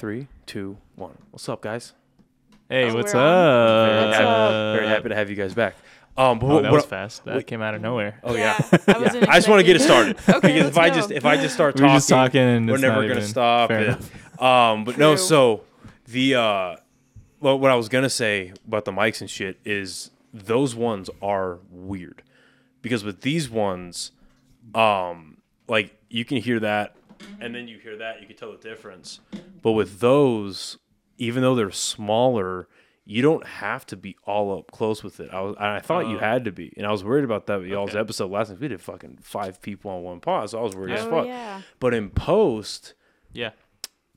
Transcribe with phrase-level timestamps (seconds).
[0.00, 1.18] Three, two, one.
[1.30, 1.92] What's up, guys?
[2.70, 3.26] Hey, Oh, what's we're up?
[4.00, 4.06] on.
[4.06, 4.74] What's happy, up?
[4.76, 5.74] very happy to have you guys back.
[6.16, 7.24] Um, but Oh, what, that what- was fast.
[7.26, 7.46] That wait.
[7.46, 8.18] came out of nowhere.
[8.24, 8.56] oh yeah,
[8.88, 10.12] I, wasn't I just want to get it started.
[10.12, 10.94] expecting- okay, because let's if I go.
[10.94, 13.08] just if I just start We were talking, just talking, and we're it's never not
[13.08, 13.68] gonna even- stop.
[13.68, 14.42] fair and- enough.
[14.42, 15.22] um, but no, True.
[15.22, 15.60] so
[16.06, 16.76] the uh,
[17.40, 21.58] well, what I was gonna say about the mics and shit is those ones are
[21.70, 22.22] weird
[22.80, 24.12] because with these ones,
[24.74, 25.36] um,
[25.68, 26.96] like you can hear that,
[27.40, 29.20] and then you hear that, you can tell the difference.
[29.62, 30.78] But with those,
[31.18, 32.68] even though they're smaller,
[33.04, 35.30] you don't have to be all up close with it.
[35.32, 36.20] I was, I thought you Oh.
[36.20, 37.98] had to be, and I was worried about that with y'all's Okay.
[37.98, 38.60] episode last night.
[38.60, 41.26] We did fucking five people on one pod, so I was worried as Oh fuck.
[41.26, 41.62] yeah.
[41.80, 42.94] But in post,
[43.32, 43.50] Yeah.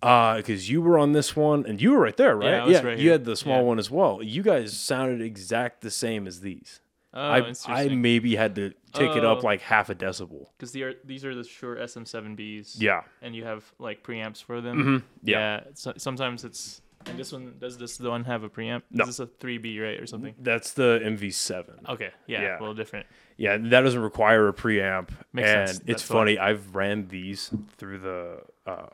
[0.02, 2.50] uh, because you were on this one and you were right there, right?
[2.52, 3.64] Yeah, I was right you had the small Yeah.
[3.64, 4.22] one as well.
[4.22, 6.82] You guys sounded exact the same as these.
[7.14, 9.42] Oh, I I maybe had to tick it up Oh.
[9.46, 10.48] like half a decibel.
[10.58, 12.76] Because the are, these are the Shure SM7Bs.
[12.80, 13.02] Yeah.
[13.22, 14.78] And you have like preamps for them.
[14.84, 15.04] Mhm.
[15.24, 15.38] Yeah.
[15.38, 15.64] Yeah.
[15.76, 16.82] so, sometimes it's.
[17.06, 18.84] And this one does this the one have a preamp?
[18.90, 19.04] No.
[19.04, 20.34] Is this a 3B right or something?
[20.40, 21.90] That's the MV7.
[21.90, 22.12] Okay.
[22.28, 22.42] Yeah.
[22.42, 22.58] Yeah.
[22.58, 23.06] A little different.
[23.36, 25.10] Yeah, that doesn't require a preamp.
[25.34, 25.80] Makes and sense.
[25.80, 26.40] it's That's funny.
[26.40, 28.86] I've ran these through the uh,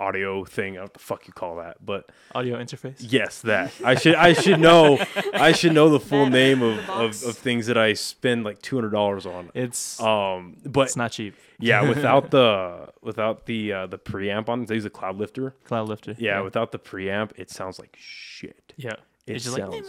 [0.00, 0.74] audio thing.
[0.74, 2.96] I don't know what the fuck you call that, but Audio interface.
[3.00, 4.98] yes, that I should I should know
[5.34, 8.44] I should know the full That name of, the of, of things that I spend
[8.44, 9.50] like two hundred dollars on.
[9.54, 11.34] It's Um, but it's not cheap.
[11.58, 15.52] yeah, without the without the uh, the preamp on, they use a Cloudlifter.
[15.64, 16.14] Cloud lifter.
[16.18, 18.72] Yeah, without the preamp, it sounds like shit.
[18.76, 18.92] yeah.
[19.26, 19.84] It It's just like-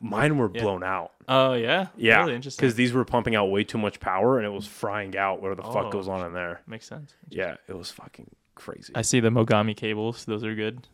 [0.00, 0.62] Mine were Yeah.
[0.62, 1.12] blown out.
[1.28, 1.86] Oh yeah.
[1.96, 2.60] Yeah, Really interesting.
[2.60, 5.62] because these were pumping out way too much power, and it was frying out whatever
[5.62, 5.90] the fuck Oh.
[5.90, 6.60] goes on in there.
[6.66, 7.14] Makes sense.
[7.28, 8.28] Yeah, it was fucking
[8.62, 8.92] crazy.
[8.94, 10.24] I see the Mogami cables.
[10.24, 10.86] Those are good.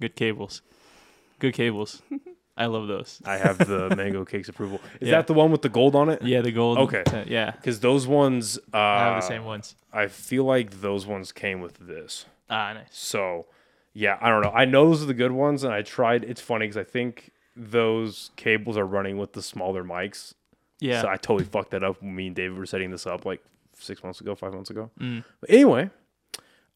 [0.00, 0.62] Good cables.
[1.38, 2.02] Good cables.
[2.56, 3.20] I love those.
[3.24, 4.80] I have the mango cakes approval.
[5.00, 5.16] Is Yeah.
[5.16, 6.22] that the one with the gold on it?
[6.22, 6.78] Yeah, the gold.
[6.78, 7.02] Okay.
[7.06, 7.50] uh, yeah.
[7.50, 9.74] Because those ones, uh, I have the same ones.
[9.92, 12.26] I feel like those ones came with this.
[12.48, 12.86] Ah, nice.
[12.92, 13.46] So,
[13.92, 14.52] yeah, I don't know.
[14.52, 16.22] I know those are the good ones, and I tried.
[16.24, 20.34] It's funny because I think those cables are running with the smaller mics.
[20.80, 21.02] Yeah.
[21.02, 23.42] So I totally fucked that up when me and David were setting this up like
[23.76, 24.90] six months ago, five months ago.
[25.00, 25.24] Mm.
[25.40, 25.90] But anyway,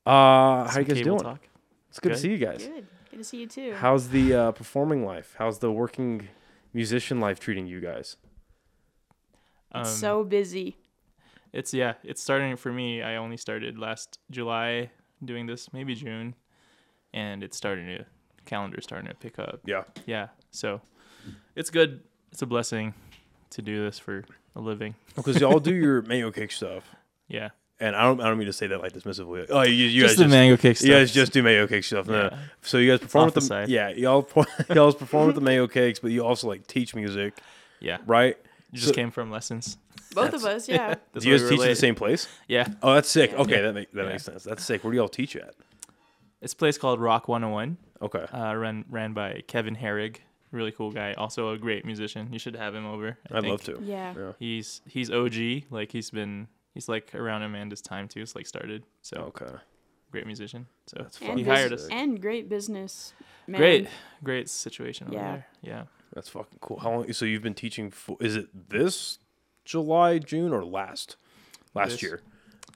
[0.08, 1.22] uh, how Some you guys cable doing?
[1.34, 1.48] talk.
[1.90, 2.20] It's good, to Good.
[2.20, 2.66] see you guys.
[2.66, 2.86] Good.
[3.10, 3.74] Good to see you too.
[3.74, 5.34] How's the uh, performing life?
[5.38, 6.28] How's the working
[6.72, 8.16] musician life treating you guys?
[9.72, 10.76] Um, It's so busy.
[11.52, 13.02] it's yeah, it's starting for me.
[13.02, 14.90] I only started last July
[15.24, 16.34] doing this, maybe June,
[17.12, 18.04] and it's starting to
[18.44, 19.60] calendar starting to pick up.
[19.66, 19.84] Yeah.
[20.06, 20.80] Yeah, so
[21.56, 22.00] it's good.
[22.32, 22.94] It's a blessing
[23.50, 24.24] to do this for
[24.54, 24.94] a living.
[25.16, 26.94] Because y'all do your mango cake stuff,
[27.28, 27.48] Yeah,
[27.80, 29.46] and I don't I don't mean to say that like dismissively.
[29.50, 30.86] Oh, you, you just guys the just, mango cake stuff.
[30.88, 32.06] you guys just do mango cake stuff.
[32.06, 32.22] No.
[32.32, 32.38] Yeah.
[32.62, 33.68] So you guys perform off with the the, side.
[33.68, 34.28] yeah y'all
[34.74, 37.38] y'all perform with the mango cakes, but you also like teach music,
[37.80, 37.98] yeah.
[38.06, 38.36] right?
[38.72, 39.76] You just So- came from lessons.
[40.14, 40.94] Both of us, yeah.
[41.12, 42.28] That's do you guys we teach at the same place?
[42.48, 43.32] Yeah, Oh, that's sick.
[43.32, 43.38] Yeah.
[43.42, 43.60] Okay, Yeah.
[43.62, 44.08] that make, that Yeah.
[44.08, 44.42] makes sense.
[44.44, 44.82] That's sick.
[44.82, 45.54] Where do y'all teach at?
[46.40, 47.76] it's a place called Rock 101.
[48.00, 48.24] Okay.
[48.32, 50.16] uh, run ran by Kevin Herrig,
[50.50, 52.28] really cool guy, also a great musician.
[52.32, 53.18] You should have him over.
[53.30, 53.50] I I'd think.
[53.50, 53.82] love to.
[53.84, 54.14] Yeah.
[54.16, 54.32] Yeah.
[54.38, 58.20] He's he's OG, like he's been he's like around Amanda's time too.
[58.22, 59.52] It's like started, so Okay.
[60.12, 60.66] great musician.
[60.86, 61.88] So That's And, fucking He hired us.
[61.90, 63.14] and great business.
[63.48, 63.60] Man.
[63.60, 63.88] great,
[64.22, 65.32] great situation over Yeah.
[65.32, 65.46] there.
[65.62, 65.82] Yeah,
[66.14, 66.78] That's fucking cool.
[66.78, 67.12] How long?
[67.12, 67.90] So you've been teaching?
[67.90, 69.18] For, is it this
[69.64, 71.16] July, June, or last
[71.74, 72.02] last This.
[72.04, 72.20] year?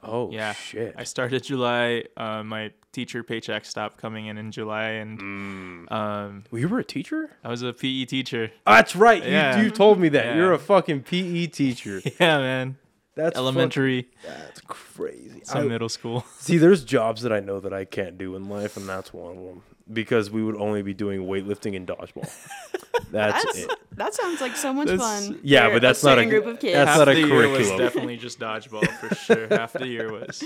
[0.02, 0.52] Oh Yeah.
[0.54, 0.94] shit.
[0.98, 2.04] I started July.
[2.16, 5.92] Uh, my teacher paycheck stopped coming in in July, and Mm.
[5.92, 7.30] um, Well, you were a teacher?
[7.44, 8.50] I was a PE teacher.
[8.66, 9.24] Oh, that's right.
[9.24, 9.58] Yeah.
[9.58, 10.24] You, you told me that.
[10.26, 10.36] Yeah.
[10.36, 12.02] You're a fucking PE teacher.
[12.20, 12.76] Yeah, man.
[13.14, 15.40] That's Elementary, fuck- that's crazy.
[15.44, 16.24] some I- middle school.
[16.38, 19.36] see, there's jobs that I know that I can't do in life, and that's one
[19.36, 19.62] of them
[19.92, 22.30] because we would only be doing weightlifting and dodgeball.
[23.10, 23.70] That's, That's, it.
[23.96, 25.40] that sounds like so much That's- fun.
[25.42, 26.72] Yeah, but that's not a- group of kids.
[26.74, 27.78] that's Half not a the year was curriculum.
[27.78, 29.48] definitely just dodgeball for sure.
[29.48, 30.42] Half the year was.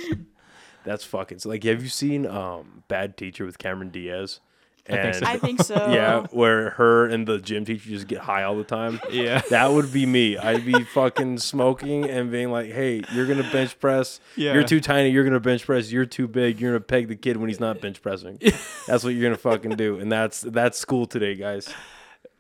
[0.84, 1.38] That's fucking.
[1.40, 4.40] So, like, have you seen um, Bad Teacher with Cameron Diaz?
[4.88, 5.26] I think so.
[5.26, 5.74] I think so.
[5.90, 9.00] yeah, where her and the gym teacher just get high all the time.
[9.10, 9.42] Yeah.
[9.50, 10.36] That would be me.
[10.36, 14.20] I'd be fucking smoking and being like, "Hey, you're gonna bench press.
[14.36, 14.54] Yeah.
[14.54, 15.10] You're too tiny.
[15.10, 15.90] You're gonna bench press.
[15.90, 16.60] You're too big.
[16.60, 18.38] You're gonna peg the kid when he's not bench pressing.
[18.86, 19.98] That's what you're gonna fucking do.
[19.98, 21.72] And that's that's school today, guys.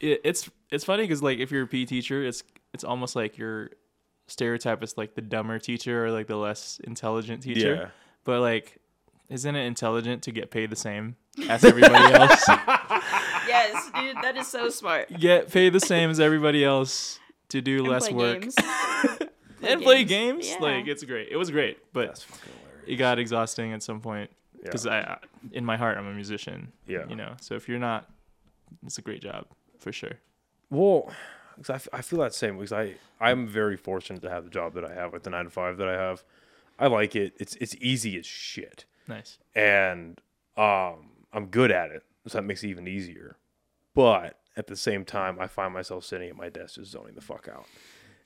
[0.00, 2.42] it, it's it's funny because like if you're a PE teacher, it's
[2.74, 3.70] it's almost like your
[4.26, 7.74] stereotype is like the dumber teacher or like the less intelligent teacher.
[7.74, 7.88] Yeah.
[8.24, 8.78] But like,
[9.28, 11.16] isn't it intelligent to get paid the same
[11.48, 12.44] as everybody else?
[13.48, 15.08] Yes, dude, that is so smart.
[15.20, 18.56] get paid the same as everybody else to do And less play work games.
[19.62, 20.48] and play games.
[20.48, 20.56] Yeah.
[20.60, 21.28] Like it's great.
[21.30, 22.84] It was great, but That's fucking hilarious.
[22.88, 24.62] it got exhausting at some point Yeah.
[24.64, 25.18] because I, I,
[25.52, 26.72] in my heart, I'm a musician.
[26.88, 27.06] Yeah.
[27.08, 28.10] You know, so if you're not,
[28.84, 29.46] it's a great job
[29.78, 30.18] for sure.
[30.70, 31.12] Well,
[31.56, 34.50] 'cause I, f- I feel that same because I I'm very fortunate to have the
[34.50, 36.24] job that I have, like the nine to five that I have.
[36.80, 37.34] I like it.
[37.38, 38.84] It's it's easy as shit.
[39.06, 39.38] Nice.
[39.54, 40.20] and
[40.56, 43.36] um, I'm good at it, so that makes it even easier.
[43.94, 47.20] But at the same time, I find myself sitting at my desk just zoning the
[47.20, 47.66] fuck out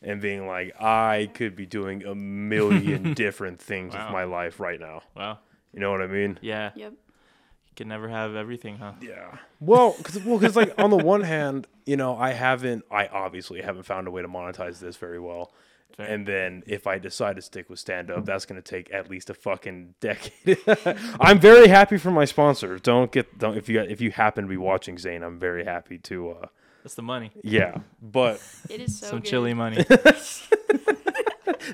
[0.03, 4.05] and being like, I could be doing a million different things Wow.
[4.07, 5.03] with my life right now.
[5.17, 5.39] Wow.
[5.73, 6.39] You know what I mean?
[6.41, 6.71] Yeah.
[6.75, 6.93] Yep.
[6.93, 8.93] You can never have everything, huh?
[9.01, 9.37] Yeah.
[9.61, 13.61] Well, because well, 'cause, like on the one hand, you know, I haven't, I obviously
[13.61, 15.53] haven't found a way to monetize this very well.
[15.97, 16.07] Fair.
[16.07, 19.11] And then if I decide to stick with stand up, that's going to take at
[19.11, 20.59] least a fucking decade.
[21.21, 22.79] I'm very happy for my sponsor.
[22.79, 25.99] Don't get don't if you if you happen to be watching Zane, I'm very happy
[25.99, 26.47] to uh
[26.83, 27.31] That's the money.
[27.43, 27.79] yeah.
[28.01, 29.29] But It is so Some good.
[29.29, 29.85] chili money.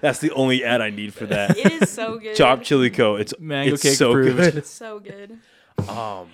[0.00, 1.56] that's the only ad I need for that.
[1.56, 2.36] It is so good.
[2.36, 3.16] Chopped Chile Co.
[3.16, 4.36] It's Mango it's cake so approved.
[4.36, 4.54] good.
[4.56, 5.38] It's so good.
[5.88, 6.28] Um,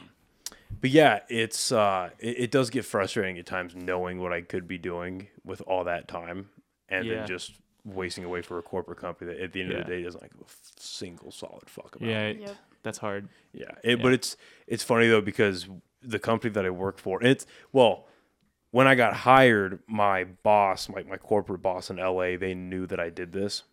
[0.81, 4.67] but yeah, it's uh, it, it does get frustrating at times knowing what I could
[4.67, 6.49] be doing with all that time,
[6.89, 7.15] and Yeah.
[7.19, 7.53] then just
[7.85, 9.79] wasting away for a corporate company that at the end Yeah.
[9.79, 12.09] of the day doesn't like a f- single solid fuck about.
[12.09, 12.29] yeah.
[12.29, 12.57] Yep.
[12.83, 13.29] That's hard.
[13.53, 13.65] yeah.
[13.83, 14.03] It, Yeah.
[14.03, 14.37] But it's
[14.67, 15.69] it's funny though because
[16.03, 18.07] the company that I work for, it's well.
[18.71, 22.99] When I got hired, my boss, my, my corporate boss in LA, they knew that
[22.99, 23.65] I did this.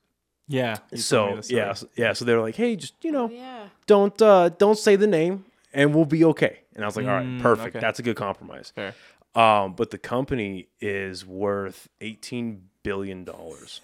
[0.46, 0.72] Yeah.
[0.72, 1.58] you told me So the story.
[1.62, 2.12] yeah, s- yeah.
[2.14, 3.70] So they were like, "Hey, just you know, Oh, yeah.
[3.88, 7.14] don't uh, don't say the name, and we'll be okay." And I was like, "All
[7.14, 7.76] right, Mm, perfect.
[7.78, 7.80] okay.
[7.80, 8.94] That's a good compromise." Fair.
[9.36, 13.82] Um, but the company is worth eighteen billion dollars.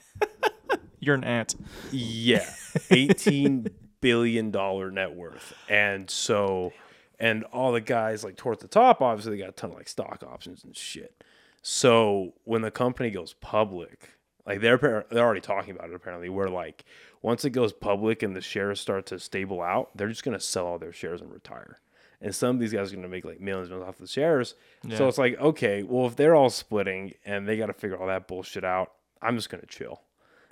[0.99, 1.55] You're an ant.
[1.91, 2.49] Yeah,
[2.91, 3.67] eighteen
[4.01, 6.73] billion dollar net worth, and so,
[7.19, 9.89] and all the guys like towards the top, obviously they got a ton of like
[9.89, 11.23] stock options and shit.
[11.61, 14.11] So when the company goes public,
[14.45, 16.85] like they're they're already talking about it apparently, where like
[17.21, 20.67] once it goes public and the shares start to stable out, they're just gonna sell
[20.67, 21.79] all their shares and retire.
[22.21, 24.55] And some of these guys are gonna make like millions and millions off the shares.
[24.95, 28.07] So it's like, okay, well if they're all splitting and they got to figure all
[28.07, 28.91] that bullshit out,
[29.21, 30.01] I'm just gonna chill.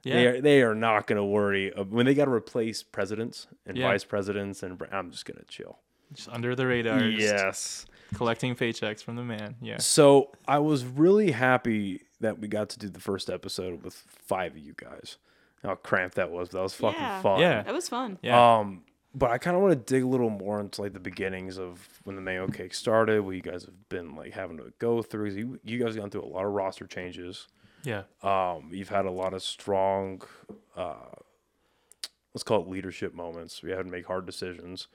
[0.04, 0.14] Yeah.
[0.16, 3.48] They are they are not going to worry of, when they got to replace presidents
[3.66, 3.88] and Yeah.
[3.88, 5.80] vice presidents and I'm just going to chill.
[6.12, 7.00] Just under the radar.
[7.06, 7.86] Yes.
[8.14, 9.56] Collecting paychecks from the man.
[9.62, 9.78] Yeah.
[9.78, 14.52] So I was really happy that we got to do the first episode with five
[14.52, 15.18] of you guys.
[15.64, 16.50] How cramped that was.
[16.50, 17.22] That was fucking Yeah.
[17.22, 17.40] fun.
[17.40, 17.64] Yeah.
[17.64, 18.20] That was fun.
[18.22, 18.58] Yeah.
[18.58, 18.84] Um,
[19.16, 21.88] but I kind of want to dig a little more into like the beginnings of
[22.04, 25.30] when the Mango Cake started, what you guys have been like having to go through.
[25.30, 27.48] You, you guys gone through a lot of roster changes.
[27.84, 28.04] yeah.
[28.24, 30.22] Um, you've had a lot of strong,
[30.76, 30.96] uh,
[32.34, 33.62] let's call it leadership moments.
[33.62, 34.88] We had to make hard decisions.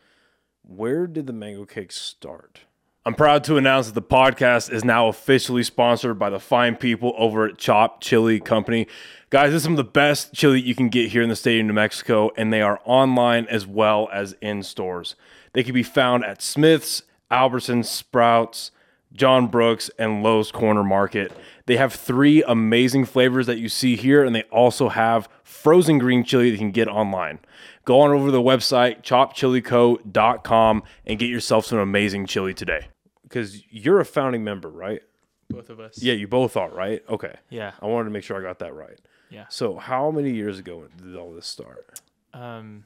[0.62, 2.62] Where did the mango cake start?
[3.06, 7.14] I'm proud to announce that the podcast is now officially sponsored by the fine people
[7.16, 8.86] over at Chopped Chile Company.
[9.30, 11.60] Guys, this is some of the best chili you can get here in the state
[11.60, 15.14] of New Mexico, and they are online as well as in stores.
[15.52, 18.72] They can be found at Smith's, Albertsons, Sprouts,
[19.12, 21.32] John Brooks, and Lowe's Corner Market.
[21.66, 26.24] They have three amazing flavors that you see here, and they also have frozen green
[26.24, 27.38] chili that you can get online.
[27.88, 32.88] Go on over to the website, choppedchileco.com, and get yourself some amazing chili today.
[33.22, 35.00] Because you're a founding member, right?
[35.48, 36.02] Both of us.
[36.02, 37.02] Yeah, you both are, right?
[37.08, 37.34] Okay.
[37.48, 37.72] Yeah.
[37.80, 39.00] I wanted to make sure I got that right.
[39.30, 39.46] Yeah.
[39.48, 42.02] So, how many years ago did all this start?
[42.34, 42.84] Um,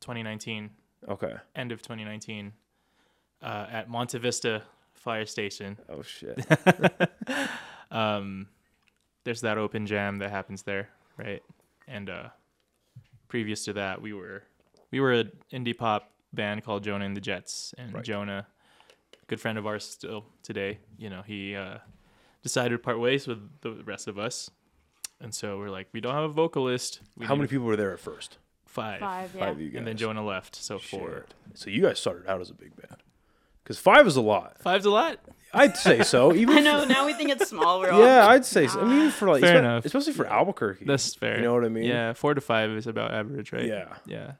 [0.00, 0.68] 2019,
[1.08, 1.32] Okay.
[1.54, 2.52] end of 2019,
[3.42, 5.78] uh, at Monte Vista Fire Station.
[5.88, 6.44] Oh, shit.
[7.90, 8.48] Um,
[9.24, 11.42] there's that open jam that happens there, right?
[11.88, 12.28] And uh,
[13.28, 14.42] previous to that, we were
[14.90, 18.04] we were an indie pop band called Jonah and the Jets, and Right.
[18.04, 18.46] Jonah,
[19.26, 20.78] good friend of ours still today.
[20.98, 21.78] You know, he uh,
[22.42, 24.50] decided to part ways with the rest of us,
[25.20, 27.00] and so we're like, we don't have a vocalist.
[27.16, 28.38] We how many people were there at first?
[28.66, 29.00] Five.
[29.00, 29.40] Five, yeah.
[29.40, 29.78] Five of you guys.
[29.78, 31.24] And then Jonah left, so four.
[31.54, 33.02] So, you guys started out as a big band.
[33.66, 34.62] Because five is a lot.
[34.62, 35.18] Five's a lot.
[35.52, 36.32] I'd say so.
[36.36, 36.84] Even I know.
[36.84, 37.80] Now we think it's small.
[37.80, 38.80] We're all, Yeah, I'd say so.
[38.80, 39.84] I mean, for like, Fair espe- enough.
[39.84, 40.84] especially for Albuquerque.
[40.84, 41.38] That's fair.
[41.38, 41.84] You know what I mean?
[41.84, 43.64] Yeah, four to five is about average, right?
[43.64, 43.94] Yeah.
[44.06, 44.32] Yeah.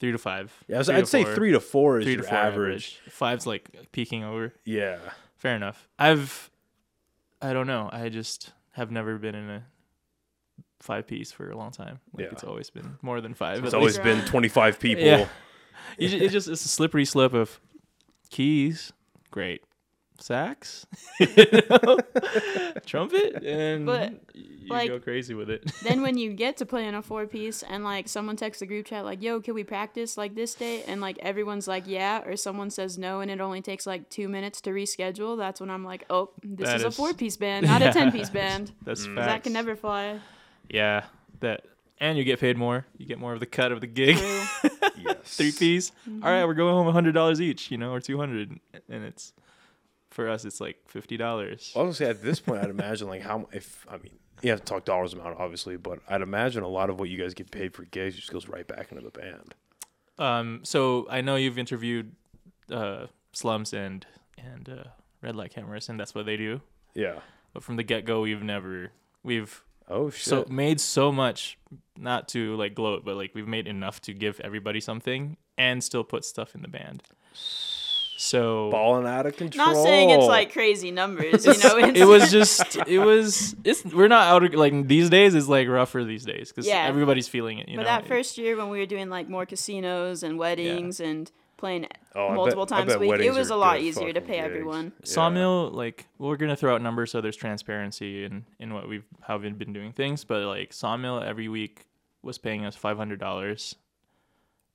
[0.00, 0.52] Three to five.
[0.66, 1.34] Yeah, so Three I'd say four.
[1.34, 2.98] three to four is three your to four average.
[3.08, 4.52] Five's like peaking over.
[4.64, 4.98] Yeah.
[5.36, 5.86] Fair enough.
[5.98, 6.50] I've,
[7.40, 7.88] I don't know.
[7.92, 9.62] I just have never been in a
[10.80, 12.00] five piece for a long time.
[12.12, 12.32] Like Yeah.
[12.32, 13.64] it's always been more than five.
[13.64, 14.04] It's always least.
[14.04, 15.04] been 25 people.
[15.04, 15.28] Yeah.
[15.98, 17.60] You ju- it's just it's a slippery slope of
[18.36, 18.92] keys,
[19.30, 19.62] great,
[20.18, 20.86] sax,
[21.20, 21.28] you
[21.70, 21.98] know?
[22.84, 25.64] trumpet, and But, you like- go crazy with it.
[25.84, 28.66] then when you get to play in a four piece and like someone texts the
[28.66, 32.22] group chat like yo can we practice like this day and like everyone's like yeah
[32.26, 35.70] or someone says no and it only takes like two minutes to reschedule that's when
[35.70, 39.06] i'm like oh this is a four piece band not a ten piece band That's
[39.14, 40.20] that can never fly
[40.68, 41.04] Yeah,
[41.40, 41.64] that
[41.98, 42.84] and you get paid more.
[42.98, 44.18] You get more of the cut of the gig.
[45.06, 45.14] True.
[45.22, 45.36] Yes.
[45.36, 45.92] Three piece.
[46.22, 48.58] All right, we're going home hundred dollars each, you know, or two hundred,
[48.88, 49.32] and it's
[50.10, 51.72] for us it's like fifty dollars.
[51.76, 54.50] I was gonna say at this point, I'd imagine like how if I mean you
[54.50, 57.34] have to talk dollars amount obviously, but I'd imagine a lot of what you guys
[57.34, 59.54] get paid for gigs just goes right back into the band.
[60.18, 62.12] Um, so I know you've interviewed
[62.70, 64.06] uh, slums and
[64.38, 64.84] and uh,
[65.22, 66.60] red light cameras, and that's what they do.
[66.94, 67.20] Yeah.
[67.52, 70.24] But from the get go, we've never we've Oh shit.
[70.24, 71.58] so made so much,
[71.96, 76.04] not to like gloat, but like we've made enough to give everybody something and still
[76.04, 77.02] put stuff in the band.
[78.18, 79.66] So balling out of control.
[79.74, 81.76] Not saying it's like crazy numbers, you know.
[81.76, 85.48] It's, it was just it was it's we're not out of like these days is
[85.48, 86.86] like rougher these days because Yeah.
[86.86, 87.68] everybody's feeling it.
[87.68, 87.82] You know.
[87.82, 91.30] but know, that first year when we were doing like more casinos and weddings and
[91.56, 94.34] playing Oh, I bet- multiple times a week, it was a lot easier to pay
[94.36, 94.44] gigs.
[94.46, 94.92] everyone.
[95.00, 95.06] Yeah.
[95.06, 99.38] Sawmill, like we're gonna throw out numbers so there's transparency in in what we've how
[99.38, 101.86] we've been doing things, but like Sawmill every week
[102.22, 103.76] was paying us five hundred dollars,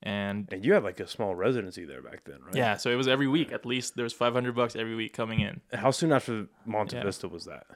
[0.02, 2.54] and And you had like a small residency there back then, right?
[2.54, 5.12] yeah, so it was every week at least there was five hundred bucks every week
[5.12, 5.60] coming in.
[5.72, 7.04] How soon after Monte Yeah.
[7.04, 7.66] Vista was that?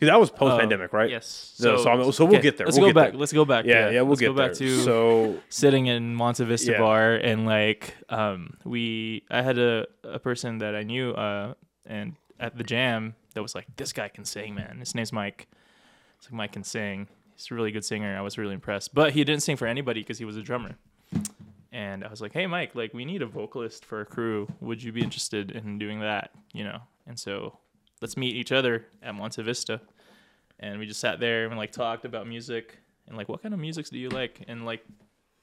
[0.00, 1.10] Because that was post pandemic, Uh, right?
[1.10, 1.52] Yes.
[1.56, 2.66] So, Sawmill- so we'll get there.
[2.66, 3.10] Let's We'll go back.
[3.12, 3.20] there.
[3.20, 3.66] Let's go back.
[3.66, 4.66] Yeah, to- yeah, we'll let's get go back there.
[4.68, 6.78] to so sitting in Monte Vista Yeah.
[6.78, 11.52] Bar and like um we I had a, a person that I knew uh
[11.84, 15.46] and at the jam that was like this guy can sing man his name's Mike
[16.16, 19.12] it's like Mike can sing he's a really good singer I was really impressed but
[19.12, 20.76] he didn't sing for anybody because he was a drummer
[21.72, 24.82] and I was like hey Mike like we need a vocalist for a crew would
[24.82, 27.58] you be interested in doing that you know and so
[28.00, 29.80] let's meet each other at Monte Vista
[30.58, 33.60] and we just sat there and like talked about music and like what kind of
[33.60, 34.84] music do you like and like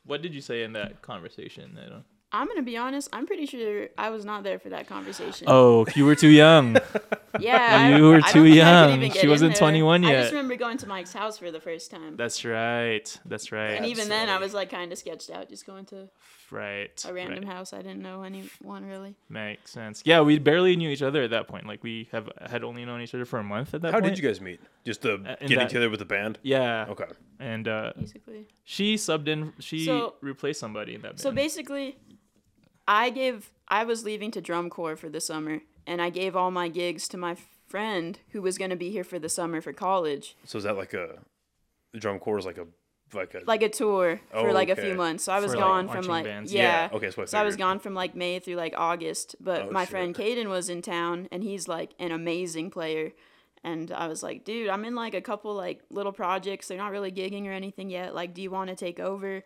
[0.08, 1.78] what did you say in that conversation?
[1.84, 2.06] I don't...
[2.32, 3.08] I'm gonna be honest.
[3.14, 5.48] I'm pretty sure I was not there for that conversation.
[5.50, 6.78] Oh, you were too young.
[7.40, 9.12] yeah, you were too don't think I could young.
[9.12, 10.12] She wasn't 21 yet.
[10.12, 13.18] I just remember going to Mike's house for the first time, That's right.
[13.26, 13.72] That's right.
[13.72, 16.10] and even then I was like kind of sketched out, just going to
[16.52, 17.06] right.
[17.08, 17.54] a random right.
[17.54, 17.72] house.
[17.72, 19.16] I didn't know anyone really.
[19.30, 20.02] Makes sense.
[20.06, 21.66] Yeah, we barely knew each other at that point.
[21.66, 23.94] Like we have had only known each other for a month at that point.
[23.94, 24.16] how point.
[24.16, 24.60] did you guys meet?
[24.86, 26.40] Just the Uh, getting that- together with the band?
[26.44, 26.88] Yeah.
[26.90, 27.06] Okay.
[27.40, 28.48] And uh, Basically.
[28.64, 29.54] she subbed in.
[29.60, 31.20] She So- replaced somebody in that band.
[31.20, 31.98] So basically,
[32.88, 36.52] I gave I was leaving to drum corps for the summer, and I gave all
[36.52, 37.36] my gigs to my
[37.68, 40.78] friend who was going to be here for the summer for college, So is that
[40.78, 41.20] like a
[41.94, 42.68] the drum corps is like a
[43.14, 45.24] like a like a tour for Oh, like a few months.
[45.26, 46.54] So I was For, like, gone from like bands.
[46.54, 46.90] yeah.
[46.94, 47.10] okay?
[47.12, 49.84] So, I So I was gone from like May through like August, but Oh, my
[49.84, 49.90] shit.
[49.90, 53.12] friend Caden was in town, and he's like an amazing player.
[53.64, 56.68] And I was like, dude, I'm in like a couple like little projects.
[56.68, 58.14] They're not really gigging or anything yet.
[58.16, 59.44] Like, do you want to take over,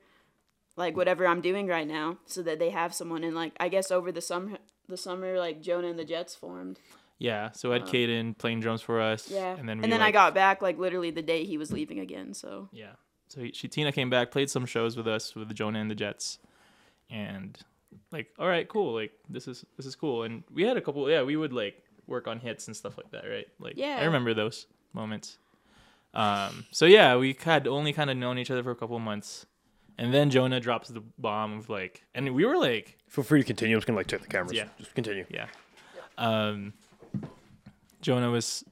[0.82, 3.24] like whatever I'm doing right now, so that they have someone?
[3.24, 4.58] And like, I guess over the summer,
[4.90, 6.80] the summer, like Jonah and the Jets formed.
[7.20, 7.52] yeah.
[7.54, 9.30] So I had Caden playing drums for us.
[9.30, 9.56] Yeah.
[9.58, 12.00] And then we and then I got back like literally the day he was leaving
[12.00, 12.34] again.
[12.34, 12.94] So Yeah.
[13.28, 15.90] So he, she Tina came back, played some shows with us with the Jonah and
[15.90, 16.40] the Jets,
[17.10, 17.58] and
[18.12, 18.94] like, all right, cool.
[18.94, 20.24] Like this is this is cool.
[20.24, 21.10] And we had a couple.
[21.10, 21.76] Yeah, we would like
[22.08, 23.48] work on hits and stuff like that, right?
[23.60, 25.38] Like, yeah, I remember those moments.
[26.14, 26.66] Um.
[26.72, 29.46] So yeah, we had only kind of known each other for a couple months,
[29.98, 33.46] and then Jonah drops the bomb of like, and we were like, Feel free to
[33.46, 33.76] continue.
[33.76, 34.54] I'm just gonna like check the cameras.
[34.54, 34.66] Yeah.
[34.78, 35.26] Just continue.
[35.30, 35.48] yeah.
[36.18, 36.74] Um.
[38.02, 38.64] Jonah was.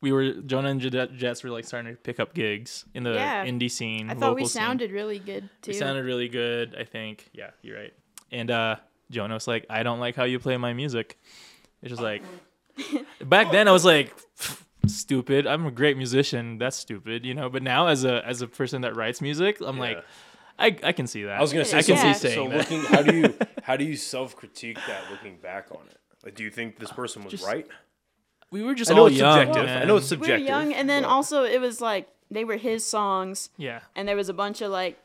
[0.00, 3.14] We were Jonah and Jet- Jets were like starting to pick up gigs in the
[3.14, 3.46] Yeah.
[3.46, 4.10] indie scene.
[4.10, 4.60] I thought we local scene.
[4.62, 5.70] sounded really good too.
[5.70, 7.30] We sounded really good, I think.
[7.32, 7.94] Yeah, you're right.
[8.30, 8.76] And uh
[9.10, 11.18] Jonah was like, I don't like how you play my music.
[11.80, 12.22] It's just like
[13.24, 14.14] back then I was like
[14.86, 15.46] stupid.
[15.46, 16.58] I'm a great musician.
[16.58, 17.48] That's stupid, you know.
[17.48, 20.00] But now as a as a person that writes music, I'm Yeah.
[20.58, 21.38] Like I, I can see that.
[21.38, 21.78] I was gonna say.
[21.78, 22.12] I can so, Yeah.
[22.12, 22.58] see saying So that.
[22.58, 25.98] looking, how do you how do you self critique that looking back on it?
[26.24, 27.66] Like, do you think this person was Just right?
[28.50, 29.46] we were just I know all it's young.
[29.46, 29.82] subjective.
[29.82, 30.36] I know it's subjective.
[30.38, 33.80] we were young, and then but- also it was like they were his songs, yeah
[33.96, 34.98] and there was a bunch of like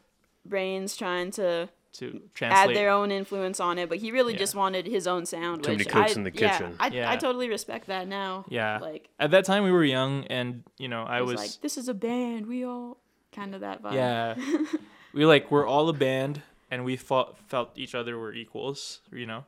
[0.46, 4.40] brains trying to to add their own influence on it, but he really Yeah.
[4.40, 5.64] just wanted his own sound.
[5.64, 6.76] Too many which cooks I, in the yeah, kitchen.
[6.80, 7.12] I, Yeah.
[7.12, 8.46] I totally respect that now.
[8.48, 8.78] yeah.
[8.78, 11.62] Like At that time we were young, and you know I I was, was like,
[11.62, 12.46] this is a band.
[12.46, 12.98] We all
[13.34, 13.94] kind of that vibe.
[13.94, 14.36] Yeah.
[15.14, 19.26] we like we're all a band and we fought, felt each other were equals, you
[19.26, 19.44] know.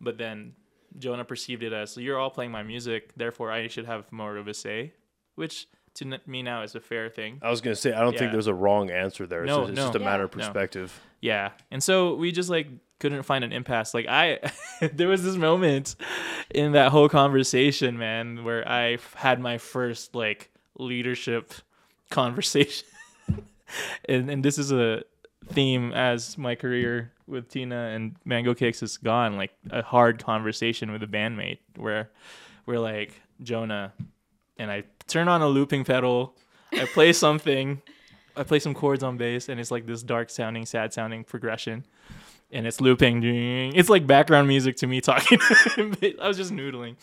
[0.00, 0.54] But then
[0.98, 4.48] Jonah perceived it as you're all playing my music, therefore I should have more of
[4.48, 4.92] a say,
[5.34, 7.38] which to n- me now is a fair thing.
[7.42, 9.42] I was gonna say I don't think there's a wrong answer there.
[9.44, 10.04] It's, No, just, it's just a no.
[10.04, 10.38] matter of No.
[10.38, 11.00] perspective.
[11.20, 11.50] Yeah.
[11.70, 12.68] And so we just like
[13.00, 13.92] couldn't find an impasse.
[13.94, 14.38] Like I
[14.92, 15.96] there was this moment
[16.54, 21.52] in that whole conversation, man, where I f- had my first like leadership
[22.10, 22.86] conversation.
[24.08, 25.02] And and this is a
[25.48, 30.92] theme as my career with Tina and Mango Cakes has gone, like a hard conversation
[30.92, 32.10] with a bandmate where
[32.66, 33.92] we're like Jonah
[34.58, 36.36] and I turn on a looping pedal,
[36.72, 37.80] I play something,
[38.36, 41.84] I play some chords on bass, and it's like this dark sounding, sad sounding progression.
[42.52, 43.22] And it's looping.
[43.76, 45.38] It's like background music to me talking.
[46.20, 46.96] I was just noodling.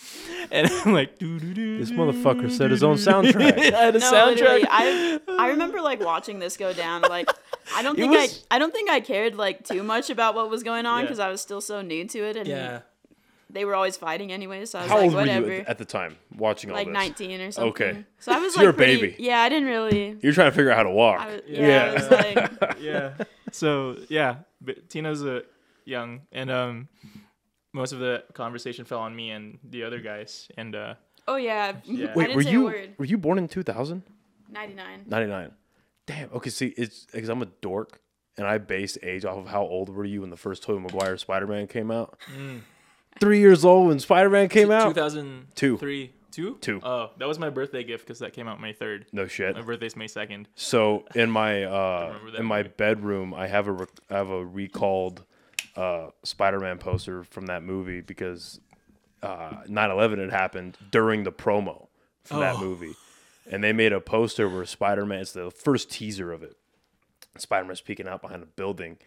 [0.51, 3.58] And I'm like, This motherfucker said his own soundtrack.
[3.74, 4.66] I had a No, soundtrack.
[4.70, 7.01] I I remember like watching this go down.
[7.04, 7.30] Like,
[7.75, 10.50] I don't think was- I I don't think I cared like too much about what
[10.50, 11.06] was going on Yeah.
[11.06, 12.36] because I was still so new to it.
[12.36, 12.80] And yeah.
[13.50, 14.66] they were always fighting anyway.
[14.66, 15.46] So I was How like, old whatever.
[15.48, 16.94] were you at, at the time watching all like this?
[16.94, 17.70] 19 or something.
[17.70, 18.06] Okay.
[18.20, 19.16] So I was So like you're a pretty- baby.
[19.24, 20.18] Yeah, I didn't really.
[20.22, 21.22] You're trying to figure out how to walk.
[21.22, 21.86] I was, yeah, Yeah.
[21.89, 23.13] I was like, yeah.
[23.54, 25.44] So yeah, but Tina's a
[25.86, 26.88] young, and um,
[27.74, 30.94] most of the conversation fell on me and the other guys, and uh,
[31.28, 31.74] oh yeah.
[31.86, 32.08] Yeah.
[32.12, 32.96] I Wait, didn't were say you a word.
[32.98, 34.04] were you born in 2000?
[34.50, 35.04] 99.
[35.08, 35.52] 99.
[36.06, 36.30] Damn.
[36.34, 38.00] Okay, see, it's because I'm a dork
[38.38, 41.18] and I base age off of how old were you when the first Tobey Maguire
[41.18, 42.18] Spider-Man came out?
[43.20, 44.88] Three years old when Spider-Man came out.
[44.96, 45.78] 2003, two,
[46.31, 46.57] Two.
[46.62, 46.79] Two.
[46.84, 49.05] Oh, that was my birthday gift because that came out May third.
[49.12, 49.55] No shit.
[49.55, 50.48] My birthday's May second.
[50.55, 52.74] So in my uh, in my movie.
[52.77, 55.24] bedroom, I have a rec- I have a recalled
[55.75, 58.60] uh, Spider-Man poster from that movie because
[59.24, 61.88] uh, 9/11 had happened during the promo
[62.24, 62.60] for that Oh.
[62.62, 62.93] movie,
[63.50, 65.19] and they made a poster where Spider-Man.
[65.22, 66.55] It's the first teaser of it.
[67.38, 68.98] Spider-Man's peeking out behind a building,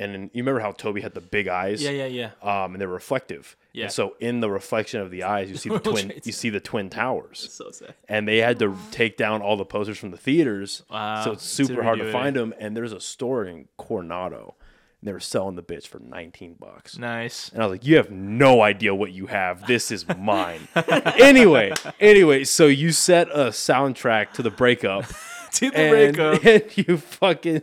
[0.00, 1.82] and you remember how Tobey had the big eyes?
[1.82, 2.30] Yeah, yeah, yeah.
[2.42, 3.56] Um, and they're reflective.
[3.72, 3.84] Yeah.
[3.84, 6.12] And so in the reflection of the eyes, you see the twin.
[6.24, 7.94] You see the twin towers So sad.
[8.08, 10.82] and they had to take down all the posters from the theaters.
[10.90, 11.22] Wow.
[11.24, 12.54] So it's super hard to find them.
[12.58, 14.54] And there's a store in Coronado,
[15.00, 16.98] and they were selling the bitch for 19 bucks.
[16.98, 17.48] Nice.
[17.50, 19.66] And I was like, "You have no idea what you have.
[19.66, 20.66] This is mine."
[21.18, 25.04] anyway, anyway, so you set a soundtrack to the breakup.
[25.54, 26.44] To the And, breakup.
[26.76, 27.62] and you fucking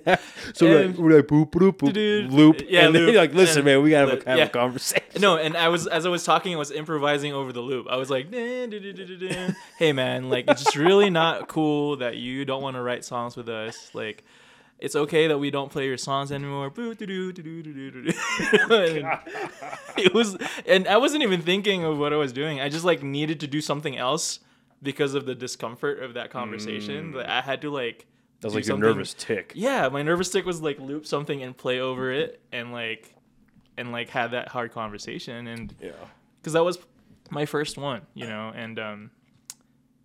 [0.54, 2.32] so we're like, we're like boop boop boop Dude.
[2.32, 3.16] loop Yeah, and loop.
[3.16, 4.46] like listen And- man we gotta have, a, have Yeah.
[4.46, 7.62] a conversation No, and I was as I was talking, I was improvising over the
[7.62, 7.88] loop.
[7.90, 8.32] I was like.
[8.34, 13.36] "Hey, man, like it's just really not cool that you don't want to write songs
[13.36, 13.90] with us.
[13.94, 14.24] Like,
[14.80, 16.72] it's okay that we don't play your songs anymore."
[19.98, 22.62] It was, and I wasn't even thinking of what I was doing.
[22.62, 24.40] I just like needed to do something else
[24.82, 27.12] because of the discomfort of that conversation.
[27.14, 28.06] That I had to like.
[28.42, 31.56] that was like your nervous tick yeah, my nervous tick was like loop something and
[31.58, 33.14] play over it and like
[33.78, 35.92] and like had that hard conversation and yeah
[36.40, 36.78] because that was
[37.30, 39.12] my first one, you know, and um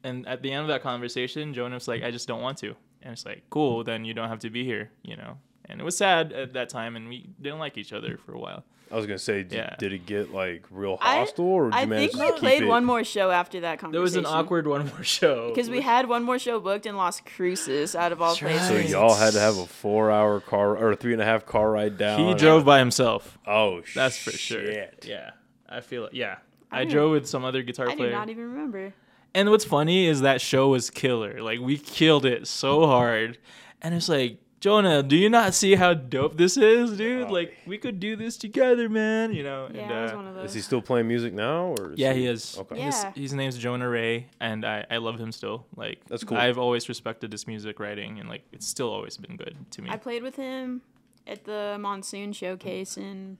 [0.05, 2.75] and at the end of that conversation, Jonah's like, I just don't want to.
[3.03, 5.39] And it's like, cool, then you don't have to be here, you know.
[5.67, 8.39] And it was sad at that time and we didn't like each other for a
[8.39, 8.65] while.
[8.93, 9.75] I was gonna say did, Yeah.
[9.79, 12.31] did it get like real I- hostile or did I you manage think to we
[12.33, 12.67] keep played it?
[12.67, 13.93] one more show after that conversation.
[13.93, 15.49] There was an awkward one more show.
[15.49, 18.91] Because we had one more show booked in Las Cruces out of all That's places.
[18.93, 21.71] So y'all had to have a four-hour car or a three and a half car
[21.71, 22.27] ride down.
[22.29, 23.39] he drove by himself.
[23.47, 24.65] Oh, That's for sure.
[24.67, 25.07] shit.
[25.09, 25.31] Yeah.
[25.69, 26.13] I feel it.
[26.15, 26.37] yeah.
[26.71, 28.09] I I, didn't- drove with some other guitar player.
[28.09, 28.93] I do not even remember.
[29.35, 31.41] And what's funny is that show was killer.
[31.41, 33.39] Like we killed it so hard.
[33.81, 37.27] And it's like, Jonah, do you not see how dope this is, dude?
[37.27, 39.33] Oh, Like we could do this together, man.
[39.33, 39.69] You know.
[39.75, 40.51] Yeah, and, I was uh, one of those.
[40.51, 42.57] Is he still playing music now, or is yeah, he is.
[42.57, 42.79] Okay.
[42.79, 42.85] Yeah.
[42.85, 45.67] His, his name's Jonah Ray, and I, I love him still.
[45.75, 46.37] Like That's cool.
[46.37, 49.91] I've always respected his music writing, and like it's still always been good to me.
[49.91, 50.83] I played with him
[51.27, 53.39] at the Monsoon Showcase in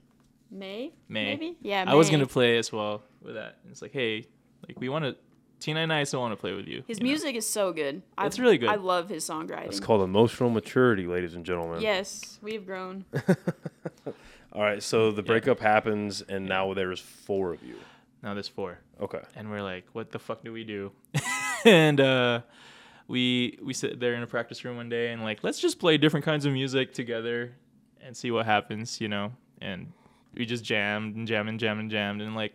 [0.51, 0.91] May.
[1.07, 1.23] May.
[1.23, 1.55] Maybe?
[1.61, 3.59] Yeah, I was gonna play as well with that.
[3.71, 4.25] It's like, hey,
[4.67, 5.15] like we want to.
[5.63, 6.83] Tina and I still want to play with you.
[6.87, 7.09] His you know?
[7.09, 8.01] music is so good.
[8.17, 8.67] I- It's really good.
[8.67, 9.67] I love his songwriting.
[9.67, 11.79] It's called emotional maturity, ladies and gentlemen.
[11.79, 13.05] Yes, we've grown.
[14.51, 17.75] All right, so the breakup happens, and now there's four of you.
[18.21, 18.79] Now there's four.
[18.99, 19.21] Okay.
[19.37, 20.91] and we're like, what the fuck do we do?
[21.65, 22.41] and uh,
[23.07, 25.97] we we sit there in a practice room one day and like, let's just play
[25.97, 27.53] different kinds of music together
[28.01, 29.31] and see what happens, you know.
[29.61, 29.93] And
[30.33, 32.53] we just jammed and jammed and jammed and jammed and like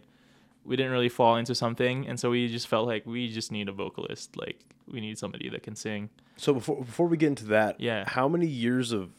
[0.64, 3.68] we didn't really fall into something, and so we just felt like we just need
[3.68, 6.10] a vocalist, like we need somebody that can sing.
[6.36, 8.04] So before before we get into that, Yeah.
[8.08, 9.10] how many years of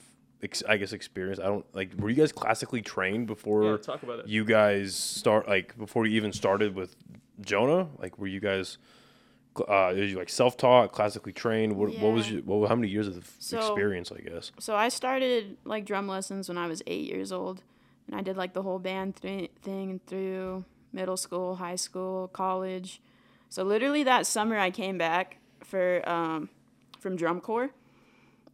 [0.41, 1.39] ex- I guess experience?
[1.39, 1.91] I don't like.
[1.97, 4.28] Were you guys classically trained before Yeah, talk about it.
[4.28, 5.47] you guys start?
[5.47, 6.95] Like before you even started with
[7.41, 7.88] Jonah?
[7.97, 8.78] Like were you guys?
[9.67, 11.75] Uh, is you like self taught, classically trained?
[11.75, 12.36] What, what was Yeah.
[12.36, 12.43] your?
[12.43, 14.12] What, how many years of So- experience?
[14.12, 14.52] I guess.
[14.60, 17.63] So I started like drum lessons when I was eight years old,
[18.08, 23.02] and I did like the whole band th- thing through middle school, high school, college.
[23.49, 26.49] So literally that summer I came back for um,
[26.99, 27.71] from drum corps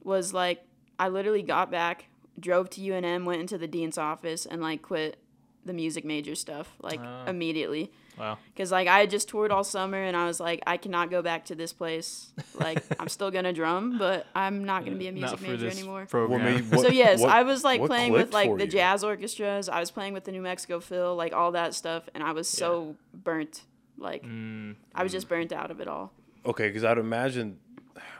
[0.04, 0.65] was like
[0.98, 2.06] I literally got back,
[2.39, 5.17] drove to UNM, went into the dean's office, and like quit
[5.65, 7.25] the music major stuff like Ah.
[7.28, 7.91] immediately.
[8.19, 8.38] Wow.
[8.56, 11.21] Cause like I had just toured all summer and I was like I cannot go
[11.21, 12.32] back to this place.
[12.56, 15.58] Like I'm still gonna drum, but I'm not gonna be a music Not for major
[15.69, 16.06] this anymore.
[16.06, 16.43] program.
[16.43, 18.71] made- what- so yes, what- I was like playing with like the you?
[18.71, 19.67] jazz orchestras.
[19.67, 22.47] I was playing with the New Mexico Phil, like all that stuff, and I was
[22.47, 23.63] so burnt.
[23.97, 26.12] Like Mm, I was just burnt out of it all.
[26.45, 27.58] Okay, because I'd imagine.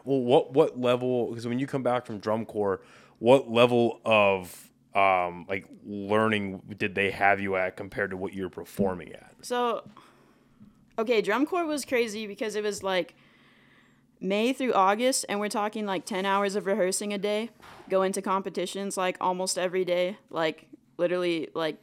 [0.04, 1.28] Well, what what level?
[1.30, 2.82] Because when you come back from drum corps,
[3.20, 8.50] what level of um like learning did they have you at compared to what you're
[8.50, 9.34] performing at?
[9.42, 9.84] So,
[10.98, 13.16] okay, drum corps was crazy because it was like
[14.22, 17.50] May through August, and we're talking like 10 hours of rehearsing a day,
[17.90, 21.78] go into competitions like almost every day, like literally like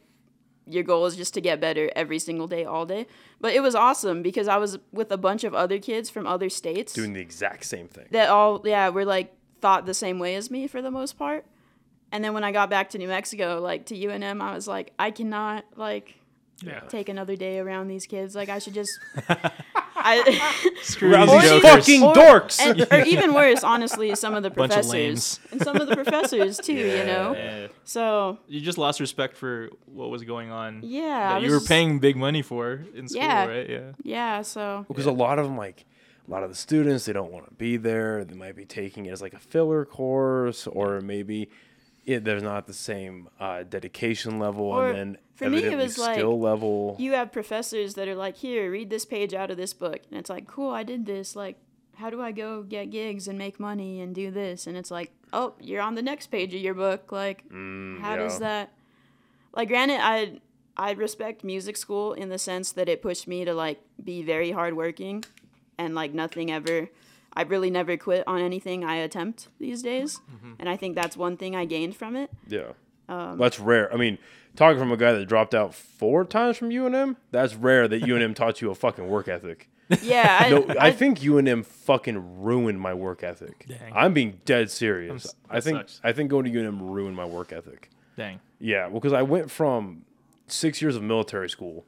[0.65, 3.05] your goal is just to get better every single day, all day.
[3.39, 6.49] But it was awesome because I was with a bunch of other kids from other
[6.49, 8.07] states Doing the exact same thing.
[8.11, 11.45] that all, yeah, were like thought the same way as me for the most part.
[12.13, 14.93] And then when I got back to New Mexico, like to UNM, I was like,
[14.97, 16.15] I cannot like
[16.61, 16.79] Yeah.
[16.81, 18.35] take another day around these kids.
[18.35, 18.91] Like I should just,
[19.95, 20.71] I.
[20.83, 22.59] Screw Around these these fucking Or- dorks.
[22.59, 25.95] and, or even worse, honestly, some of the Bunch of professors and some of the
[25.95, 26.73] professors too.
[26.73, 27.67] You know, Yeah.
[27.83, 30.81] so You just lost respect for what was going on.
[30.83, 33.45] yeah, that you were just- paying big money for in school, Yeah.
[33.47, 33.69] right?
[33.69, 33.91] Yeah.
[34.03, 35.85] Yeah, so because a lot of them like
[36.27, 39.05] a lot of the students they don't want to be there they might be taking
[39.07, 41.49] it as like a filler course or maybe
[42.05, 45.97] it, there's not the same uh, dedication level Or and then for me, it was
[45.97, 49.73] like, level you have professors that are like, "Here, read this page out of this
[49.73, 51.35] book," and it's like, "Cool, I did this.
[51.35, 51.57] Like,
[51.95, 55.11] how do I go get gigs and make money and do this?" And it's like,
[55.31, 57.11] "Oh, you're on the next page of your book.
[57.11, 58.73] Like, Mm, how does that?"
[59.55, 60.39] Like, granted, I
[60.75, 64.51] I respect music school in the sense that it pushed me to like be very
[64.51, 65.23] hardworking,
[65.77, 66.89] and like nothing ever.
[67.35, 70.21] I really never quit on anything I attempt these days,
[70.59, 72.29] and I think that's one thing I gained from it.
[72.47, 72.73] yeah.
[73.09, 73.91] Um, that's rare.
[73.93, 74.17] I mean
[74.55, 78.33] talking from a guy that dropped out four times from unm that's rare that unm
[78.41, 79.69] taught you a fucking work ethic.
[80.01, 83.65] Yeah, I, no i, think unm fucking ruined my work ethic.
[83.67, 83.91] Dang.
[83.93, 85.25] i'm being dead serious.
[85.25, 86.01] S- i think sucks.
[86.03, 87.89] i think going to unm ruined my work ethic.
[88.15, 88.39] Dang.
[88.59, 90.05] Yeah, well, because I went from
[90.47, 91.83] six years of military school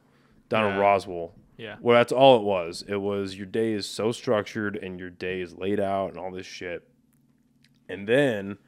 [0.50, 1.76] down in Roswell, Yeah.
[1.80, 2.84] Well, that's all it was.
[2.86, 6.30] It was your day is so structured and your day is laid out and all
[6.30, 6.88] this shit.
[7.88, 8.58] And then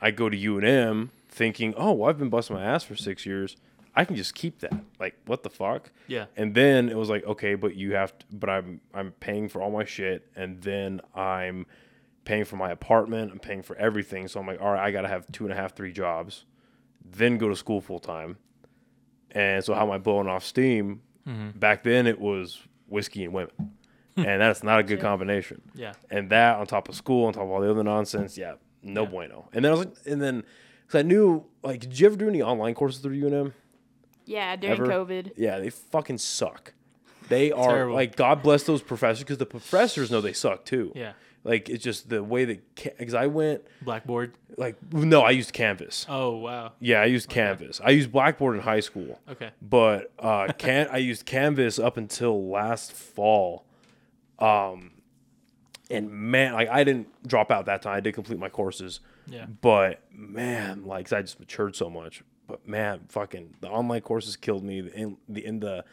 [0.00, 3.56] I go to UNM thinking, oh, well, I've been busting my ass for six years.
[3.96, 4.74] I can just keep that.
[4.98, 5.90] Like, what the fuck?
[6.08, 6.26] Yeah.
[6.36, 9.62] And then it was like, okay, but you have to, but I'm I'm paying for
[9.62, 11.66] all my shit, and then I'm
[12.24, 13.30] paying for my apartment.
[13.30, 14.26] I'm paying for everything.
[14.26, 16.44] So I'm like, all right, I gotta have two and a half, three jobs,
[17.04, 18.38] then go to school full time.
[19.30, 21.02] And so how am I blowing off steam?
[21.26, 21.58] Mm-hmm.
[21.58, 23.52] Back then it was whiskey and women,
[24.14, 24.24] hmm.
[24.24, 25.62] and that's not a good combination.
[25.74, 25.94] Yeah.
[26.10, 29.06] And that on top of school, on top of all the other nonsense, yeah, no
[29.06, 29.48] bueno.
[29.52, 30.44] And then I was like, and then
[30.86, 33.52] because I knew, like, did you ever do any online courses through UNM?
[34.26, 34.86] yeah, during Ever?
[34.86, 35.32] COVID.
[35.36, 36.72] Yeah, they fucking suck.
[37.28, 37.94] They are Terrible.
[37.94, 40.92] like God bless those professors because the professors know they suck too.
[40.94, 41.12] Yeah.
[41.44, 44.32] Like it's just the way that because I went Blackboard.
[44.56, 46.06] like no, I used Canvas.
[46.08, 46.72] Oh wow.
[46.80, 47.82] Yeah, I used Canvas.
[47.84, 49.50] I used Blackboard in high school, Okay.
[49.60, 53.66] but uh, can I used Canvas up until last fall.
[54.38, 54.92] Um,
[55.90, 57.94] and man, like I didn't drop out that time.
[57.96, 59.00] I did complete my courses.
[59.26, 59.44] Yeah.
[59.60, 62.22] But man, like I just matured so much.
[62.46, 64.78] But man, fucking the online courses killed me.
[64.94, 65.84] In the in the,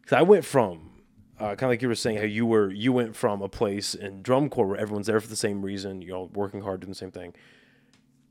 [0.00, 0.90] because I went from,
[1.40, 3.94] uh, kind of like you were saying how you were you went from a place
[3.94, 6.90] in drum corps where everyone's there for the same reason, you know, working hard, doing
[6.90, 7.34] the same thing.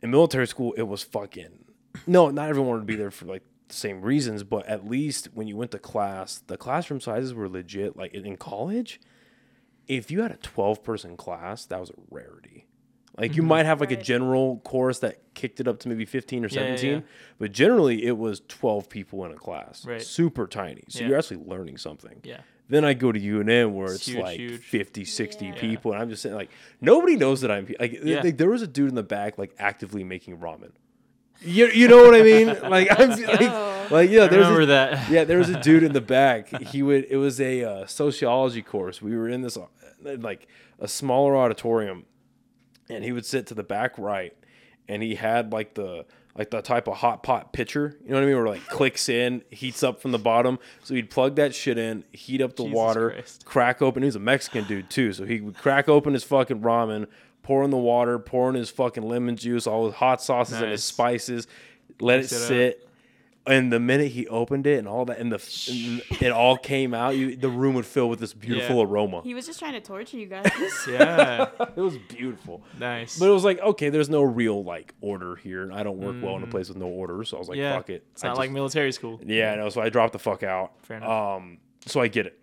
[0.01, 1.65] In military school, it was fucking
[2.07, 5.27] no, not everyone wanted to be there for like the same reasons, but at least
[5.33, 7.97] when you went to class, the classroom sizes were legit.
[7.97, 8.99] Like in in college,
[9.87, 12.65] if you had a 12 person class, that was a rarity.
[13.17, 16.45] Like you might have like a general course that kicked it up to maybe 15
[16.45, 16.99] or Yeah, yeah, 17, yeah.
[17.39, 19.85] but generally it was 12 people in a class.
[19.85, 20.01] Right.
[20.01, 20.83] Super tiny.
[20.87, 21.09] So Yeah.
[21.09, 22.21] you're actually learning something.
[22.23, 22.39] Yeah.
[22.71, 24.62] Then I go to UNM where It's it's, huge, like huge.
[24.62, 25.55] 50, 60 Yeah.
[25.55, 25.91] people.
[25.91, 28.21] And I'm just saying, like, nobody knows that I'm like, Yeah.
[28.21, 30.71] like, there was a dude in the back, like, actively making ramen.
[31.43, 32.47] You, you know what I mean?
[32.47, 32.63] Like,
[32.97, 33.88] I'm like, go.
[33.91, 35.10] like, yeah, there's remember a, that.
[35.10, 36.47] yeah, there was a dude in the back.
[36.62, 37.07] He would.
[37.10, 39.01] It was a uh, sociology course.
[39.01, 39.65] We were in this uh,
[40.03, 40.47] like
[40.79, 42.05] a smaller auditorium,
[42.91, 44.36] and he would sit to the back right,
[44.88, 46.05] and he had like the
[46.37, 47.97] like the type of hot pot pitcher.
[48.03, 48.35] You know what I mean?
[48.35, 50.59] Where like clicks in, heats up from the bottom.
[50.83, 53.45] So he'd plug that shit in, heat up the Jesus water, Christ.
[53.45, 54.03] crack open.
[54.03, 57.07] He was a Mexican dude too, so he would crack open his fucking ramen,
[57.43, 60.71] pour in the water, pour in his fucking lemon juice, all his hot sauces and
[60.71, 61.47] his spices,
[61.99, 62.79] let Mix it sit.
[62.83, 62.87] up.
[63.45, 63.54] Sit.
[63.54, 66.93] And the minute he opened it and all that, and the and it all came
[66.93, 68.84] out, you, the room would fill with this beautiful Yeah.
[68.86, 69.21] aroma.
[69.23, 70.49] He was just trying to torture you guys.
[70.88, 71.47] Yeah.
[71.75, 72.63] It was beautiful.
[72.80, 73.17] nice.
[73.19, 75.63] But it was like, okay, there's no real like order here.
[75.63, 77.58] and I don't work well in a place with no order, so I was like,
[77.58, 77.62] Mm.
[77.62, 77.75] yeah.
[77.77, 78.06] fuck it.
[78.12, 79.19] It's I not just- like military school.
[79.25, 79.69] yeah, no.
[79.69, 80.73] So I dropped the fuck out.
[80.84, 81.10] Fair enough.
[81.10, 82.39] Um, so I get it,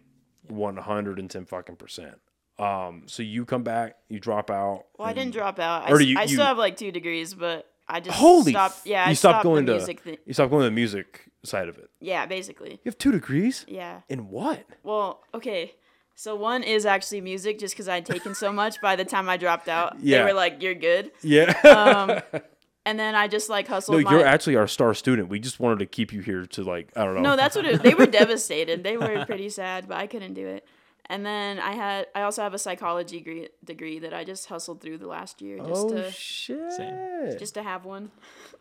[0.49, 2.15] one hundred and ten fucking percent.
[2.59, 4.87] Um, so you come back, you drop out.
[4.99, 5.85] Well, I didn't drop out.
[5.85, 8.17] I, Or s- do you- I you- still have like two degrees, but I just
[8.19, 8.87] Holy, stopped.
[8.87, 11.25] Yeah, you I stopped stopped going the to music you stopped going to the music
[11.45, 11.89] side of it.
[12.01, 12.73] Yeah, basically.
[12.73, 14.01] You have two degrees Yeah.
[14.09, 14.65] in what?
[14.83, 15.75] Well, okay.
[16.15, 18.81] So one is actually music, just because I'd taken so much.
[18.83, 20.19] By the time I dropped out, Yeah.
[20.19, 21.55] they were like, "You're good." Yeah.
[21.63, 22.41] Um,
[22.85, 23.99] and then I just like hustled.
[23.99, 25.29] no, my, you're actually our star student.
[25.29, 27.21] We just wanted to keep you here to like I don't know.
[27.23, 28.83] No, that's what it, they were devastated.
[28.83, 30.67] They were pretty sad, but I couldn't do it.
[31.11, 34.81] And then I had I also have a psychology degree, degree that I just hustled
[34.83, 37.39] through the last year just oh to shit!
[37.39, 38.11] just to have one.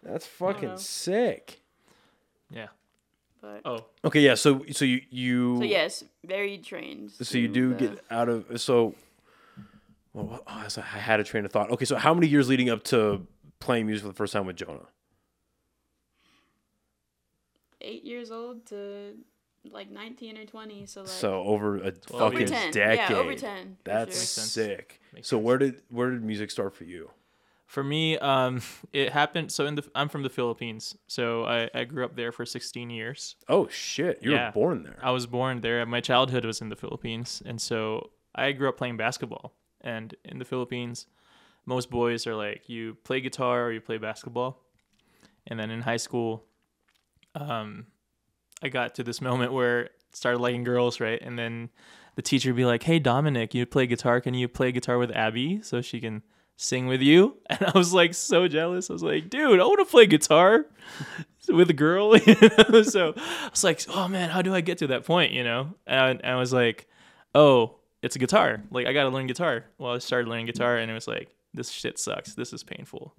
[0.02, 1.60] That's fucking sick.
[2.50, 2.68] Yeah.
[3.42, 4.36] But Oh, Okay, yeah.
[4.36, 7.12] So so you you so yes, very trained.
[7.12, 8.96] so you do the- get out of so.
[10.14, 11.70] Well, oh, I I had a train of thought.
[11.72, 13.28] Okay, so how many years leading up to
[13.60, 14.88] playing music for the first time with Jonah?
[17.82, 19.14] eight years old to
[19.74, 20.86] like 19 or 20.
[20.86, 22.72] So like So over a Twelve fucking over 10.
[22.72, 23.10] decade.
[23.12, 23.78] Yeah, over 10.
[23.84, 24.44] That's sure.
[24.44, 25.02] Sick.
[25.22, 27.12] So where did where did music start for you?
[27.66, 28.62] For me, um,
[28.94, 29.52] it happened.
[29.52, 32.90] So in the I'm from the Philippines, so I, I grew up there for 16
[32.90, 33.36] years.
[33.50, 34.48] Oh shit, you Yeah.
[34.48, 34.98] were born there.
[35.02, 35.86] I was born there.
[35.86, 39.54] My childhood was in the Philippines, and so I grew up playing basketball.
[39.82, 41.08] And in the Philippines,
[41.66, 44.64] most boys are like you play guitar or you play basketball.
[45.46, 46.44] And then in high school,
[47.36, 47.88] um,
[48.62, 51.22] I got to this moment where I started liking girls, right?
[51.22, 51.70] And then
[52.16, 54.22] the teacher would be like, "Hey, Dominic, you play guitar?
[54.22, 56.24] Can you play guitar with Abby so she can
[56.56, 58.90] sing with you?" And I was like so jealous.
[58.90, 60.66] I was like, "Dude, I want to play guitar."
[61.50, 62.16] with a girl.
[62.28, 62.36] You
[62.70, 62.82] know?
[62.84, 65.32] so I was like, oh man, how do I get to that point?
[65.32, 65.76] You know?
[65.86, 66.88] And I, I was like,
[67.34, 68.62] oh, it's a guitar.
[68.72, 69.66] Like I gotta learn guitar.
[69.78, 72.36] Well, I started learning guitar, and it was like, this shit sucks.
[72.36, 73.16] This is painful.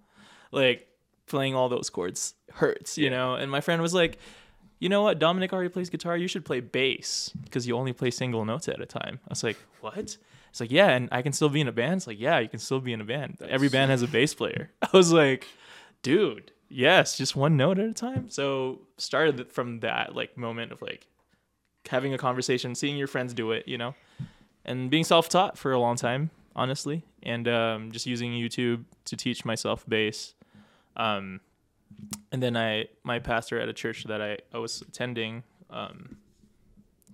[0.52, 0.86] Like
[1.26, 2.98] playing all those chords hurts.
[2.98, 3.34] You know?
[3.34, 4.18] And my friend was like.
[4.78, 5.18] You know what?
[5.18, 6.16] Dominic already plays guitar.
[6.16, 9.18] You should play bass because you only play single notes at a time.
[9.26, 9.96] I was like, what?
[10.50, 11.98] It's like, yeah, and I can still be in a band.
[11.98, 13.38] It's like, yeah, you can still be in a band.
[13.48, 14.70] Every band has a bass player.
[14.82, 15.46] I was like,
[16.02, 20.82] dude yes just one note at a time so started from that like moment of
[20.82, 21.06] like
[21.88, 23.94] having a conversation seeing your friends do it you know
[24.64, 29.44] and being self-taught for a long time honestly and um, just using youtube to teach
[29.44, 30.34] myself bass
[30.96, 31.40] um,
[32.32, 36.16] and then i my pastor at a church that i, I was attending um,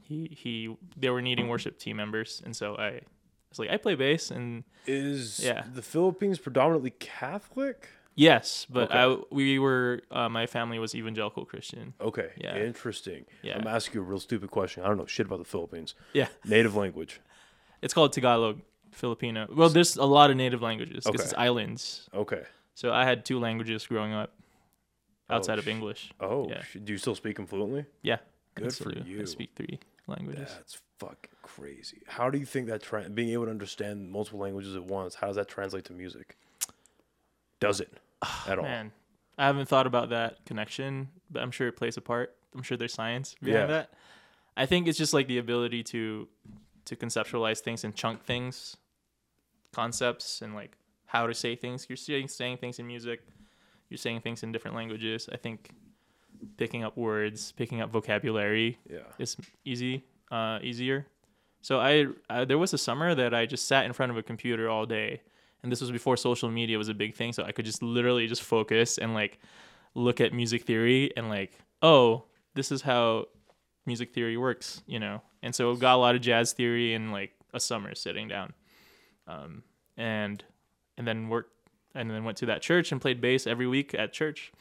[0.03, 3.01] he he they were needing worship team members and so i
[3.51, 5.65] was like i play bass and Is Yeah.
[5.73, 7.89] the Philippines predominantly Catholic?
[8.17, 8.99] yes but Okay.
[8.99, 12.57] i we were uh, my family was evangelical christian Okay, Yeah.
[12.59, 13.25] interesting.
[13.43, 13.59] Yeah.
[13.59, 14.85] I'm asking you a real stupid question.
[14.85, 15.95] I don't know shit about the Philippines.
[16.13, 17.21] yeah Native language.
[17.83, 18.61] It's called Tagalog,
[18.93, 19.47] Filipino.
[19.53, 21.25] Well, there's a lot of native languages because Okay.
[21.25, 22.09] it's islands.
[22.15, 22.45] Okay.
[22.75, 24.31] So I had two languages growing up
[25.31, 26.13] Oh, outside of sh- English.
[26.21, 26.63] Oh, Yeah.
[26.63, 27.87] sh- do you still speak them fluently?
[28.03, 28.19] Yeah.
[28.55, 29.01] Good for do.
[29.01, 29.27] I you.
[29.27, 30.53] speak three languages.
[30.55, 32.03] That's fucking crazy.
[32.07, 35.27] How do you think that tra- being able to understand multiple languages at once, how
[35.29, 36.37] does that translate to music?
[37.61, 38.65] Does it ah, at all?
[38.65, 38.93] Man,
[39.39, 42.37] I haven't thought about that connection, but I'm sure it plays a part.
[42.55, 43.77] I'm sure there's science behind Yeah.
[43.79, 43.91] that.
[44.57, 46.29] I think it's just like the ability to
[46.85, 48.77] to conceptualize things and chunk things,
[49.73, 51.87] concepts, and like how to say things.
[51.89, 53.23] You're saying saying things in music.
[53.88, 55.29] You're saying things in different languages.
[55.33, 55.70] I think
[56.57, 59.01] picking up words, picking up vocabulary Yeah.
[59.18, 61.07] is easy, uh, easier.
[61.62, 64.23] So I, I there was a summer that I just sat in front of a
[64.23, 65.23] computer all day,
[65.62, 67.33] and this was before social media was a big thing.
[67.33, 69.38] So I could just literally just focus and like
[69.94, 73.27] look at music theory and like, oh, this is how
[73.87, 75.23] music theory works, you know.
[75.42, 78.53] And so I got a lot of jazz theory in like a summer sitting down,
[79.27, 79.62] um,
[79.97, 80.42] and
[80.99, 81.53] and then worked
[81.94, 84.52] and then went to that church and played bass every week at church.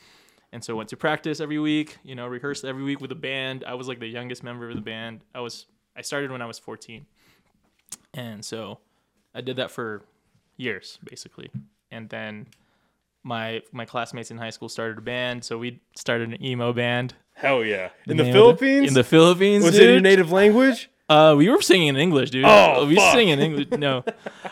[0.51, 3.63] And so went to practice every week, you know, rehearsed every week with a band.
[3.65, 5.21] I was like the youngest member of the band.
[5.33, 5.65] I was
[5.95, 7.05] I started when I was 14.
[8.13, 8.79] And so
[9.33, 10.03] I did that for
[10.57, 11.49] years basically.
[11.89, 12.47] And then
[13.23, 17.15] my my classmates in high school started a band, so we started an emo band.
[17.33, 17.89] Hell yeah.
[18.05, 18.87] In the name of Philippines?
[18.89, 19.63] In the Philippines.
[19.63, 20.89] Was it your native language?
[21.09, 22.45] Uh, we were singing in English, dude.
[22.45, 23.13] Oh, we fuck.
[23.13, 23.67] sing in English.
[23.71, 24.03] No,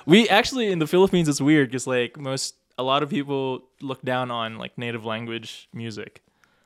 [0.05, 1.27] we actually in the Philippines.
[1.27, 5.69] It's weird because like most, a lot of people look down on like native language
[5.73, 6.21] music,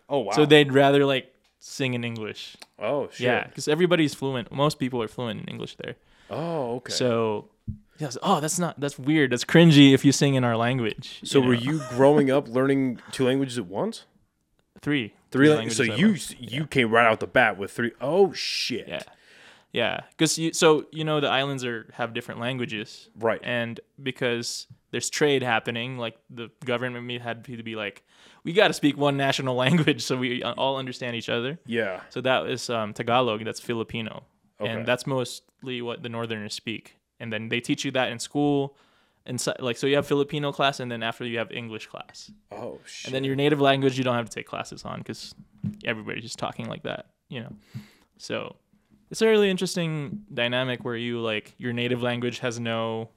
[0.07, 0.31] Oh wow.
[0.31, 2.55] so they'd rather like sing in English.
[2.79, 3.19] Oh shit.
[3.19, 4.51] Yeah, because everybody's fluent.
[4.51, 5.95] Most people are fluent in English there.
[6.29, 6.93] Oh okay.
[6.93, 7.49] So,
[7.99, 9.31] yeah, was, oh, that's not that's weird.
[9.31, 11.21] That's cringy if you sing in our language.
[11.23, 11.61] So you were know?
[11.67, 14.05] you growing up learning two languages at once?
[14.81, 15.77] three Three languages.
[15.77, 18.87] So you you came right out the bat with three oh shit.
[18.87, 19.03] yeah,
[19.75, 19.95] yeah.
[20.11, 23.09] Because you so you know the islands are have different languages.
[23.27, 23.41] Right.
[23.43, 28.03] and because there's trade happening like the government had to be like
[28.45, 31.99] we got to speak one national language so we all understand each other Yeah.
[32.09, 34.23] so that is um, tagalog that's filipino
[34.61, 34.71] Okay.
[34.71, 38.77] and that's mostly what the northerners speak and then they teach you that in school
[39.25, 42.31] and so, like so you have filipino class and then after you have english class
[42.53, 43.07] Oh shit.
[43.07, 45.35] and then your native language you don't have to take classes on because
[45.83, 47.51] everybody's just talking like that you know
[48.17, 48.55] so
[49.11, 53.09] it's a really interesting dynamic where you like your native language has no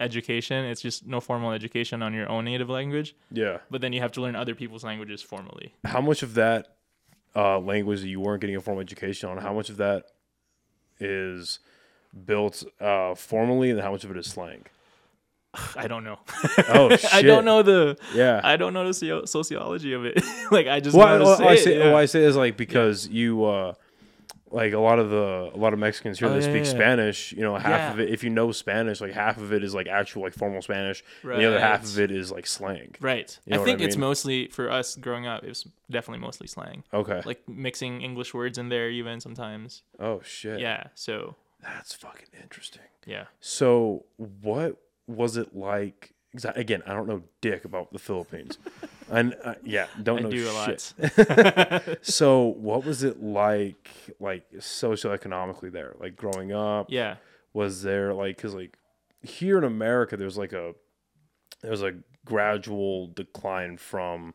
[0.00, 3.58] education it's just no formal education on your own native language yeah.
[3.70, 6.74] but then you have to learn other people's languages formally How much of that
[7.36, 10.06] uh, language that you weren't getting a formal education on, how much of that
[11.00, 11.58] is
[12.26, 14.64] built uh, formally and how much of it is slang?
[15.76, 16.18] I don't know.
[16.68, 17.14] Oh shit!
[17.14, 18.40] I don't know the Yeah.
[18.42, 20.22] I don't know the socio- sociology of it.
[20.50, 21.84] like I just well, know how to well, say I it, say yeah.
[21.86, 23.74] well, I say is like because you uh
[24.54, 26.70] like a lot of the a lot of Mexicans here Oh, that yeah, speak yeah.
[26.70, 27.92] Spanish, you know, half Yeah.
[27.92, 30.62] of it if you know Spanish, like half of it is like actual like formal
[30.62, 32.94] Spanish, and the other half of it is like slang.
[33.00, 33.38] Right.
[33.46, 35.42] You know I think I it's mostly for us growing up.
[35.44, 37.20] It was definitely mostly slang, Okay.
[37.24, 39.82] like mixing English words in there even sometimes.
[39.98, 40.60] oh shit.
[40.60, 40.84] Yeah.
[40.94, 42.82] So That's fucking interesting.
[43.06, 43.24] yeah.
[43.40, 46.12] So, what was it like
[46.56, 48.58] Again, I don't know dick about the Philippines,
[49.10, 50.94] and uh, yeah, don't I know do a shit.
[51.26, 51.98] lot.
[52.02, 53.90] So, what was it like,
[54.20, 55.94] like socioeconomically there?
[55.98, 57.16] Like growing up, Yeah.
[57.52, 58.76] was there like because like
[59.22, 60.74] here in America, there's like a
[61.62, 61.92] there's a
[62.26, 64.34] gradual decline from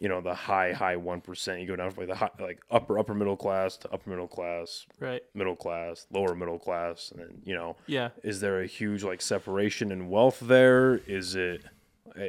[0.00, 1.60] you know the high high one percent.
[1.60, 4.28] You go down from like the high, like upper upper middle class to upper middle
[4.28, 5.22] class, Right.
[5.34, 8.10] middle class, lower middle class, and then you know Yeah.
[8.22, 10.96] is there a huge like separation in wealth there?
[11.06, 11.64] Is it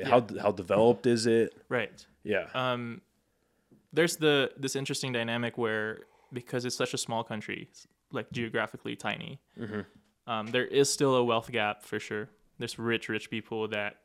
[0.06, 1.54] how how developed is it?
[1.70, 2.06] Right.
[2.24, 2.48] Yeah.
[2.54, 3.02] um,
[3.94, 7.70] there's the this interesting dynamic where because it's such a small country,
[8.12, 9.82] like geographically tiny, Mm-hmm.
[10.32, 12.30] um, there is still a wealth gap for sure.
[12.60, 13.96] There's rich, rich people that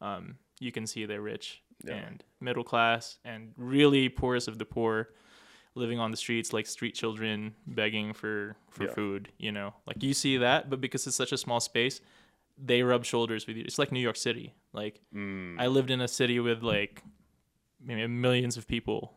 [0.00, 1.94] um, you can see they're rich Yeah.
[1.94, 5.08] and middle class and really poorest of the poor
[5.74, 8.92] living on the streets like street children begging for for Yeah.
[8.94, 12.00] food you know like you see that but because it's such a small space
[12.58, 15.56] they rub shoulders with you it's like new york city like Mm.
[15.60, 17.02] I lived in a city with like
[17.84, 19.12] maybe millions of people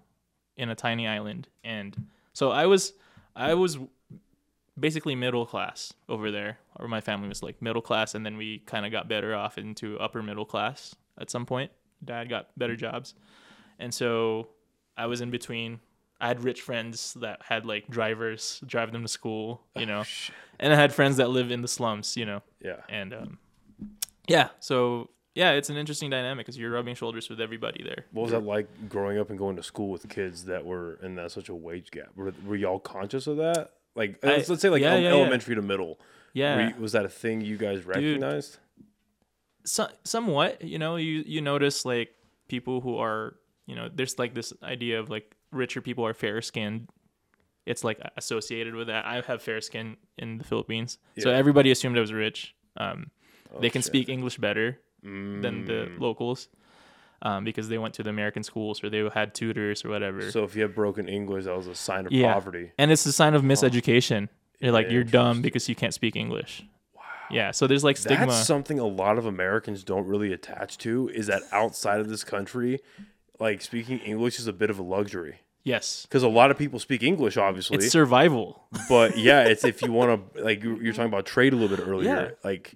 [0.58, 2.94] in a tiny island, and so I was
[3.36, 3.78] I was
[4.78, 8.60] basically middle class over there, or my family was like middle class, and then we
[8.60, 11.72] kind of got better off into upper middle class at some point.
[12.04, 13.14] Dad got better jobs,
[13.80, 14.50] and so
[14.98, 15.80] I was in between.
[16.22, 20.34] I had rich friends that had like drivers drive them to school, you know, Shit.
[20.60, 22.82] and I had friends that live in the slums, you know Yeah.
[22.90, 23.38] and um,
[24.28, 28.24] yeah so yeah it's an interesting dynamic because you're rubbing shoulders with everybody there What
[28.24, 31.32] was that like growing up and going to school with kids that were in that
[31.32, 32.08] such a wage gap?
[32.16, 33.74] Were, were y'all conscious of that?
[33.96, 35.16] Like I- let's, let's say like yeah, el- yeah, yeah.
[35.16, 36.00] elementary to middle.
[36.34, 38.58] yeah you- was that a thing you guys recognized?
[39.66, 42.10] so, somewhat you know you you notice like
[42.48, 46.42] people who are you know there's like this idea of like richer people are fair
[46.42, 46.90] skinned
[47.66, 51.98] it's like associated with that i have fair skin in the philippines so everybody assumed
[51.98, 53.10] i was rich um,
[53.56, 53.88] Oh, they can shit.
[53.88, 56.00] speak english better than the Mm.
[56.00, 56.48] locals
[57.22, 60.44] um, because they went to the american schools or they had tutors or whatever So
[60.44, 62.34] if you have broken English, that was a sign of Yeah.
[62.34, 62.72] poverty.
[62.78, 64.28] and it's a sign of miseducation.
[64.60, 66.64] You're like you're dumb because you can't speak English.
[66.96, 67.02] Wow.
[67.32, 67.52] Yeah.
[67.52, 68.26] So there's like stigma.
[68.28, 71.10] That's something a lot of Americans don't really attach to.
[71.10, 72.80] Is that outside of this country,
[73.40, 75.36] like speaking English is a bit of a luxury
[75.66, 76.06] yes.
[76.08, 77.76] because a lot of people speak English, obviously.
[77.78, 78.64] It's survival.
[78.88, 81.76] but yeah, it's if you want to like you- you're talking about trade a little
[81.76, 82.10] bit earlier.
[82.10, 82.30] Yeah.
[82.50, 82.76] Like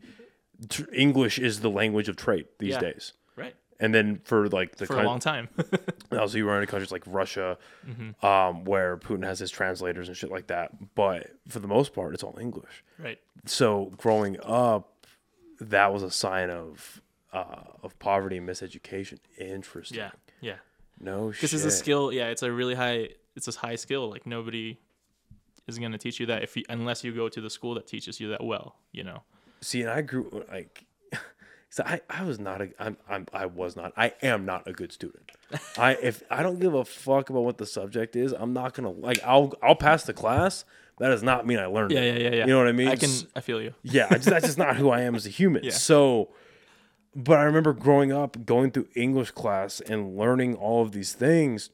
[0.69, 2.80] tr- English is the language of trade these Yeah.
[2.82, 3.13] days.
[3.38, 3.56] Right.
[3.80, 5.47] And then for like the For a long time.
[6.12, 8.25] also you run into countries like Russia, Mm-hmm.
[8.25, 10.71] um, where Putin has his translators and shit like that.
[10.95, 12.84] But for the most part, it's all English.
[12.97, 13.19] right.
[13.45, 15.06] So growing up,
[15.62, 19.19] that was a sign of uh, of poverty and miseducation.
[19.38, 19.97] Interesting.
[19.99, 20.12] Yeah.
[20.41, 20.56] Yeah.
[20.99, 21.41] No shit.
[21.41, 22.12] Because it's a skill.
[22.12, 22.27] Yeah.
[22.27, 23.09] It's a really high.
[23.35, 24.09] It's a high skill.
[24.09, 24.77] Like nobody
[25.67, 28.19] is gonna teach you that if you, unless you go to the school that teaches
[28.19, 28.75] you that well.
[28.91, 29.23] You know.
[29.62, 30.85] See, and I grew like,
[31.69, 34.71] so I, I was not a, I'm, I'm, I was not, I am not a
[34.73, 35.31] good student.
[35.77, 38.91] I, if I don't give a fuck about what the subject is, I'm not gonna
[38.91, 40.63] like, I'll, I'll pass the class.
[40.99, 41.99] That does not mean I learned Yeah.
[42.01, 42.21] it.
[42.21, 42.29] Yeah.
[42.29, 42.35] Yeah.
[42.35, 42.45] Yeah.
[42.45, 42.88] You know what I mean?
[42.89, 43.09] I can.
[43.35, 43.73] I feel you.
[43.83, 45.63] yeah, I just, that's just not who I am as a human.
[45.63, 45.71] Yeah.
[45.71, 46.29] So,
[47.15, 51.69] but I remember growing up, going through English class and learning all of these things.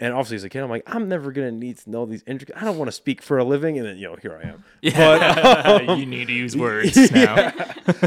[0.00, 2.56] And obviously, as a kid, I'm like, I'm never gonna need to know these intricate.
[2.60, 4.64] I don't want to speak for a living, and then you know, here I am.
[4.82, 5.94] Yeah.
[5.94, 7.52] you need to use words now.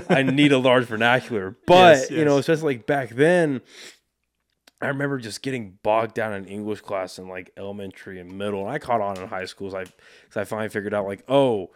[0.09, 1.55] I need a large vernacular.
[1.65, 3.61] But Yes, you know, especially like back then,
[4.81, 8.61] I remember just getting bogged down in English class in like elementary and middle.
[8.61, 9.71] And I caught on in high school.
[9.71, 11.71] So I, cause I finally figured out like, oh,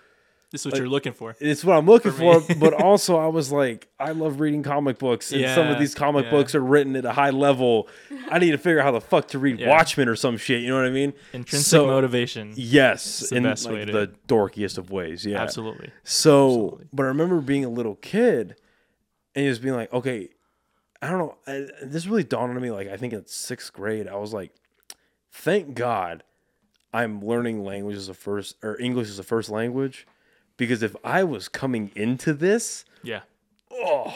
[0.51, 1.33] This is what you're looking for.
[1.39, 2.55] it's what I'm looking For for.
[2.55, 6.25] but also, I was like, I love reading comic books, and some of these comic
[6.25, 6.31] yeah.
[6.31, 7.87] books are written at a high level.
[8.29, 9.69] I need to figure out how the fuck to read Yeah.
[9.69, 10.61] Watchmen or some shit.
[10.61, 11.13] You know what I mean?
[11.31, 12.51] Intrinsic So- motivation.
[12.57, 15.25] Yes, the in best like, way to- the dorkiest of ways.
[15.25, 15.89] Yeah, Absolutely.
[16.03, 16.87] So, Absolutely.
[16.91, 18.55] but I remember being a little kid
[19.33, 20.29] and just being like, okay,
[21.01, 21.37] I don't know.
[21.47, 22.71] I, this really dawned on me.
[22.71, 24.51] Like, I think in sixth grade, I was like,
[25.31, 26.23] thank God
[26.93, 30.05] I'm learning language as a first or English as a first language.
[30.61, 33.21] Because if I was coming into this, Yeah.
[33.71, 34.13] oh,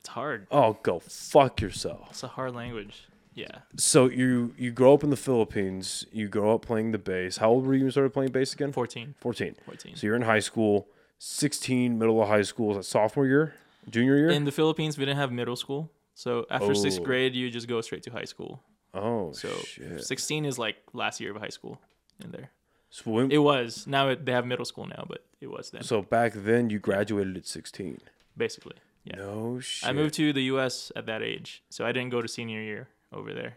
[0.00, 0.48] It's hard.
[0.50, 2.08] oh, go fuck yourself.
[2.10, 3.04] It's a hard language.
[3.32, 3.58] Yeah.
[3.76, 6.04] So you you grow up in the Philippines.
[6.10, 7.36] You grow up playing the bass.
[7.36, 8.72] How old were you when you started playing bass again?
[8.72, 9.14] 14.
[9.20, 9.54] 14.
[9.64, 9.94] 14.
[9.96, 10.88] So you're in high school.
[11.20, 12.72] 16, middle of high school.
[12.72, 13.54] Is that sophomore year?
[13.88, 14.30] Junior year?
[14.30, 15.92] In the Philippines, we didn't have middle school.
[16.16, 17.04] So after sixth Oh.
[17.04, 18.62] grade, you just go straight to high school.
[18.94, 20.02] oh, So shit.
[20.04, 21.80] 16 is like last year of high school
[22.22, 22.50] in there.
[22.94, 23.88] So, when, It was.
[23.88, 26.78] Now it, they have middle school now, but it was then, so back then you
[26.78, 27.98] graduated at 16.
[28.36, 28.76] basically.
[29.02, 29.16] Yeah.
[29.16, 29.88] No shit.
[29.88, 30.92] I moved to the U.S.
[30.94, 33.56] at that age, so I didn't go to senior year over there.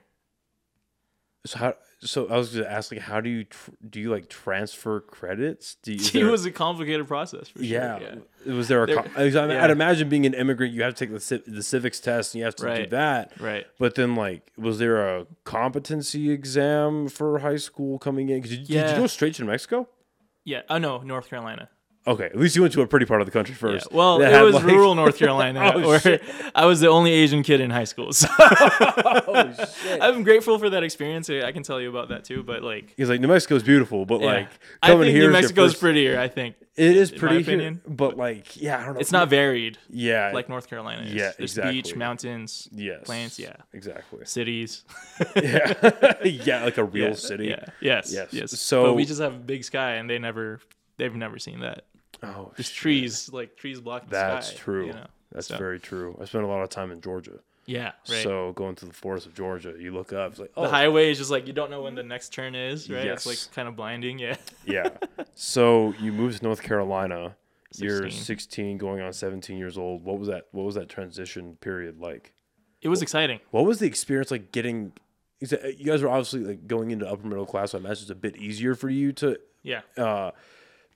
[1.45, 1.73] So how?
[2.01, 5.75] So I was gonna ask, like, how do you tr- do you like transfer credits?
[5.81, 7.99] Do you, it there- was a complicated process for yeah.
[7.99, 8.07] sure.
[8.45, 8.53] Yeah.
[8.53, 8.87] Was there a?
[8.87, 9.63] There- co- I mean, yeah.
[9.63, 12.39] I'd imagine being an immigrant, you have to take the civ- the civics test, and
[12.39, 13.39] you have to do that.
[13.39, 13.65] Right.
[13.79, 18.41] But then, like, was there a competency exam for high school coming in?
[18.41, 19.87] Did, did you go straight to New Mexico?
[20.43, 20.61] Yeah.
[20.69, 21.69] Oh no, North Carolina.
[22.07, 23.59] Okay, at least you went to a pretty part of the country Yeah.
[23.59, 23.91] first.
[23.91, 26.23] Well, that it was like- rural North Carolina, Oh, where shit.
[26.55, 28.11] I was the only Asian kid in high school.
[28.13, 29.53] So oh
[29.83, 30.01] shit!
[30.01, 31.29] I'm grateful for that experience.
[31.29, 32.43] I can tell you about that too.
[32.43, 34.25] But like, Because like New Mexico's beautiful, but yeah.
[34.27, 34.49] like
[34.81, 36.17] I coming think here, New is Mexico's first- prettier.
[36.19, 37.81] I think It is pretty here, opinion.
[37.87, 38.99] but like, yeah, I don't know.
[39.01, 41.13] it's not varied Yeah, like North Carolina is.
[41.13, 41.73] Yeah, There's exactly.
[41.81, 43.37] beach, mountains, yes, plants.
[43.37, 43.53] yeah.
[43.73, 44.19] exactly.
[44.25, 44.85] cities.
[45.35, 45.73] yeah,
[46.23, 47.13] yeah, like a real yeah.
[47.15, 47.47] city.
[47.47, 47.65] Yeah.
[47.81, 48.13] Yes.
[48.13, 48.29] Yes.
[48.31, 48.51] Yes.
[48.59, 50.59] So- but we just have big sky, and they never,
[50.97, 51.83] they've never seen that.
[52.23, 52.77] Oh, just shit.
[52.81, 54.57] trees, like trees blocking the That's sky.
[54.57, 54.85] true.
[54.87, 55.05] You know?
[55.31, 56.17] That's So- very true.
[56.21, 57.91] I spent a lot of time in Georgia, Yeah.
[58.09, 58.23] Right.
[58.23, 61.11] so going to the forest of Georgia, you look up, it's like, oh, the highway
[61.11, 63.05] is just like you don't know when the next turn is, right?
[63.05, 63.25] Yes.
[63.25, 64.19] It's like kind of blinding.
[64.19, 64.37] Yeah.
[64.65, 64.89] yeah.
[65.35, 67.35] So you moved to North Carolina.
[67.75, 68.23] You're 16.
[68.23, 70.03] 16, going on 17 years old.
[70.03, 70.47] What was that?
[70.51, 72.33] What was that transition period like?
[72.81, 73.39] It was exciting.
[73.51, 74.93] What was the experience like getting?
[75.39, 77.71] You guys were obviously like going into upper middle class.
[77.71, 79.81] So I imagine it's a bit easier for you to Yeah.
[79.95, 80.31] uh,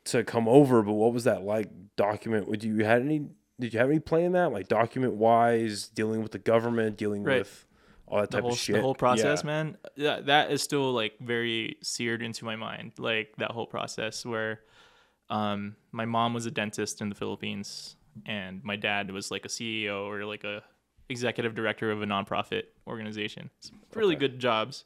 [0.06, 0.82] to come over.
[0.82, 1.70] But what was that like?
[1.95, 2.47] Document?
[2.47, 3.28] Would you had any?
[3.60, 4.52] Did you have any play in that?
[4.52, 7.39] Like document wise, dealing with the government, dealing Right.
[7.39, 7.68] with
[8.08, 8.76] all that The type whole, of shit.
[8.76, 9.45] the whole process, Yeah.
[9.47, 9.78] man.
[9.95, 12.93] Yeah, that is still like very seared into my mind.
[12.97, 14.62] Like that whole process where
[15.30, 17.95] um, my mom was a dentist in the Philippines,
[18.26, 20.64] and my dad was like a CEO or like a
[21.08, 23.49] executive director of a nonprofit organization.
[23.60, 24.28] It's really Okay.
[24.28, 24.86] good jobs.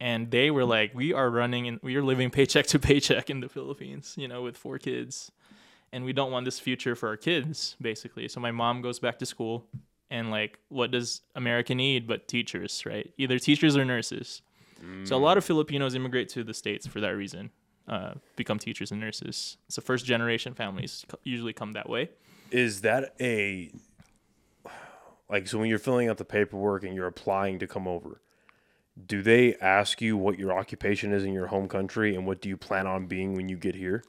[0.00, 3.40] And they were like, we are running and we are living paycheck to paycheck in
[3.40, 5.30] the Philippines, you know, with four kids.
[5.92, 8.28] And we don't want this future for our kids, basically.
[8.28, 9.66] So my mom goes back to school
[10.10, 13.12] and like what does America need but teachers, right?
[13.16, 14.42] Either teachers or nurses.
[15.04, 17.50] So a lot of Filipinos immigrate to the states for that reason,
[17.88, 19.56] uh, become teachers and nurses.
[19.68, 22.10] So first generation families usually come that way.
[22.50, 23.72] Is that a
[25.30, 28.20] like so when you're filling out the paperwork and you're applying to come over?
[29.06, 32.48] Do they ask you what your occupation is in your home country and what do
[32.48, 34.04] you plan on being when you get here?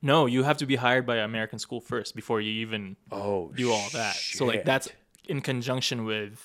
[0.00, 3.50] No, you have to be hired by an American school first before you even Oh,
[3.54, 4.14] do all that.
[4.14, 4.88] So like that's
[5.28, 6.40] in conjunction with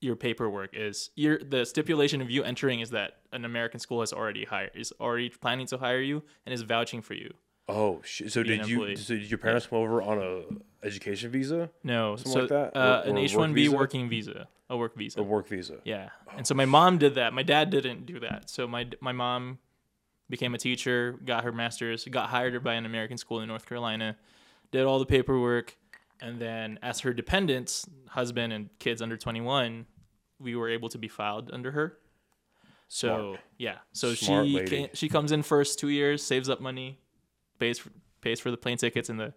[0.00, 4.14] your paperwork is your the stipulation of you entering is that an American school has
[4.14, 7.34] already hired is already planning to hire you and is vouching for you.
[7.70, 8.32] Oh shit!
[8.32, 8.96] So did you?
[8.96, 12.76] So did your parents come over on a education visa, No, Something so like that?
[12.76, 15.20] Uh, Or- an H one B working visa, a work visa.
[15.20, 15.78] a work visa?
[15.84, 17.32] Yeah, and so my mom did that.
[17.32, 18.48] My dad didn't do that.
[18.50, 19.58] So my my mom
[20.28, 24.16] became a teacher, got her master's, got hired by an American school in North Carolina,
[24.70, 25.76] did all the paperwork,
[26.20, 29.86] and then as her dependents, husband and kids under twenty one,
[30.38, 31.98] we were able to be filed under her.
[32.88, 33.40] So Smart.
[33.58, 36.98] yeah, so Smart she can, she comes in first two years, saves up money,
[37.60, 37.90] pays for,
[38.22, 39.32] pays for the plane tickets and the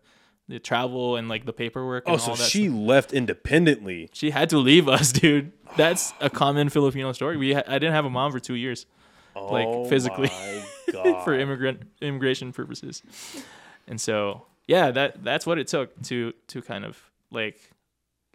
[0.49, 2.05] the travel and like the paperwork.
[2.07, 2.77] And Oh, so that she stuff.
[2.77, 4.09] left independently.
[4.13, 5.53] She had to leave us, dude.
[5.77, 7.37] That's a common Filipino story.
[7.37, 8.85] We ha- I didn't have a mom for two years
[9.35, 10.27] Like, Oh physically.
[10.29, 11.23] my God.
[11.23, 13.01] for immigrant immigration purposes,
[13.87, 16.99] and so yeah, that that's what it took to to kind of
[17.31, 17.57] like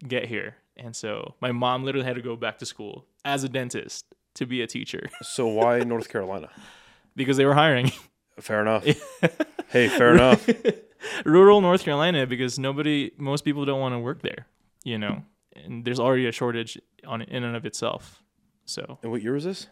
[0.07, 0.55] get here.
[0.77, 4.45] And so my mom literally had to go back to school as a dentist to
[4.45, 6.49] be a teacher So why North Carolina?
[7.15, 7.91] because they were hiring
[8.41, 8.83] Fair enough.
[9.69, 10.47] hey, fair enough.
[11.25, 14.47] rural North Carolina because nobody, most people don't want to work there,
[14.83, 15.23] you know,
[15.55, 18.21] and there's already a shortage on in and of itself.
[18.65, 19.67] So And what year was this?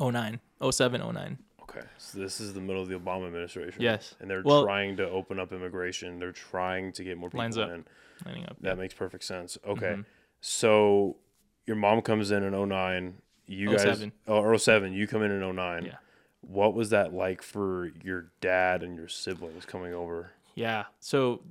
[0.00, 0.40] 09,
[0.70, 1.38] 07, 09.
[1.62, 3.80] Okay, so this is the middle of the Obama administration.
[3.82, 4.14] Yes.
[4.20, 6.18] and they're Well- trying to open up immigration.
[6.18, 7.70] They're trying to get more people Lines up.
[7.70, 7.84] in.
[8.26, 8.56] lining up.
[8.60, 9.56] That makes perfect sense.
[9.66, 10.04] Okay, Mhm.
[10.40, 11.16] so
[11.66, 13.14] your mom comes in in 09.
[13.46, 14.12] You guys, 07.
[14.28, 15.84] oh, or 07, you come in in 09.
[15.86, 15.96] Yeah.
[16.40, 20.32] What was that like for your dad and your siblings coming over?
[20.54, 20.84] Yeah.
[21.00, 21.42] So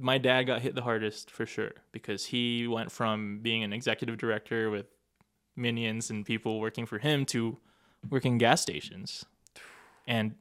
[0.00, 4.18] my dad got hit the hardest for sure because he went from being an executive
[4.18, 4.86] director with
[5.56, 7.58] minions and people working for him to
[8.10, 9.24] working gas stations.
[10.06, 10.34] And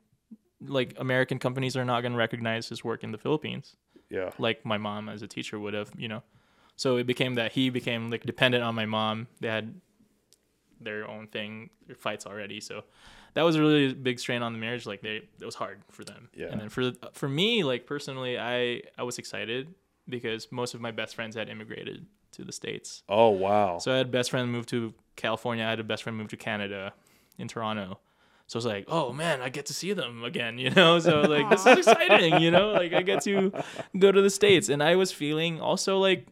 [0.61, 3.75] like American companies are not going to recognize his work in the Philippines
[4.09, 4.31] Yeah.
[4.39, 6.23] like my mom as a teacher would have, you know.
[6.75, 9.27] So it became that he became like dependent on my mom.
[9.39, 9.79] They had
[10.81, 12.59] their own thing, their fights already.
[12.59, 12.83] So
[13.35, 14.85] that was a really big strain on the marriage.
[14.85, 16.29] Like they, it was hard for them.
[16.33, 16.47] Yeah.
[16.47, 19.73] And then for for me, like personally, I I was excited
[20.09, 23.03] because most of my best friends had immigrated to the states.
[23.07, 23.77] Oh wow.
[23.77, 25.63] So I had a best friend move to California.
[25.63, 26.93] I had a best friend move to Canada,
[27.37, 27.99] in Toronto.
[28.47, 30.99] So it's like, oh man, I get to see them again, you know.
[30.99, 32.71] So like, this is exciting, you know.
[32.71, 33.51] Like I get to
[33.97, 36.27] go to the states, and I was feeling also like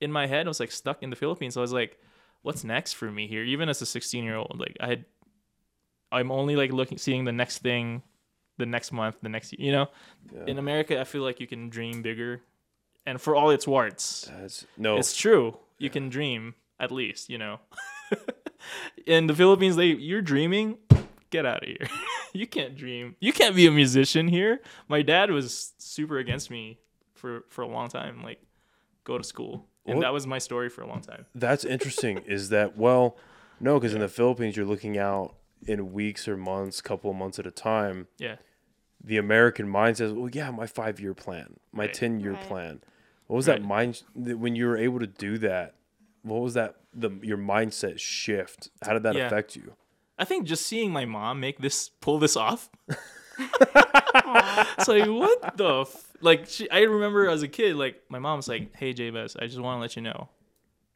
[0.00, 1.54] in my head, I was like stuck in the Philippines.
[1.54, 1.98] So I was like,
[2.42, 3.44] what's next for me here?
[3.44, 5.04] Even as a 16 year old, like I had,
[6.12, 8.02] I'm only like looking, seeing the next thing,
[8.58, 9.88] the next month, the next, you know.
[10.34, 10.44] Yeah.
[10.46, 12.42] In America, I feel like you can dream bigger,
[13.06, 14.96] and for all its warts, That's no.
[14.96, 15.56] it's true.
[15.78, 17.60] You can dream at least, you know.
[19.06, 20.76] In the Philippines, they you're dreaming,
[21.30, 21.88] get out of here.
[22.34, 23.16] you can't dream.
[23.20, 24.60] You can't be a musician here.
[24.88, 26.78] My dad was super against me
[27.14, 28.22] for for a long time.
[28.22, 28.40] Like,
[29.04, 31.24] go to school, and What- that was my story for a long time.
[31.34, 32.18] That's interesting.
[32.26, 33.16] is that well?
[33.60, 35.34] No, because in the Philippines, you're looking out
[35.66, 38.08] in weeks or months, couple of months at a time.
[38.18, 38.36] Yeah,
[39.02, 41.94] The American mind says, "Well, yeah, my five year plan, my Right.
[41.94, 42.40] ten year Right.
[42.40, 42.80] plan."
[43.26, 43.62] What was that Right.
[43.62, 45.76] mind that when you were able to do that?
[46.22, 48.68] What was that the your mindset shift?
[48.82, 49.26] How did that Yeah.
[49.26, 49.74] affect you?
[50.18, 52.68] I think just seeing my mom make this pull this off.
[53.38, 56.12] it's like what the f-?
[56.20, 59.60] like she, I remember as a kid like my mom's like hey Jabez I just
[59.60, 60.28] want to let you know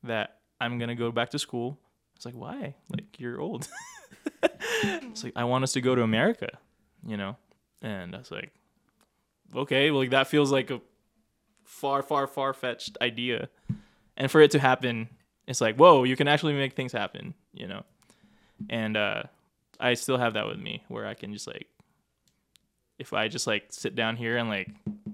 [0.03, 1.79] that I'm gonna go back to school
[2.17, 3.69] it's like why like you're old
[4.43, 6.59] it's like I want us to go to America
[7.07, 7.37] you know
[7.83, 8.53] and I was like
[9.55, 10.81] okay well, like that feels like a
[11.65, 13.49] far far far fetched idea
[14.17, 15.09] and for it to happen
[15.47, 17.83] it's like whoa you can actually make things happen you know
[18.69, 19.23] and uh
[19.81, 21.67] I still have that with me where I can just like
[22.99, 24.69] if I just like sit down here and like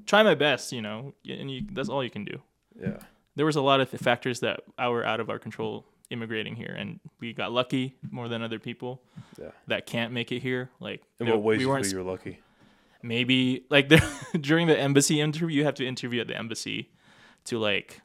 [0.07, 2.41] try my best, you know, and you, that's all you can do.
[2.81, 2.99] Yeah.
[3.37, 7.01] There was a lot of factors that were out of our control immigrating here, and
[7.21, 9.01] we got lucky more than other people
[9.39, 9.51] Yeah.
[9.69, 10.71] that can't make it here.
[10.81, 12.41] Like, In what ways we you weren't you're lucky?
[13.03, 14.03] maybe like there,
[14.41, 16.91] during the embassy interview, you have to interview at the embassy
[17.47, 18.01] to like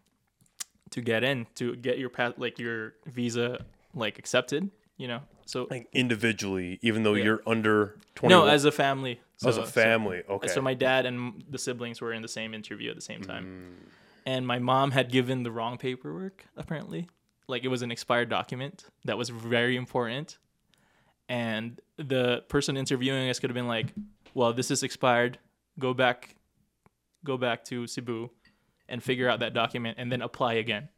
[0.91, 4.69] to get in to get your path like your visa like accepted.
[4.97, 7.25] You know, so Like individually, even though Yeah.
[7.25, 8.33] you're under twenty.
[8.33, 9.19] no, as a family.
[9.37, 10.23] So, as So- a so- family.
[10.29, 10.47] okay.
[10.47, 13.45] So my dad and the siblings were in the same interview at the same time.
[13.45, 13.89] Mm.
[14.25, 17.09] And my mom had given the wrong paperwork, apparently.
[17.47, 20.37] Like it was an expired document that was very important.
[21.27, 23.87] And the person interviewing us could have been like,
[24.33, 25.39] Well, this is expired.
[25.79, 26.35] Go back
[27.23, 28.29] go back to Cebu
[28.87, 30.89] and figure out that document and then apply again.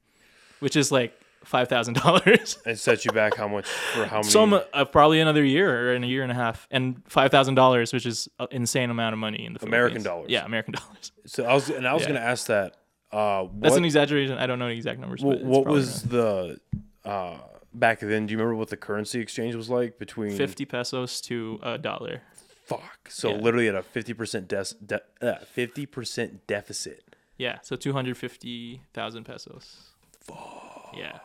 [0.59, 2.57] Which is like five thousand dollars.
[2.65, 4.29] it set you back how much for how many?
[4.29, 7.55] Some uh, probably another year or in a year and a half, and five thousand
[7.55, 10.29] dollars, which is an insane amount of money in the American dollars.
[10.29, 11.11] Yeah, American dollars.
[11.25, 12.09] so I was and I was Yeah.
[12.09, 12.75] gonna ask that.
[13.11, 14.37] Uh, That's an exaggeration.
[14.37, 15.21] I don't know the exact numbers.
[15.23, 16.59] what, but what was the
[17.05, 17.37] uh,
[17.73, 18.25] back then?
[18.25, 22.21] Do you remember what the currency exchange was like between fifty pesos to a dollar?
[22.65, 23.09] Fuck.
[23.09, 23.37] So Yeah.
[23.37, 27.15] literally at a fifty percent uh, fifty percent deficit.
[27.37, 29.91] Yeah, so two hundred fifty thousand pesos.
[30.21, 30.93] Fuck.
[30.97, 31.19] Yeah,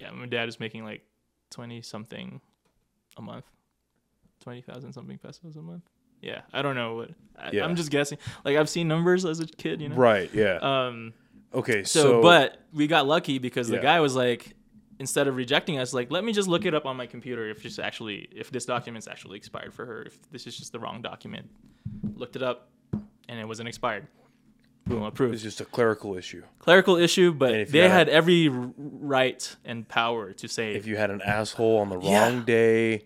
[0.00, 0.10] yeah.
[0.12, 1.02] My dad is making like
[1.50, 2.40] twenty something
[3.16, 3.46] a month,
[4.40, 5.82] twenty thousand something pesos a month.
[6.20, 7.10] Yeah, I don't know what.
[7.38, 7.64] I, Yeah.
[7.64, 8.18] I'm just guessing.
[8.44, 9.96] Like I've seen numbers as a kid, you know.
[9.96, 10.30] Right.
[10.34, 10.58] Yeah.
[10.60, 11.12] Um.
[11.54, 11.82] okay.
[11.84, 13.76] So, So, but we got lucky because Yeah.
[13.76, 14.54] the guy was like,
[14.98, 17.62] instead of rejecting us, like, let me just look it up on my computer if
[17.62, 21.00] just actually if this document's actually expired for her, if this is just the wrong
[21.00, 21.48] document.
[22.14, 22.68] Looked it up,
[23.28, 24.06] and it wasn't expired.
[24.84, 26.42] Boom, approved it's just a clerical issue.
[26.58, 31.10] Clerical issue, but they had had every right and power to say, If you had
[31.10, 32.42] an asshole on the wrong Yeah.
[32.44, 33.02] day,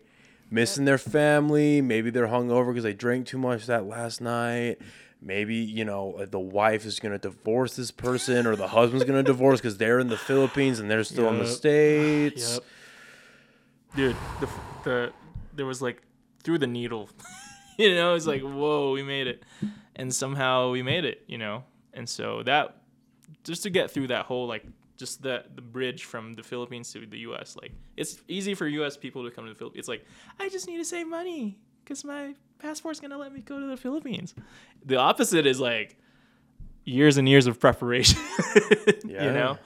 [0.54, 4.78] missing their family, maybe they're hungover because they drank too much that last night.
[5.20, 9.22] Maybe you know uh, the wife is gonna divorce this person, or the husband's gonna
[9.22, 12.54] divorce because they're in the Philippines and they're still in the states.
[12.54, 12.64] Yep.
[13.96, 14.48] Dude, the,
[14.84, 15.12] the
[15.54, 16.02] there was like
[16.42, 17.08] through the needle.
[17.78, 19.42] you know, it's like, whoa, we made it.
[19.96, 21.64] And somehow we made it, you know?
[21.92, 22.76] And so that
[23.44, 24.64] just to get through that whole like
[24.96, 28.96] just the the bridge from the Philippines to the US, like it's easy for US
[28.96, 29.80] people to come to the Philippines.
[29.80, 30.06] It's like,
[30.38, 33.76] I just need to save money because my passport's gonna let me go to the
[33.76, 34.34] Philippines.
[34.84, 35.96] The opposite is like
[36.84, 38.20] years and years of preparation.
[39.06, 39.24] Yeah.
[39.24, 39.58] You know?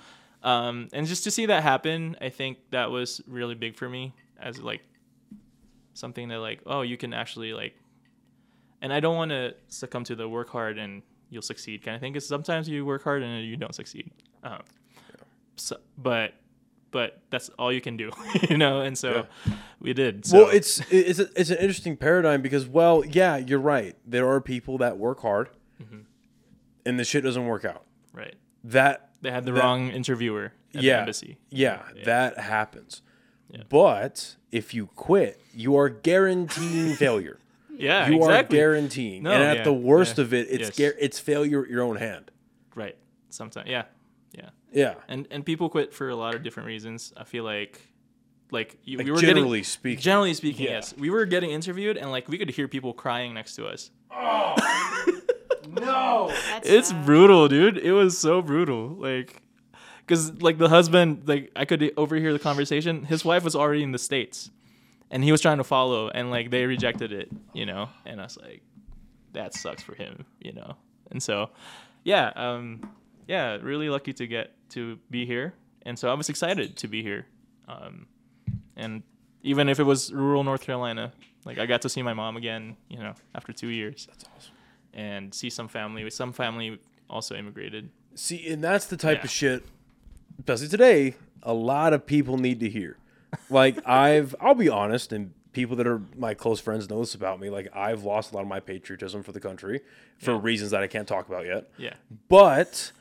[0.42, 4.14] um, and just to see that happen, I think that was really big for me
[4.38, 4.82] as like
[5.94, 7.74] something that like, oh, you can actually like,
[8.82, 12.00] and I don't want to succumb to the work hard and you'll succeed kind of
[12.00, 12.12] thing.
[12.12, 14.10] Because sometimes you work hard and you don't succeed.
[14.42, 14.60] Um,
[15.59, 16.34] so, but
[16.90, 18.11] but that's all you can do,
[18.48, 18.80] you know.
[18.80, 19.26] And so
[19.80, 20.24] we did.
[20.26, 23.94] So, Well, it's it's a, it's an interesting paradigm because well, yeah, you're right.
[24.06, 25.50] There are people that work hard,
[25.82, 25.98] Mm-hmm.
[26.86, 27.84] and the shit doesn't work out.
[28.12, 28.34] right.
[28.64, 31.38] That They had the that- wrong interviewer at yeah, the embassy.
[31.50, 33.02] Yeah, that happens.
[33.50, 33.62] Yeah.
[33.68, 37.38] But if you quit, you are guaranteeing failure.
[37.76, 38.59] Yeah, you exactly.
[38.59, 39.22] are guaranteeing.
[39.22, 40.78] No, and at yeah, the worst yeah, of it, it's yes.
[40.78, 42.30] gar- it's failure at your own hand.
[42.74, 42.96] right.
[43.30, 43.84] sometimes yeah,
[44.72, 44.80] yeah.
[44.90, 44.94] Yeah.
[45.08, 47.12] And and people quit for a lot of different reasons.
[47.16, 47.80] I feel like
[48.50, 50.00] like, you, Like we were generally getting speaking.
[50.02, 50.72] generally speaking, Yeah.
[50.72, 50.94] yes.
[50.96, 53.90] We were getting interviewed and like we could hear people crying next to us.
[54.10, 54.54] Oh.
[55.70, 56.28] no.
[56.50, 57.04] That's It's sad.
[57.06, 57.76] brutal, dude.
[57.78, 58.88] It was so brutal.
[58.88, 59.42] Like,
[60.06, 63.04] cause like the husband, like I could overhear the conversation.
[63.04, 64.50] His wife was already in the states,
[65.10, 67.88] and he was trying to follow, and like they rejected it, you know.
[68.06, 68.62] And I was like,
[69.32, 70.76] that sucks for him, you know.
[71.10, 71.50] And so,
[72.04, 72.90] yeah, um,
[73.26, 77.02] yeah, really lucky to get to be here, and so I was excited to be
[77.02, 77.26] here,
[77.68, 78.06] um,
[78.76, 79.02] and
[79.42, 81.12] even if it was rural North Carolina,
[81.44, 84.54] like I got to see my mom again, you know, after two years That's awesome.
[84.92, 86.08] and see some family.
[86.10, 87.88] Some family also immigrated.
[88.14, 89.24] See, and that's the type Yeah.
[89.24, 89.64] of shit,
[90.40, 92.96] especially today, a lot of people need to hear.
[93.48, 97.40] Like I've, I'll be honest, and people that are my close friends know this about
[97.40, 97.51] me.
[97.51, 99.80] Like I've lost a lot of my patriotism for the country
[100.18, 100.40] for Yeah.
[100.42, 101.70] reasons that I can't talk about yet.
[101.78, 101.94] Yeah,
[102.28, 102.92] But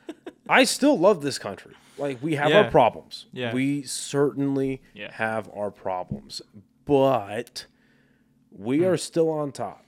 [0.49, 1.73] I still love this country.
[1.97, 2.63] Like we have Yeah.
[2.63, 3.25] our problems.
[3.33, 3.53] Yeah.
[3.53, 5.11] We certainly Yeah.
[5.13, 6.41] have our problems,
[6.85, 7.65] but
[8.51, 8.85] we Hmm.
[8.85, 9.83] are still on top.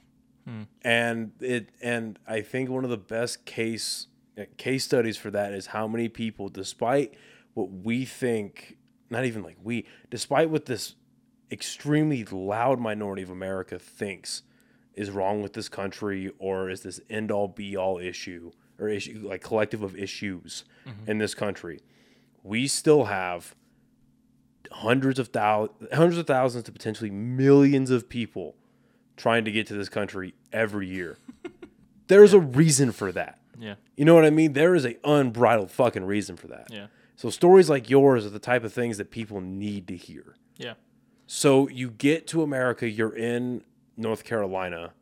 [0.83, 4.07] And it and I think one of the best case
[4.57, 7.13] case studies for that is how many people despite
[7.53, 8.77] what we think
[9.11, 10.95] not even like we despite what this
[11.51, 14.43] extremely loud minority of America thinks
[14.93, 19.21] is wrong with this country or is this end all be all issue or issue
[19.23, 21.09] like collective of issues mm-hmm.
[21.09, 21.81] in this country.
[22.43, 23.55] We still have
[24.71, 28.55] hundreds of thousands hundreds of thousands to potentially millions of people
[29.17, 31.17] trying to get to this country every year.
[32.07, 33.39] There's a reason for that.
[33.57, 34.53] Yeah, you know what i mean?
[34.53, 36.67] There is a unbridled fucking reason for that.
[36.71, 40.35] Yeah, so stories like yours are the type of things that people need to hear.
[40.55, 40.75] Yeah.
[41.31, 43.63] So you get to America, you're in
[43.95, 44.93] North Carolina.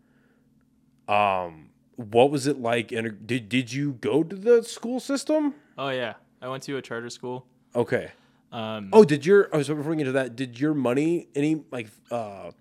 [1.07, 2.91] Um, what was it like?
[2.91, 5.55] And did did you go to the school system?
[5.77, 7.45] Oh yeah, I went to a charter school.
[7.73, 8.11] Okay.
[8.51, 9.49] Um, Oh, did your?
[9.53, 10.35] I was before we get to that.
[10.35, 12.51] Did your money, any like, uh,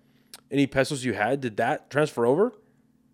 [0.49, 2.53] any pesos you had, did that transfer over?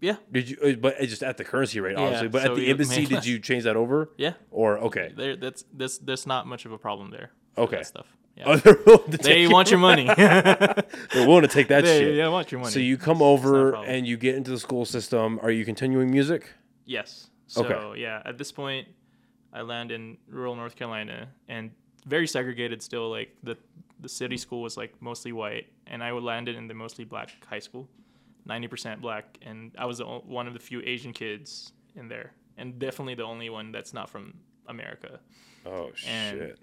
[0.01, 0.57] yeah, Did you?
[0.63, 2.27] uh, But it's just at the currency rate, obviously.
[2.27, 4.09] But so at the embassy, did you change that over?
[4.17, 4.33] yeah.
[4.51, 7.31] Or okay, There, that's that's there's not much of a problem there.
[7.57, 7.77] Okay.
[7.77, 8.05] that stuff.
[8.35, 8.43] Yeah.
[8.47, 10.05] oh, they're willing to they want your money.
[10.17, 12.15] They're willing to take that they, shit.
[12.15, 12.71] yeah, want your money.
[12.73, 15.39] So you come over and you get into the school system.
[15.43, 16.49] Are you continuing music?
[16.85, 17.29] Yes.
[17.47, 18.01] So Okay.
[18.01, 18.87] yeah, at this point,
[19.53, 21.69] I land in rural North Carolina and
[22.07, 23.11] very segregated still.
[23.11, 23.55] Like the
[23.99, 27.59] the city school was like mostly white, and I landed in the mostly black high
[27.59, 27.87] school,
[28.45, 32.33] ninety percent black, and I was the, one of the few Asian kids in there,
[32.57, 34.33] and definitely the only one that's not from
[34.67, 35.19] America.
[35.67, 36.59] Oh And- shit!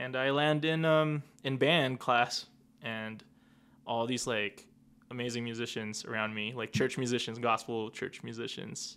[0.00, 2.46] And I land in um in band class,
[2.82, 3.22] and
[3.86, 4.66] all these like
[5.10, 8.96] amazing musicians around me, like church musicians, gospel church musicians.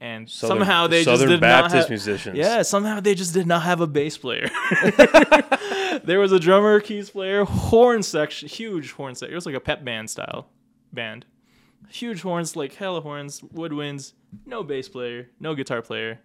[0.00, 2.38] And Southern- somehow they Southern just did Baptist not have, musicians.
[2.38, 4.48] Yeah, somehow they just did not have a bass player.
[6.04, 9.32] there was a drummer, keys player, horn section, huge horn section.
[9.32, 10.48] It was like a pep band style
[10.92, 11.26] band.
[11.90, 14.14] Huge horns, like hella horns, woodwinds,
[14.46, 16.18] no bass player, no guitar player.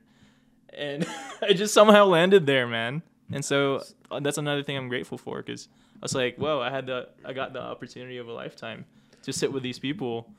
[0.74, 1.06] And
[1.42, 3.04] I just somehow landed there, man.
[3.32, 6.70] And so uh, that's another thing I'm grateful for because I was like, whoa, I
[6.70, 8.86] had the, I got the opportunity of a lifetime
[9.24, 10.32] to sit with these people.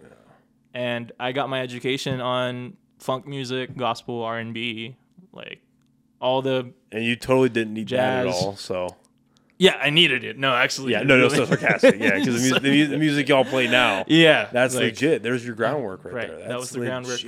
[0.75, 4.97] And I got my education on funk music, gospel, R&B,
[5.33, 5.61] like
[6.21, 8.57] all the and you totally didn't need that at all.
[8.57, 8.95] So
[9.61, 10.39] yeah, I needed it.
[10.39, 12.01] No, actually, yeah, no, no, so sarcastic.
[12.01, 15.23] Yeah, because the, mu- the, mu- the music y'all play now, yeah, that's like, legit.
[15.23, 16.39] There's your groundwork right, Right, there.
[16.39, 17.21] that That's was the groundwork.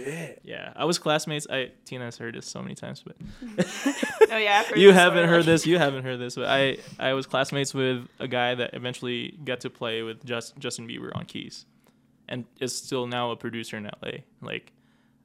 [0.43, 1.47] Yeah, I was classmates.
[1.51, 3.17] I Tina has heard this so many times, but
[4.31, 5.67] Oh yeah, you haven't heard this.
[5.67, 9.61] You haven't heard this, but I I was classmates with a guy that eventually got
[9.61, 11.67] to play with Just, Justin Bieber on keys,
[12.29, 14.21] and is still now a producer in LA.
[14.41, 14.73] Like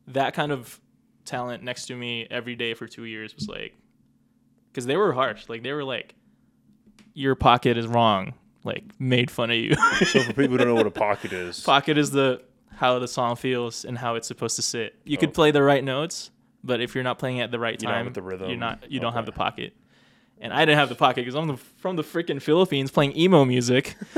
[0.07, 0.81] that kind of
[1.23, 3.75] talent next to me every day for two years was like,
[4.73, 5.47] because they were harsh.
[5.47, 6.15] Like they were like,
[7.17, 8.33] your pocket is wrong.
[8.63, 9.75] Like made fun of you.
[10.05, 12.41] So for people who don't know what a pocket is, pocket is the
[12.75, 14.95] how the song feels and how it's supposed to sit.
[15.03, 16.29] You could play the right notes,
[16.63, 18.49] but if you're not playing at the right time, You don't have time, the rhythm.
[18.49, 18.91] you're not.
[18.91, 19.73] You don't have the pocket.
[20.39, 23.43] And I didn't have the pocket because I'm the, from the freaking Philippines playing emo
[23.45, 23.95] music,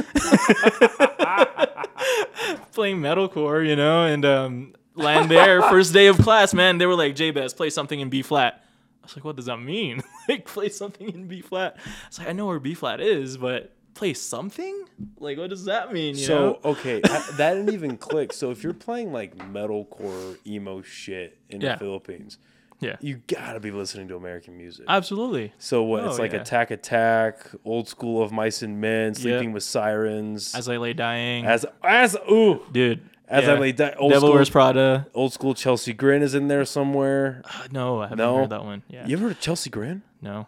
[2.74, 6.78] playing metalcore, you know, and um, land there first day of class, man.
[6.78, 8.64] They were like, "Jabez, play something in B flat."
[9.02, 10.02] I was like, "What does that mean?
[10.30, 11.78] Like, play something in B flat?"
[12.08, 14.86] It's like I know where B flat is, but play something?
[15.20, 16.16] Like, what does that mean?
[16.18, 16.60] You so know?
[16.72, 18.32] okay, that, didn't even click.
[18.34, 21.74] So if you're playing like metalcore emo shit in Yeah.
[21.74, 22.38] the Philippines,
[22.82, 24.86] Yeah, you gotta be listening to American music.
[24.88, 25.52] absolutely.
[25.58, 26.06] so what?
[26.06, 26.40] It's Oh, like yeah.
[26.42, 31.46] Attack Attack, Old School of Mice and Men, Sleeping with Sirens, As I lay dying,
[31.46, 33.02] as as ooh, dude.
[33.28, 33.60] As I Yeah.
[33.60, 35.08] lay down, old Devil school, Wears Prada.
[35.14, 37.42] old school Chelsea Grin is in there somewhere.
[37.46, 38.38] Uh, no, I haven't No?
[38.38, 38.82] heard that one.
[38.90, 40.02] Yeah, You ever heard of Chelsea Grin?
[40.22, 40.48] No.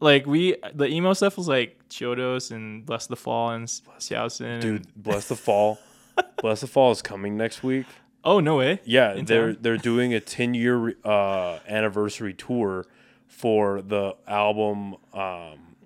[0.00, 4.44] Like we, the emo stuff was like Chiodos and Bless the Fall and Saosin.
[4.54, 5.78] and- Dude, Bless the Fall.
[6.40, 7.86] Bless the Fall is coming next week.
[8.24, 8.80] oh no way.
[8.84, 9.58] Yeah, In they're town?
[9.62, 12.86] they're doing a 10 year uh, anniversary tour
[13.26, 14.94] for the album.
[15.12, 15.76] Um,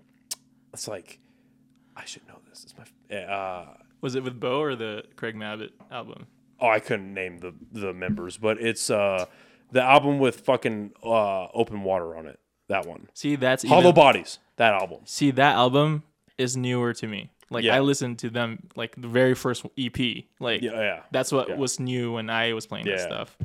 [0.72, 1.18] it's like
[1.96, 2.64] I should know this.
[2.64, 2.74] It's
[3.10, 3.66] my uh,
[4.02, 6.26] Was it with Beau or the Craig Mabbitt album?
[6.60, 9.24] oh I couldn't name the the members, but it's uh
[9.70, 12.38] the album with fucking uh, open water on it.
[12.72, 14.38] That one, See, that's Hollow even, Bodies.
[14.56, 15.00] That album.
[15.04, 16.02] See, that album
[16.38, 17.30] is newer to me.
[17.50, 17.76] Like Yeah.
[17.76, 20.24] I listened to them like the very first EP.
[20.40, 21.00] Like Yeah, yeah.
[21.10, 21.56] that's what Yeah.
[21.56, 23.04] was new when I was playing that Yeah.
[23.04, 23.36] Oh, stuff.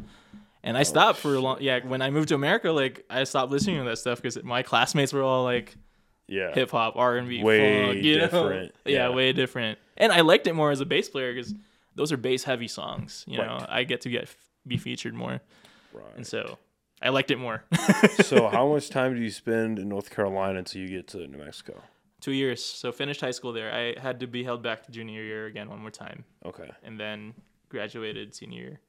[0.64, 1.58] And I stopped for a long.
[1.62, 4.64] Yeah, when I moved to America, like I stopped listening to that stuff because my
[4.64, 5.76] classmates were all like
[6.28, 6.54] Yeah.
[6.54, 8.22] hip hop, R and B, Way funk, you know?
[8.22, 9.10] different, Yeah, yeah.
[9.16, 9.78] way different.
[9.98, 11.54] And I liked it more as a bass player because
[11.96, 13.24] those are bass heavy songs.
[13.28, 14.28] You know, I get to get
[14.66, 15.40] be featured more,
[15.94, 16.04] Right.
[16.18, 16.58] and so
[17.02, 17.64] I liked it more.
[18.24, 21.38] so how much time do you spend in North Carolina until you get to New
[21.38, 21.82] Mexico?
[22.22, 22.64] Two years.
[22.64, 23.72] So finished high school there.
[23.72, 26.70] I had to be held back to junior year again one more time, Okay.
[26.84, 27.34] and then
[27.70, 28.80] graduated senior year.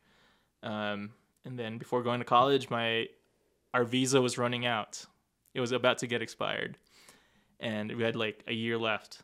[0.63, 1.11] Um,
[1.45, 3.09] and then before going to college, my
[3.75, 5.05] our visa was running out.
[5.55, 6.79] It was about to get expired,
[7.61, 9.23] and we had like a year left.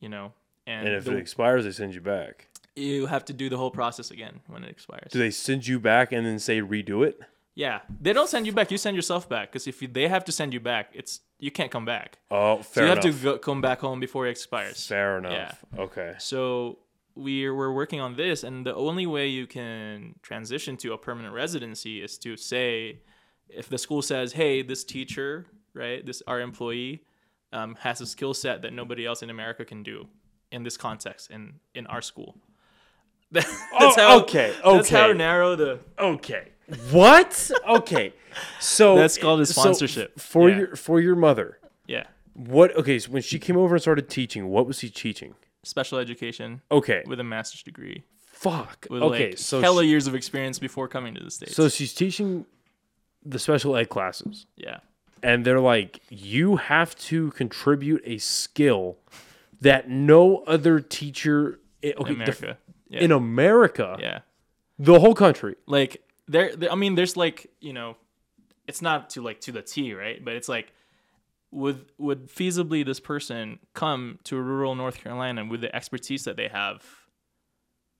[0.00, 0.34] You know,
[0.66, 2.48] and, And if the- it expires, they send you back.
[2.76, 5.10] you have to do the whole process again when it expires.
[5.10, 7.18] Do they send you back and then say redo it?
[7.56, 8.70] Yeah, they don't send you back.
[8.70, 11.50] You send yourself back because if you, they have to send you back, it's you
[11.50, 12.18] can't come back.
[12.30, 13.04] Oh, So fair you enough.
[13.04, 14.86] have to go, come back home before it expires.
[14.86, 15.64] Fair enough.
[15.76, 16.14] Okay.
[16.18, 16.78] So
[17.14, 21.32] we're we're working on this, and the only way you can transition to a permanent
[21.34, 23.00] residency is to say,
[23.48, 27.04] if the school says, "Hey, this teacher, right, this our employee,
[27.54, 30.08] um, has a skill set that nobody else in America can do
[30.52, 32.36] in this context in in our school."
[33.32, 36.52] that's Oh, okay, That's how narrow the Okay.
[36.90, 37.50] What?
[37.68, 38.12] Okay.
[38.60, 40.18] So That's called a so sponsorship.
[40.20, 40.56] for Yeah.
[40.58, 41.58] your for your mother.
[41.86, 42.04] yeah
[42.34, 42.74] What?
[42.76, 42.98] Okay.
[42.98, 45.34] So when she came over and started teaching, what was she teaching?
[45.62, 47.02] special education Okay.
[47.08, 48.86] with a master's degree Fuck.
[48.88, 49.30] with okay.
[49.30, 51.56] like so hella she- years of experience before coming to the states.
[51.56, 52.46] so she's teaching
[53.24, 54.78] the special ed classes, yeah.
[55.24, 58.98] and they're like, you have to contribute a skill
[59.60, 61.58] that no other teacher.
[61.82, 62.58] Eh, okay, in the- America.
[62.88, 63.00] Yeah.
[63.00, 64.20] in America, yeah.
[64.78, 65.56] the whole country.
[65.66, 67.96] like there, i mean there's like you know
[68.66, 70.72] it's not to like to the t right but it's like
[71.52, 76.48] would would feasibly this person come to rural north carolina with the expertise that they
[76.48, 76.82] have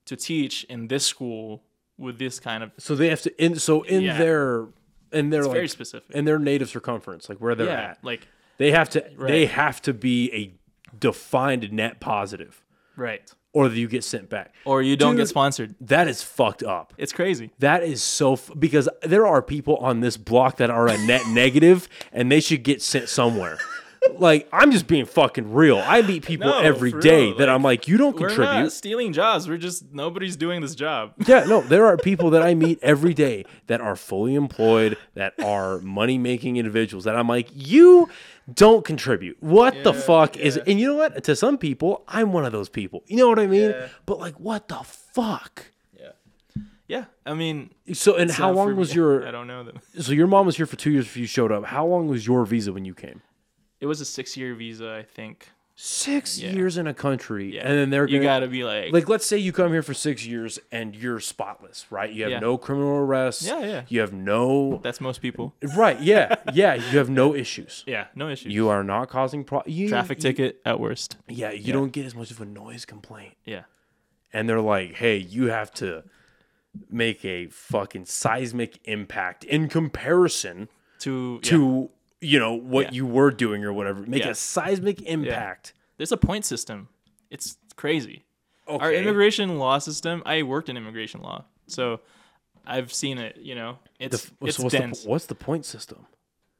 [0.04, 1.62] to teach in this school
[1.98, 3.44] with this kind of So they have to.
[3.44, 4.18] In so in Yeah.
[4.18, 4.66] their
[5.12, 8.04] in their it's like very specific in their native circumference, like where they're yeah at,
[8.04, 10.54] like they have to they have to be a
[10.98, 12.62] defined net positive,
[12.96, 14.54] right or you get sent back.
[14.66, 16.92] or you don't get sponsored That is fucked up.
[16.98, 20.88] it's crazy That is so f- because there are people on this block that are
[20.88, 23.56] a net negative, and they should get sent somewhere.
[24.18, 25.78] like I'm just being fucking real.
[25.78, 28.28] I meet people No, every for day real, that like, I'm like, you don't we're
[28.28, 28.52] contribute.
[28.60, 32.42] not stealing jobs we're just nobody's doing this job Yeah, no, there are people that
[32.42, 37.26] I meet every day that are fully employed, that are money making individuals that I'm
[37.26, 38.08] like, you
[38.52, 39.36] don't contribute.
[39.40, 40.62] What the Yeah, fuck is yeah.
[40.66, 41.24] And you know what?
[41.24, 43.02] To some people, I'm one of those people.
[43.06, 43.70] You know what I mean?
[43.70, 43.88] Yeah.
[44.06, 45.66] But like, what the fuck?
[45.98, 46.10] yeah
[46.88, 48.96] yeah i mean So, and how long was me.
[48.96, 49.26] your?
[49.28, 51.50] i don't know them So your mom was here for two years if you showed
[51.50, 51.64] up.
[51.64, 53.22] How long was your visa when you came?
[53.80, 55.48] it was a six year visa i think
[55.78, 56.52] Six Yeah.
[56.52, 59.26] years in a country, yeah and then they're you gonna gotta be like like let's
[59.26, 62.10] say you come here for six years and you're spotless, right?
[62.10, 62.38] You have Yeah.
[62.38, 63.46] no criminal arrests.
[63.46, 63.82] Yeah, yeah.
[63.88, 65.54] You have no That's most people.
[65.76, 66.00] right.
[66.00, 66.74] Yeah, yeah.
[66.74, 67.84] You have no issues.
[67.86, 68.54] Yeah, no issues.
[68.54, 71.18] You are not causing pro- you, Traffic you- ticket at worst.
[71.28, 73.34] Yeah, you don't get as much of a noise complaint.
[73.44, 73.64] Yeah.
[74.32, 76.04] And they're like, "Hey, you have to
[76.90, 80.68] make a fucking seismic impact in comparison
[81.00, 81.90] To to
[82.26, 82.92] you know what Yeah.
[82.92, 84.02] you were doing or whatever.
[84.02, 84.30] Make Yeah.
[84.30, 86.88] a seismic impact." there's a point system.
[87.30, 88.24] It's crazy.
[88.68, 88.84] Okay.
[88.84, 90.22] Our immigration law system.
[90.26, 92.00] I worked in immigration law, so
[92.66, 93.36] I've seen it.
[93.38, 95.02] You know, it's f- it's what's, dense.
[95.04, 96.06] The, what's the point system?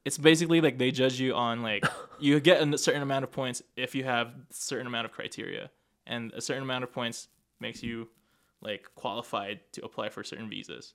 [0.04, 1.84] it's basically like they judge you on like
[2.20, 5.68] you get a certain amount of points if you have a certain amount of criteria,
[6.06, 7.28] and a certain amount of points
[7.60, 8.08] makes you
[8.62, 10.94] like qualified to apply for certain visas.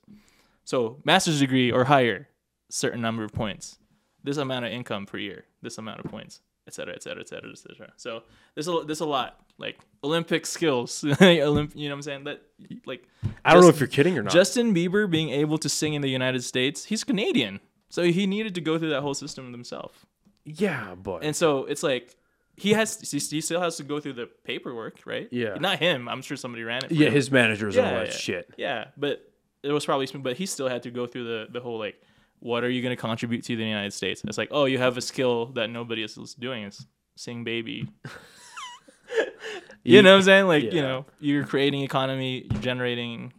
[0.64, 2.28] So master's degree or higher,
[2.70, 3.78] certain number of points.
[4.24, 7.28] This amount of income per year, this amount of points, et cetera, et cetera, et
[7.28, 7.92] cetera, et cetera.
[7.96, 8.22] So
[8.54, 12.24] there's a there's a lot like Olympic skills, Olymp, you know what I'm saying?
[12.24, 12.42] That
[12.86, 13.06] like
[13.44, 14.32] I don't know if you're kidding or not.
[14.32, 17.60] Justin Bieber being able to sing in the United States, he's Canadian.
[17.88, 20.06] So he needed to go through that whole system himself.
[20.44, 22.16] yeah, but And so it's like
[22.56, 25.28] he has he still has to go through the paperwork, right?
[25.30, 25.54] Yeah.
[25.60, 26.08] Not him.
[26.08, 26.88] I'm sure somebody ran it.
[26.88, 27.12] For Yeah, him.
[27.14, 28.16] his managers and all Yeah, that yeah.
[28.16, 28.54] shit.
[28.56, 29.28] Yeah, but
[29.62, 30.22] it was probably smooth.
[30.24, 32.00] But he still had to go through the the whole like,
[32.42, 34.22] what are you going to contribute to the United States?
[34.26, 36.64] It's like, oh, you have a skill that nobody else is doing.
[36.64, 37.88] Is sing baby.
[39.84, 40.46] you know what I'm saying?
[40.48, 43.32] Like, you know, you're creating economy, you're generating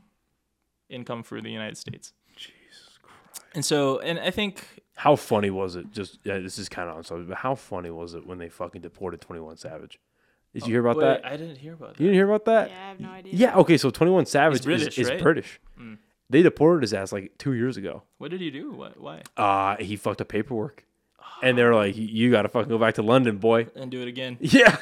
[0.90, 2.14] income for the United States.
[2.38, 3.42] Jesus Christ.
[3.54, 5.92] And so, and I think How funny was it?
[5.92, 8.48] Just yeah, this is kind of on subject, but how funny was it when they
[8.48, 10.00] fucking deported Twenty One Savage?
[10.54, 11.26] Did you hear about Wait, that?
[11.26, 12.00] I didn't hear about that.
[12.00, 12.70] you didn't hear about that?
[12.70, 13.34] Yeah, I have no idea.
[13.36, 13.58] Yeah.
[13.58, 13.78] Okay.
[13.78, 15.22] So Twenty One Savage British, is, is right?
[15.22, 15.60] British.
[15.78, 15.98] Mm.
[16.30, 18.04] They deported his ass like two years ago.
[18.18, 18.72] What did he do?
[18.72, 19.00] What?
[19.00, 19.22] Why?
[19.38, 20.86] Uh he fucked up paperwork,
[21.42, 24.02] and they were like, "You got to fucking go back to London, boy." And do
[24.02, 24.38] it again.
[24.42, 24.78] Yeah.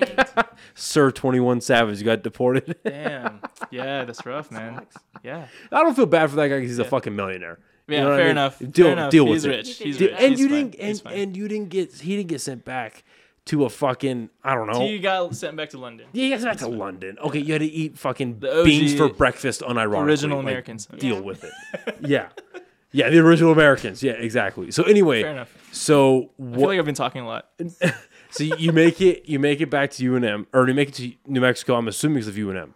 [0.74, 2.76] Sir Twenty One Savage got deported.
[2.84, 3.40] Damn.
[3.70, 4.86] Yeah, that's rough, man.
[5.22, 5.48] Yeah.
[5.72, 6.88] I don't feel bad for that guy because he's a Yeah.
[6.88, 7.58] fucking millionaire.
[7.88, 8.30] You Yeah, know what I fair mean?
[8.32, 8.58] enough.
[8.58, 9.10] Deal, fair enough.
[9.10, 9.56] deal He's with it.
[9.56, 9.76] rich.
[9.78, 10.20] He He's figured rich.
[10.22, 10.56] and He's you fine.
[10.70, 11.18] didn't He's and, fine.
[11.20, 13.02] and you didn't get he didn't get sent back
[13.48, 14.86] to a fucking I don't know.
[14.86, 16.06] You got sent back to London.
[16.12, 17.18] yeah, sent back to London.
[17.20, 20.04] Okay, you had to eat fucking OG beans for breakfast unironically.
[20.04, 20.86] original Like, Americans.
[20.98, 21.20] Deal Yeah.
[21.20, 21.52] with it.
[22.00, 22.28] Yeah.
[22.90, 24.02] Yeah, the original Americans.
[24.02, 24.70] Yeah, exactly.
[24.70, 25.68] So anyway, Fair enough.
[25.72, 27.48] so I feel like I've been talking a lot.
[28.30, 30.94] so you- you make it you make it back to UNM or you make it
[30.94, 32.70] to New Mexico, I'm assuming because of UNM.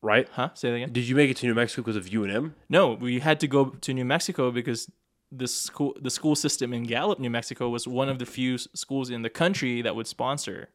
[0.00, 0.28] Right?
[0.32, 0.50] Huh?
[0.54, 0.92] Say that again.
[0.92, 2.52] Did you make it to New Mexico because of UNM?
[2.68, 4.88] No, we had to go to New Mexico because
[5.30, 9.10] the school the school system in Gallup, New Mexico, was one of the few schools
[9.10, 10.68] in the country that would sponsor,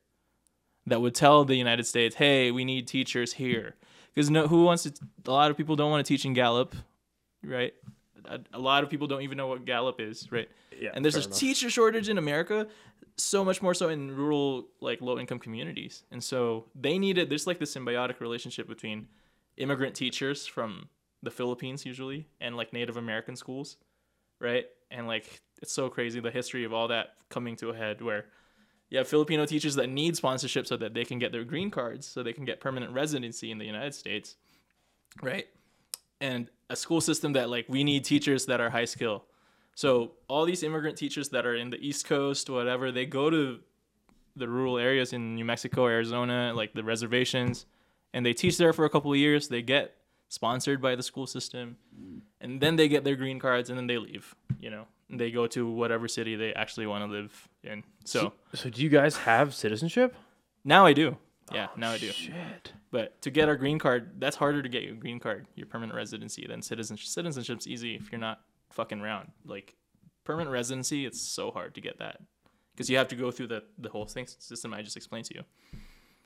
[0.86, 3.76] that would tell the United States, "Hey, we need teachers here."
[4.14, 4.94] Because no, who wants to?
[5.26, 6.76] A lot of people don't want to teach in Gallup,
[7.44, 7.74] right?
[8.26, 10.50] A, a lot of people don't even know what Gallup is, right?
[10.80, 10.92] Yeah.
[10.94, 11.38] and there's a enough.
[11.38, 12.68] teacher shortage in America,
[13.18, 16.04] so much more so in rural, like low income communities.
[16.12, 19.08] And so they needed there's like this symbiotic relationship between
[19.58, 20.90] immigrant teachers from
[21.22, 23.78] the Philippines usually and like Native American schools,
[24.44, 24.66] right?
[24.92, 28.26] And like it's so crazy the history of all that coming to a head where
[28.90, 32.06] you have Filipino teachers that need sponsorship so that they can get their green cards,
[32.06, 34.36] so they can get permanent residency in the United States,
[35.24, 35.48] right?
[36.22, 39.24] And a school system that like we need teachers that are high skill.
[39.74, 43.60] So all these immigrant teachers that are in the East Coast, whatever, they go to
[44.36, 47.66] the rural areas in New Mexico, Arizona, like the reservations,
[48.14, 49.48] and they teach there for a couple of years.
[49.48, 49.96] They get
[50.34, 52.20] sponsored by the school system, mm.
[52.42, 54.34] and then they get their green cards, and then they leave.
[54.60, 57.84] You know, and they go to whatever city they actually want to live in.
[58.04, 60.16] So So do you guys have citizenship?
[60.64, 61.18] now I do.
[61.52, 62.10] Yeah, oh, now I do.
[62.12, 62.72] Shit.
[62.90, 65.96] But to get our green card, that's harder to get your green card, your permanent
[65.96, 67.08] residency, than citizenship.
[67.08, 68.40] Citizenship's easy if you're not
[68.72, 69.32] fucking around.
[69.46, 69.76] Like
[70.24, 72.22] permanent residency, it's so hard to get that
[72.74, 75.36] because you have to go through the the whole thing system I just explained to
[75.36, 75.44] you.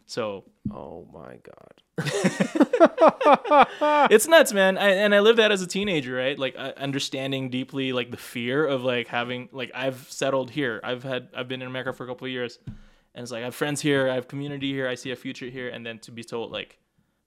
[0.06, 1.76] So Oh my god.
[4.12, 4.78] it's nuts, man.
[4.78, 6.38] I, and I lived that as a teenager, right?
[6.38, 10.80] Like uh, understanding deeply like the fear of like having like I've settled here.
[10.84, 13.46] I've had I've been in America for a couple of years, and it's like I
[13.46, 16.12] have friends here, I have community here, I see a future here, and then to
[16.12, 16.78] be told like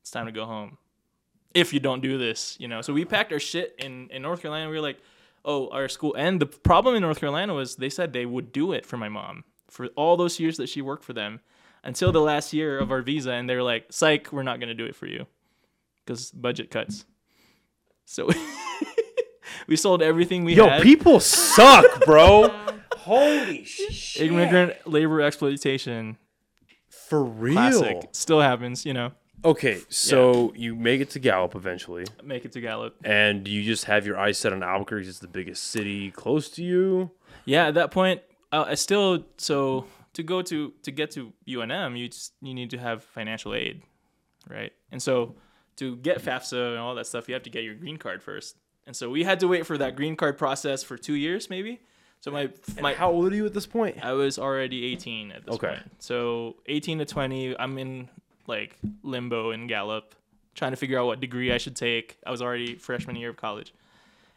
[0.02, 0.78] it's time to go home.
[1.52, 2.80] If you don't do this, you know.
[2.80, 4.68] So we packed our shit in in North Carolina.
[4.70, 5.00] We were like,
[5.44, 6.14] oh, our school.
[6.16, 9.08] And the problem in North Carolina was they said they would do it for my
[9.08, 11.40] mom for all those years that she worked for them
[11.82, 14.84] until the last year of our visa, and they're like, psych, we're not gonna do
[14.84, 15.26] it for you
[16.04, 17.04] because budget cuts.
[18.04, 18.28] So
[19.66, 20.82] we sold everything we Yo, had.
[20.82, 22.48] people suck, bro.
[22.96, 24.22] Holy shit.
[24.30, 26.18] Immigrant labor exploitation,
[26.88, 27.54] For real.
[27.54, 28.84] classic, still happens.
[28.84, 29.12] You know,
[29.44, 32.96] Okay, so you make it to Gallup eventually, make it to Gallup.
[33.04, 35.08] and you just have your eyes set on Albuquerque.
[35.08, 37.10] It's the biggest city close to you.
[37.46, 38.20] Yeah, at that point,
[38.52, 42.70] uh, I still so to go to to get to UNM, you just you need
[42.70, 43.82] to have financial aid,
[44.48, 44.72] right?
[44.92, 45.36] And so
[45.80, 48.56] to get FAFSA and all that stuff, you have to get your green card first.
[48.86, 51.80] And so we had to wait for that green card process for two years, maybe.
[52.20, 52.50] So my
[52.80, 54.04] my How old are you at this point?
[54.04, 55.68] I was already 18 at this Okay.
[55.68, 56.02] point.
[56.02, 58.08] So 18 to 20, I'm in
[58.46, 60.14] like limbo in Gallup,
[60.54, 62.18] trying to figure out what degree I should take.
[62.26, 63.72] I was already freshman year of college,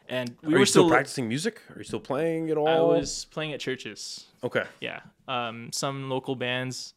[0.08, 0.88] and we are were you still still.
[0.90, 1.60] practicing music?
[1.74, 2.68] Are you still playing at all?
[2.68, 4.24] I was playing at churches.
[4.42, 4.64] Okay.
[4.80, 6.94] Yeah, um, some local bands.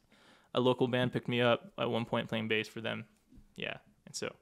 [0.53, 3.05] A local band picked me up at one point playing bass for them.
[3.55, 3.77] Yeah,
[4.07, 4.35] and so.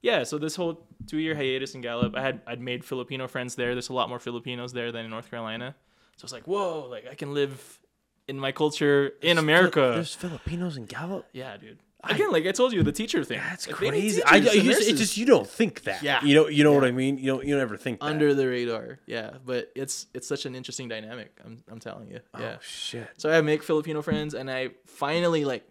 [0.00, 3.74] Yeah, so this whole two-year hiatus in Gallup, I had I'd made Filipino friends there.
[3.74, 5.74] There's a lot more Filipinos there than in North Carolina,
[6.16, 7.80] so it's like, whoa, like I can live
[8.28, 9.90] in my culture in America.
[9.96, 11.26] There's Filipinos in Gallup.
[11.32, 11.80] Yeah, dude.
[12.04, 13.40] Again, like I told you, the teacher thing.
[13.40, 14.22] That's Like, crazy.
[14.22, 16.00] I, I just, it's just you don't think that.
[16.00, 16.24] Yeah.
[16.24, 16.46] You know.
[16.46, 17.18] You know what I mean.
[17.18, 17.44] You don't.
[17.44, 18.06] You don't ever think that.
[18.06, 19.00] under the radar.
[19.06, 21.32] Yeah, but it's it's such an interesting dynamic.
[21.44, 22.20] I'm I'm telling you.
[22.34, 22.54] Oh, yeah.
[22.56, 23.08] Oh shit.
[23.16, 25.68] So I make Filipino friends, and I finally like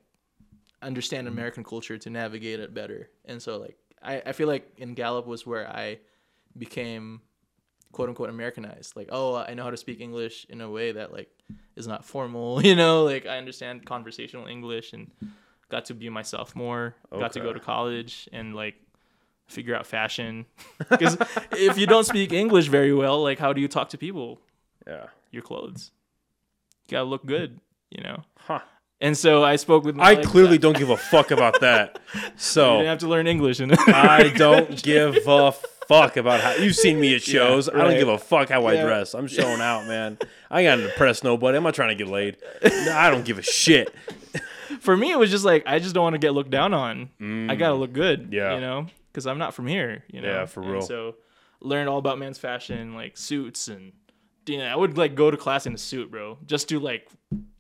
[0.82, 1.38] understand mm-hmm.
[1.38, 3.10] American culture to navigate it better.
[3.26, 6.00] And so like I I feel like in Gallup was where I
[6.58, 7.22] became
[7.92, 8.96] quote unquote Americanized.
[8.96, 11.30] Like, oh, I know how to speak English in a way that like
[11.76, 12.62] is not formal.
[12.68, 15.12] You know, like I understand conversational English and
[15.70, 16.96] got to be myself more.
[17.12, 18.76] Got to go to college and like
[19.48, 20.46] figure out fashion.
[20.90, 21.18] Because
[21.52, 24.42] if you don't speak English very well, like how do you talk to people?
[24.86, 25.08] Yeah.
[25.32, 25.92] Your clothes.
[26.86, 27.60] You gotta look good.
[27.90, 28.24] You know.
[28.38, 28.62] Huh.
[29.00, 30.00] And so I spoke with.
[30.00, 32.00] I clearly don't give a fuck about that.
[32.36, 33.60] So you have to learn English.
[33.60, 37.70] And I don't give a fuck about how you've seen me at shows.
[37.70, 39.14] I don't give a fuck how I dress.
[39.14, 40.18] I'm showing out, man.
[40.50, 41.58] I ain't got to impress nobody.
[41.58, 42.38] I'm not trying to get laid.
[42.64, 43.94] No, I don't give a shit.
[44.80, 47.10] for me, it was just like I just don't want to get looked down on.
[47.50, 48.32] I gotta look good.
[48.32, 48.34] Mm.
[48.34, 48.56] Yeah.
[48.56, 50.04] You know, because I'm not from here.
[50.12, 50.28] You know.
[50.30, 50.82] Yeah, for And real.
[50.82, 51.16] so
[51.62, 53.94] learned all about men's fashion, like suits and.
[54.48, 57.10] You know, I would like go to class in a suit, bro, just to like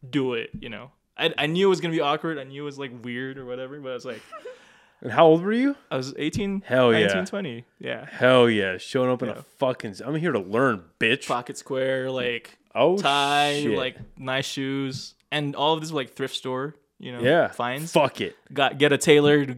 [0.09, 0.51] do it.
[0.57, 2.37] You know, I, I knew it was gonna be awkward.
[2.37, 4.21] I knew it was like weird or whatever, but I was like,
[5.01, 5.75] And how old were you?
[5.91, 7.05] I was 18, Hell yeah.
[7.05, 7.65] 19, 20.
[7.79, 8.05] Yeah.
[8.09, 9.35] Hell yeah, showing up in Yeah.
[9.37, 9.95] a fucking.
[10.03, 11.27] I'm here to learn, bitch.
[11.27, 13.77] Pocket square, like Oh tie, shit.
[13.77, 16.73] like nice shoes, and all of this like thrift store.
[16.99, 17.91] You know, yeah, finds.
[17.91, 18.35] Fuck it.
[18.51, 19.57] Got get a tailor to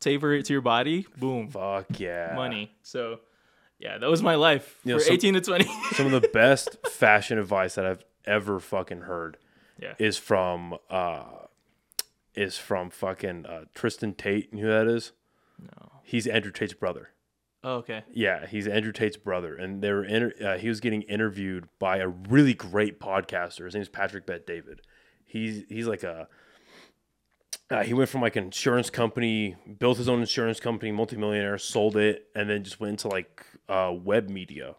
[0.00, 1.06] tailor it to your body.
[1.18, 1.48] Boom.
[1.48, 2.32] Fuck yeah.
[2.34, 2.72] money.
[2.82, 3.20] So,
[3.78, 5.70] yeah, that was my life You know, for some- 18 to 20.
[5.92, 9.36] Some of the best fashion advice that I've ever fucking heard
[9.80, 9.94] yeah.
[9.98, 11.24] is from uh
[12.34, 14.50] is from fucking uh, Tristan Tate.
[14.52, 15.12] You know who that is?
[15.58, 15.92] No.
[16.04, 17.10] He's Andrew Tate's brother.
[17.62, 18.04] Oh, okay.
[18.12, 21.98] Yeah, he's Andrew Tate's brother, and they were inter- uh, he was getting interviewed by
[21.98, 23.64] a really great podcaster.
[23.64, 24.80] His name's Patrick Bet David.
[25.24, 26.28] He's he's like a
[27.70, 31.96] uh, he went from like an insurance company, built his own insurance company, multimillionaire, sold
[31.96, 34.74] it, and then just went into like uh, web media.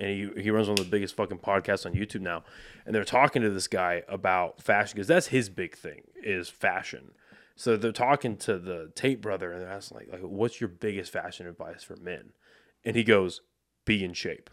[0.00, 2.44] And he, he runs one of the biggest fucking podcasts on YouTube now.
[2.86, 7.12] And they're talking to this guy about fashion because that's his big thing is fashion.
[7.56, 11.12] So they're talking to the Tate brother and they're asking like, like, what's your biggest
[11.12, 12.30] fashion advice for men?
[12.84, 13.40] And he goes,
[13.84, 14.50] be in shape.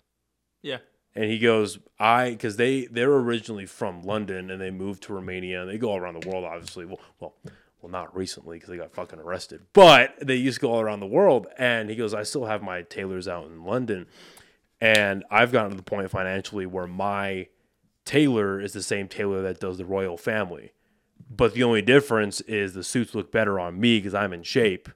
[0.64, 0.80] Yeah.
[1.14, 5.62] And he goes, I, because they they're originally from London and they moved to Romania
[5.62, 6.86] and they go all around the world, obviously.
[6.86, 7.36] Well, well,
[7.82, 11.00] well, not recently because they got fucking arrested, but they used to go all around
[11.00, 11.46] the world.
[11.58, 14.08] And he goes, I still have my tailors out in London,
[14.86, 17.48] and I've gotten to the point financially where my
[18.06, 20.74] tailor is the same tailor that does the royal family,
[21.30, 24.90] but the only difference is the suits look better on me because I'm in shape,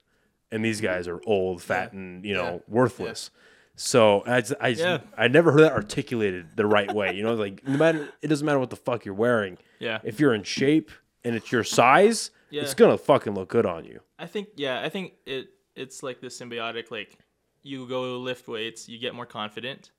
[0.52, 2.58] and these guys are old, fat, and you know Yeah.
[2.68, 3.30] worthless.
[3.76, 4.98] So I, I, Yeah.
[5.16, 7.14] I never heard that articulated the right way.
[7.14, 9.58] You know, like no matter it doesn't matter what the fuck you're wearing.
[9.78, 9.98] Yeah.
[10.04, 10.90] If you're in shape
[11.24, 12.62] and it's your size, Yeah.
[12.62, 14.00] it's gonna fucking look good on you.
[14.18, 17.16] I think, yeah, I think it it's like this symbiotic, like
[17.62, 19.90] you go lift weights, you get more confident.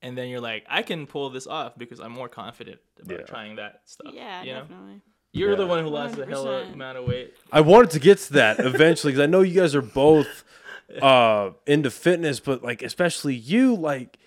[0.00, 3.24] And then you're like, I can pull this off because I'm more confident about Yeah.
[3.26, 4.12] trying that stuff.
[4.14, 4.60] Yeah, you know?
[4.62, 5.00] definitely.
[5.32, 7.34] You're the one who lost a hell of amount of weight.
[7.50, 10.44] I wanted to get to that eventually because I know you guys are both
[11.02, 14.18] uh, into fitness, but like especially you, like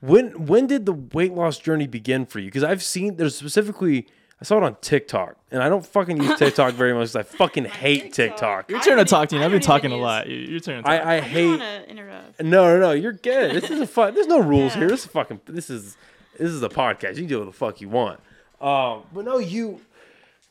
[0.00, 2.48] when when did the weight loss journey begin for you?
[2.48, 4.08] Because I've seen there's specifically
[4.42, 7.22] I saw it on TikTok, and I don't fucking use TikTok very much because I
[7.22, 8.68] fucking hate TikTok.
[8.68, 9.42] Your I turn to talk to you.
[9.42, 10.26] I I've been talking a lot.
[10.28, 10.90] You- Your turn to talk.
[10.90, 11.58] I, I I don't hate.
[11.58, 12.42] to interrupt.
[12.42, 12.90] No, no, no.
[12.90, 13.52] You're good.
[13.54, 14.14] This is a fun.
[14.14, 14.80] There's no rules Yeah.
[14.80, 14.88] here.
[14.88, 15.42] This is fucking.
[15.46, 15.96] This is
[16.38, 17.10] this is a podcast.
[17.14, 18.18] You can do what the fuck you want.
[18.60, 19.80] Um, but no, you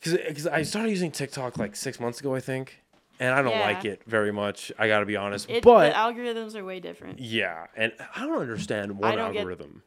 [0.02, 2.82] because I started using TikTok like six months ago, I think,
[3.20, 3.60] and I don't Yeah.
[3.60, 4.72] like it very much.
[4.78, 5.50] I got to be honest.
[5.50, 7.18] It, but the algorithms are way different.
[7.20, 9.82] yeah, and I don't understand one don't get- algorithm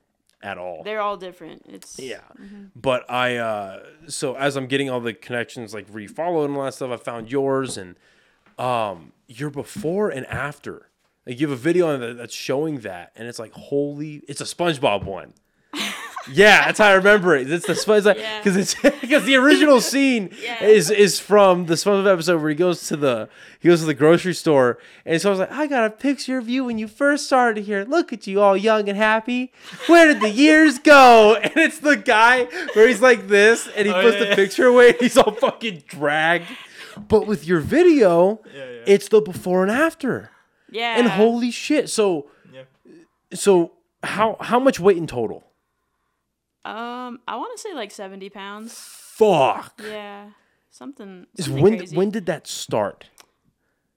[0.45, 0.83] at all.
[0.83, 1.63] They're all different.
[1.67, 2.21] It's Yeah.
[2.75, 6.75] But I uh so as I'm getting all the connections like refollowed and all that
[6.75, 7.95] stuff, I found yours and
[8.59, 10.89] um your before and after.
[11.25, 14.39] Like you have a video on that that's showing that and it's like holy it's
[14.39, 15.33] a SpongeBob one.
[16.31, 17.51] Yeah, that's how I remember it.
[17.51, 18.39] It's the SpongeBob Yeah.
[18.39, 20.63] because it's because the original scene Yeah.
[20.63, 23.93] is is from the SpongeBob episode where he goes to the he goes to the
[23.93, 26.87] grocery store and so I was like, I got a picture of you when you
[26.87, 27.83] first started here.
[27.87, 29.51] Look at you all young and happy.
[29.87, 31.35] Where did the years go?
[31.43, 34.35] And it's the guy where he's like this and he Oh, puts yeah, the yeah.
[34.35, 36.47] picture away and he's all fucking dragged.
[37.07, 38.81] But with your video, Yeah, yeah.
[38.87, 40.31] it's the before and after.
[40.71, 40.97] yeah.
[40.97, 41.89] And holy shit.
[41.89, 42.63] So Yeah.
[43.33, 43.71] so
[44.03, 45.43] how how much weight in total?
[46.65, 48.73] Um, I want to say like seventy pounds.
[48.75, 49.79] Fuck.
[49.83, 50.29] Yeah,
[50.71, 51.27] something.
[51.39, 51.95] Something when crazy.
[51.95, 53.05] when did that start?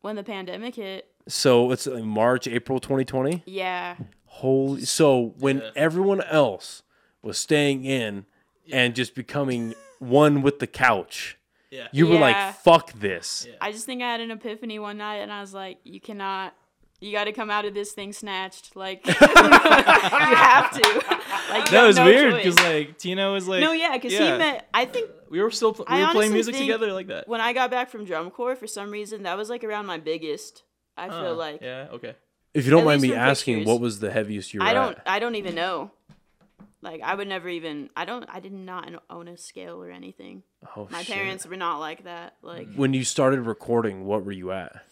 [0.01, 1.07] when the pandemic hit?
[1.27, 3.43] So it's like March, April 2020.
[3.47, 3.97] Yeah,
[4.27, 4.85] Holy!
[4.85, 5.71] So when Yeah.
[5.77, 6.83] everyone else
[7.23, 8.27] was staying in
[8.73, 11.37] and just becoming one with the couch,
[11.71, 11.89] Yeah.
[11.93, 12.21] you were Yeah.
[12.21, 13.57] like, "Fuck this." Yeah.
[13.61, 16.55] I just think I had an epiphany one night, and I was like, "You cannot."
[17.01, 21.17] You got to come out of this thing snatched, like you have to.
[21.51, 24.33] Like that was no weird because like Tina was like no, yeah, because yeah.
[24.33, 24.69] he met.
[24.75, 27.29] I think we were still pl- we I were playing music together like that.
[27.29, 29.99] when I got back from drum corps, for some reason, that was like around my
[29.99, 30.65] biggest.
[30.97, 32.17] I Uh, feel like yeah okay
[32.55, 33.69] If you don't At mind me asking, pictures.
[33.73, 34.99] what was the heaviest you were I don't.
[34.99, 35.03] at?
[35.07, 35.93] I don't even know.
[36.83, 37.91] Like I would never even.
[37.97, 38.25] I don't.
[38.29, 40.43] I did not own a scale or anything.
[40.77, 41.15] Oh, My shit.
[41.15, 42.35] parents were not like that.
[42.43, 44.83] Like When you started recording, what were you at?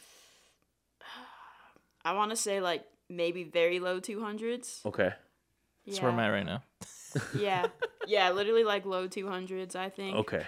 [2.07, 4.80] I want to say like maybe very low two hundreds.
[4.86, 5.12] Okay.
[5.86, 6.62] That's where I'm at right now.
[7.38, 7.66] Yeah,
[8.07, 9.74] yeah, literally like low two hundreds.
[9.74, 10.16] I think.
[10.16, 10.44] Okay.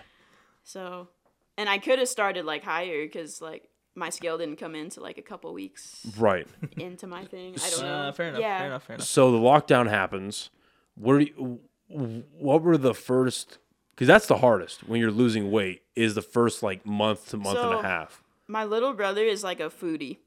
[0.64, 1.08] So,
[1.56, 5.16] and I could have started like higher because like my scale didn't come into like
[5.18, 6.46] a couple weeks Right.
[6.76, 7.54] into my thing.
[7.64, 7.94] I don't know.
[7.94, 8.40] Uh, fair enough.
[8.40, 8.58] Yeah.
[8.58, 8.82] Fair enough.
[8.84, 9.06] Fair enough.
[9.08, 10.50] So the lockdown happens.
[10.94, 13.58] What are you, what were the first?
[13.94, 15.82] Because that's the hardest when you're losing weight.
[15.96, 18.22] Is the first like month to month and a half.
[18.46, 20.18] My little brother is like a foodie,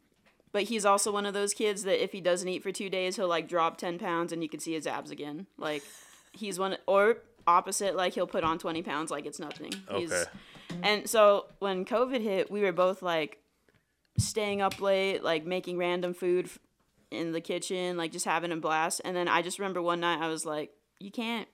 [0.52, 3.16] but he's also one of those kids that if he doesn't eat for two days,
[3.16, 5.48] he'll like drop ten pounds and you can see his abs again.
[5.58, 5.84] Like
[6.32, 9.72] he's one or opposite, like he'll put on twenty pounds like it's nothing.
[9.96, 10.30] He's, Okay.
[10.84, 13.40] And so when COVID hit, we were both like
[14.18, 16.50] staying up late, like making random food
[17.12, 19.02] in the kitchen, like just having a blast.
[19.04, 21.48] And then I just remember one night I was like, "You can't,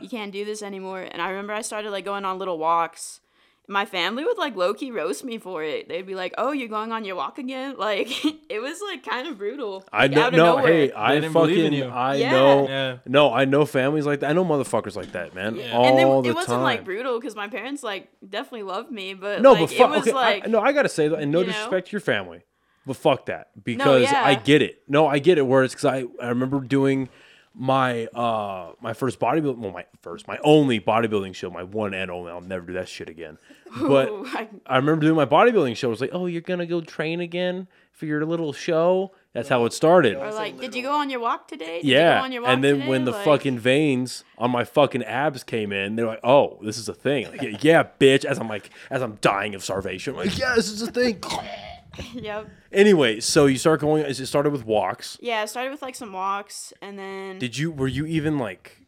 [0.00, 3.20] you can't do this anymore." And I remember I started like going on little walks.
[3.66, 5.88] My family would like low key roast me for it.
[5.88, 8.08] They'd be like, "Oh, you're going on your walk again?" Like
[8.50, 9.84] it was like kind of brutal.
[9.92, 10.20] I know.
[10.22, 11.90] out of No, hey, I didn't believe in fucking.
[11.90, 12.30] I Yeah.
[12.32, 12.68] know.
[12.68, 12.96] Yeah.
[13.06, 14.30] No, I know families like that.
[14.30, 15.56] I know motherfuckers like that, man.
[15.56, 15.72] Yeah.
[15.72, 16.62] All and then the it wasn't time.
[16.62, 19.88] like brutal because my parents like definitely loved me, but No, like, but fuck.
[19.88, 21.52] it was okay, like I, no, I gotta say that, and no you know?
[21.52, 22.42] disrespect to your family,
[22.86, 24.22] but fuck that because yeah.
[24.22, 24.82] I get it.
[24.88, 25.46] No, I get it.
[25.46, 27.08] Where it's because I I remember doing
[27.56, 32.10] my uh my first bodybuilding, well, my first, my only bodybuilding show, my one and
[32.10, 32.30] only.
[32.32, 33.38] I'll never do that shit again.
[33.80, 35.88] But Ooh, I- I remember doing my bodybuilding show.
[35.88, 39.12] It was like, oh, you're gonna go train again for your little show.
[39.32, 40.14] That's how it started.
[40.16, 41.80] or like, did you go on your walk today?
[41.80, 42.88] Did Yeah, you go on your walk and then today?
[42.88, 46.78] when the Like, fucking veins on my fucking abs came in, they're like, "Oh, this
[46.78, 48.24] is a thing." Like, yeah, yeah, bitch.
[48.24, 51.20] As I'm like, as I'm dying of starvation, I'm like, "Yeah, this is a thing."
[52.14, 52.48] yep.
[52.72, 54.04] anyway, so you start going.
[54.04, 55.18] It started with walks.
[55.20, 57.70] Yeah, I started with like some walks, and then Did you?
[57.70, 58.78] Were you even like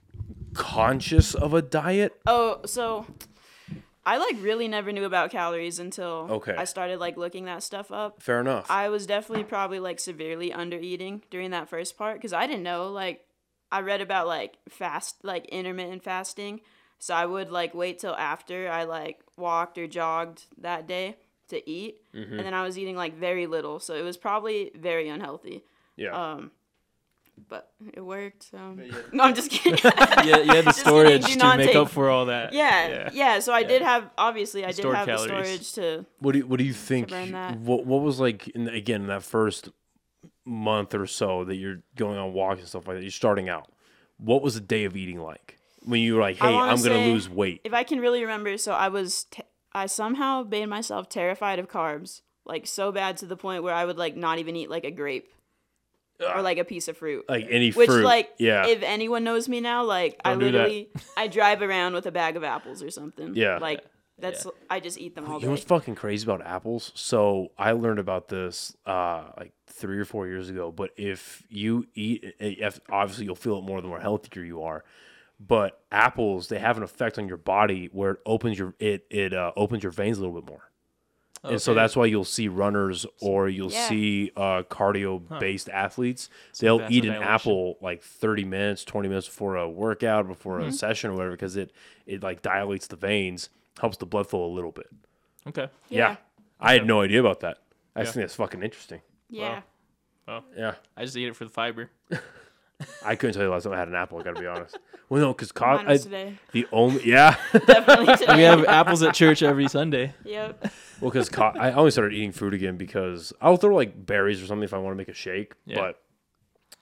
[0.54, 2.18] conscious of a diet?
[2.26, 3.06] oh, so
[4.06, 6.54] I like really never knew about calories until Okay.
[6.56, 8.22] I started like looking that stuff up.
[8.22, 8.70] Fair enough.
[8.70, 12.62] I was definitely probably like severely under eating during that first part because I didn't
[12.62, 12.90] know.
[12.92, 13.24] Like,
[13.72, 16.60] I read about like fast, like intermittent fasting.
[17.00, 21.16] So I would like wait till after I like walked or jogged that day
[21.48, 21.96] to eat.
[22.14, 22.38] Mm-hmm.
[22.38, 23.78] And then I was eating like very little.
[23.80, 25.64] So it was probably very unhealthy.
[25.96, 26.10] yeah.
[26.10, 26.50] Um,
[27.50, 28.44] but it worked.
[28.50, 28.56] So.
[29.12, 29.78] No, I'm just kidding.
[30.24, 32.26] Yeah, you had the Just kidding, storage do to not make take- up for all
[32.26, 32.54] that.
[32.54, 36.32] yeah, yeah, So I did have obviously I did Stored have the storage to what
[36.32, 37.08] do you, What do you think?
[37.10, 37.58] burn that.
[37.58, 39.68] What What was like in, again in that first
[40.44, 43.02] month or so that you're going on walks and stuff like that?
[43.02, 43.70] You're starting out.
[44.18, 47.28] What was a day of eating like when you were like, "Hey, I'm gonna lose
[47.28, 47.60] weight"?
[47.64, 49.42] if I can really remember, so I was t-
[49.76, 53.84] I somehow made myself terrified of carbs, like so bad to the point where I
[53.84, 55.28] would like not even eat like a grape
[56.34, 57.26] or like a piece of fruit.
[57.28, 57.80] Like any fruit.
[57.80, 58.04] Which fruit?
[58.04, 58.66] like yeah.
[58.66, 60.52] if anyone knows me now, like I Don't do that.
[60.52, 63.34] literally I drive around with a bag of apples or something.
[63.34, 63.58] Yeah.
[63.58, 63.84] Like
[64.18, 65.50] that's I just eat them all You know day.
[65.50, 66.92] what's fucking crazy about apples?
[66.94, 70.72] So I learned about this uh, like three or four years ago.
[70.72, 74.84] But if you eat, if, obviously you'll feel it more the more healthier you are.
[75.38, 79.34] But apples, they have an effect on your body where it opens your it it
[79.34, 80.70] uh, opens your veins a little bit more.
[81.44, 83.88] And so that's why you'll see runners or you'll Yeah.
[83.88, 86.28] see uh, cardio based athletes.
[86.58, 90.68] They'll eat an apple like 30 minutes, 20 minutes before a workout, before Mm-hmm.
[90.70, 91.70] a session or whatever, because it,
[92.04, 93.48] it like dilates the veins,
[93.80, 94.88] helps the blood flow a little bit.
[95.46, 95.68] Okay.
[95.88, 96.08] Yeah.
[96.10, 96.16] Yeah.
[96.58, 97.58] I had no idea about that.
[97.94, 98.12] I just Yeah.
[98.14, 99.02] think that's fucking interesting.
[99.28, 99.60] yeah.
[100.56, 100.74] Yeah.
[100.96, 101.90] I just eat it for the fiber.
[103.04, 104.18] I couldn't tell you the last time I had an apple.
[104.18, 104.78] I got to be honest.
[105.08, 106.38] Well, no, because co- I, today.
[106.52, 107.36] the only yeah.
[107.52, 108.34] Definitely today.
[108.36, 110.12] We have apples at church every Sunday.
[110.24, 110.72] Yep.
[111.00, 114.46] well, because co- I only started eating fruit again because I'll throw like berries or
[114.46, 115.54] something if I want to make a shake.
[115.64, 115.76] Yeah.
[115.76, 116.02] But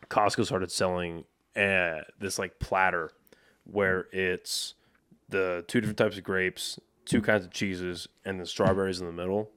[0.09, 3.11] Costco started selling uh, this like platter
[3.65, 4.75] where it's
[5.29, 9.12] the two different types of grapes, two kinds of cheeses, and the strawberries in the
[9.12, 9.51] middle.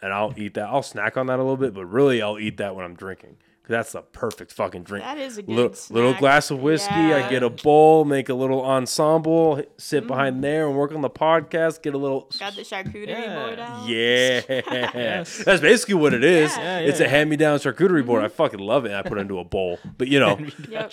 [0.00, 0.68] And I'll eat that.
[0.68, 3.36] I'll snack on that a little bit, but really I'll eat that when I'm drinking.
[3.68, 5.04] 'Cause that's the perfect fucking drink.
[5.04, 6.94] That is a good little, little glass of whiskey.
[6.94, 10.06] I get a bowl, make a little ensemble, sit Mm.
[10.06, 11.82] behind there and work on the podcast.
[11.82, 12.30] Get a little.
[12.38, 13.44] Got the charcuterie Yeah.
[13.46, 13.86] board out.
[13.86, 14.40] Yeah,
[15.44, 16.56] that's basically what it is.
[16.56, 16.80] Yeah.
[16.80, 18.20] Yeah, It's a hand-me-down charcuterie board.
[18.20, 18.24] Mm-hmm.
[18.24, 18.92] I fucking love it.
[18.92, 20.38] I put it into a bowl, but you know.
[20.70, 20.92] Yep.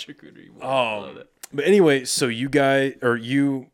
[0.61, 1.23] um,
[1.53, 3.67] but anyway, so you guys or you,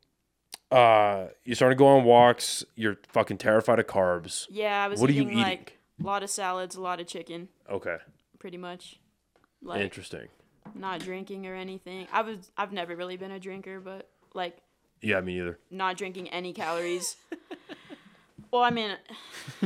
[0.70, 2.64] uh, you started to go on walks.
[2.76, 4.46] You're fucking terrified of carbs.
[4.50, 5.44] Yeah, I was What are you eating eating?
[5.44, 7.98] like a lot of salads, a lot of chicken, Okay,
[8.42, 9.00] pretty much.
[9.64, 10.28] Like interesting.
[10.74, 12.08] not drinking or anything.
[12.12, 14.58] I was I've never really been a drinker, but like
[15.02, 15.60] Yeah, me neither.
[15.70, 17.16] not drinking any calories.
[18.54, 18.98] Well, I mean,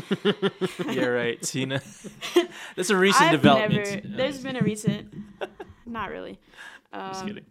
[0.91, 1.81] Yeah, right, Tina.
[2.75, 3.73] That's a recent I've development.
[4.03, 4.15] never.
[4.17, 5.11] There's been a recent.
[5.87, 6.37] Not really.
[6.93, 7.45] Just Um, kidding.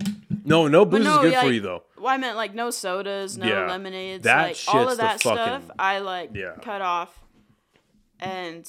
[0.45, 1.83] No, no booze no, is good like- for you though.
[1.99, 3.67] Well, I meant like no sodas, no Yeah.
[3.69, 5.65] lemonades, That like all of the that stuff.
[5.77, 6.53] I like Yeah.
[6.63, 7.19] cut off,
[8.21, 8.65] and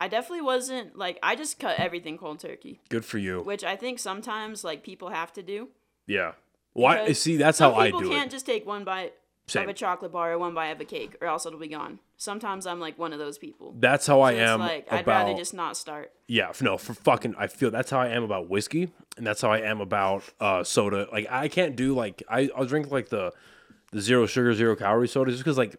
[0.00, 3.42] I definitely wasn't like I just cut everything cold turkey, Good for you.
[3.42, 5.68] which I think sometimes like people have to do.
[6.06, 6.32] Yeah.
[6.72, 7.12] Why?
[7.12, 7.98] See, that's how I do.
[7.98, 9.12] people can't just take one bite
[9.48, 9.64] Same.
[9.64, 11.98] of a chocolate bar or one bite of a cake, or else it'll be gone.
[12.16, 13.74] Sometimes I'm like one of those people.
[13.78, 16.12] That's how I So it's am like I'd rather just not start.
[16.28, 19.50] Yeah, no, for fucking, I feel that's how I am about whiskey, and that's how
[19.50, 21.08] I am about uh, soda.
[21.10, 23.32] Like, I can't do like I, I'll drink like the
[23.92, 25.76] the zero sugar, zero calorie soda just because like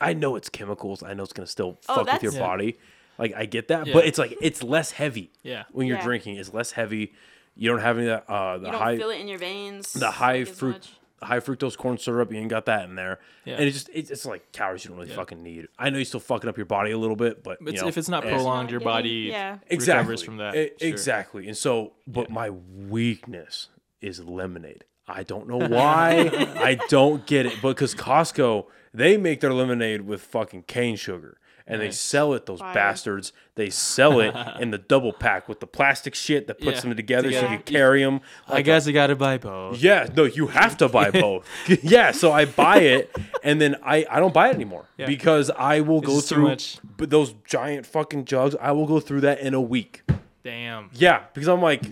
[0.00, 1.02] I know it's chemicals.
[1.02, 2.38] I know it's gonna still Oh, fuck with your Yeah.
[2.40, 2.78] body.
[3.18, 3.92] Like, I get that, Yeah.
[3.94, 5.32] but it's like it's less heavy.
[5.42, 5.64] Yeah.
[5.72, 6.04] when you're Yeah.
[6.04, 7.12] drinking, it's less heavy.
[7.56, 9.38] You don't have any of that uh, the You don't high feel it in your
[9.38, 9.92] veins.
[9.92, 10.72] the high like, fruit.
[10.74, 10.88] much.
[11.20, 13.54] High fructose corn syrup, you ain't got that in there, Yeah.
[13.56, 15.16] and it just it's, it's like calories you don't really Yeah.
[15.16, 15.66] fucking need.
[15.76, 17.88] I know you're still fucking up your body a little bit, but you It's, know,
[17.88, 19.58] if it's not prolonged, your Not body getting- yeah.
[19.66, 20.54] exactly recovers from that.
[20.54, 20.88] E- Sure.
[20.88, 21.48] Exactly.
[21.48, 23.68] And so, but my weakness
[24.00, 24.84] is lemonade.
[25.08, 26.30] I don't know why.
[26.56, 27.60] I don't get it.
[27.62, 31.38] Because Costco, they make their lemonade with fucking cane sugar.
[31.70, 32.72] And they sell it, those Fire.
[32.72, 33.32] bastards.
[33.54, 36.96] They sell it in the double pack with the plastic shit that puts Yeah, them
[36.96, 37.52] together, so together.
[37.52, 38.20] you can carry them.
[38.48, 39.78] I guess I gotta buy both.
[39.78, 41.46] Yeah, no, you have to buy both.
[41.82, 45.06] yeah, so I buy it and then I, I don't buy it anymore Yeah.
[45.06, 46.78] because I will go just too through much.
[46.96, 48.56] but those giant fucking jugs.
[48.60, 50.02] I will go through that in a week.
[50.44, 50.88] Damn.
[50.94, 51.82] Yeah, because I'm like,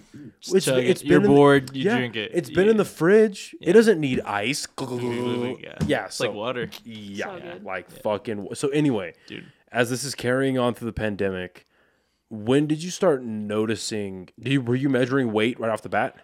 [0.40, 0.88] it's, chug it.
[0.88, 2.30] it's You're been in the- bored, you yeah, drink it.
[2.32, 2.70] It's been Yeah.
[2.70, 3.54] in the fridge.
[3.60, 4.66] It doesn't need ice.
[4.80, 5.74] Yeah.
[5.86, 6.70] Yeah, It's so like water.
[6.84, 7.64] yeah, So good.
[7.64, 8.48] like fucking.
[8.54, 9.44] So anyway, Dude.
[9.76, 11.66] As this is carrying on through the pandemic,
[12.30, 14.30] when did you start noticing?
[14.38, 16.16] You, were you measuring weight right off the bat?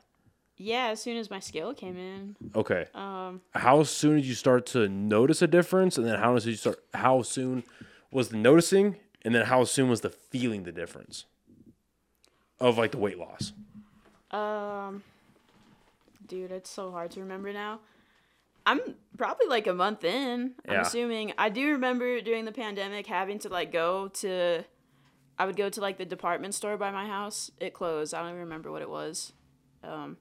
[0.57, 2.37] Yeah, as soon as my scale came in.
[2.57, 2.87] Okay.
[2.95, 6.55] Um, How soon did you start to notice a difference, and then how did you
[6.55, 6.83] start?
[6.95, 7.63] How soon
[8.11, 11.27] was the noticing, and then how soon was the feeling the difference
[12.59, 13.53] of like the weight loss?
[14.31, 15.03] um,
[16.27, 17.81] dude, it's so hard to remember now.
[18.67, 18.81] I'm
[19.17, 20.55] probably like a month in.
[20.67, 20.81] I'm Yeah.
[20.83, 21.33] assuming.
[21.39, 24.65] I do remember during the pandemic having to like go to.
[25.39, 27.51] I would go to like the department store by my house.
[27.59, 28.15] It closed.
[28.15, 29.33] I don't even remember what it was.
[29.83, 30.17] Um,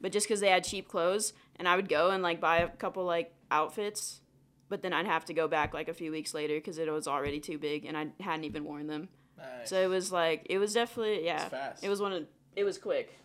[0.00, 2.68] but just because they had cheap clothes, and I would go and like buy a
[2.68, 4.20] couple like outfits,
[4.68, 7.06] but then I'd have to go back like a few weeks later because it was
[7.06, 9.08] already too big and I hadn't even worn them.
[9.36, 9.68] Nice.
[9.68, 11.48] So it was like it was definitely yeah.
[11.48, 11.84] fast.
[11.84, 13.18] It was one of it was quick.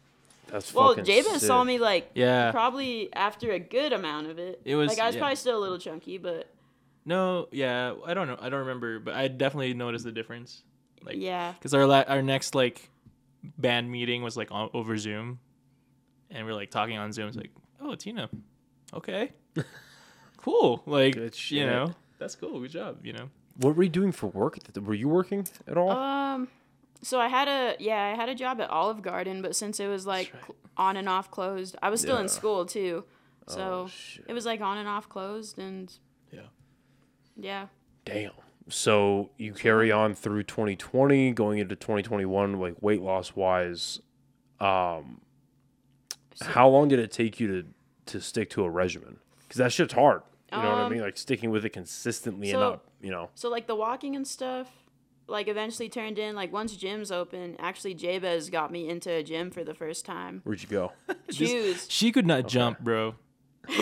[0.48, 2.52] That's Well, fucking Jabez saw me like Yeah.
[2.52, 4.62] probably after a good amount of it.
[4.66, 5.20] It was- like I was yeah.
[5.22, 6.54] probably still a little chunky, but
[7.06, 8.38] No, yeah, I don't know.
[8.40, 10.64] I don't remember, but I definitely noticed the difference.
[11.04, 11.54] Like, yeah.
[11.54, 12.90] because our la- our next like
[13.58, 15.40] band meeting was like on, over Zoom,
[16.30, 17.28] and we are like talking on Zoom.
[17.30, 18.30] It's like, oh, Tina,
[18.94, 19.32] okay,
[20.38, 20.82] cool.
[20.86, 22.60] Like, Good you know, that's cool.
[22.60, 23.06] Good job.
[23.06, 23.30] You know.
[23.58, 24.58] What were you doing for work?
[24.80, 25.92] Were you working at all?
[25.92, 26.48] Um,
[27.02, 29.88] so I had a yeah I had a job at Olive Garden, but since it
[29.88, 30.56] was like right.
[30.78, 32.22] on and off closed, I was still Yeah.
[32.24, 33.04] in school too.
[33.48, 35.92] So Oh, it was like on and off closed, and
[36.32, 36.48] Yeah.
[37.36, 37.68] yeah.
[38.06, 38.32] Damn.
[38.70, 44.02] So you carry on through 2020, going into 2021, like weight loss wise.
[44.60, 45.22] Um,
[46.42, 47.68] how long did it take you to
[48.08, 49.20] to stick to a regimen?
[49.44, 50.22] Because that shit's hard.
[50.52, 51.02] You know what I Um, mean?
[51.02, 52.82] Like sticking with it consistently and so-.
[53.02, 53.30] You know.
[53.36, 54.70] So like the walking and stuff,
[55.28, 57.56] like eventually turned in like once gyms open.
[57.60, 60.42] Actually, Jabez got me into a gym for the first time.
[60.44, 60.92] Where'd you go?
[61.32, 61.86] Chuze.
[61.90, 63.16] She could not jump, bro.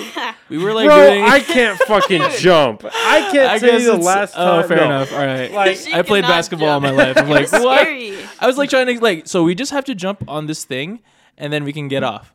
[0.49, 1.23] We were like Bro, doing.
[1.23, 2.84] I can't fucking jump.
[2.85, 4.67] I can't I tell guess you the last Oh, time.
[4.67, 4.84] fair no.
[4.85, 5.11] enough.
[5.11, 5.51] All right.
[5.51, 7.17] Like- She I played cannot basketball all my life.
[7.17, 7.81] I'm like, what?
[7.81, 8.15] scary.
[8.39, 11.01] I was like trying to like, so we just have to jump on this thing,
[11.38, 12.34] and then we can get off.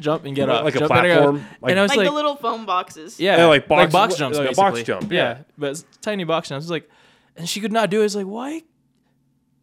[0.00, 0.64] Jump and get Like- off.
[0.64, 1.22] like a Jump and get off.
[1.24, 1.46] platform?
[1.60, 3.18] Like- and I was Like, like, the little foam boxes.
[3.20, 5.38] yeah, Yeah, like box- box jumps, like a box jump, Yeah, yeah.
[5.58, 6.64] but tiny box jumps.
[6.64, 6.88] I was like,
[7.36, 8.02] and she could not do it.
[8.02, 8.62] I was like, why?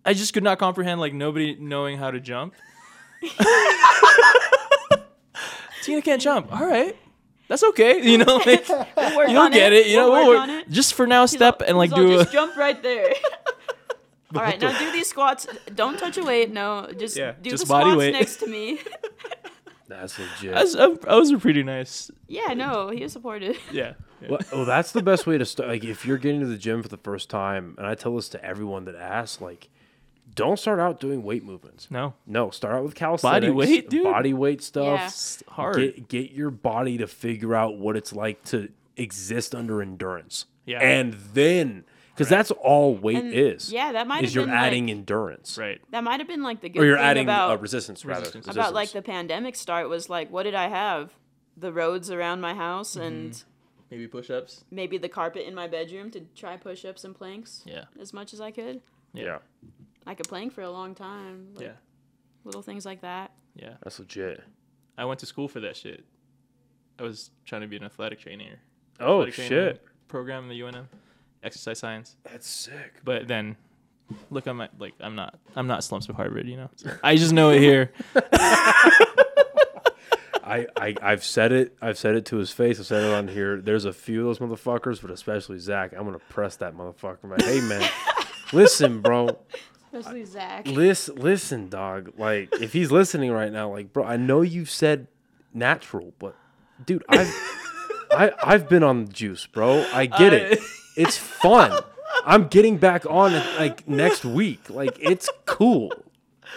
[0.05, 2.53] I just could not comprehend like nobody knowing how to jump.
[5.83, 6.51] Tina can't jump.
[6.53, 6.95] All right.
[7.49, 8.37] That's okay, you know.
[8.45, 8.67] Like,
[8.97, 9.87] We'll you'll get it.
[9.87, 10.69] You know, We'll we'll work work- on it.
[10.69, 12.13] just for now, step all- and like do.
[12.15, 13.13] A, just jump right there.
[14.35, 15.45] all right, now do these squats.
[15.75, 16.51] Don't touch a weight.
[16.51, 18.13] No, just Yeah, do just the squats weight.
[18.13, 18.79] next to me.
[19.99, 20.53] That's legit.
[20.55, 22.09] I was, I was pretty nice.
[22.27, 23.57] yeah, no, he was supportive.
[23.71, 23.93] Yeah.
[24.21, 24.29] yeah.
[24.29, 25.69] Well, oh, that's the best way to start.
[25.69, 28.29] Like, if you're getting to the gym for the first time, and I tell this
[28.29, 29.69] to everyone that asks, like,
[30.35, 31.89] don't start out doing weight movements.
[31.91, 34.03] No, No, start out with calisthenics, body weight, dude.
[34.03, 35.41] Body weight stuff.
[35.47, 35.53] Yeah.
[35.53, 35.75] hard.
[35.75, 40.45] Get get your body to figure out what it's like to exist under endurance.
[40.65, 40.79] Yeah.
[40.79, 41.83] and then
[42.13, 43.71] because that's all weight And, is.
[43.71, 44.27] yeah, that might have been.
[44.27, 45.81] is you're been adding like, endurance, right.
[45.91, 48.21] that might have been like the good or you're thing adding about uh, resistance rather.
[48.21, 48.47] Resistance.
[48.47, 51.13] about like the pandemic start was like what did I have?
[51.57, 53.43] The roads around my house and
[53.91, 54.63] Maybe push-ups.
[54.71, 57.85] maybe the carpet in my bedroom to try push-ups and planks Yeah.
[58.01, 58.81] as much as I could.
[59.13, 59.37] Yeah.
[60.07, 61.49] I could plank for a long time.
[61.55, 61.71] Like, Yeah.
[62.43, 63.31] Little things like that.
[63.55, 63.75] Yeah.
[63.83, 64.43] That's legit.
[64.97, 66.03] I went to school for that shit.
[66.99, 68.59] I was trying to be an athletic trainer.
[68.99, 69.85] Oh Athletic training shit.
[70.07, 70.85] Program in the UNM,
[71.43, 72.15] exercise science.
[72.23, 73.01] That's sick.
[73.03, 73.55] But then,
[74.29, 76.47] look, I'm at, like, I'm not, I'm not slumps of Harvard.
[76.47, 77.91] You know, So I just know it here.
[80.45, 81.75] I, I I've said it.
[81.81, 82.79] I've said it to his face.
[82.79, 83.61] I've said it on here.
[83.61, 85.93] There's a few of those motherfuckers, but especially Zach.
[85.97, 87.23] I'm gonna press that motherfucker.
[87.23, 87.89] Man, hey man,
[88.53, 89.39] listen, bro.
[89.93, 90.67] Especially Zach.
[90.67, 92.11] Listen, listen, dog.
[92.17, 95.07] Like if he's listening right now, like bro, I know you've said
[95.53, 96.35] natural, but
[96.85, 97.33] dude, I've
[98.11, 99.85] I I've been on the juice, bro.
[99.93, 100.59] I get it.
[100.95, 101.79] It's fun.
[102.25, 104.69] I'm getting back on it like next week.
[104.69, 105.91] Like it's cool.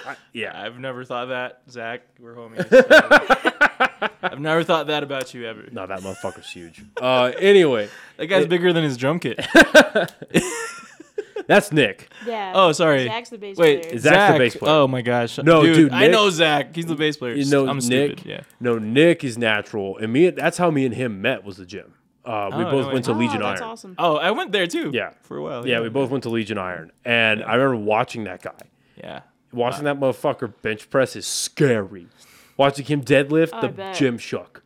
[0.06, 0.60] I, yeah.
[0.60, 2.02] I've never thought that, Zach.
[2.20, 2.66] We're homies.
[4.22, 5.64] I've never thought that about you ever.
[5.72, 6.84] No, that motherfucker's huge.
[7.00, 7.88] Uh, anyway,
[8.18, 9.44] That guy's bigger than his drum kit.
[11.46, 12.08] that's Nick.
[12.26, 12.52] Yeah.
[12.54, 13.04] Oh, sorry.
[13.06, 13.94] Zach's the bass Wait, player.
[13.94, 14.38] Is Zach's the Zach.
[14.38, 14.72] bass player.
[14.74, 15.38] Oh my gosh.
[15.38, 16.74] No, dude, I Nick- know Zach.
[16.74, 17.34] He's the bass player.
[17.34, 17.84] You know, I'm Nick.
[18.18, 18.22] stupid.
[18.26, 18.40] Yeah.
[18.60, 20.30] No, Nick is natural, and me.
[20.30, 21.44] That's how me and him met.
[21.44, 21.94] Was the gym.
[22.26, 23.18] Uh, we Oh, both no went to way.
[23.20, 23.70] Legion oh, that's Iron.
[23.70, 23.94] awesome.
[23.98, 24.90] Oh, I went there too.
[24.92, 25.10] Yeah.
[25.22, 25.66] For a while.
[25.66, 28.52] Yeah, we both went to Legion Iron, and I remember watching that guy.
[28.96, 29.20] Yeah.
[29.52, 32.08] Watching that motherfucker bench press is scary.
[32.56, 34.62] Watching him deadlift, I the gym shook.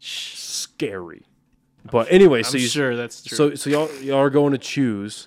[0.00, 1.22] Scary.
[1.90, 3.36] But anyway, so I'm you sure that's true.
[3.36, 5.26] so so y'all y'all are going to Chuze.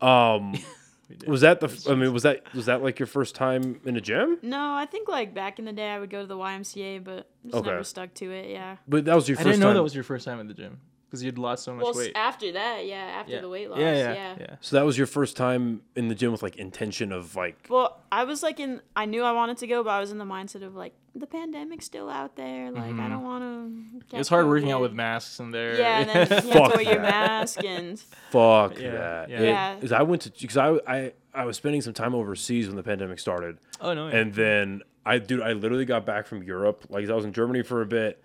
[0.00, 0.54] Um,
[1.10, 1.28] We did.
[1.28, 1.66] was that the?
[1.66, 4.38] f- I mean, was that was that like your first time in a gym?
[4.42, 7.28] No, I think like back in the day I would go to the YMCA, but
[7.44, 7.68] just Okay.
[7.70, 8.48] never stuck to it.
[8.48, 8.76] Yeah.
[8.86, 9.74] But that was your I first didn't know time.
[9.74, 10.78] that was your first time at the gym
[11.10, 12.12] because you'd lost so much Well, weight.
[12.14, 13.40] after that, yeah, after yeah.
[13.40, 14.56] the weight loss, yeah, yeah, yeah, yeah.
[14.60, 17.66] so that was your first time in the gym with like intention of like.
[17.68, 18.80] Well, I was like in.
[18.94, 21.26] I knew I wanted to go, but I was in the mindset of like the
[21.26, 22.70] pandemic's still out there.
[22.70, 23.98] Like I don't want to.
[24.06, 24.16] Mm-hmm.
[24.18, 25.76] It's hard working out with masks in there.
[25.78, 27.98] Yeah, and then you have Fuck to wear your mask and
[28.30, 29.28] Fuck Yeah, that.
[29.30, 29.38] yeah.
[29.40, 29.76] It- Yeah.
[29.80, 32.82] 'cause I went to because I, I I was spending some time overseas when the
[32.82, 34.06] pandemic started, oh no.
[34.06, 36.86] and then I dude I literally got back from Europe.
[36.88, 38.24] Like I was in Germany for a bit,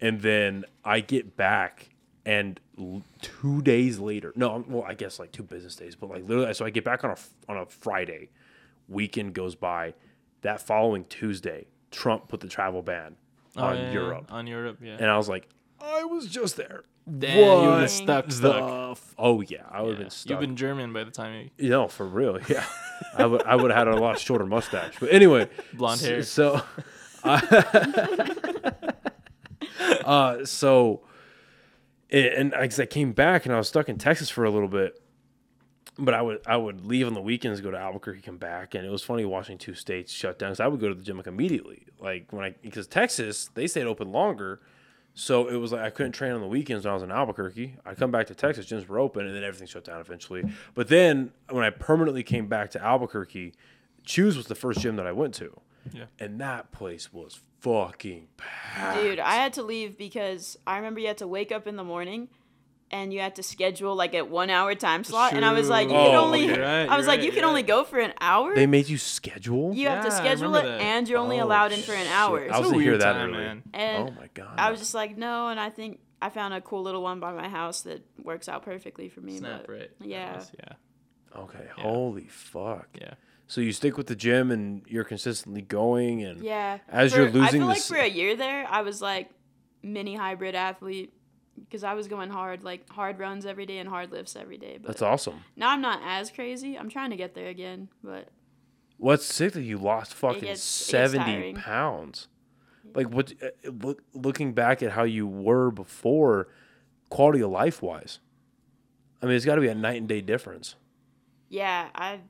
[0.00, 1.88] and then I get back
[2.26, 6.28] and l- two days later, no, well I guess like two business days, but like
[6.28, 7.16] literally, so I get back on a
[7.48, 8.28] on a Friday,
[8.88, 9.94] weekend goes by,
[10.42, 13.16] that following Tuesday, Trump put the travel ban
[13.56, 14.96] Oh, on yeah, Europe, On Europe, yeah.
[15.00, 15.48] and I was like,
[15.80, 16.84] I was just there.
[17.18, 18.30] Damn, you stuck.
[18.32, 18.90] stuck.
[18.98, 20.04] f- oh yeah, I would have Yeah.
[20.04, 20.30] been stuck.
[20.30, 22.64] You've been German by the time you You know, for real, yeah.
[23.16, 24.94] I would I would have had a lot shorter mustache.
[24.98, 26.22] But anyway, blonde hair.
[26.24, 26.60] So,
[30.04, 31.00] uh, so,
[32.10, 35.00] and I, I came back and I was stuck in Texas for a little bit.
[35.98, 38.84] But I would I would leave on the weekends, go to Albuquerque, come back, and
[38.84, 40.50] it was funny watching two states shut down.
[40.50, 43.66] Because I would go to the gym like immediately, like when I because Texas they
[43.66, 44.60] stayed open longer,
[45.14, 47.76] so it was like I couldn't train on the weekends when I was in Albuquerque.
[47.86, 50.44] I'd come back to Texas, gyms were open, and then everything shut down eventually.
[50.74, 53.54] But then when I permanently came back to Albuquerque,
[54.06, 55.58] Chuze was the first gym that I went to.
[55.94, 56.04] Yeah.
[56.18, 59.00] And that place was fucking packed.
[59.00, 61.84] Dude, I had to leave because I remember you had to wake up in the
[61.84, 62.28] morning
[62.90, 65.32] and you had to schedule like a one hour time slot.
[65.32, 66.04] And I was like, you True.
[66.04, 67.98] can Oh, only, you're right, I was like, right, you can you're only go for
[67.98, 68.54] an hour.
[68.54, 69.74] They made you schedule?
[69.74, 70.80] you have to schedule it that.
[70.80, 72.12] and you're only Oh, allowed in for an shit.
[72.12, 72.48] hour.
[72.52, 73.38] I was a to hear that time, early.
[73.44, 73.62] man.
[73.74, 74.54] And oh my god.
[74.58, 75.48] I was just like, no.
[75.48, 78.62] And I think I found a cool little one by my house that works out
[78.64, 79.38] perfectly for me.
[79.38, 79.90] Snap, but right?
[80.00, 80.32] yeah.
[80.34, 80.72] Nice, Yeah.
[81.40, 81.82] Okay, Yeah.
[81.82, 82.88] holy fuck.
[83.00, 83.14] Yeah.
[83.48, 86.78] So you stick with the gym and you're consistently going and Yeah.
[86.88, 89.30] As For- you're losing, I feel like for a year there, I was like
[89.82, 91.12] mini hybrid athlete
[91.60, 94.78] because I was going hard, like hard runs every day and hard lifts every day.
[94.80, 95.44] But that's awesome.
[95.54, 96.76] now I'm not as crazy.
[96.76, 98.28] I'm trying to get there again, but
[98.98, 102.28] What's sick that you lost fucking gets- 70 pounds.
[102.94, 106.48] Like what uh, look looking back at how you were before
[107.10, 108.20] quality of life wise.
[109.22, 110.76] I mean, it's got to be a night and day difference.
[111.48, 112.20] yeah, I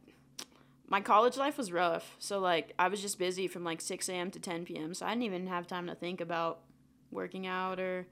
[0.89, 2.15] my college life was rough.
[2.19, 4.31] So like I was just busy from like 6 a.m.
[4.31, 4.95] to 10 p.m.
[4.95, 6.61] So I didn't even have time to think about
[7.11, 8.07] working out or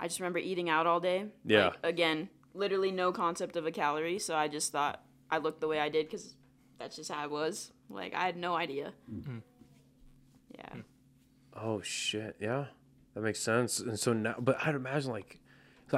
[0.00, 1.26] I just remember eating out all day.
[1.44, 1.66] Yeah.
[1.66, 4.18] Like, again, literally no concept of a calorie.
[4.18, 6.34] So I just thought I looked the way I did because
[6.78, 7.72] that's just how I was.
[7.90, 8.92] Like I had no idea.
[9.12, 9.38] Mm-hmm.
[10.56, 10.68] Yeah.
[10.72, 10.80] Hmm.
[11.54, 12.66] Oh shit, yeah.
[13.14, 13.80] That makes sense.
[13.80, 15.38] And so now but I'd imagine like 'cause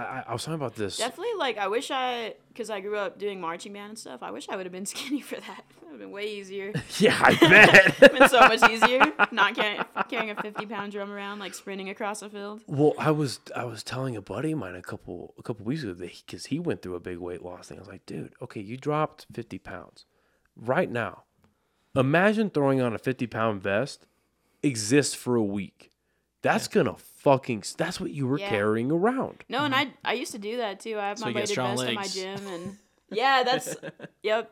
[0.02, 0.96] I, I was talking about this.
[0.96, 4.22] Definitely, like I wish I, because I grew up doing marching band and stuff.
[4.22, 5.64] I wish I would have been skinny for that.
[5.80, 6.72] That would have been way easier.
[6.98, 8.12] Yeah, I bet.
[8.12, 12.22] been so much easier not carrying carrying a fifty pound drum around like sprinting across
[12.22, 12.60] a field.
[12.66, 15.82] Well, I was I was telling a buddy of mine a couple a couple weeks
[15.82, 17.78] ago that because he, went through a big weight loss thing.
[17.78, 20.04] I was like, dude, okay, you dropped fifty pounds
[20.56, 21.24] right now.
[21.96, 24.06] Imagine throwing on a fifty pound vest,
[24.62, 25.90] exists for a week,
[26.42, 27.64] That's gonna fucking.
[27.76, 28.48] That's what you were Yeah.
[28.50, 29.44] carrying around.
[29.48, 30.98] No, and I I used to do that too.
[30.98, 32.76] I have So my you get weighted strong vest in my gym, and
[33.10, 33.74] yeah, that's
[34.22, 34.50] yep.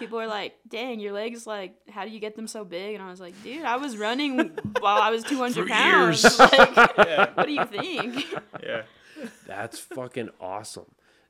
[0.00, 1.46] People are like, "Dang, your legs!
[1.46, 3.96] Like, how do you get them so big?" And I was like, "Dude, I was
[3.96, 4.38] running
[4.80, 6.24] while I was 200 pounds.
[6.24, 6.38] years.
[6.38, 8.26] Like, what do you think?"
[8.62, 8.82] Yeah.
[9.46, 10.86] That's fucking awesome.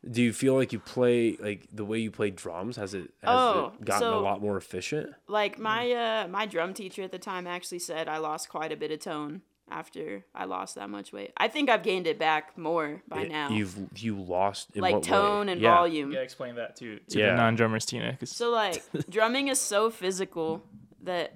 [0.09, 2.77] Do you feel like you play like the way you play drums?
[2.77, 5.12] Has it has Oh, it gotten a lot more efficient?
[5.27, 8.77] Like my uh my drum teacher at the time actually said I lost quite a
[8.77, 11.32] bit of tone after I lost that much weight.
[11.36, 13.51] I think I've gained it back more by It- now.
[13.51, 15.09] You've you lost in like what way?
[15.09, 15.74] tone and Yeah.
[15.77, 16.12] volume.
[16.12, 17.31] Yeah, explain that to, to Yeah.
[17.31, 18.16] the non drummers, Tina.
[18.16, 20.62] 'cause- So like drumming is so physical
[21.03, 21.35] that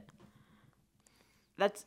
[1.59, 1.84] that's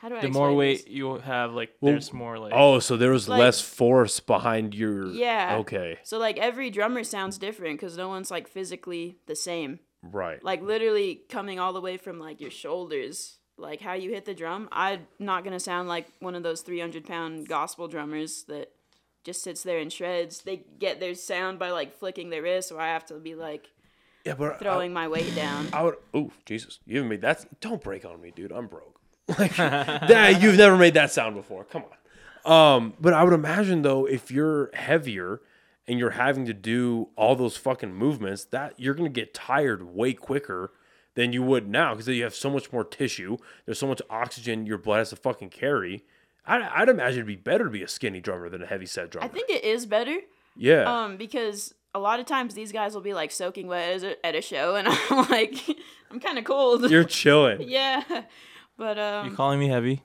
[0.00, 0.88] how do I the more weight this?
[0.88, 4.74] you have, like, Well, there's more, like, Oh, so there was Like- less force behind
[4.74, 5.06] your.
[5.08, 5.58] Yeah.
[5.60, 5.98] Okay.
[6.04, 9.80] So like every drummer sounds different because no one's like physically the same.
[10.02, 10.42] Right.
[10.42, 14.34] Like literally coming all the way from like your shoulders, like how you hit the
[14.34, 14.68] drum.
[14.72, 18.72] I'm not gonna sound like one of those 300 pound gospel drummers that
[19.24, 20.42] just sits there and shreds.
[20.42, 23.70] They get their sound by like flicking their wrist, or I have to be like
[24.24, 25.68] yeah, but throwing my weight down.
[25.72, 25.96] I, I would.
[26.12, 26.78] Oh Jesus!
[26.86, 27.60] You haven't made that.
[27.60, 28.52] Don't break on me, dude.
[28.52, 29.00] I'm broke.
[29.38, 30.42] Like that.
[30.42, 31.64] You've never made that sound before.
[31.64, 31.96] Come on.
[32.44, 35.40] Um, but I would imagine though, if you're heavier
[35.86, 40.14] and you're having to do all those fucking movements, that you're gonna get tired way
[40.14, 40.72] quicker
[41.14, 43.36] than you would now because you have so much more tissue.
[43.66, 46.04] There's so much oxygen your blood has to fucking carry.
[46.46, 49.10] I'd, I'd imagine it'd be better to be a skinny drummer than a heavy set
[49.10, 49.26] drummer.
[49.26, 50.16] I think it is better,
[50.56, 51.04] yeah.
[51.04, 54.26] um, because a lot of times these guys will be like soaking wet as a-
[54.26, 55.54] at a show, and I'm like,
[56.10, 56.88] I'm kind of cold.
[56.90, 57.62] you're chilling.
[57.68, 58.02] yeah,
[58.78, 59.30] but um.
[59.30, 60.02] you calling me heavy?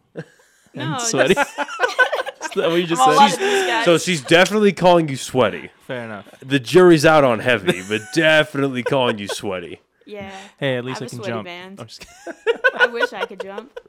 [0.73, 1.35] no, sweaty?
[1.35, 3.41] just- Is that what you just I'm a lot said?
[3.41, 3.85] of these guys.
[3.85, 5.71] So she's definitely calling you sweaty.
[5.87, 6.27] Fair enough.
[6.41, 9.81] The jury's out on heavy, but definitely calling you sweaty.
[10.05, 11.45] Yeah, Hey, at least I I, have a can sweaty jump.
[11.45, 11.79] band.
[11.79, 12.61] I'm just kidding.
[12.75, 13.79] I wish I could jump.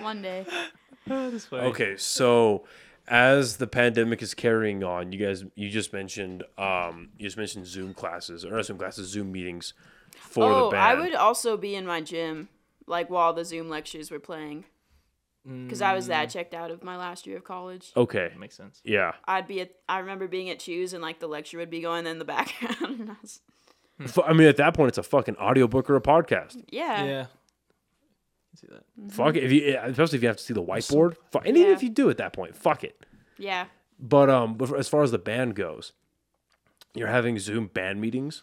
[0.00, 0.46] One day.
[1.06, 1.64] That's funny.
[1.68, 2.64] Okay, so
[3.08, 7.66] as the pandemic is carrying on, you guys, you just mentioned, um, you just mentioned
[7.66, 9.74] Zoom classes or not Zoom classes, Zoom meetings
[10.16, 10.82] for oh, the band.
[10.82, 12.48] I would also be in my gym,
[12.86, 14.64] like while the Zoom lectures were playing,
[15.44, 16.08] because I was Mm.
[16.08, 17.92] that checked out of my last year of college.
[17.96, 18.80] Okay, Makes sense.
[18.84, 19.12] yeah.
[19.24, 19.70] I'd be at.
[19.88, 23.00] I remember being at Chuze and like the lecture would be going in the background.
[23.00, 23.40] and I was,
[24.00, 26.62] F- I mean, at that point, it's a fucking audiobook or a podcast.
[26.70, 27.04] yeah.
[27.04, 27.26] Yeah.
[28.56, 29.12] See that?
[29.12, 31.16] Fuck it, if you, especially if you have to see the whiteboard.
[31.30, 31.74] Fu- and even Yeah.
[31.76, 33.04] if you do at that point, fuck it.
[33.38, 33.66] Yeah.
[33.98, 35.92] But um, but as far as the band goes,
[36.94, 38.42] you're having Zoom band meetings.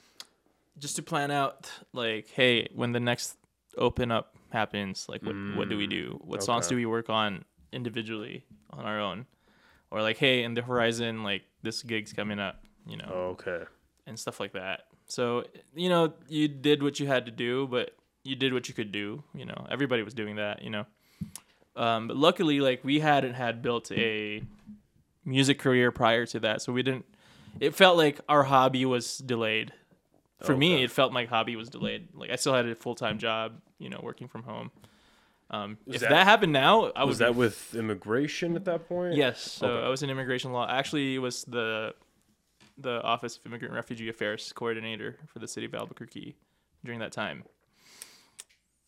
[0.80, 3.38] Just to plan out, like, hey, when the next
[3.78, 6.20] open up happens, like, what, what do we do?
[6.24, 9.26] What songs do we work on individually on our own?
[9.92, 13.64] Or, like, hey, in the horizon, like, this gig's coming up, you know, Okay.
[14.08, 14.86] and stuff like that.
[15.08, 15.44] So,
[15.76, 18.92] you know, you did what you had to do, but you did what you could
[18.92, 19.24] do.
[19.36, 20.86] You know, everybody was doing that, you know.
[21.76, 24.44] Um, but luckily, like, we hadn't had built a
[25.26, 26.62] music career prior to that.
[26.62, 27.06] So we didn't,
[27.60, 29.74] it felt like our hobby was delayed.
[30.42, 32.10] For me, it felt like hobby was delayed.
[32.14, 34.72] Like, I still had a full time job, you know, working from home.
[35.50, 39.16] Um, if that- that, happened now, I Was would that with immigration at that point?
[39.16, 39.42] Yes.
[39.42, 39.86] So Okay.
[39.86, 40.68] I was in immigration law.
[40.70, 41.94] Actually, it was the
[42.78, 46.36] the Office of Immigrant and Refugee Affairs coordinator for the city of Albuquerque
[46.84, 47.44] during that time.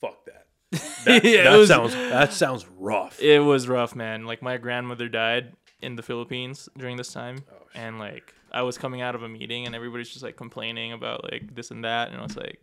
[0.01, 0.47] Fuck that.
[1.05, 3.19] That, Yeah, that was- sounds that sounds rough.
[3.21, 4.25] It was rough, man.
[4.25, 8.77] Like my grandmother died in the Philippines during this time, Oh, and like I was
[8.77, 12.09] coming out of a meeting, and everybody's just like complaining about like this and that,
[12.09, 12.59] and I was like,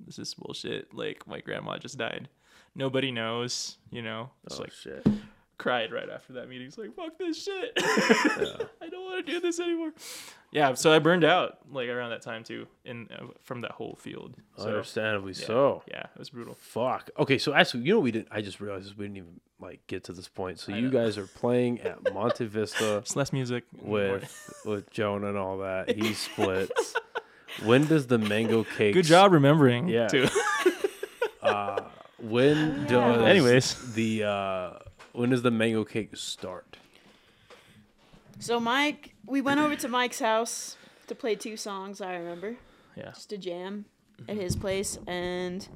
[0.00, 2.28] "This is bullshit." Like my grandma just died.
[2.74, 4.30] Nobody knows, you know.
[4.46, 5.06] It's oh like shit.
[5.58, 6.66] Cried right after that meeting.
[6.66, 7.72] It's like, fuck this shit.
[7.78, 9.92] I don't want to do this anymore.
[10.50, 13.96] Yeah, so I burned out like around that time too, in uh, from that whole
[13.96, 14.34] field.
[14.56, 15.82] So, Understandably yeah, so.
[15.88, 16.54] Yeah, it was brutal.
[16.54, 17.10] Fuck.
[17.18, 18.28] Okay, so actually, you know, we didn't.
[18.30, 20.58] I just realized we didn't even like get to this point.
[20.58, 20.90] So I you know.
[20.90, 23.64] guys are playing at Monte Vista It's less music.
[23.80, 25.90] with with Jonah and all that.
[25.96, 26.94] He splits.
[27.64, 28.92] when does the mango cake?
[28.94, 29.88] Good job remembering.
[29.88, 30.08] Yeah.
[30.08, 30.28] Too.
[31.40, 31.82] Uh,
[32.20, 33.94] when does Anyways.
[33.94, 34.70] the uh,
[35.12, 36.76] when does the mango cake start?
[38.38, 40.76] So Mike, we went over to Mike's house
[41.06, 42.00] to play two songs.
[42.00, 42.56] I remember
[42.96, 43.10] yeah.
[43.12, 43.84] just a jam
[44.28, 45.66] at his place, and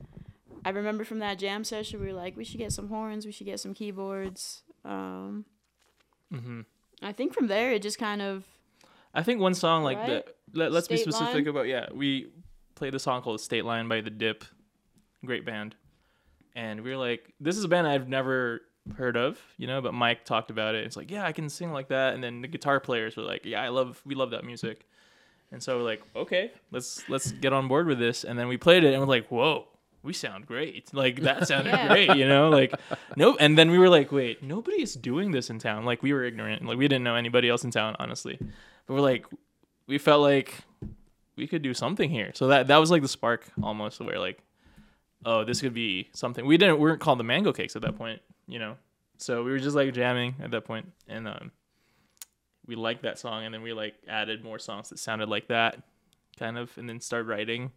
[0.64, 3.32] I remember from that jam session we were like, we should get some horns, we
[3.32, 4.62] should get some keyboards.
[4.84, 5.44] Um,
[6.32, 6.62] hmm
[7.02, 8.44] I think from there it just kind of
[9.14, 10.24] I think one song like Right?
[10.52, 11.48] the let, let's be specific Line?
[11.48, 12.32] about yeah we
[12.74, 14.44] played a song called State Line by the Dip,
[15.24, 15.74] great band,
[16.54, 18.62] and we were like this is a band I've never
[18.96, 21.72] heard of you know but Mike talked about it it's like yeah I can sing
[21.72, 24.44] like that and then the guitar players were like yeah I love we love that
[24.44, 24.86] music,
[25.50, 28.56] and so we're like okay let's let's get on board with this and then we
[28.56, 29.66] played it and we're like whoa
[30.02, 30.94] we sound great.
[30.94, 31.88] Like that sounded Yeah.
[31.88, 32.48] great, you know?
[32.60, 32.72] Like
[33.16, 35.84] no and then we were like, wait, nobody's doing this in town.
[35.84, 36.64] Like we were ignorant.
[36.64, 38.38] Like we didn't know anybody else in town, honestly.
[38.86, 39.26] But we're like
[39.88, 40.54] we felt like
[41.34, 42.30] we could do something here.
[42.34, 44.38] So that that was like the spark almost where like
[45.24, 46.46] oh, this could be something.
[46.46, 48.76] We didn't we weren't called the mango cakes at that point, you know.
[49.18, 51.50] So we were just like jamming at that point and um
[52.66, 55.82] we liked that song and then we like added more songs that sounded like that
[56.38, 57.70] kind of and then started writing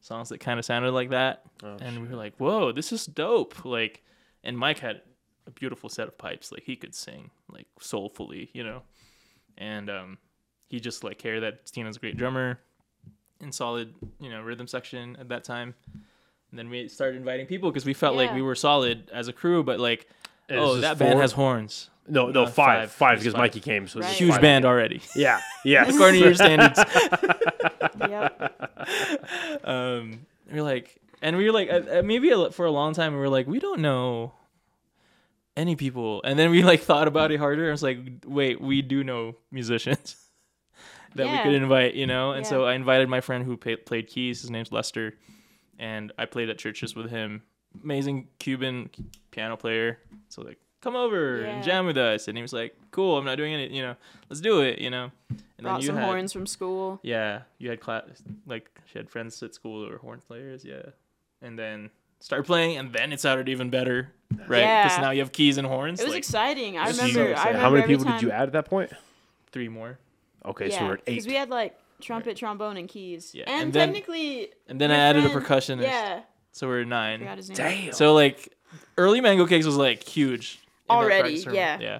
[0.00, 1.42] songs that kind of sounded like that.
[1.80, 3.64] And we were like whoa this is dope.
[3.64, 4.02] Like
[4.44, 5.02] and mike had
[5.46, 8.82] a beautiful set of pipes like he could sing like soulfully you know?
[9.56, 10.18] And um
[10.68, 12.60] he just like carried that tina's a great drummer
[13.40, 15.74] and solid you know rhythm section at that time
[16.50, 19.32] and then we started inviting people because we felt like we were solid as a
[19.32, 20.08] crew but like
[20.48, 22.92] And oh that just band has horns No, no, Uh, five, five.
[22.92, 23.40] five, because five.
[23.40, 24.08] Mikey came, so Right.
[24.14, 24.40] huge five.
[24.40, 25.84] band already Yeah, yeah.
[25.88, 26.78] according to your standards
[28.00, 29.60] Yep.
[29.64, 32.94] um, we are like, and we were like, uh, uh, maybe a, for a long
[32.94, 34.32] time, we were like, we don't know
[35.56, 37.64] any people, and then we like thought about it harder.
[37.64, 40.16] and was like, wait, we do know musicians
[41.16, 42.30] that we could invite, you know.
[42.32, 44.40] And so I invited my friend who pa- played keys.
[44.42, 45.14] His name's Lester,
[45.78, 47.42] and I played at churches with him.
[47.82, 48.90] Amazing Cuban
[49.30, 49.98] piano player.
[50.28, 51.46] So like, come over Yeah.
[51.48, 52.28] and jam with us.
[52.28, 53.18] And he was like, cool.
[53.18, 53.70] I'm not doing it.
[53.70, 53.94] You know,
[54.28, 54.78] let's do it.
[54.80, 55.10] You know.
[55.30, 57.00] And Brought some had- horns from school.
[57.02, 58.04] yeah, you had class
[58.46, 60.82] like she had friends at school who were horn players, yeah,
[61.42, 61.90] and then
[62.20, 64.46] start playing, and then it sounded even better, right?
[64.48, 65.00] Because Yeah.
[65.00, 66.00] now you have keys and horns.
[66.00, 66.78] It was like exciting.
[66.78, 67.12] I remember.
[67.12, 68.92] so I remember How many every people did you add at that point?
[69.50, 69.98] three more,
[70.44, 71.14] Okay, so we're at eight.
[71.14, 73.32] because we had like trumpet, trombone, and keys.
[73.34, 76.20] Yeah, and, and then- technically, and then I added a friend- percussionist, Yeah,
[76.52, 77.20] so we're nine.
[77.20, 77.56] forgot his name.
[77.56, 77.92] Damn.
[77.92, 78.54] So like,
[78.96, 80.60] early Mango Cakes was like huge
[80.90, 81.78] Already, yeah.
[81.80, 81.98] yeah,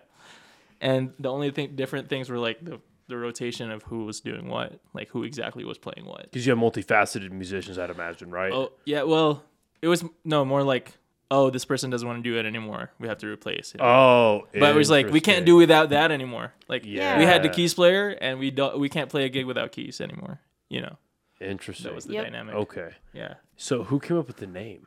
[0.80, 4.48] and the only thing different things were like the the rotation of who was doing
[4.48, 6.22] what, like who exactly was playing what.
[6.24, 8.52] Because you have multifaceted musicians, I'd imagine, right?
[8.52, 9.42] Oh yeah, well,
[9.82, 10.92] it was no more like,
[11.30, 12.90] oh, this person doesn't want to do it anymore.
[12.98, 13.80] We have to replace it.
[13.82, 16.52] Oh, But it was like we can't do without that anymore.
[16.68, 17.18] Like Yeah.
[17.18, 20.00] we had the keys player, and we don't we can't play a gig without keys
[20.00, 20.40] anymore.
[20.68, 20.96] You know
[21.40, 21.84] Interesting.
[21.84, 22.24] that was the Yep.
[22.24, 22.54] dynamic.
[22.54, 22.90] okay.
[23.12, 23.34] Yeah.
[23.56, 24.86] So who came up with the name?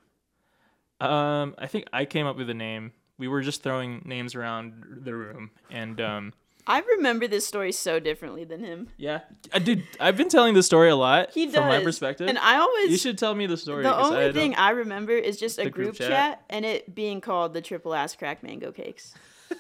[1.00, 2.92] Um, I think I came up with the name.
[3.18, 6.34] We were just throwing names around the room, and um,
[6.68, 8.90] I remember this story so differently than him.
[8.98, 9.20] yeah, uh,
[9.56, 9.84] I did.
[10.00, 11.56] I've been telling the story a lot He does.
[11.56, 12.28] from my perspective.
[12.30, 13.84] and I always you should tell me the story.
[13.84, 16.10] The only don't- thing I remember is just a group, group chat?
[16.10, 16.44] chat.
[16.50, 19.14] and it being called the triple ass crack mango cakes.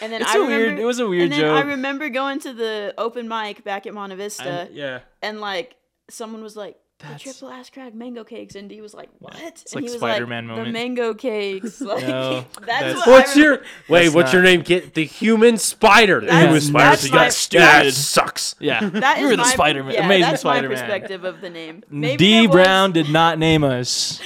[0.00, 2.08] And then It's I a remember, weird- it was a weird and then I remember
[2.08, 5.74] going to the open mic back at Monte I'm- Vista, yeah, and like
[6.08, 9.36] someone was like, "The That's- triple ass crack mango cakes," and he was like, "What?"
[9.40, 10.66] It's and like he was Spider-Man like, moment.
[10.68, 11.80] The mango cakes.
[11.88, 13.68] Like No, that's, that's- what What's I your remember.
[13.88, 14.02] wait?
[14.04, 14.62] That's what's your name?
[14.62, 16.20] Get the human spider.
[16.20, 16.84] The human spider.
[16.90, 17.62] that's so my- stupid.
[17.64, 18.54] That sucks.
[18.58, 18.88] yeah.
[18.90, 20.76] That you is were the my, Spider-Man, yeah, amazing that's Spider-Man.
[20.76, 21.84] my perspective of the name.
[21.90, 24.20] Maybe D was- Brown did not name us.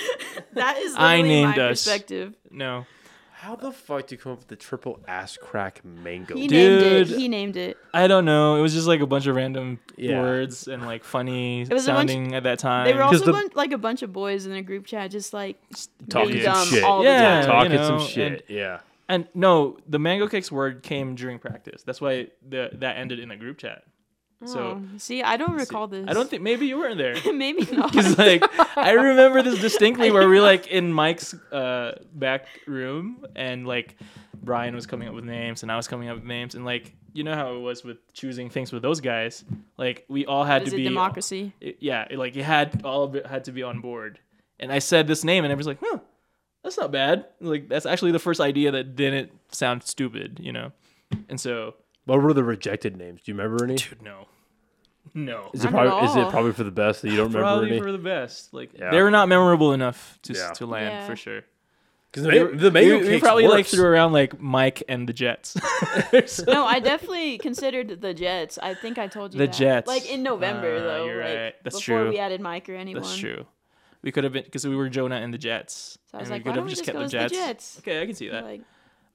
[0.54, 1.84] That is I named my us.
[1.84, 2.34] perspective.
[2.50, 2.86] No.
[3.42, 6.36] How the fuck do you come up with the triple ass crack mango?
[6.36, 6.80] He Dude.
[6.80, 7.18] named it.
[7.18, 7.76] He named it.
[7.92, 8.54] I don't know.
[8.54, 10.20] It was just like a bunch of random Yeah.
[10.20, 12.84] words and like funny was a bunch- sounding at that time.
[12.86, 15.10] They were 'Cause also the- bun- like a bunch of boys in a group chat,
[15.10, 15.56] just like
[16.08, 16.84] Talking being some dumb shit.
[16.84, 17.56] all Yeah, the time.
[17.56, 18.44] Talking you know, some and- shit.
[18.46, 18.78] yeah.
[19.08, 21.82] and no, the mango cakes word came during practice.
[21.82, 23.82] That's why the that ended in a group chat.
[24.46, 26.06] So Oh, see, I don't recall this.
[26.08, 27.14] I don't think maybe you weren't there.
[27.32, 27.92] maybe not.
[27.92, 28.42] Because like
[28.76, 33.96] I remember this distinctly, where we were like in Mike's uh, back room, and like
[34.42, 36.94] Brian was coming up with names, and I was coming up with names, and like
[37.12, 39.44] you know how it was with choosing things with those guys.
[39.76, 41.52] Like we all had to it be democracy?
[41.60, 44.18] it- yeah, it, like you had all of it had to be on board.
[44.58, 45.98] And I said this name, and everyone's like, "Huh,
[46.64, 50.72] that's not bad." Like that's actually the first idea that didn't sound stupid, you know.
[51.28, 51.74] And so,
[52.04, 53.22] What were the rejected names?
[53.22, 53.76] Do you remember any?
[53.76, 54.26] dude, no,
[55.14, 56.30] no, Is it Not at probably is it all.
[56.30, 57.80] probably for the best that you don't remember probably any?
[57.80, 58.52] for the best.
[58.54, 58.90] Like Yeah.
[58.90, 60.50] they were not memorable enough to Yeah.
[60.52, 61.06] to land Yeah.
[61.06, 61.42] for sure.
[62.10, 63.70] Because the, ma- the mango we, we cakes probably like works.
[63.70, 65.56] threw around like Mike and the Jets.
[66.46, 68.58] No, I definitely considered the Jets.
[68.62, 69.56] I think I told you The that.
[69.56, 69.88] Jets.
[69.88, 71.04] Like in November Ah, though.
[71.06, 71.54] you're like, right.
[71.64, 72.08] That's before true.
[72.10, 73.02] we added Mike or anyone.
[73.02, 73.46] That's true.
[74.02, 75.96] We could have been because we were Jonah and the Jets.
[76.10, 76.98] So I was and like, we why could don't have we just just kept go
[76.98, 77.46] the as the Jets.
[77.46, 77.78] Jets?
[77.78, 78.44] Okay, I can see that.
[78.44, 78.60] Like,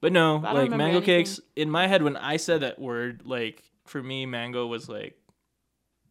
[0.00, 1.02] But no, I don't like mango anything.
[1.02, 5.16] cakes in my head when I said that word, like for me, mango was like,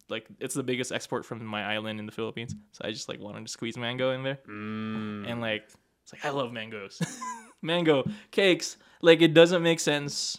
[0.09, 2.53] like it's the biggest export from my island in the Philippines.
[2.73, 5.29] So I just like wanted to squeeze mango in there, Mm.
[5.29, 5.63] and like
[6.03, 7.01] it's like I love mangoes,
[7.61, 8.77] mango cakes.
[9.01, 10.37] Like it doesn't make sense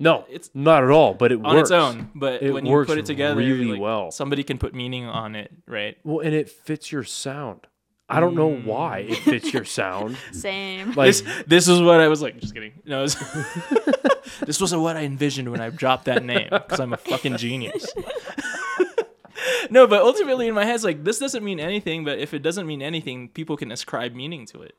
[0.00, 1.14] No, It's- it's not at all.
[1.14, 1.48] But it works.
[1.48, 4.10] on works its own, but It when you put it together, really like, well.
[4.10, 5.96] somebody can put meaning on it, right?
[6.02, 7.68] Well, and it fits your sound.
[8.08, 8.64] I don't know Mm.
[8.66, 10.16] why it fits your sound.
[10.32, 10.92] same.
[10.92, 12.38] Like this this is what I was like.
[12.38, 12.72] Just kidding.
[12.84, 16.96] No, it's- this wasn't what I envisioned when I dropped that name because I'm a
[16.98, 17.86] fucking genius.
[19.70, 22.04] no, but ultimately in my head, it's like this doesn't mean anything.
[22.04, 24.74] But if it doesn't mean anything, people can ascribe meaning to it,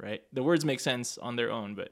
[0.00, 0.22] right?
[0.32, 1.90] The words make sense on their own, but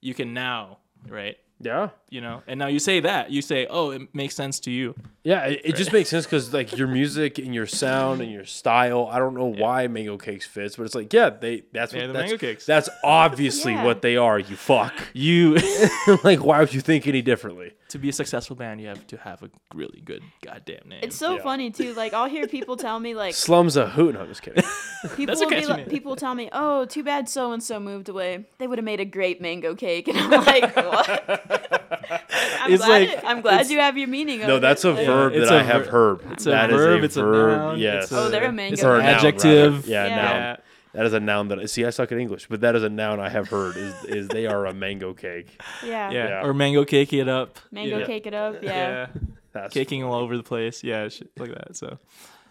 [0.00, 0.78] you can now,
[1.08, 1.36] right?
[1.60, 1.90] Yeah.
[2.08, 4.94] You know, and now you say that you say, oh, it makes sense to you.
[5.24, 8.44] Yeah, it, it just makes sense because like your music and your sound and your
[8.44, 9.08] style.
[9.10, 12.06] I don't know why Mango Cakes fits, but it's like yeah, they that's Yeah, what
[12.08, 12.64] the that's, Mango Cakes.
[12.66, 13.84] That's obviously Yeah.
[13.84, 14.38] what they are.
[14.38, 14.92] You fuck.
[15.14, 15.56] You
[16.22, 17.72] like why would you think any differently?
[17.88, 20.98] to be a successful band, you have to have a really good goddamn name.
[21.02, 21.42] It's so Yeah.
[21.42, 21.94] funny too.
[21.94, 24.14] Like I'll hear people tell me like Slums a hoot.
[24.14, 24.62] No, I'm just kidding.
[25.16, 27.78] people That's will be like, people will tell me, "Oh, too bad so and so
[27.80, 28.46] moved away.
[28.58, 33.00] They would have made a great mango cake." And I'm like, "What?" I'm It's glad,
[33.00, 34.40] like- it- I'm glad it's- you have your meaning.
[34.40, 35.06] No, that's a it.
[35.06, 36.20] Verb it's that a I have heard.
[36.32, 37.58] it's a That is verb, it's a verb.
[37.58, 38.04] noun, Yes.
[38.04, 39.28] it's a- Oh, they're a mango It's Or a an noun, rather.
[39.28, 39.86] adjective.
[39.86, 40.16] Yeah, Yeah.
[40.48, 40.56] noun.
[40.94, 41.84] That is a noun that see.
[41.84, 43.76] I suck at English, but that is a noun I have heard.
[43.76, 45.60] Is is they are a mango cake.
[45.84, 46.10] Yeah.
[46.10, 46.28] Yeah.
[46.28, 46.44] Yeah.
[46.46, 47.58] Or mango cake it up.
[47.70, 48.06] Mango yeah.
[48.06, 48.62] cake it up.
[48.62, 48.70] Yeah.
[48.70, 49.06] Yeah.
[49.52, 50.82] That's Caking all over the place.
[50.82, 51.76] Yeah, shit like that.
[51.76, 51.98] So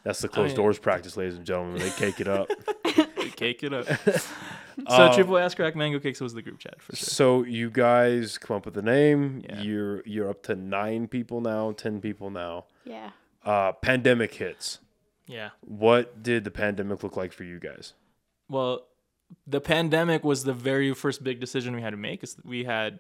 [0.04, 1.80] that's the closed mean- doors practice, ladies and gentlemen.
[1.80, 2.50] They cake it up.
[3.36, 3.86] cake it up.
[4.08, 4.32] so
[4.88, 7.06] Uh, triple ass crack mango cakes was the group chat for sure.
[7.06, 9.44] So you guys come up with a name.
[9.48, 9.62] Yeah.
[9.62, 12.66] You're you're up to nine people now, ten people now.
[12.84, 13.12] Yeah.
[13.44, 14.80] Uh, pandemic hits.
[15.28, 15.50] Yeah.
[15.62, 17.94] What did the pandemic look like for you guys?
[18.50, 18.86] Well,
[19.48, 22.24] the pandemic was the very first big decision we had to make.
[22.24, 23.00] Is we had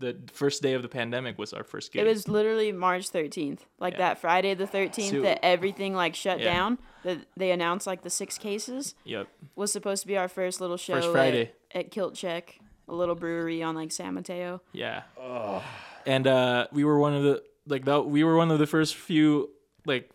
[0.00, 2.02] the first day of the pandemic was our first gig.
[2.02, 3.98] It was literally March 13th, like Yeah.
[3.98, 6.52] that Friday the 13th So- that everything like shut Yeah.
[6.52, 6.78] down.
[7.04, 9.28] That they announced like the six cases yep.
[9.54, 11.52] was supposed to be our first little show First Friday.
[11.72, 12.58] At, at Kilt Check,
[12.88, 14.60] a little brewery on like San Mateo.
[14.72, 15.02] Yeah.
[16.06, 18.06] And uh, we were one of the like that.
[18.06, 19.50] We were one of the first few
[19.86, 20.10] like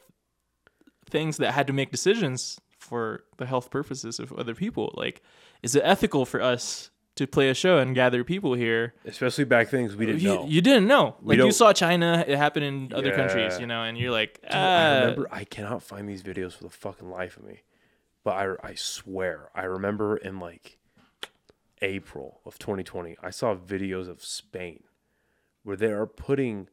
[1.09, 4.93] things that had to make decisions for the health purposes of other people.
[4.95, 5.21] Like,
[5.63, 8.93] is it ethical for us to play a show and gather people here?
[9.05, 10.45] Especially back things we didn't you, know.
[10.47, 11.15] you didn't know.
[11.21, 14.57] Like you saw China, it happened in other countries, you know, and you're like, I
[14.57, 17.63] ah, remember I cannot find these videos for the fucking life of me.
[18.23, 20.77] But I I swear I remember in like
[21.81, 24.83] April of 2020 I saw videos of Spain
[25.63, 26.69] where they are putting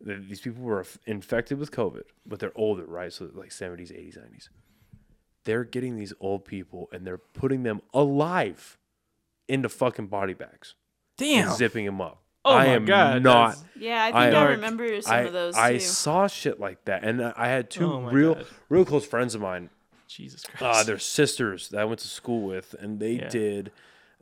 [0.00, 3.12] these people were infected with COVID, but they're older, right?
[3.12, 4.48] So like 70s, 80s, 90s.
[5.44, 8.78] They're getting these old people and they're putting them alive
[9.48, 10.74] into fucking body bags
[11.18, 11.48] damn.
[11.48, 12.20] and zipping them up.
[12.46, 15.18] Oh I my am God, not that's- Yeah, I think I I, remember some I,
[15.20, 15.80] of those I too.
[15.80, 18.46] saw shit like that, and I had two Oh my real, God.
[18.68, 19.70] real close friends of mine.
[20.08, 20.86] Jesus Uh, Christ.
[20.86, 23.28] they're sisters that I went to school with, and they Yeah.
[23.28, 23.72] did.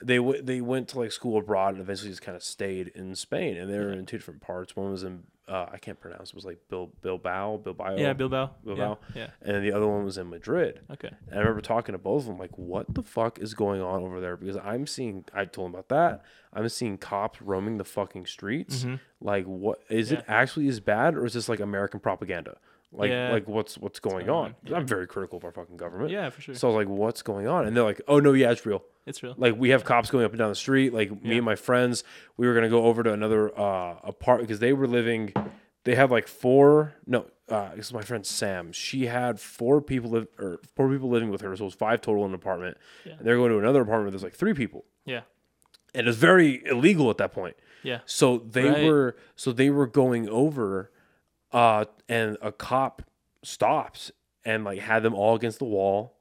[0.03, 3.15] They w- they went to like school abroad and eventually just kind of stayed in
[3.17, 4.75] Spain, and they were in two different parts.
[4.77, 6.31] One was in uh, I can't pronounce.
[6.31, 7.97] It was like Bil- Bilbao, Bilbao.
[7.97, 8.51] yeah, Bilbao.
[8.65, 8.99] Bilbao.
[9.15, 9.29] Yeah.
[9.43, 10.81] and the other one was in Madrid.
[10.91, 11.11] Okay.
[11.29, 14.03] And I remember talking to both of them, like, what the fuck is going on
[14.03, 14.37] over there?
[14.37, 16.23] Because I'm seeing, I told them about that.
[16.55, 18.87] I'm seeing cops roaming the fucking streets.
[19.21, 20.31] Like, what is it Mm-hmm.
[20.33, 22.57] Actually as bad, or is this like American propaganda?
[22.95, 23.33] Like, Yeah.
[23.33, 24.45] like what's what's going, going on?
[24.47, 24.55] on?
[24.65, 24.77] Yeah.
[24.77, 26.11] I'm very critical of our fucking government.
[26.11, 26.55] Yeah, for sure.
[26.55, 27.67] So I was like, what's going on?
[27.67, 28.83] And they're like, oh no, yeah, it's real.
[29.07, 29.35] It's real.
[29.37, 30.93] Like we have cops going up and down the street.
[30.95, 32.05] Like me and my friends,
[32.37, 35.33] we were gonna go over to another uh apartment because they were living.
[35.85, 36.95] They had like four.
[37.07, 38.71] No, uh, this is my friend Sam.
[38.71, 42.01] She had four people live or four people living with her, so it was five
[42.01, 42.77] total in an apartment.
[43.05, 43.15] Yeah.
[43.19, 44.05] And they're going to another apartment.
[44.05, 45.23] Where there's like three people, yeah.
[45.93, 47.57] and it's very illegal at that point.
[47.83, 47.99] Yeah.
[48.07, 48.85] So they Right.
[48.85, 50.93] were so they were going over,
[51.51, 53.03] uh, and a cop
[53.43, 54.13] stops
[54.45, 56.15] and like had them all against the wall,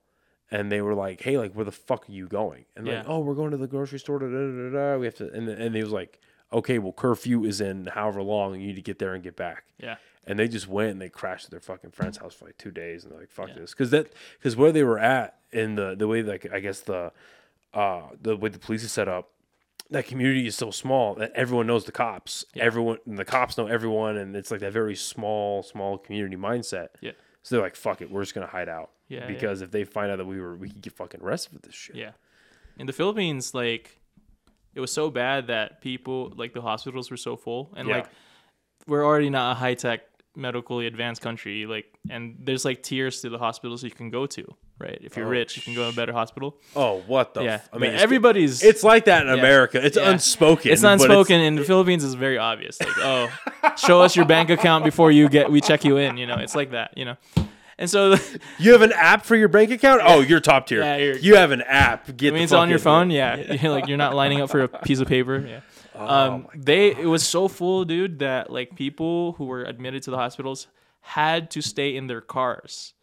[0.51, 3.19] and they were like, "Hey, like, where the fuck are you going?" And like, "Oh,
[3.19, 4.97] we're going to the grocery store." Da, da, da, da.
[4.97, 6.19] We have to, and and he was like,
[6.51, 8.59] "Okay, well, curfew is in however long.
[8.59, 9.95] You need to get there and get back." Yeah.
[10.27, 12.69] And they just went and they crashed at their fucking friend's house for like two
[12.71, 13.55] days, and they're like, "Fuck Yeah.
[13.61, 16.81] this," because that because where they were at in the the way like I guess
[16.81, 17.11] the
[17.73, 19.29] uh the way the police is set up,
[19.89, 22.45] that community is so small that everyone knows the cops.
[22.55, 26.89] Everyone and the cops know everyone, and it's like that very small small community mindset.
[26.99, 27.13] Yeah.
[27.43, 29.27] So they're like, "Fuck it, we're just gonna hide out." Yeah, yeah.
[29.27, 31.75] Because if they find out that we were, we could get fucking arrested for this
[31.75, 31.95] shit.
[31.95, 32.11] Yeah.
[32.77, 33.99] In the Philippines, like
[34.73, 37.95] it was so bad that people like the hospitals were so full and Yeah.
[37.95, 38.07] like
[38.87, 40.01] we're already not a high tech
[40.33, 44.55] medically advanced country like and there's like tiers to the hospitals you can go to
[44.81, 47.43] right if you're Oh, rich you can go to a better hospital Oh, what the?
[47.43, 49.33] yeah F- I mean, it's- everybody's It's like that in Yeah.
[49.35, 49.83] America.
[49.85, 50.09] It's Yeah.
[50.11, 50.71] unspoken.
[50.71, 53.29] it's unspoken in the Philippines is very obvious like oh
[53.77, 56.55] show us your bank account before you get we check you in you know it's
[56.55, 57.15] like that you know
[57.77, 58.15] and so
[58.59, 60.01] You have an app for your bank account?
[60.05, 60.81] Oh, you're top tier.
[60.83, 62.15] Yeah, you have an app.
[62.15, 63.09] Get I mean, it's on your phone.
[63.09, 65.37] Yeah, You're like you're not lining up for a piece of paper.
[65.47, 65.59] Yeah.
[65.95, 70.11] Oh um, they it was so full, dude, that like people who were admitted to
[70.11, 70.67] the hospitals
[71.01, 72.93] had to stay in their cars,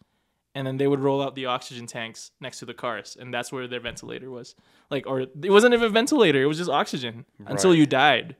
[0.58, 3.52] and then they would roll out the oxygen tanks next to the cars, and that's
[3.52, 4.56] where their ventilator was.
[4.90, 8.34] Like, or it wasn't even a ventilator; it was just oxygen until you died,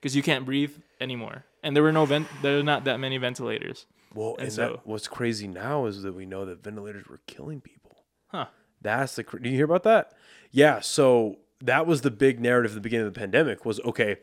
[0.00, 2.26] because you can't breathe anymore, and there were no vent.
[2.42, 3.86] There were not that many ventilators.
[4.12, 7.20] Well, and, And so- that, what's crazy now is that we know that ventilators were
[7.28, 8.04] killing people.
[8.26, 8.46] Huh.
[8.82, 9.22] That's the.
[9.22, 10.12] Do you hear about that?
[10.50, 10.80] Yeah.
[10.80, 13.64] So that was the big narrative at the beginning of the pandemic.
[13.64, 14.16] Was okay.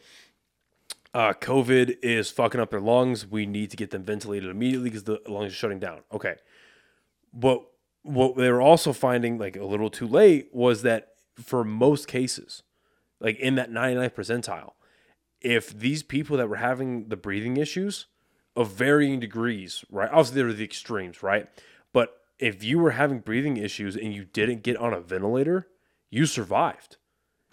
[1.14, 3.26] Uh, COVID is fucking up their lungs.
[3.26, 6.00] We need to get them ventilated immediately because the lungs are shutting down.
[6.14, 6.36] Okay.
[7.34, 7.64] But
[8.04, 12.64] what they were also finding, like a little too late, was that for most cases,
[13.20, 14.72] like in that 99th percentile,
[15.40, 18.08] if these people that were having the breathing issues
[18.56, 20.10] of varying degrees, right?
[20.10, 21.48] Obviously, there were the extremes, right?
[21.94, 25.68] But if you were having breathing issues and you didn't get on a ventilator,
[26.10, 26.98] you survived.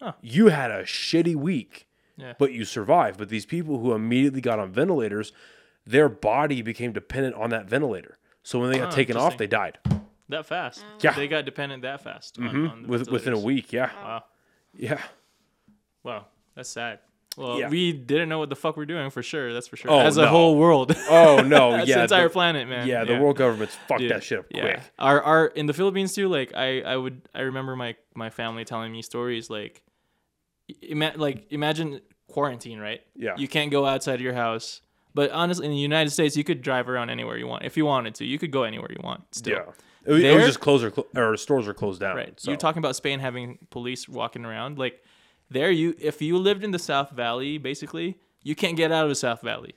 [0.01, 0.13] Huh.
[0.21, 1.87] You had a shitty week,
[2.17, 2.35] Yeah.
[2.39, 3.19] but you survived.
[3.19, 5.33] But these people who immediately got on ventilators,
[5.87, 8.18] their body became dependent on that ventilator.
[8.49, 9.39] So when they got Oh, taken off, interesting.
[9.39, 9.79] they died
[10.31, 10.83] That fast?
[11.03, 11.13] Yeah.
[11.13, 12.39] They got dependent that fast.
[12.39, 12.67] On, mm-hmm.
[12.69, 13.45] on the with, within a ventilators.
[13.45, 13.73] week.
[13.75, 14.25] Yeah, Wow.
[14.75, 15.03] yeah.
[16.03, 16.25] Wow.
[16.55, 17.01] That's sad.
[17.37, 17.69] Well, Yeah.
[17.69, 19.53] we didn't know what the fuck we're doing for sure.
[19.53, 19.91] That's for sure.
[19.91, 20.29] Oh, As a no.
[20.29, 20.97] whole world.
[21.11, 22.89] Oh no, That's yeah, the entire the, planet, man.
[22.89, 24.81] yeah, the world governments fucked Dude, that shit up quick.
[24.99, 26.29] Our our in the Philippines too.
[26.29, 29.83] Like I I would I remember my my family telling me stories like,
[30.81, 33.03] ima- like imagine quarantine, right?
[33.15, 33.35] Yeah.
[33.37, 34.81] You can't go outside of your house.
[35.15, 37.85] But honestly, in the United States, you could drive around anywhere you want if you
[37.87, 38.25] wanted to.
[38.25, 39.23] You could go anywhere you want.
[39.35, 39.55] Still.
[39.55, 39.73] Yeah,
[40.05, 42.17] it, was- it was just closed or, clo- or stores were closed down.
[42.17, 42.39] Right.
[42.39, 42.51] So.
[42.51, 44.79] You're talking about Spain having police walking around.
[44.79, 45.03] Like
[45.51, 49.09] there you if you lived in the South Valley, basically, you can't get out of
[49.09, 49.75] the South Valley.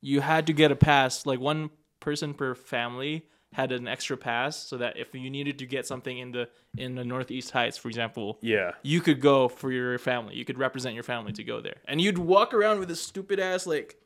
[0.00, 1.70] You had to get a pass, like one
[2.00, 6.18] person per family had an extra pass so that if you needed to get something
[6.18, 10.34] in the in the Northeast Heights, for example, Yeah, you could go for your family.
[10.34, 11.76] You could represent your family to go there.
[11.86, 13.96] And you'd walk around with a stupid ass like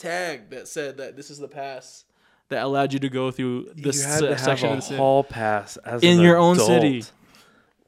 [0.00, 2.04] tag that said that this is the pass
[2.48, 4.72] that allowed you to go through the you had se- to uh, have section a
[4.72, 7.04] of the hall pass as in an your own city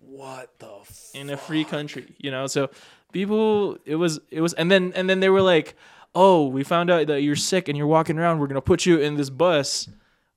[0.07, 0.69] What the?
[0.83, 2.47] F- in a free country, you know.
[2.47, 2.71] So
[3.13, 5.75] people, it was, it was, and then and then they were like,
[6.15, 8.39] "Oh, we found out that you're sick and you're walking around.
[8.39, 9.89] We're gonna put you in this bus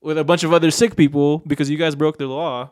[0.01, 2.71] with a bunch of other sick people because you guys broke the law."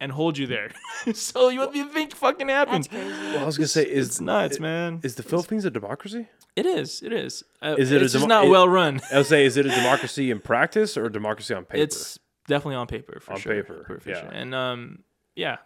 [0.00, 0.70] And hold you there.
[1.12, 2.84] so what do you think fucking happened?
[2.84, 3.32] That's crazy.
[3.34, 5.00] well, I was gonna say, is It's nuts, man.
[5.02, 6.28] is the Philippines a democracy?
[6.54, 7.02] It is.
[7.02, 7.42] It is.
[7.62, 9.00] Uh, Is it a it's just demo- not it- well run.
[9.12, 11.82] I would say, is it a democracy in practice or a democracy on paper?
[11.82, 13.54] It's definitely on paper for On sure.
[13.54, 14.20] paper, for, for yeah.
[14.20, 14.30] sure.
[14.30, 15.00] And um,
[15.36, 15.56] yeah,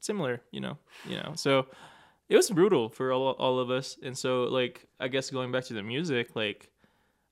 [0.00, 0.40] similar.
[0.52, 1.32] You know, you know.
[1.36, 1.66] So
[2.28, 3.96] it was brutal for all, all of us.
[4.02, 6.70] And so like, I guess going back to the music, like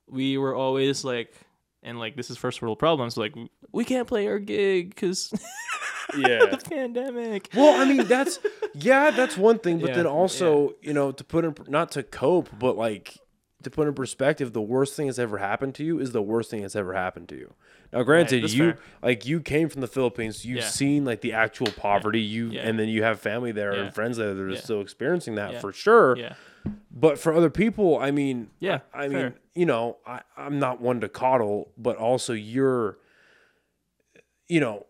[0.08, 1.34] we were always like,
[1.82, 3.16] and like this is first world problems.
[3.16, 3.34] Like
[3.72, 5.32] we can't play our gig because
[6.16, 6.46] yeah.
[6.46, 7.48] the pandemic.
[7.54, 8.38] Well, I mean, that's
[8.74, 12.02] yeah, that's one thing, but Yeah, then also, you know, to put in not to
[12.02, 13.18] cope, but like
[13.62, 16.50] to put in perspective, the worst thing that's ever happened to you is the worst
[16.50, 17.54] thing that's ever happened to you.
[17.92, 18.78] Now, granted, that's you fair.
[19.02, 20.68] like you came from the Philippines, you've Yeah.
[20.68, 22.62] seen like the actual poverty, you Yeah.
[22.68, 23.82] and then you have family there Yeah.
[23.84, 24.60] and friends there that are Yeah.
[24.60, 25.60] still experiencing that Yeah.
[25.60, 26.16] for sure.
[26.16, 26.34] Yeah.
[26.90, 30.80] But for other people, I mean, Yeah, I, I mean, you know, I, I'm not
[30.82, 32.98] one to coddle, but also you're,
[34.48, 34.86] you know,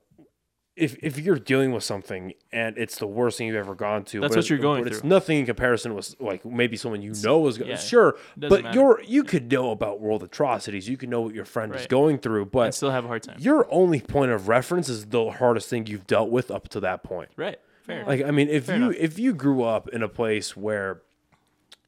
[0.79, 4.21] if if you're dealing with something and it's the worst thing you've ever gone to,
[4.21, 7.03] That's but what it- you're going but It's nothing in comparison with like maybe someone
[7.03, 7.71] you know is going.
[7.71, 8.79] yeah, sure, but matter.
[8.79, 10.89] you're you could know about world atrocities.
[10.89, 13.37] You could know what your friend is going through, but still have a hard time.
[13.41, 17.03] your only point of reference is the hardest thing you've dealt with up to that
[17.03, 17.31] point.
[17.37, 17.59] Right.
[17.83, 18.05] Fair.
[18.07, 18.97] Like I mean, if Fair you enough.
[19.01, 21.03] if you grew up in a place where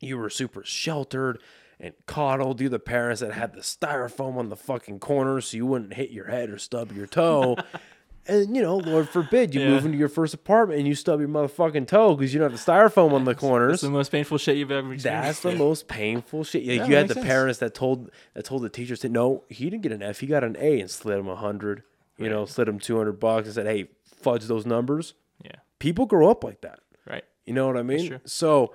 [0.01, 1.39] you were super sheltered
[1.79, 5.67] and coddled, you're the parents that had the styrofoam on the fucking corner so you
[5.67, 7.57] wouldn't hit your head or stub your toe.
[8.27, 9.69] and you know, Lord forbid, you Yeah.
[9.71, 12.65] move into your first apartment and you stub your motherfucking toe because you don't have
[12.65, 13.73] the styrofoam on the corners.
[13.73, 15.43] That's the most painful shit you've ever experienced.
[15.43, 16.63] That's the most painful shit.
[16.63, 17.27] Yeah, Yeah, you had the sense.
[17.27, 20.27] parents that told that told the teachers that no, he didn't get an F, he
[20.27, 21.83] got an A, and slid him a hundred.
[22.19, 25.53] You know, slid him two hundred bucks and said, "Hey, fudge those numbers." Yeah.
[25.79, 26.81] People grow up like that.
[27.09, 27.25] Right.
[27.47, 28.21] You know what I mean?
[28.27, 28.75] So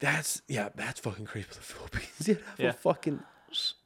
[0.00, 2.28] that's yeah, that's fucking crazy for the Philippines.
[2.28, 2.68] You have Yeah.
[2.68, 3.20] a fucking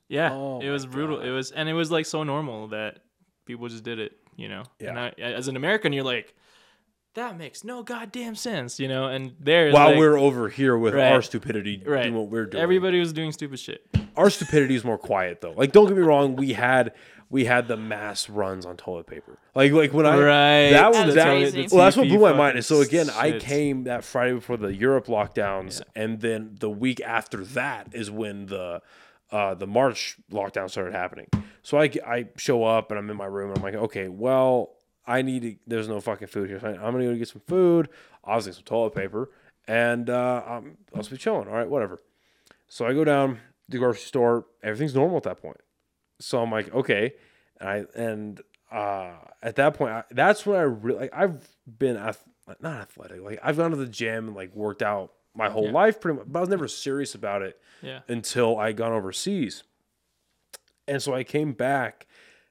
[0.08, 1.20] Yeah, Oh it was brutal.
[1.20, 2.98] It was, and it was like so normal that
[3.44, 4.62] people just did it, you know.
[4.80, 4.88] Yeah.
[4.90, 6.34] And I, as an American, you're like,
[7.14, 9.08] that makes no goddamn sense, you know.
[9.08, 11.12] And there, while like, we're over here with Right.
[11.12, 12.62] our stupidity right, doing what we're doing.
[12.62, 13.82] everybody was doing stupid shit.
[14.16, 15.52] our stupidity is more quiet though.
[15.56, 16.92] Like don't get me wrong, we had
[17.30, 19.36] we had the mass runs on toilet paper.
[19.54, 20.70] Like like when I Right.
[20.70, 22.56] that was that, well that's what blew my mind.
[22.56, 27.00] And so again, I came that Friday before the Europe lockdowns, and then the week
[27.00, 28.80] after that is when the
[29.32, 31.26] uh, the March lockdown started happening.
[31.68, 34.70] So I I show up and I'm in my room and I'm like, okay, well
[35.06, 35.56] I need to.
[35.66, 36.58] There's no fucking food here.
[36.58, 37.90] So I'm gonna go get some food.
[38.24, 39.28] Obviously some toilet paper,
[39.66, 41.46] and uh, I'm I'll just be chilling.
[41.46, 41.98] All right, whatever.
[42.68, 44.46] So I go down to the grocery store.
[44.62, 45.58] Everything's normal at that point.
[46.20, 47.12] So I'm like, okay.
[47.60, 48.40] And I and
[48.72, 49.10] uh,
[49.42, 51.10] at that point, I, that's when I really like.
[51.12, 52.24] I've been ath-
[52.62, 53.20] not athletic.
[53.20, 55.72] Like I've gone to the gym and like worked out my whole Yeah.
[55.72, 58.00] life pretty much, but I was never serious about it Yeah.
[58.08, 59.64] until I gone overseas.
[60.88, 62.06] And so I came back.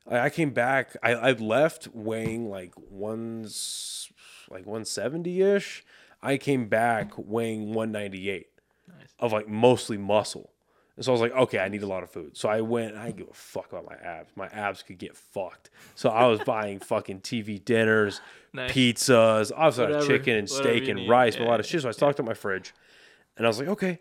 [0.10, 0.96] I I came back.
[1.04, 4.10] I, I left weighing like one's
[4.50, 5.84] like 170 ish.
[6.22, 8.48] I came back weighing 198
[8.88, 8.98] Nice.
[9.20, 10.52] of like mostly muscle.
[10.96, 12.36] And so I was like, okay, I need a lot of food.
[12.36, 14.32] So I went, I didn't give a fuck about my abs.
[14.36, 15.70] My abs could get fucked.
[15.94, 18.20] So I was buying fucking TV dinners,
[18.52, 18.72] Nice.
[18.72, 21.10] pizzas, lot of Whatever- chicken and steak and need.
[21.10, 21.84] rice, but a lot of shit.
[21.84, 22.74] So I stocked up my fridge.
[23.38, 24.00] And I was like, okay,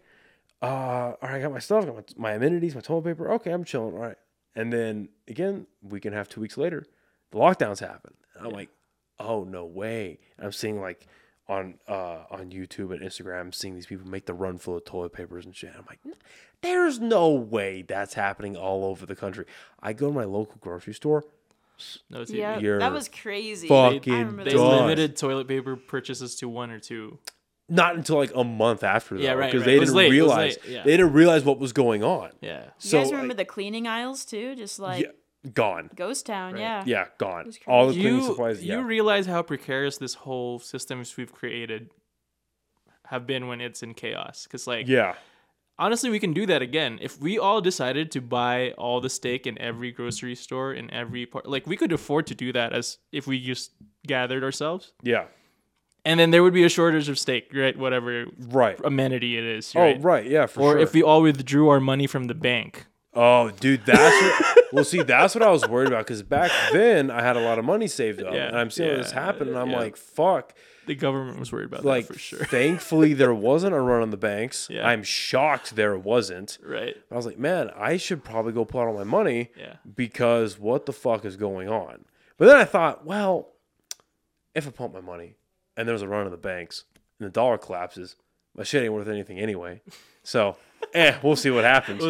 [0.62, 3.30] uh, all right, I got my stuff, got my, my amenities, my toilet paper.
[3.32, 3.92] Okay, I'm chilling.
[3.92, 4.16] All right.
[4.56, 6.84] And then again, week and a half, two weeks later,
[7.30, 8.14] the lockdowns happen.
[8.36, 8.70] And I'm like,
[9.20, 10.18] oh no way.
[10.38, 11.06] And I'm seeing like
[11.48, 14.84] on uh on YouTube and Instagram, I'm seeing these people make the run full of
[14.84, 15.70] toilet papers and shit.
[15.76, 16.00] I'm like,
[16.62, 19.44] there's no way that's happening all over the country.
[19.80, 21.24] I go to my local grocery store.
[22.08, 23.68] No, Yeah, that was crazy.
[23.68, 24.70] fucking I remember They those done.
[24.70, 24.80] days.
[24.80, 27.18] limited toilet paper purchases to one or two.
[27.68, 29.22] Not until like a month after that.
[29.22, 29.66] Yeah, right, Because right.
[29.66, 30.82] they It was didn't late, it was realize late, yeah.
[30.84, 32.30] they didn't realize what was going on.
[32.40, 32.64] Yeah.
[32.80, 34.54] You guys remember like, the cleaning aisles too?
[34.54, 35.90] Just like yeah, gone.
[35.96, 36.52] ghost town.
[36.52, 36.60] Right.
[36.60, 36.82] Yeah.
[36.86, 37.50] Yeah, gone.
[37.66, 38.62] All the cleaning you, supplies.
[38.64, 41.90] you realize how precarious this whole systems we've created
[43.06, 44.44] have been when it's in chaos.
[44.44, 45.14] Because like yeah.
[45.76, 49.44] honestly, we can do that again if we all decided to buy all the steak
[49.46, 51.48] in every grocery store in every part.
[51.48, 53.72] Like we could afford to do that as if we just
[54.06, 55.24] gathered ourselves, Yeah.
[56.06, 57.76] And then there would be a shortage of steak, right?
[57.78, 58.78] Whatever Right.
[58.84, 60.02] amenity it is, Oh, right?
[60.02, 60.26] right.
[60.26, 60.62] Yeah, for sure.
[60.62, 60.78] Or sure.
[60.80, 62.86] if we all withdrew our money from the bank.
[63.18, 64.84] Oh, dude, that's what, well.
[64.84, 67.64] See, that's what I was worried about because back then I had a lot of
[67.64, 69.78] money saved up, Yeah, and I'm seeing this happen, and I'm yeah.
[69.78, 70.52] like, "Fuck!"
[70.86, 74.10] The government was worried about Like, that for sure, thankfully there wasn't a run on
[74.10, 74.68] the banks.
[74.70, 74.86] Yeah.
[74.86, 76.58] I'm shocked there wasn't.
[76.62, 76.94] right?
[77.10, 79.76] I was like, "Man, I should probably go pull out all my money Yeah.
[79.94, 82.04] because what the fuck is going on?"
[82.36, 83.48] But then I thought, well,
[84.54, 85.36] if I pump my money
[85.76, 86.84] and there's a run on the banks
[87.18, 88.16] and the dollar collapses,
[88.56, 89.80] my shit ain't worth anything anyway.
[90.22, 90.56] So,
[90.94, 92.02] eh, we'll see what happens.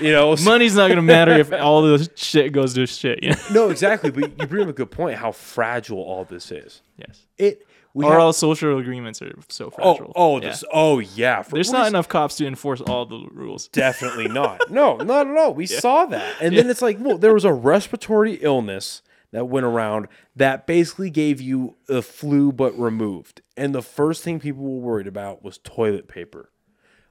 [0.00, 3.22] you know, we'll Money's not gonna matter if all this shit goes to shit.
[3.22, 3.36] You know?
[3.52, 4.10] No, exactly.
[4.10, 5.16] But you bring up a good point.
[5.18, 6.82] How fragile all this is.
[6.96, 7.26] Yes.
[7.38, 7.66] It.
[7.96, 10.12] We or have- all social agreements are so oh, fragile.
[10.16, 10.48] oh, Yeah.
[10.48, 10.64] this.
[10.72, 11.42] Oh, yeah.
[11.42, 13.68] For- There's not is- enough cops to enforce all the rules.
[13.68, 14.68] Definitely not.
[14.68, 15.54] No, not at all.
[15.54, 19.00] We saw that, and then it's like, well, there was a respiratory illness
[19.34, 20.06] that went around
[20.36, 25.08] that basically gave you the flu but removed, and the first thing people were worried
[25.08, 26.50] about was toilet paper.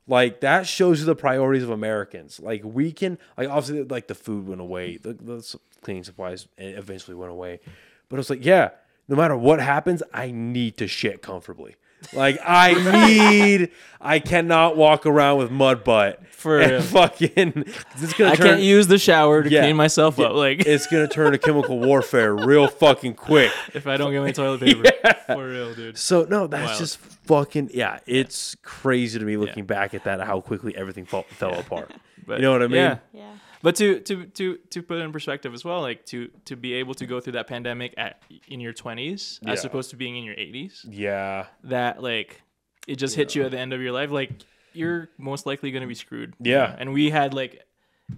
[0.07, 2.39] Like that shows you the priorities of Americans.
[2.39, 7.15] Like we can, like obviously, like the food went away, the, the cleaning supplies eventually
[7.15, 7.59] went away,
[8.07, 8.69] but it's like, yeah,
[9.07, 11.75] no matter what happens, I need to shit comfortably.
[12.11, 13.71] Like I need,
[14.01, 16.81] I cannot walk around with mud butt For and real.
[16.81, 17.63] fucking.
[18.01, 19.61] It's gonna I turn, can't use the shower to Yeah.
[19.61, 20.33] clean myself up.
[20.33, 23.51] Like It's gonna turn to chemical warfare real fucking quick.
[23.73, 24.83] if I don't get my toilet paper,
[25.27, 25.97] for real, dude.
[25.97, 26.79] So no, that's Wild.
[26.79, 27.99] just fucking yeah.
[28.05, 31.91] It's crazy to me looking back at that how quickly everything fell, fell apart.
[32.25, 32.75] But You know what I mean?
[32.77, 32.97] Yeah.
[33.13, 33.31] Yeah.
[33.63, 36.73] But to to to to put it in perspective as well, like to to be
[36.73, 39.51] able to go through that pandemic at in your 20s Yeah.
[39.53, 41.47] as opposed to being in your 80s, Yeah.
[41.63, 42.41] that like
[42.87, 44.31] it just hits you at the end of your life, like
[44.73, 46.33] you're most likely going to be screwed.
[46.39, 46.75] Yeah.
[46.77, 47.63] And we had like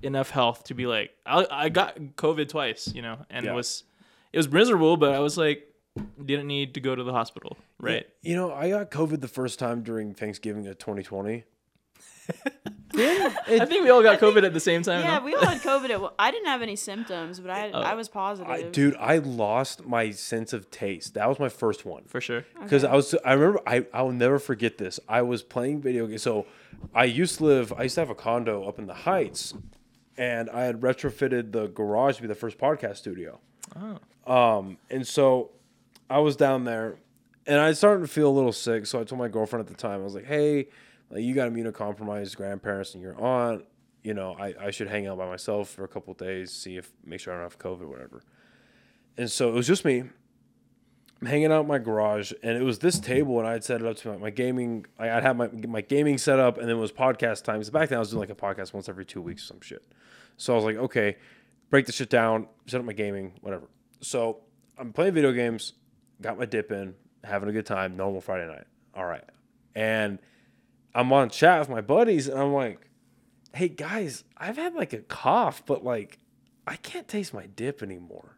[0.01, 3.51] enough health to be like I I got COVID twice, you know, and Yeah.
[3.51, 3.83] it was
[4.33, 5.71] it was miserable, but I was like
[6.25, 8.05] didn't need to go to the hospital, right?
[8.23, 11.43] You know, I got COVID the first time during Thanksgiving of 2020.
[12.97, 15.01] I think we all got COVID at the same time.
[15.03, 15.25] Yeah, no?
[15.25, 15.89] we all had COVID.
[15.89, 18.49] At, one- I didn't have any symptoms, but I I was positive.
[18.49, 21.13] I, dude, I lost my sense of taste.
[21.15, 22.03] That was my first one.
[22.05, 22.45] for sure.
[22.61, 24.99] because I was I remember I I'll never forget this.
[25.09, 26.21] I was playing video games.
[26.23, 26.45] So
[26.93, 27.73] I used to live.
[27.73, 29.53] I used to have a condo up in the Heights,
[30.17, 33.39] and I had retrofitted the garage to be the first podcast studio.
[33.75, 33.99] Oh.
[34.25, 35.51] Um, and so
[36.09, 36.95] I was down there,
[37.45, 38.85] and I started to feel a little sick.
[38.85, 40.67] So I told my girlfriend at the time, I was like, "Hey,
[41.15, 43.65] like you got immunocompromised grandparents and your aunt.
[44.03, 46.91] You know, I, I should hang out by myself for a couple days, see if
[47.03, 48.21] make sure I don't have COVID, whatever."
[49.17, 50.03] And so it was just me.
[51.21, 53.79] I'm hanging out in my garage, and it was this table, and I had set
[53.81, 54.85] it up to my, my gaming.
[54.99, 57.59] I, I'd have my my gaming set up, and then it was podcast time.
[57.59, 59.61] 'Cause back then, I was doing like a podcast once every two weeks or some
[59.61, 59.83] shit.
[60.37, 61.15] So I was like, okay,
[61.69, 63.69] break the shit down, set up my gaming, whatever.
[64.01, 64.41] So
[64.77, 65.73] I'm playing video games,
[66.21, 66.93] got my dip in,
[67.23, 68.65] having a good time, normal Friday night.
[68.93, 69.23] All right,
[69.73, 70.19] and
[70.95, 72.79] I'm on chat with my buddies, and I'm like,
[73.53, 76.17] hey guys, I've had like a cough, but like
[76.65, 78.31] I can't taste my dip anymore.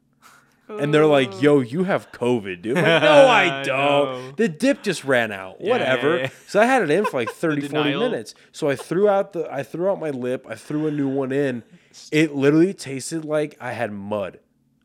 [0.69, 3.65] And they're like, "Yo, you have COVID, dude." Like, no, I don't.
[3.67, 4.31] know.
[4.35, 5.61] The dip just ran out.
[5.61, 6.17] Yeah, Whatever.
[6.17, 6.29] yeah, yeah.
[6.47, 8.35] So I had it in for like 30, 40 minutes.
[8.51, 10.45] So I threw out the I threw out my lip.
[10.49, 11.63] I threw a new one in.
[12.11, 14.39] It literally tasted like I had mud.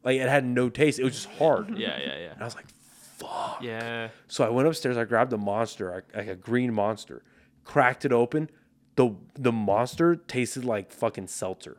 [0.04, 1.00] Like it had no taste.
[1.00, 1.76] It was just hard.
[1.76, 2.30] Yeah, yeah, yeah.
[2.34, 2.68] And I was like,
[3.18, 4.10] "Fuck." Yeah.
[4.28, 4.96] So I went upstairs.
[4.96, 7.24] I grabbed a monster, like a green monster,
[7.64, 8.50] cracked it open.
[8.96, 11.78] the The monster tasted like fucking seltzer.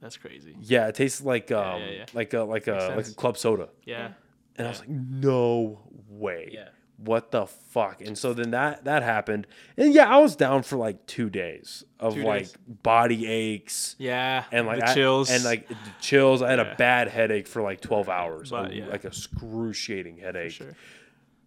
[0.00, 0.56] That's crazy.
[0.60, 2.04] Yeah, it tasted like um yeah, yeah.
[2.14, 3.68] like a like a Makes like a club soda.
[3.84, 4.12] Yeah.
[4.56, 6.50] And I was like, no way.
[6.52, 6.68] Yeah.
[6.96, 8.00] What the fuck?
[8.00, 9.46] And so then that that happened.
[9.76, 12.56] And yeah, I was down for like two days of Two like days.
[12.82, 14.44] body aches Yeah.
[14.50, 15.68] and like the I- chills and like
[16.00, 16.42] chills.
[16.42, 16.72] I had Yeah.
[16.72, 18.86] a bad headache for like twelve hours, But, a- yeah.
[18.86, 20.50] like a excruciating headache.
[20.52, 20.74] sure.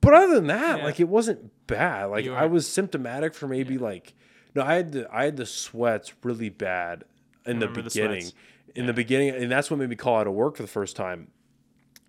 [0.02, 0.86] But other than that, Yeah.
[0.86, 2.06] like it wasn't bad.
[2.06, 4.14] Like You I was symptomatic for maybe like
[4.56, 7.03] no, I had the I had the sweats really bad
[7.45, 8.22] in the the beginning.
[8.22, 8.36] sweats.
[8.76, 10.95] in the beginning, and that's what made me call out of work for the first
[10.95, 11.28] time.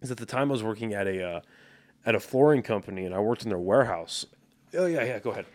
[0.01, 1.40] Is at the time I was working at a uh,
[2.05, 4.27] at a flooring company, and I worked in their warehouse.
[4.74, 5.19] Oh yeah, yeah.
[5.20, 5.47] Go ahead.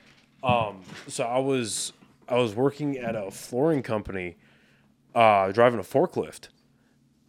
[0.44, 1.92] Um, so I was
[2.30, 4.38] I was working at a flooring company,
[5.16, 6.50] uh, driving a forklift,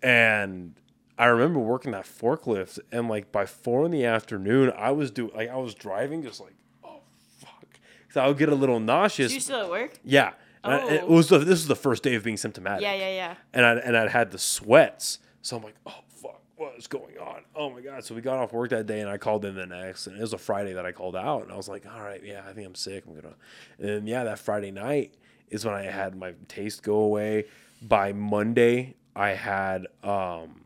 [0.02, 0.74] and
[1.18, 5.32] I remember working that forklift, and like by four in the afternoon, I was doing
[5.34, 6.54] like I was driving, just like
[6.84, 7.00] oh
[7.40, 7.66] fuck,
[8.10, 9.32] so I would get a little nauseous.
[9.32, 9.98] You still at work?
[10.04, 10.32] yeah,
[10.64, 11.14] and I- it Oh.
[11.14, 13.34] was the, this was the first day of being symptomatic Yeah, yeah, yeah.
[13.52, 15.18] and I and I'd had the sweats.
[15.42, 17.42] So I'm like, oh fuck, what is going on?
[17.56, 18.04] Oh my god!
[18.04, 20.20] So we got off work that day, and I called in the next, and it
[20.20, 22.52] was a Friday that I called out, and I was like, all right, yeah, I
[22.52, 23.04] think I'm sick.
[23.06, 23.34] I'm gonna,
[23.78, 25.14] and then, yeah, that Friday night
[25.48, 27.46] is when I had my taste go away.
[27.80, 30.62] By Monday, I had um,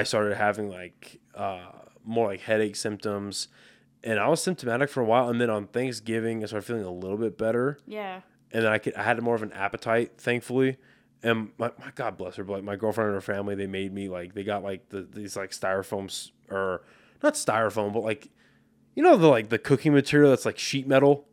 [0.00, 1.60] I started having like uh
[2.04, 3.48] more like headache symptoms.
[4.02, 6.90] And I was symptomatic for a while, and then on Thanksgiving, I started feeling a
[6.92, 8.20] little bit better Yeah.
[8.52, 10.76] and then I could I had more of an appetite, thankfully.
[11.22, 13.94] And my, my God bless her, but like my girlfriend and her family, they made
[13.94, 16.82] me like they got like the these like styrofoams or
[17.22, 18.28] not styrofoam, but like
[18.94, 21.26] you know the like the cooking material that's like sheet metal.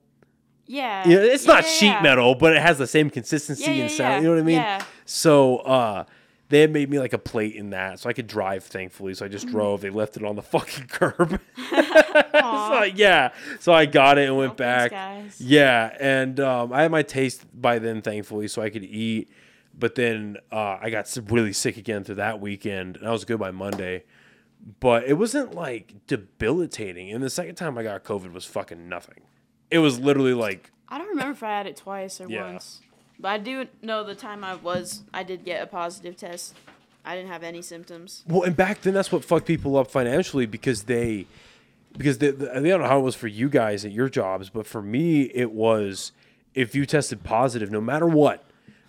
[0.65, 1.05] Yeah.
[1.07, 2.01] Yeah, it's Yeah, not yeah, sheet yeah.
[2.01, 4.23] metal, but it has the same consistency and sound.
[4.23, 4.55] You know what I mean?
[4.55, 4.81] Yeah.
[5.03, 6.05] So uh
[6.51, 8.63] they had made me like a plate in that, so I could drive.
[8.65, 9.33] Thankfully, so I Mm-hmm.
[9.33, 9.81] just drove.
[9.81, 11.41] They left it on the fucking curb.
[11.69, 14.91] so yeah, so I got it and went Oh, back.
[15.39, 19.29] Yeah, and um, I had my taste by then, thankfully, so I could eat.
[19.73, 23.39] But then uh, I got really sick again through that weekend, and I was good
[23.39, 24.03] by Monday.
[24.79, 27.09] But it wasn't like debilitating.
[27.11, 29.21] And the second time I got COVID was fucking nothing.
[29.71, 32.51] It was literally like, I don't remember if I had it twice or Yeah.
[32.51, 32.81] once.
[33.21, 36.55] But I do know the time I was, I did get a positive test.
[37.05, 38.23] I didn't have any symptoms.
[38.27, 41.25] well, and back then that's what fucked people up financially because they,
[41.97, 44.49] because they, they, I don't know how it was for you guys at your jobs,
[44.49, 46.11] but for me it was
[46.53, 48.43] if you tested positive, no matter what,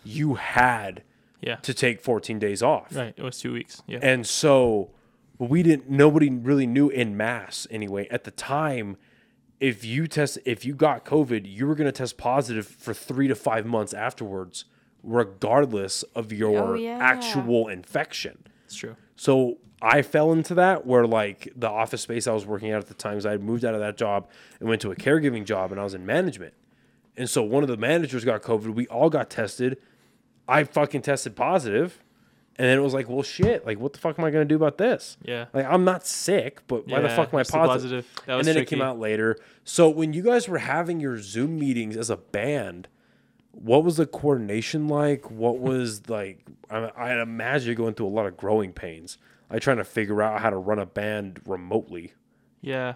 [0.05, 1.03] you had
[1.41, 1.57] Yeah.
[1.57, 2.95] to take 14 days off.
[2.95, 3.15] Right.
[3.17, 3.83] It was two weeks.
[3.87, 4.01] Yeah.
[4.03, 4.91] And so
[5.39, 8.97] we didn't nobody really knew in mass anyway at the time
[9.63, 13.29] if you test if you got covid you were going to test positive for 3
[13.29, 14.65] to 5 months afterwards
[15.03, 16.99] regardless of your Oh, yeah.
[17.01, 18.39] actual infection.
[18.67, 18.97] it's true.
[19.17, 22.87] So I fell into that where like the office space I was working at at
[22.89, 24.29] the times I had moved out of that job
[24.61, 26.55] and went to a caregiving job and I was in management.
[27.17, 28.75] And so one of the managers got COVID.
[28.75, 29.77] We all got tested.
[30.49, 32.01] I fucking tested positive.
[32.57, 33.65] And then it was like, well, shit.
[33.65, 35.17] Like, what the fuck am I going to do about this?
[35.23, 35.47] Yeah.
[35.55, 38.05] Like, I'm not sick, but why the Yeah, fuck am I it's the positive?
[38.05, 38.25] positive.
[38.27, 38.77] That and was then it tricky.
[38.77, 39.39] came out later.
[39.65, 42.89] So when you guys were having your Zoom meetings as a band,
[43.53, 45.31] what was the coordination like?
[45.31, 46.45] What was like?
[46.71, 49.17] I, I imagine going through a lot of growing pains.
[49.51, 52.13] I trying to figure out how to run a band remotely.
[52.61, 52.95] Yeah.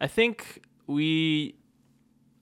[0.00, 1.56] I think we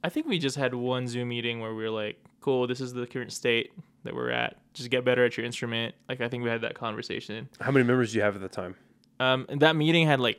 [0.05, 2.93] I think we just had one Zoom meeting where we were like, cool, this is
[2.93, 3.73] the current state
[4.05, 4.57] that we're at.
[4.77, 5.95] Just get better at your instrument.
[6.09, 7.49] Like I think we had that conversation.
[7.61, 8.77] How many members do you have at the time?
[9.19, 10.39] Um and that meeting had like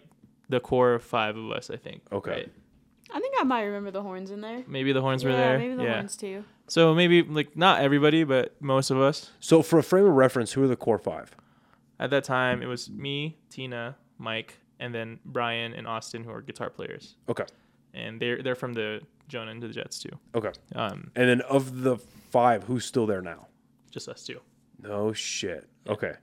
[0.50, 2.02] the core five of us, I think.
[2.12, 2.32] Okay.
[2.32, 2.52] right?
[3.12, 4.64] I think I might remember the horns in there.
[4.68, 5.40] Maybe the horns were there.
[5.40, 5.60] yeah, there.
[5.60, 5.94] maybe the yeah.
[5.96, 6.44] horns too.
[6.68, 9.32] So maybe like not everybody, but most of us.
[9.40, 11.36] So for a frame of reference, who are the core five?
[12.00, 16.42] At that time, it was me, Tina, Mike, and then Brian and Austin, who are
[16.42, 17.46] guitar players, Okay.
[17.94, 20.12] and they're they're from the Jonah and the Jets too.
[20.36, 20.52] Okay.
[20.76, 23.48] Um, And then of the five, who's still there now?
[23.92, 24.40] Just us two.
[24.82, 25.68] No shit.
[25.88, 26.14] Okay.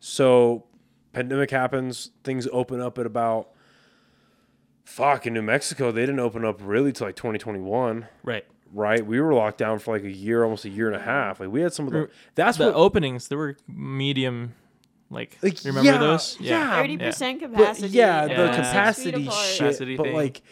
[0.00, 0.64] So
[1.12, 3.50] pandemic happens, things open up at about
[4.84, 8.44] fuck in New Mexico, they didn't open up really till like 2021, Right.
[8.72, 9.04] right?
[9.04, 11.40] We were locked down for like a year, almost a year and a half.
[11.40, 14.54] Like we had some of the that's The what openings, there were medium,
[15.10, 16.36] like, like, remember yeah, those?
[16.40, 17.88] yeah, Thirty percent But capacity.
[17.88, 18.36] yeah, the Yeah.
[18.36, 19.58] Six feet capacity shit.
[19.58, 20.14] Capacity but thing.
[20.14, 20.42] like,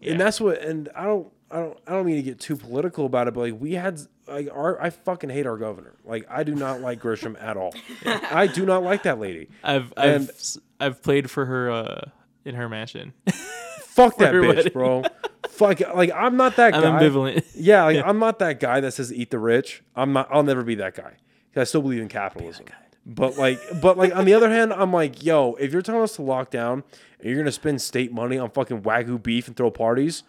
[0.00, 0.10] Yeah.
[0.12, 0.58] and that's what.
[0.60, 3.40] And I don't, I don't, I don't mean to get too political about it, but
[3.40, 5.94] like we had, like our, I fucking hate our governor.
[6.04, 7.72] Like I do not like Grisham at all.
[8.06, 9.48] I do not like that lady.
[9.62, 12.00] I've And- I've s- I've played for her uh,
[12.44, 13.12] in her mansion.
[13.80, 14.72] Fuck that bitch, wedding.
[14.72, 15.04] bro.
[15.48, 16.88] Fuck, like I'm not that I'm guy.
[17.02, 17.44] ambivalent.
[17.54, 19.82] Yeah, like I'm not that guy that says eat the rich.
[19.94, 20.28] I'm not.
[20.30, 21.12] I'll never be that guy.
[21.54, 22.66] 'Cause I still believe in capitalism.
[23.06, 26.16] But like, but like on the other hand, I'm like, yo, if you're telling us
[26.16, 26.82] to lock down
[27.20, 30.24] and you're gonna spend state money on fucking wagyu beef and throw parties,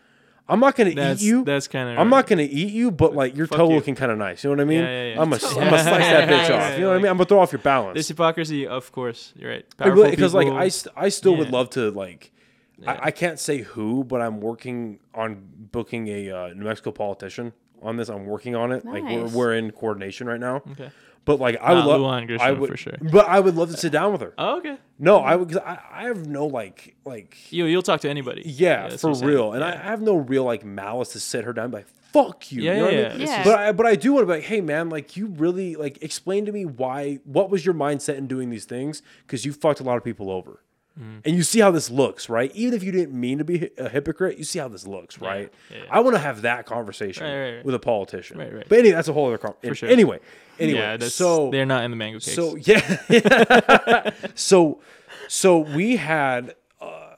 [0.49, 1.44] I'm not gonna That's eat you.
[1.44, 3.76] that's kind of I'm not gonna eat you, but like your Fuck toe you.
[3.76, 4.44] looking kind of nice.
[4.44, 4.80] You know what I mean?
[4.80, 5.22] Yeah, yeah, yeah.
[5.22, 6.74] I'm gonna I'm slice that bitch off.
[6.76, 7.07] You know what I mean?
[7.11, 7.95] I'm gonna throw off your balance.
[7.98, 9.34] This hypocrisy, of course.
[9.36, 9.65] You're right.
[9.78, 12.32] Because like I, st- I still would love to like
[12.80, 12.91] Yeah.
[12.94, 15.41] I, I can't say who but i'm working on
[15.72, 19.32] booking a uh, new mexico politician on this i'm working on it like we're, Nice.
[19.34, 20.90] we're in coordination right now Okay.
[21.26, 22.98] but like i would Not love Lujan Grisham, I would, for sure.
[23.12, 24.78] but i would love to sit down with her Oh, okay.
[24.99, 28.44] no i would because I, I have no like like You you'll talk to anybody.
[28.45, 29.32] yeah, that's for what you're saying.
[29.32, 31.78] real and I, I have no real like malice to sit her down and be
[31.80, 33.28] like fuck you Yeah, you know yeah, what I mean?
[33.28, 33.38] yeah.
[33.38, 33.44] Yeah.
[33.44, 36.02] but I, but I do want to be like hey man like you really like
[36.02, 39.80] explain to me why what was your mindset in doing these things because you fucked
[39.82, 40.62] a lot of people over
[40.99, 41.22] Mm.
[41.26, 43.88] and you see how this looks right even if you didn't mean to be a
[43.88, 45.84] hypocrite you see how this looks right yeah, yeah.
[45.91, 48.65] i want to have that conversation Right, right, with a politician Right, right.
[48.68, 49.90] but anyway that's a whole other conversation sure.
[49.90, 50.19] anyway
[50.60, 52.34] anyway Yeah, so they're not in the mango cakes.
[52.34, 54.80] so yeah, so
[55.28, 57.15] so we had uh,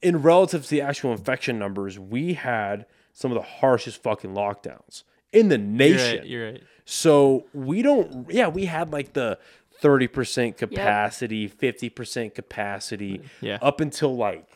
[0.00, 5.02] in relative to the actual infection numbers, we had some of the harshest fucking lockdowns
[5.32, 6.18] in the you're nation.
[6.20, 6.26] right.
[6.26, 6.62] You're right.
[6.86, 8.30] So we don't.
[8.32, 9.38] Yeah, we had like the
[9.80, 13.58] thirty percent capacity, fifty percent capacity, Yeah.
[13.62, 14.46] up until like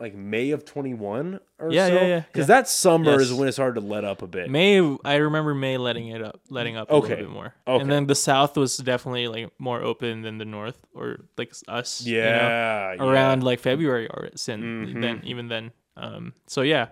[0.00, 1.94] like May of twenty one or Yeah, so.
[1.94, 2.54] yeah, yeah, Because yeah.
[2.60, 4.48] that summer is when it started to let up a bit.
[4.48, 7.08] May I remember May letting it up, letting up a Okay.
[7.10, 7.54] little bit more.
[7.66, 7.82] Okay.
[7.82, 12.02] And then the South was definitely like more open than the North or like us.
[12.06, 13.02] you know, yeah, yeah.
[13.04, 15.00] around like February or since Mhm.
[15.02, 15.72] then even then.
[15.96, 16.90] Um, so yeah,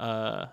[0.00, 0.46] uh,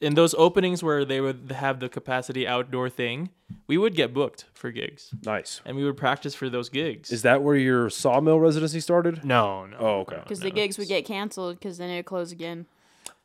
[0.00, 3.30] in those openings where they would have the capacity outdoor thing,
[3.66, 5.60] we would get booked for gigs nice.
[5.64, 7.10] and we would practice for those gigs.
[7.12, 9.24] Is that where your sawmill residency started?
[9.24, 9.76] no, no.
[9.78, 10.20] Oh, okay.
[10.22, 10.44] Because no.
[10.44, 12.66] the gigs would get canceled because then it'd close again.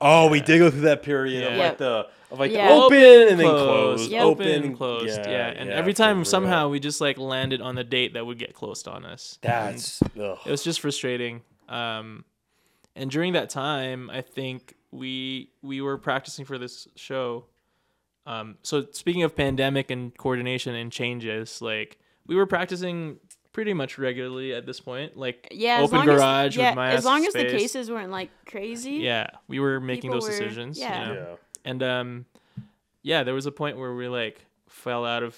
[0.02, 2.68] Oh, we did go through that period of like the of like Yeah.
[2.68, 3.66] the open and then Closed,
[3.98, 4.24] closed, Yep.
[4.24, 5.22] open open, and closed.
[5.26, 8.38] Yeah, and yeah, every time somehow we just like landed on the date that would
[8.38, 9.40] get closed on us.
[9.44, 10.38] And that's ugh.
[10.46, 11.42] it was just frustrating.
[11.70, 12.26] Um,
[12.96, 17.46] and during that time, I think we we were practicing for this show.
[18.26, 23.18] Um, so speaking of pandemic and coordination and changes, like we were practicing
[23.54, 25.16] pretty much regularly at this point.
[25.16, 27.90] Like Yeah, as open long garage as, yeah, with my as long as the cases
[27.92, 28.94] weren't like crazy.
[28.94, 30.78] Yeah, we were making People those were- decisions.
[30.78, 31.06] you yeah.
[31.06, 31.14] know?
[31.14, 31.36] yeah.
[31.64, 32.26] And um,
[33.02, 35.38] yeah, there was a point where we like fell out of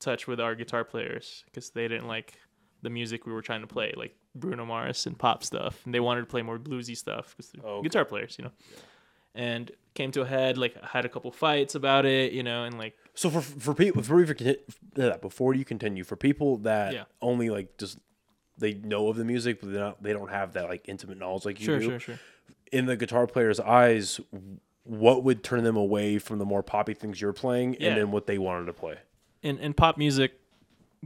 [0.00, 2.34] touch with our guitar players because they didn't like
[2.82, 6.00] the music we were trying to play, like Bruno Mars and pop stuff, and they
[6.00, 7.88] wanted to play more bluesy stuff because they're Oh, okay.
[7.88, 8.52] guitar players, you know.
[9.34, 12.78] And came to a head, like had a couple fights about it, you know, and
[12.78, 17.04] like So for for people for, for, before you continue, for people that Yeah.
[17.20, 17.98] only like just
[18.58, 21.44] they know of the music, but they not they don't have that like intimate knowledge
[21.44, 21.86] like you sure, do.
[21.90, 22.18] sure, sure.
[22.72, 24.20] In the guitar player's eyes,
[24.84, 27.88] what would turn them away from the more poppy things you're playing, Yeah.
[27.88, 28.98] and then what they wanted to play?
[29.42, 30.32] In in pop music,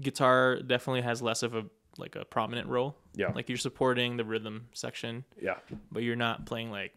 [0.01, 1.65] guitar definitely has less of a
[1.99, 2.97] like a prominent role.
[3.15, 3.33] Yeah.
[3.35, 5.57] Like you're supporting the rhythm section, Yeah,
[5.93, 6.93] but you're not playing like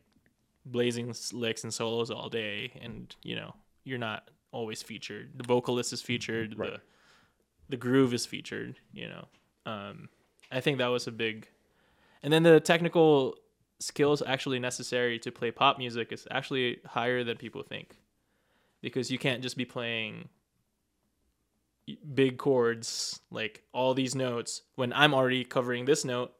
[0.65, 3.55] blazing licks and solos all day and you know
[3.85, 6.73] you're not always featured the vocalist is featured Right.
[6.73, 6.79] the
[7.69, 9.25] the groove is featured you know
[9.65, 10.09] um
[10.51, 11.47] i think that was a big
[12.21, 13.37] and then the technical
[13.79, 17.95] skills actually necessary to play pop music is actually higher than people think
[18.81, 20.27] because you can't just be playing
[22.13, 26.33] big chords like all these notes when i'm already covering this note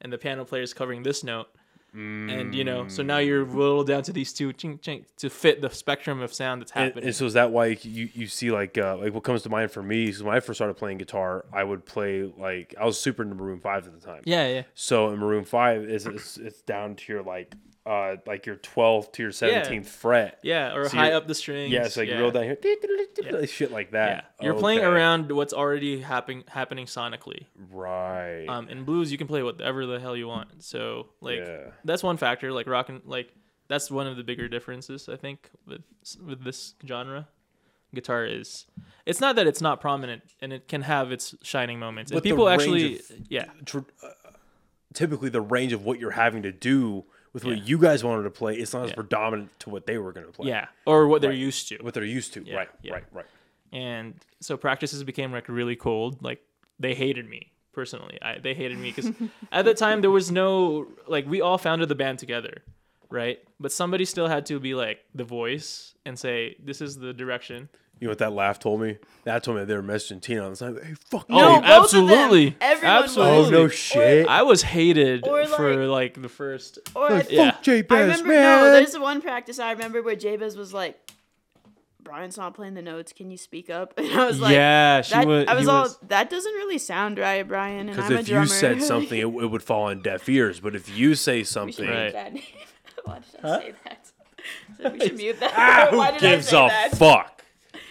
[0.00, 1.48] and the piano player is covering this note
[1.92, 5.60] and you know so now you're whittled down to these two ching, ching, to fit
[5.60, 7.04] the spectrum of sound that's And, happening.
[7.06, 9.72] and so is that why you, you see like uh, like what comes to mind
[9.72, 13.00] for me is when I first started playing guitar, I would play like I was
[13.00, 14.22] super into Maroon Five at the time.
[14.24, 14.62] yeah yeah.
[14.74, 17.56] So in Maroon Five is it's, it's down to your like
[17.90, 20.38] uh like your twelfth to your seventeenth fret.
[20.42, 21.72] yeah or So high up the strings.
[21.72, 22.56] Yeah, it's like real down here,
[23.32, 24.06] like shit like yeah.
[24.06, 24.34] That.
[24.40, 27.46] you're playing around what's already happening happening sonically.
[27.72, 28.46] Right.
[28.48, 30.62] um in blues you can play whatever the hell you want.
[30.62, 31.70] So like Yeah.
[31.84, 33.32] that's one factor like rock and like
[33.68, 35.82] that's one of the bigger differences i think with
[36.24, 37.28] with this genre.
[37.92, 38.66] Guitar is
[39.04, 42.12] it's not that it's not prominent and it can have its shining moments.
[42.12, 43.46] But people actually of- yeah.
[43.74, 43.80] uh,
[44.94, 47.64] typically, the range of what you're having to do with what Yeah.
[47.64, 48.94] you guys wanted to play, it's not as Yeah.
[48.96, 50.48] predominant to what they were going to play.
[50.48, 51.38] yeah or what they're Right.
[51.38, 52.42] used to what they're used to.
[52.44, 53.26] Yeah, Right, right, right.
[53.72, 56.40] and so practices became like really cold like
[56.78, 59.12] they hated me personally I, they hated me because
[59.52, 62.62] at the time there was no like we all founded the band together
[63.10, 67.12] right but somebody still had to be like the voice and say this is the
[67.12, 67.68] direction
[68.00, 68.96] You know what that laugh told me?
[69.24, 70.74] That told me they were messaging Tina on the side.
[70.82, 71.44] Hey, fuck Oh, you.
[71.44, 71.70] both of them.
[71.82, 72.56] absolutely.
[72.60, 73.32] Everyone Absolutely.
[73.36, 73.50] Oh was.
[73.50, 74.26] no shit.
[74.26, 77.56] i was hated Or, for like the first Or Like, I, fuck Yeah.
[77.60, 78.60] J I Bass, remember man.
[78.64, 80.98] no, there's one practice I remember where Jabez was like,
[82.02, 83.12] "Brian's not playing the notes.
[83.12, 85.82] Can you speak up?" And I was like, yeah she that, was I was all,
[85.82, 87.80] was- that doesn't really sound right, Brian.
[87.80, 88.42] And Because I'm a if drummer.
[88.44, 90.58] you said something, it, it would fall on deaf ears.
[90.60, 92.12] But if you say We should something, make Right.
[92.14, 92.42] that name.
[93.04, 94.10] Why did I say that?
[94.80, 95.52] Said we should mute that.
[95.54, 96.96] Ah, Why who did gives I say a that?
[96.96, 97.39] fuck?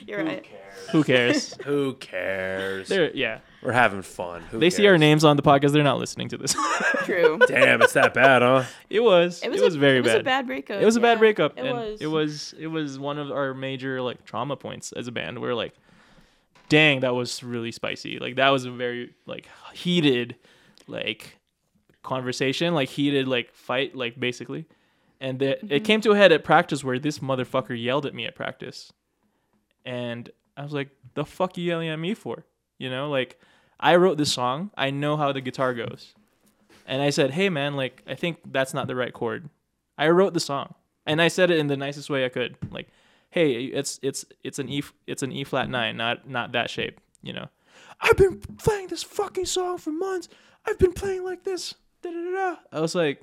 [0.10, 0.46] You're right.
[0.92, 1.56] Who cares?
[1.66, 2.88] Who cares?
[2.90, 3.40] They're yeah.
[3.62, 4.42] We're having fun.
[4.52, 5.00] Who They see our cares?
[5.02, 5.72] names on the podcast.
[5.74, 6.56] They're not listening to this.
[7.04, 7.38] True.
[7.48, 8.64] Damn, it's that bad, huh?
[8.90, 9.42] it was.
[9.44, 10.08] It was, a, very bad.
[10.12, 10.22] it was bad.
[10.22, 10.82] a bad breakup.
[10.82, 11.20] It was a bad yeah.
[11.20, 12.02] breakup, It and was.
[12.02, 15.40] it was it was one of our major like trauma points as a band.
[15.42, 15.74] We're like,
[16.70, 18.18] dang, that was really spicy.
[18.18, 20.38] Like that was a very like heated,
[20.88, 21.38] like
[22.04, 24.66] conversation, like heated like fight, like basically.
[25.22, 25.74] And the, Mm-hmm.
[25.74, 28.94] it came to a head at practice where this motherfucker yelled at me at practice,
[29.86, 32.46] and I was like, "The fuck you yelling at me for?"
[32.78, 33.40] You know, like
[33.80, 34.72] I wrote this song.
[34.78, 36.14] I know how the guitar goes.
[36.86, 39.50] And I said, "Hey man, like I think that's not the right chord."
[39.98, 40.76] I wrote the song,
[41.06, 42.58] and I said it in the nicest way I could.
[42.72, 42.90] Like,
[43.30, 47.00] "Hey, it's it's it's an E it's an E flat 9, not not that shape,
[47.22, 47.50] you know."
[48.02, 50.30] I've been playing this fucking song for months.
[50.66, 51.76] I've been playing like this.
[52.02, 52.56] Da, da, da.
[52.72, 53.22] I was like,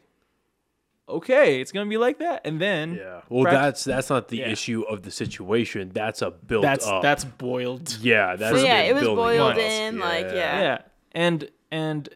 [1.08, 3.20] "Okay, it's going to be like that." And then Yeah.
[3.28, 4.48] Well, Prac- that's that's not the Yeah.
[4.48, 5.90] issue of the situation.
[5.94, 7.02] That's a built that's up.
[7.02, 7.96] that's boiled.
[8.00, 8.36] yeah.
[8.36, 9.58] That's So yeah, it was boiled up.
[9.58, 10.60] in, like, yeah.
[10.60, 10.78] yeah
[11.12, 12.08] and and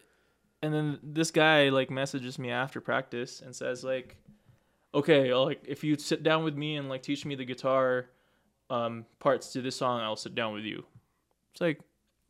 [0.63, 4.17] and then this guy like messages me after practice and says like
[4.95, 8.11] okay I'll, like if you sit down with me and like teach me the guitar
[8.69, 10.85] um parts to this song i'll sit down with you
[11.53, 11.81] it's like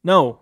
[0.05, 0.39] no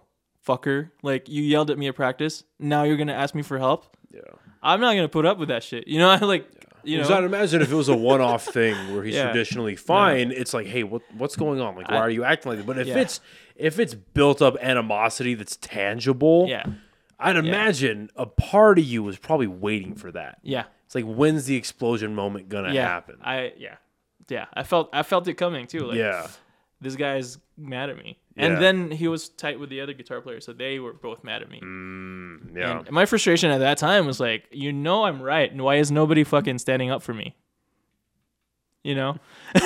[0.46, 3.96] fucker like you yelled at me at practice now you're gonna ask me for help
[4.12, 4.20] Yeah.
[4.62, 6.46] I'm not gonna put up with that shit you know i like
[6.84, 9.24] you Because know I'd imagine if it was a one-off thing where he's Yeah.
[9.24, 11.74] traditionally fine, it's like, hey, what what's going on?
[11.74, 12.66] Like, why I- are you acting like that?
[12.66, 12.98] But if Yeah.
[12.98, 13.20] it's
[13.56, 16.64] if it's built up animosity that's tangible, yeah
[17.18, 20.38] I'd imagine a part of you was probably waiting for that.
[20.42, 23.16] yeah It's like, when's the explosion moment gonna yeah happen?
[23.22, 23.74] i yeah
[24.28, 26.28] yeah i felt i felt it coming too like yeah.
[26.80, 28.18] This guy's mad at me.
[28.36, 28.46] Yeah.
[28.46, 31.42] And then he was tight with the other guitar player, so they were both mad
[31.42, 31.60] at me.
[31.60, 32.78] Mm, yeah.
[32.78, 35.90] And my frustration at that time was like, you know I'm right, and why is
[35.90, 37.34] nobody fucking standing up for me?
[38.84, 39.16] You know?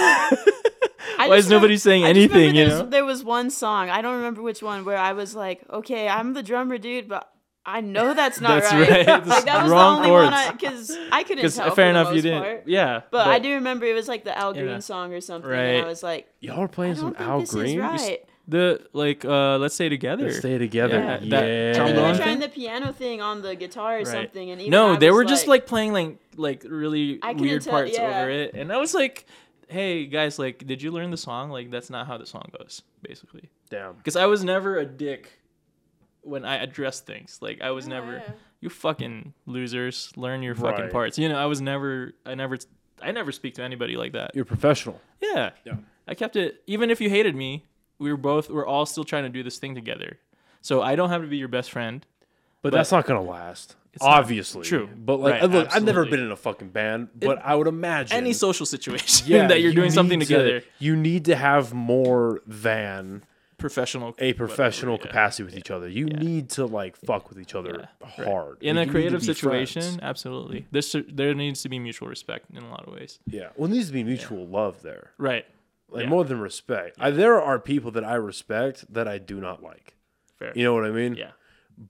[1.17, 2.87] Why is nobody remem- saying I just remember anything, you know?
[2.87, 6.33] There was one song, I don't remember which one, where I was like, okay, I'm
[6.33, 7.32] the drummer, dude, but
[7.65, 9.07] I know that's not That's right.
[9.07, 9.27] right.
[9.27, 11.67] like that was wrong the only one because I, couldn't Because tell.
[11.67, 12.43] fair for the enough, you didn't.
[12.43, 12.63] part.
[12.67, 13.03] Yeah.
[13.13, 14.79] But, I do remember it was like the Al Green Yeah.
[14.81, 15.59] song or something, Right.
[15.77, 17.79] and I was like, Y'all are I playing some don't Al this Green.
[17.79, 18.25] is right.
[18.49, 20.25] The, like, uh, let's stay together.
[20.25, 20.99] Let's stay together.
[20.99, 21.31] Yeah, Yeah.
[21.31, 24.07] that And then they were trying the piano thing on the guitar or Right.
[24.09, 27.63] something, and even no, I they was were just like playing like like really weird
[27.63, 28.23] tell- parts yeah.
[28.23, 29.25] over it, and I was like,
[29.69, 31.51] "Hey guys, like, did you learn the song?
[31.51, 33.93] Like, that's not how the song goes, basically." Damn.
[33.95, 35.31] Because I was never a dick
[36.23, 37.39] when I address things.
[37.41, 38.33] Like, I was never, yeah.
[38.61, 40.93] you fucking losers, learn your fucking Right.
[40.93, 41.19] parts.
[41.19, 42.57] You know, I was never, I never,
[43.01, 44.33] I never speak to anybody like that.
[44.35, 45.01] You're professional.
[45.21, 45.51] Yeah.
[45.65, 45.77] Yeah.
[46.07, 47.65] I kept it, even if you hated me,
[47.99, 50.19] we were both, we're all still trying to do this thing together.
[50.61, 52.05] So I don't have to be your best friend.
[52.63, 53.77] But, But- that's not gonna last.
[53.95, 54.19] It's not.
[54.21, 54.63] Obviously.
[54.63, 54.89] True.
[54.97, 58.17] But like Right, look, I've never been in a fucking band, but I would imagine
[58.17, 61.75] Any social situation yeah, that you're you doing something to- together, you need to have
[61.75, 63.23] more than
[63.63, 65.13] professional, a professional whatever, yeah.
[65.13, 65.89] capacity with each other.
[65.89, 68.27] You need to like fuck with each other Right.
[68.27, 68.59] hard.
[68.63, 69.99] In Like, a you need to creative situation, friends.
[70.03, 70.67] absolutely.
[70.71, 73.19] There's there needs to be mutual respect in a lot of ways.
[73.27, 73.49] Yeah.
[73.57, 75.13] Well, there needs to be mutual love there.
[75.19, 75.47] Right.
[75.89, 76.09] Like Yeah.
[76.11, 76.97] more than respect.
[77.01, 79.95] I, there are people that I respect that I do not like.
[80.39, 80.53] Fair.
[80.55, 81.15] You know what I mean?
[81.15, 81.33] Yeah.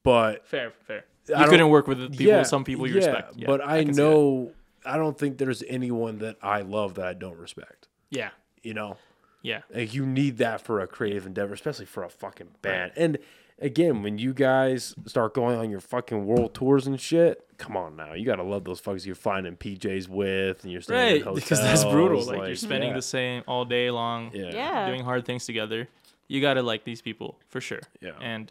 [0.02, 0.72] But Fair.
[0.86, 1.04] Fair.
[1.28, 2.26] You don't- couldn't work with the people.
[2.26, 3.34] yeah, some people you yeah, respect.
[3.36, 3.94] Yeah, but I, that.
[3.96, 4.52] know
[4.84, 7.86] I don't think there's anyone that I love that I don't respect.
[8.10, 8.30] Yeah.
[8.62, 8.96] You know?
[9.42, 9.62] Yeah.
[9.74, 12.92] Like you need that for a creative endeavor, especially for a fucking band.
[12.96, 13.18] And
[13.58, 17.96] again, when you guys start going on your fucking world tours and shit, come on
[17.96, 21.34] now, you gotta love those fuckers you're finding PJs with, and you're staying in Right.
[21.42, 22.24] Because that's brutal.
[22.24, 22.96] Like, you're spending yeah.
[22.96, 24.30] the same all day long.
[24.32, 24.50] Yeah.
[24.52, 24.88] Yeah.
[24.88, 25.88] Doing hard things together.
[26.28, 27.80] You gotta like these people for sure.
[28.00, 28.12] Yeah.
[28.20, 28.50] And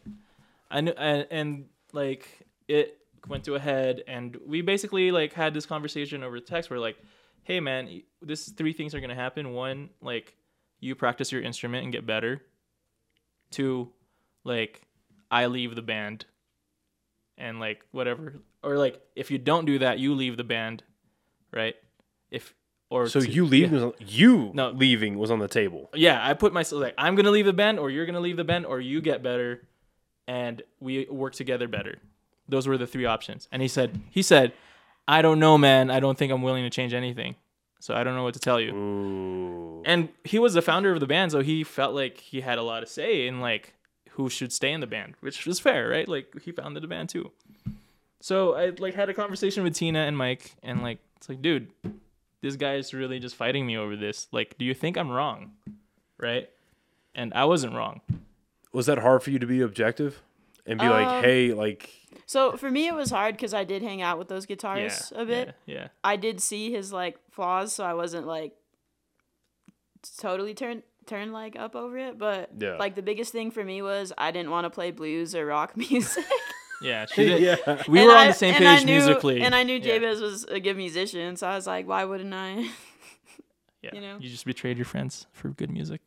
[0.70, 2.28] I knew, and, and like
[2.68, 2.98] it
[3.28, 6.70] went to a head, and we basically like had this conversation over text.
[6.70, 6.98] Where like,
[7.44, 9.54] hey man, this three things are gonna happen.
[9.54, 10.36] One, like
[10.82, 12.42] you practice your instrument and get better.
[13.52, 13.92] Two,
[14.44, 14.82] like
[15.30, 16.26] I leave the band.
[17.38, 20.84] And like whatever, or like if you don't do that, you leave the band,
[21.52, 21.76] right?
[22.30, 22.54] If
[22.92, 23.90] or So two- you leave yeah.
[24.00, 24.70] you No.
[24.70, 25.90] leaving was on the table.
[25.96, 28.44] Yeah, I put myself like I'm gonna leave the band, or you're gonna leave the
[28.44, 29.68] band, or you get better,
[30.28, 31.98] and we work together better.
[32.48, 33.48] Those were the three options.
[33.52, 34.54] And he said, he said,
[35.08, 35.90] I don't know, man.
[35.90, 37.38] I don't think I'm willing to change anything.
[37.82, 38.74] So I don't know what to tell you.
[38.74, 39.84] Ooh.
[39.86, 42.64] And he was the founder of the band, so he felt like he had a
[42.64, 43.74] lot to say in like
[44.12, 46.08] who should stay in the band, which was fair, right?
[46.08, 47.32] Like he founded the band too.
[48.20, 51.70] So I like had a conversation with Tina and Mike, and like it's like, dude,
[52.42, 54.28] this guy is really just fighting me over this.
[54.32, 55.54] Like, do you think I'm wrong?
[56.20, 56.50] Right?
[57.16, 58.02] And I wasn't wrong.
[58.74, 60.22] Was that hard for you to be objective?
[60.66, 61.90] And be like, Um, hey, like,
[62.26, 65.12] So for me, it was hard because I did hang out with those Yeah, guitarists
[65.16, 65.56] a bit.
[65.66, 65.88] Yeah, yeah.
[66.04, 68.54] I did see his like flaws, so I wasn't like
[70.20, 72.18] totally turned turned like up over it.
[72.18, 72.76] But Yeah.
[72.78, 75.76] like the biggest thing for me was I didn't want to play blues or rock
[75.90, 76.26] music.
[76.82, 77.42] Yeah, she did.
[77.42, 79.42] yeah, We And were I- on the same page knew- musically.
[79.42, 79.98] and I knew Yeah.
[80.00, 82.70] Jabez was a good musician, so I was like, why wouldn't I?
[83.84, 83.90] Yeah.
[83.96, 84.18] you know?
[84.20, 86.02] you just betrayed your friends for good music.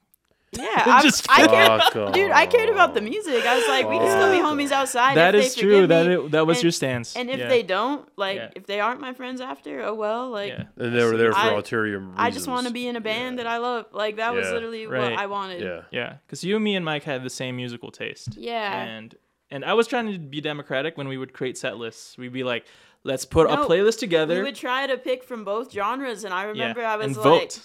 [0.56, 2.30] Yeah, I, Just I cared, dude.
[2.30, 3.44] I cared about the music.
[3.46, 5.16] I was like, we can still be homies outside.
[5.16, 5.70] That if is they true.
[5.72, 7.16] forgive That it, that was and- your stance.
[7.16, 7.48] And if yeah.
[7.48, 8.50] they don't, like, Yeah.
[8.54, 10.30] if they aren't my friends after, oh well.
[10.30, 10.64] Like, yeah.
[10.76, 12.14] And they were there for I- ulterior reasons.
[12.18, 13.86] I just want to be in a band that I love.
[13.92, 15.10] Like, that was literally Right.
[15.10, 15.62] what I wanted.
[15.62, 18.36] Yeah, Yeah, because you, and me, and Mike had the same musical taste.
[18.36, 18.82] Yeah.
[18.84, 19.14] And
[19.50, 22.16] and I was trying to be democratic when we would create set lists.
[22.18, 22.64] We'd be like,
[23.04, 24.36] let's put No, a playlist together.
[24.38, 27.16] We would try to pick from both genres, and I remember yeah, I was and
[27.16, 27.60] like, vote.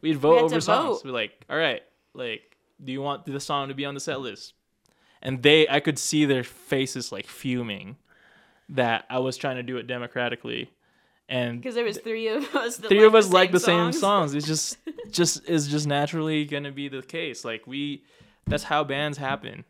[0.00, 1.02] We'd vote had over songs.
[1.02, 1.04] vote.
[1.04, 1.82] We're like, all right,
[2.14, 4.54] like, do you want the song to be on the set list?
[5.20, 7.96] And they, I could see their faces like fuming
[8.68, 10.70] that I was trying to do it democratically,
[11.28, 12.76] and because there was three of us.
[12.76, 14.00] That three liked of us like the same songs.
[14.00, 14.34] songs.
[14.34, 14.78] It's just
[15.10, 17.44] just is just naturally gonna be the case.
[17.44, 18.04] Like we
[18.46, 19.64] that's how bands happen.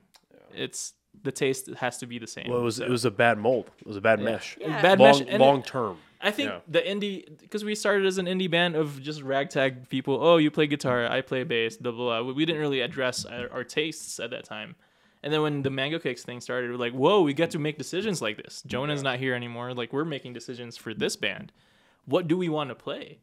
[0.55, 0.93] It's
[1.23, 2.49] the taste has to be the same.
[2.49, 3.71] Well, it was So, it was a bad mold.
[3.81, 4.57] It was a bad mesh.
[4.61, 4.83] Yeah.
[4.83, 5.39] bad long mesh.
[5.41, 5.99] long term.
[6.21, 6.61] I think yeah.
[6.67, 10.19] the indie because we started as an indie band of just ragtag people.
[10.21, 11.77] Oh, you play guitar, I play bass.
[11.77, 12.23] Blah blah.
[12.23, 12.33] blah.
[12.33, 14.75] We didn't really address our, our tastes at that time.
[15.23, 17.77] And then when the Mango Cakes thing started, we're like, whoa, we get to make
[17.77, 18.63] decisions like this.
[18.67, 19.75] Jonah's not here anymore.
[19.75, 21.53] Like we're making decisions for this band.
[22.05, 23.19] What do we want to play?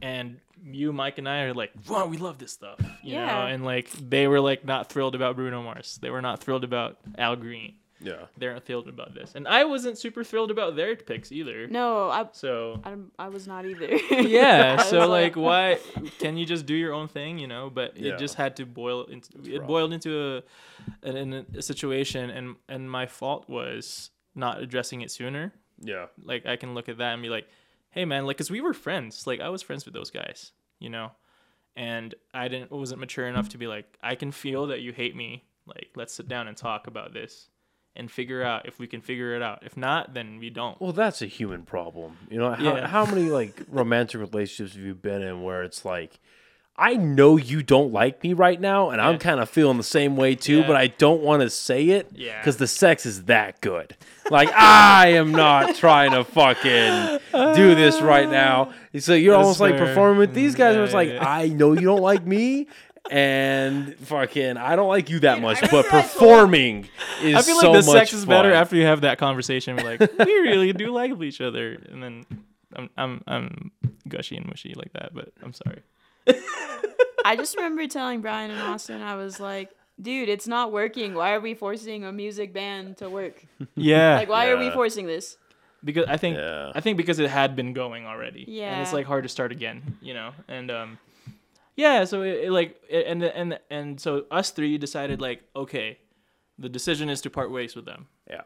[0.00, 2.80] And you, Mike, and I are like, wow, we love this stuff.
[3.02, 5.98] You know, and like they were like not thrilled about Bruno Mars.
[6.00, 7.74] They were not thrilled about Al Green.
[8.02, 8.26] Yeah.
[8.36, 9.34] They're not thrilled about this.
[9.34, 11.66] And I wasn't super thrilled about their picks either.
[11.68, 13.86] No, I, So I, I was not either.
[14.10, 15.78] yeah so was like why
[16.18, 18.12] can you just do your own thing you know but Yeah.
[18.14, 19.66] it just had to boil into it rough.
[19.68, 20.42] boiled into
[21.02, 26.06] a, an, a situation and and my fault was not addressing it sooner Yeah.
[26.24, 27.46] like i can look at that and be like
[27.90, 30.88] hey man like because we were friends like i was friends with those guys you
[30.90, 31.12] know
[31.76, 35.14] and i didn't wasn't mature enough to be like i can feel that you hate
[35.16, 37.48] me like let's sit down and talk about this
[37.94, 40.92] and figure out if we can figure it out if not then we don't Well,
[40.92, 42.16] that's a human problem.
[42.30, 42.86] You know, how, Yeah.
[42.86, 46.18] how many like romantic relationships have you been in where it's like,
[46.74, 50.16] I know you don't like me right now, and I'm kind of feeling the same
[50.16, 50.66] way too, Yeah.
[50.66, 52.40] but I don't want to say it Yeah.
[52.40, 53.94] because the sex is that good.
[54.30, 57.18] Like, I am not trying to fucking
[57.54, 58.72] do this right now.
[58.98, 61.28] So you're That's almost like performing with these mm, guys, where it's Yeah, like, yeah.
[61.28, 62.68] I know you don't like me.
[63.10, 66.88] And fucking, I don't like you that Dude, much, I but remember I told- performing
[67.22, 69.76] is I feel so like the much sex is better after you have that conversation.
[69.76, 72.24] We're like, we really do like each other, and then
[72.74, 73.70] I'm I'm I'm
[74.08, 75.12] gushy and mushy like that.
[75.14, 75.82] But I'm sorry.
[77.24, 79.70] I just remember telling Brian and Austin, I was like,
[80.00, 81.14] dude, it's not working.
[81.14, 83.44] Why are we forcing a music band to work?
[83.74, 85.36] Yeah, Like, why are we forcing this?
[85.84, 86.70] because I think Yeah.
[86.74, 88.44] I think because it had been going already.
[88.48, 88.72] Yeah.
[88.72, 90.30] And it's like hard to start again, you know.
[90.48, 90.98] And um,
[91.76, 95.98] yeah, so it, it like it, and and and so us three decided like, okay,
[96.58, 98.06] the decision is to part ways with them.
[98.28, 98.42] Yeah.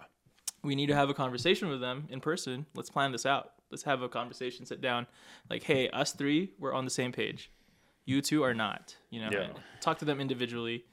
[0.62, 2.66] we need to have a conversation with them in person.
[2.74, 3.51] Let's plan this out.
[3.70, 5.07] Let's have a conversation, sit down.
[5.51, 7.51] Like, hey, us three, we're on the same page.
[8.05, 9.48] You two are not, you know, Yeah.
[9.81, 10.85] talk to them individually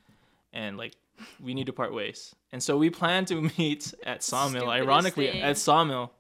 [0.52, 0.94] and like
[1.40, 2.36] we need to part ways.
[2.52, 5.42] And so we plan to meet at Sawmill, Stupidest ironically thing.
[5.44, 6.12] at Sawmill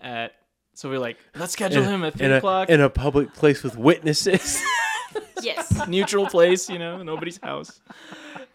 [0.00, 0.32] at
[0.74, 2.70] so we're like, let's schedule him at three in a, o'clock.
[2.70, 4.62] in a public place with witnesses.
[5.42, 5.86] Yes.
[5.88, 7.80] neutral place, you know, nobody's house.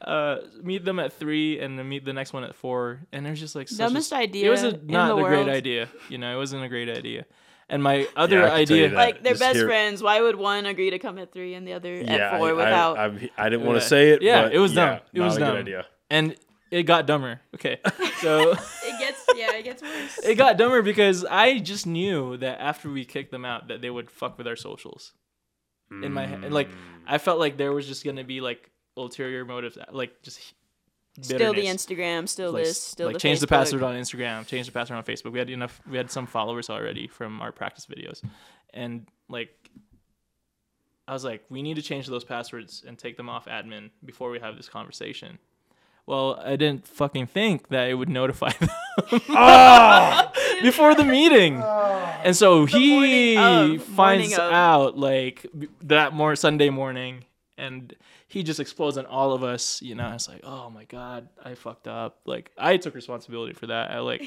[0.01, 3.01] Uh, meet them at three, and then meet the next one at four.
[3.11, 5.49] And there's just like such a- Dumbest idea It was a, not the a great
[5.49, 5.89] idea.
[6.09, 7.25] You know, it wasn't a great idea.
[7.69, 8.95] And my other I can tell you idea.
[8.95, 10.01] Like, they're Just best hear- friends.
[10.01, 12.53] Why would one agree to come at three and the other yeah, at four I,
[12.53, 12.97] without?
[12.97, 14.21] I, I, I didn't want to say it.
[14.21, 14.99] Yeah, but it was yeah, dumb.
[15.13, 15.51] It not was a dumb.
[15.51, 15.85] good idea.
[16.09, 16.35] and
[16.71, 17.41] it got dumber.
[17.55, 17.79] Okay,
[18.21, 18.51] so
[18.83, 20.17] it gets, yeah, it gets worse.
[20.19, 23.89] it got dumber because I just knew that after we kicked them out, that they
[23.89, 25.13] would fuck with our socials.
[25.89, 26.73] In my head, and like Mm.
[27.07, 30.53] I felt like there was just gonna be like ulterior motives, like just
[31.21, 31.65] still the.
[31.65, 34.97] Instagram, still like, this, still like the change the password on Instagram, change the password
[34.97, 35.31] on Facebook.
[35.31, 35.81] We had enough.
[35.89, 38.21] We had some followers already from our practice videos,
[38.73, 39.49] and like,
[41.07, 44.29] I was like, we need to change those passwords and take them off admin before
[44.29, 45.39] we have this conversation.
[46.07, 48.69] Well, I didn't fucking think that it would notify them
[49.29, 50.31] ah!
[50.61, 52.21] before the meeting, ah.
[52.23, 55.45] and so he of, finds out like
[55.81, 57.25] that more Sunday morning,
[57.57, 57.93] and
[58.29, 59.81] he just explodes on all of us.
[59.81, 62.21] You know, it's like, oh my god, I fucked up.
[62.25, 63.91] Like I took responsibility for that.
[63.91, 64.23] I like,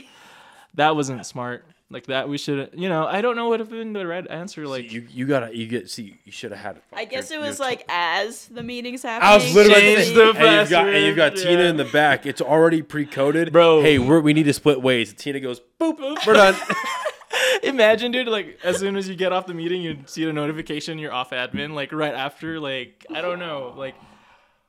[0.74, 1.64] that wasn't smart.
[1.92, 4.64] Like that, we should, you know, I don't know what have been the right answer.
[4.66, 5.90] Like, Like you, you gotta, you get.
[5.90, 6.84] See, you should have had it.
[6.92, 9.28] I guess it was you're like as the meeting's happening.
[9.28, 11.84] I was literally Change and the you've got and you've got password, Tina in the
[11.86, 12.26] back.
[12.26, 13.82] It's already pre-coded, Bro.
[13.82, 15.10] Hey, we're, we need to split ways.
[15.10, 16.54] And Tina goes, boop, we're done.
[17.62, 20.98] imagine, dude, like as soon as you get off the meeting, you see the notification,
[20.98, 23.94] you're off admin, like right after, like I don't know, like,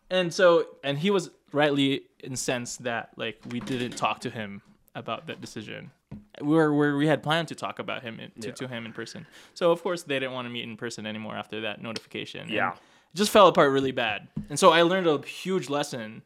[0.10, 4.61] and so, and he was rightly incensed that like we didn't talk to him
[4.95, 5.91] about that decision.
[6.41, 8.53] We were where we had planned to talk about him in, to, Yeah.
[8.55, 9.27] to him in person.
[9.53, 12.49] So of course they didn't want to meet in person anymore after that notification.
[12.49, 12.71] Yeah.
[12.73, 12.77] it
[13.15, 14.27] just fell apart really bad.
[14.49, 16.21] And so I learned a huge lesson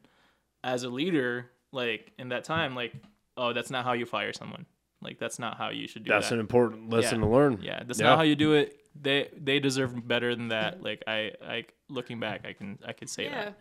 [0.64, 2.94] as a leader, like in that time, like,
[3.38, 4.66] oh, that's not how you fire someone.
[5.02, 6.14] Like that's not how you should do it.
[6.16, 6.36] That's that.
[6.36, 7.26] an important lesson Yeah.
[7.28, 7.60] to learn.
[7.62, 8.08] Yeah, that's Yeah.
[8.08, 8.80] not how you do it.
[9.00, 10.82] They they deserve better than that.
[10.82, 13.46] Like I I looking back, I can I could say Yeah.
[13.46, 13.60] that.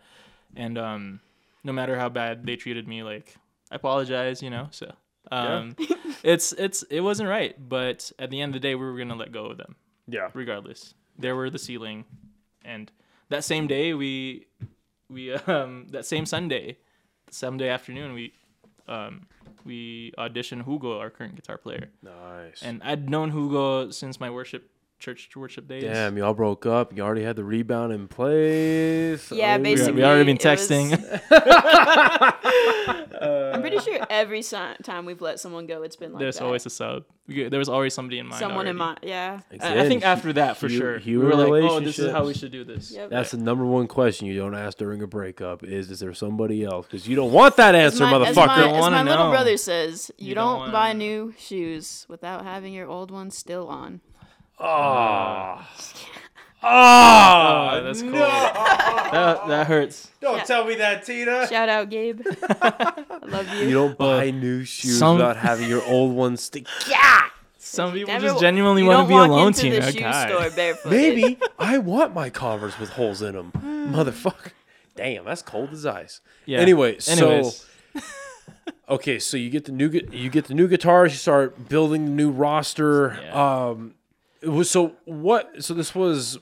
[0.55, 1.19] And um,
[1.63, 3.35] no matter how bad they treated me, like
[3.69, 4.69] I apologize, you know.
[4.71, 4.93] So
[5.31, 5.75] um,
[6.23, 9.15] it's it's it wasn't right, but at the end of the day, we were gonna
[9.15, 9.75] let go of them
[10.07, 10.29] Yeah.
[10.33, 10.93] regardless.
[11.17, 12.05] They were the ceiling,
[12.63, 12.91] and
[13.29, 14.45] that same day we
[15.09, 16.77] we um that same Sunday,
[17.29, 18.33] Sunday afternoon we
[18.87, 19.27] um
[19.63, 22.61] we auditioned Hugo, our current guitar player, Nice.
[22.61, 24.69] and I'd known Hugo since my worship
[24.99, 25.83] church worship days.
[25.83, 26.95] Damn, y'all broke up.
[26.95, 29.31] You already had the rebound in place.
[29.31, 29.93] Yeah, Oh, we, basically.
[29.93, 31.21] we already been it was- texting.
[33.21, 36.43] I'm pretty sure every si- time we've let someone go, it's been like There's that.
[36.45, 37.03] always a sub.
[37.27, 38.39] There was always somebody in mind.
[38.39, 38.99] someone in already.
[38.99, 38.99] mind.
[39.03, 39.39] Yeah.
[39.61, 42.11] I- I think after that, for hu- sure, we human were like, "Oh, this is
[42.11, 43.09] how we should do this." Yep.
[43.09, 46.63] That's the number one question you don't ask during a breakup is is there somebody
[46.63, 46.85] else?
[46.85, 48.47] Because you don't want that As answer, my, as motherfucker.
[48.71, 49.31] my, as my little know.
[49.31, 50.99] brother says, you, You don't don't, buy know.
[50.99, 54.01] new shoes without having your old ones still on.
[54.59, 55.69] Ah.
[56.63, 57.81] Oh, Ah.
[57.83, 58.11] that's cool.
[58.11, 58.19] no.
[58.19, 60.09] That that hurts.
[60.19, 60.43] Don't Yeah.
[60.45, 61.47] tell me that, Tina.
[61.47, 62.21] Shout out, Gabe.
[62.61, 63.67] I love you.
[63.67, 66.65] You don't buy new shoes some- without having your old ones stick.
[67.57, 69.79] Some people Never- just genuinely you want don't to be walk alone, into Tina.
[69.81, 70.29] the shoe God.
[70.29, 70.89] store barefoot.
[70.89, 73.51] Maybe I want my Converse with holes in them,
[73.91, 74.51] motherfucker.
[74.95, 76.21] Damn, that's cold as ice.
[76.45, 76.59] Yeah.
[76.59, 77.65] Anyway, Anyways.
[77.93, 78.01] so
[78.89, 82.05] okay, so you get the new gu- you get the new guitars, you start building
[82.05, 83.17] the new roster.
[83.21, 83.65] Yeah.
[83.69, 83.95] Um,
[84.45, 85.63] it was so what?
[85.63, 86.37] So this was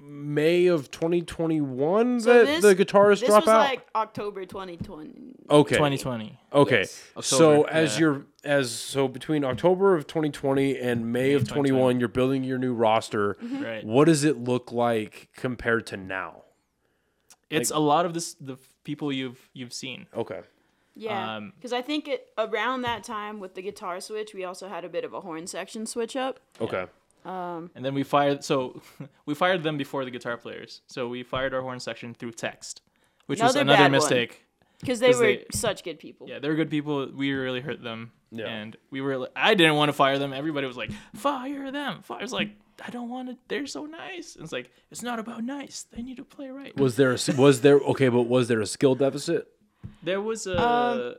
[0.00, 3.58] May of 2021 So that this- the guitarists This drop was out.
[3.60, 5.34] like October 2020.
[5.50, 6.38] okay, 2020.
[6.52, 6.80] Okay.
[6.80, 7.02] Yes.
[7.20, 8.00] So October, as yeah.
[8.00, 11.80] you're as so between October of 2020 and May of 2021.
[11.80, 13.34] 21, you're building your new roster.
[13.34, 13.62] Mm-hmm.
[13.62, 13.84] Right.
[13.84, 16.42] What does it look like compared to now?
[17.50, 20.06] It's a lot of this the people you've you've seen.
[20.14, 20.40] Okay.
[21.00, 24.66] Yeah, Um, because I think it around that time with the guitar switch, we also
[24.68, 26.40] had a bit of a horn section switch up.
[26.60, 26.86] Okay.
[27.24, 28.80] And then we fired so
[29.26, 30.82] we fired them before the guitar players.
[30.86, 32.82] So we fired our horn section through text,
[33.26, 33.92] which was Another another bad one.
[33.92, 34.44] mistake.
[34.80, 36.28] Because they 'Cause were they- such good people.
[36.28, 37.08] Yeah, they were good people.
[37.12, 38.12] We really hurt them.
[38.30, 38.46] Yeah.
[38.46, 40.32] And we were li- I didn't want to fire them.
[40.32, 42.20] Everybody was like, "Fire them." Fire.
[42.20, 42.50] was like,
[42.84, 43.36] "I don't want to.
[43.48, 45.86] They're so nice." And it's like, "It's not about nice.
[45.90, 48.66] They need to play right." Was there a, was there okay, but was there a
[48.66, 49.48] skill deficit?
[50.02, 51.14] There was a Um,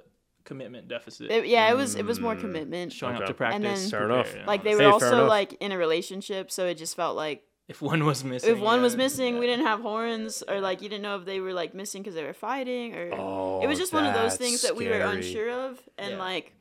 [0.50, 1.32] commitment deficit.
[1.32, 2.92] It- yeah, it was it was more commitment.
[2.92, 3.24] showing Okay.
[3.24, 3.62] up to practice.
[3.82, 4.34] then- Fair prepare, enough.
[4.34, 7.16] you know, Like they were fair also like in a relationship, so it just felt
[7.16, 10.60] like if one was missing, if one was yeah, missing, we didn't have horns, or
[10.60, 13.62] like you didn't know if they were like missing because they were fighting, or Oh,
[13.64, 16.18] it was just one of those things that we were unsure of, and Yeah.
[16.30, 16.54] like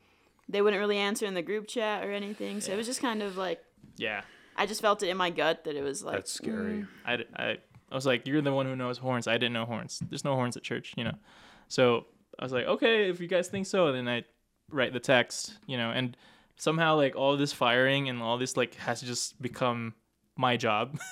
[0.47, 2.61] they wouldn't really answer in the group chat or anything.
[2.61, 3.59] So it was just kind of like
[3.97, 4.21] Yeah,
[4.55, 6.85] I just felt it in my gut that it was like That's scary.
[6.85, 6.87] mm,
[7.91, 9.27] I was like, you're the one who knows horns.
[9.27, 9.99] I didn't know horns.
[10.09, 11.15] There's no horns at church, you know.
[11.69, 12.05] So
[12.39, 14.23] I was like, okay, if you guys think so, then I
[14.71, 15.91] write the text, you know.
[15.91, 16.15] And
[16.55, 19.93] somehow, like all this firing and all this, like, has just become
[20.37, 20.97] my job.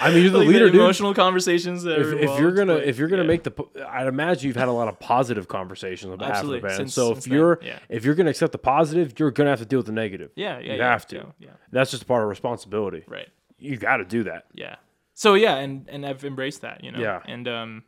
[0.00, 0.76] I mean, you're the Like, leader, dude.
[0.76, 1.82] emotional conversations.
[1.82, 3.28] That If, are if you're gonna if you're gonna yeah.
[3.28, 3.52] make the,
[3.88, 6.76] I'd imagine you've had a lot of positive conversations on behalf Absolutely, of the band.
[6.76, 7.80] since- so if you're yeah.
[7.88, 10.30] if you're gonna accept the positive, you're gonna have to deal with the negative.
[10.36, 11.16] yeah, yeah, you yeah, have to.
[11.16, 13.02] yeah, yeah, That's just part of responsibility.
[13.08, 13.28] right.
[13.58, 14.44] You got to do that.
[14.54, 14.76] yeah
[15.14, 17.20] so yeah and and i've embraced that you know Yeah.
[17.26, 17.82] and um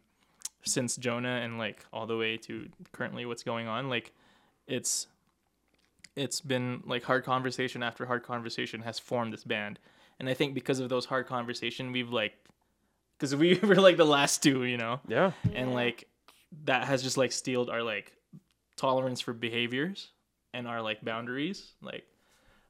[0.62, 4.12] since jonah and like all the way to currently what's going on like
[4.66, 5.07] it's
[6.16, 9.78] it's been like hard conversation after hard conversation has formed this band.
[10.19, 12.35] And i think because of those hard conversation we've like
[13.16, 15.01] because we were like the last two you know?
[15.09, 15.32] Yeah.
[15.55, 16.07] and like
[16.65, 18.12] that has just like steeled our like
[18.77, 20.09] tolerance for behaviors
[20.53, 21.73] and our like boundaries.
[21.81, 22.05] Like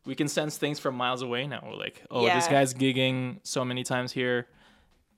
[0.04, 1.62] we can sense things from miles away now.
[1.66, 4.46] We're like oh this guy's gigging so many times here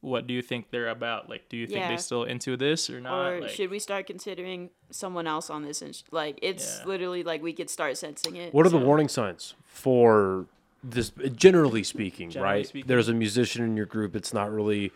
[0.02, 1.88] what do you think they're about like do you think Yeah.
[1.88, 5.62] they still into this or not or like, should we start considering someone else on
[5.62, 5.80] this?
[5.80, 6.86] And sh- like it's Yeah.
[6.86, 8.52] literally like we could start sensing it.
[8.52, 10.46] What are the warning signs for
[10.82, 11.10] this?
[11.34, 12.66] Generally speaking, Generally right?
[12.66, 12.88] speaking.
[12.88, 14.16] There's a musician in your group.
[14.16, 14.90] It's not really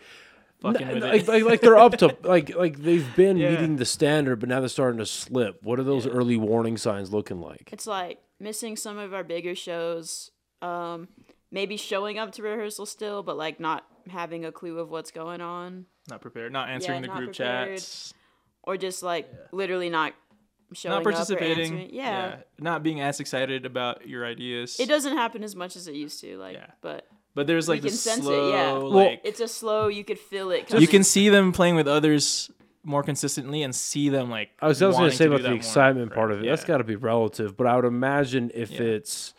[0.59, 1.27] fucking with like, it.
[1.29, 3.51] like, like they're up to like like they've been Yeah.
[3.51, 5.63] meeting the standard, but now they're starting to slip.
[5.63, 6.11] What are those Yeah.
[6.11, 7.69] early warning signs looking like?
[7.71, 10.31] It's like missing some of our bigger shows.
[10.61, 11.07] Um,
[11.49, 15.41] maybe showing up to rehearsal still, but like not having a clue of what's going
[15.41, 17.77] on, not prepared, not answering the not group prepared.
[17.77, 18.13] chats,
[18.63, 20.13] or just like literally not
[20.73, 21.63] showing not up or participating.
[21.73, 21.89] answering.
[21.93, 22.35] Yeah.
[22.59, 24.79] not being as excited about your ideas.
[24.79, 26.37] it doesn't happen as much as it used to.
[26.37, 26.67] Like, Yeah.
[26.81, 28.71] but But there's we like can this sense it, slow, yeah.
[28.73, 29.87] like it's a slow.
[29.87, 30.69] You could feel it.
[30.73, 32.51] you can see them playing with others
[32.83, 34.49] more consistently and see them like.
[34.61, 36.37] I was, I was going to say about that the more, excitement part right?
[36.39, 36.47] of it.
[36.47, 38.81] That's got to be relative, but I would imagine if Yeah.
[38.81, 39.33] it's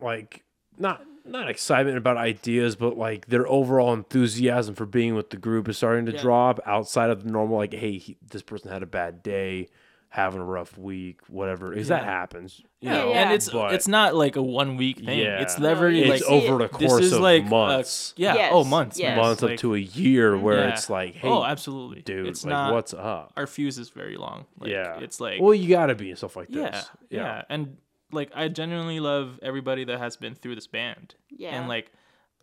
[0.00, 0.44] like
[0.78, 5.68] not not excitement about ideas, but like their overall enthusiasm for being with the group
[5.68, 6.20] is starting to Yeah.
[6.22, 7.56] drop outside of the normal.
[7.56, 9.68] Like, hey, he, this person had a bad day,
[10.10, 11.70] having a rough week, whatever.
[11.70, 13.10] Because that happens, you Yeah, know.
[13.10, 13.22] yeah.
[13.24, 15.18] and it's but it's not like a one week thing.
[15.18, 15.40] Yeah.
[15.40, 16.50] It's No, never you like it's see it.
[16.50, 18.32] over the this course is of like a- months, yeah.
[18.32, 18.98] Oh, yes, Oh, months.
[19.00, 19.16] yes.
[19.16, 20.68] months Like, up to a year, where Yeah.
[20.74, 22.74] it's like, hey, oh, absolutely, dude, It's like, not.
[22.74, 23.32] what's up?
[23.36, 24.44] our fuse is very long.
[24.60, 26.58] Like, yeah, It's like well, you got to be and stuff like this.
[26.58, 26.88] yeah, this.
[27.10, 27.76] yeah, and
[28.14, 31.14] like I genuinely love everybody that has been through this band.
[31.30, 31.50] Yeah.
[31.58, 31.92] And like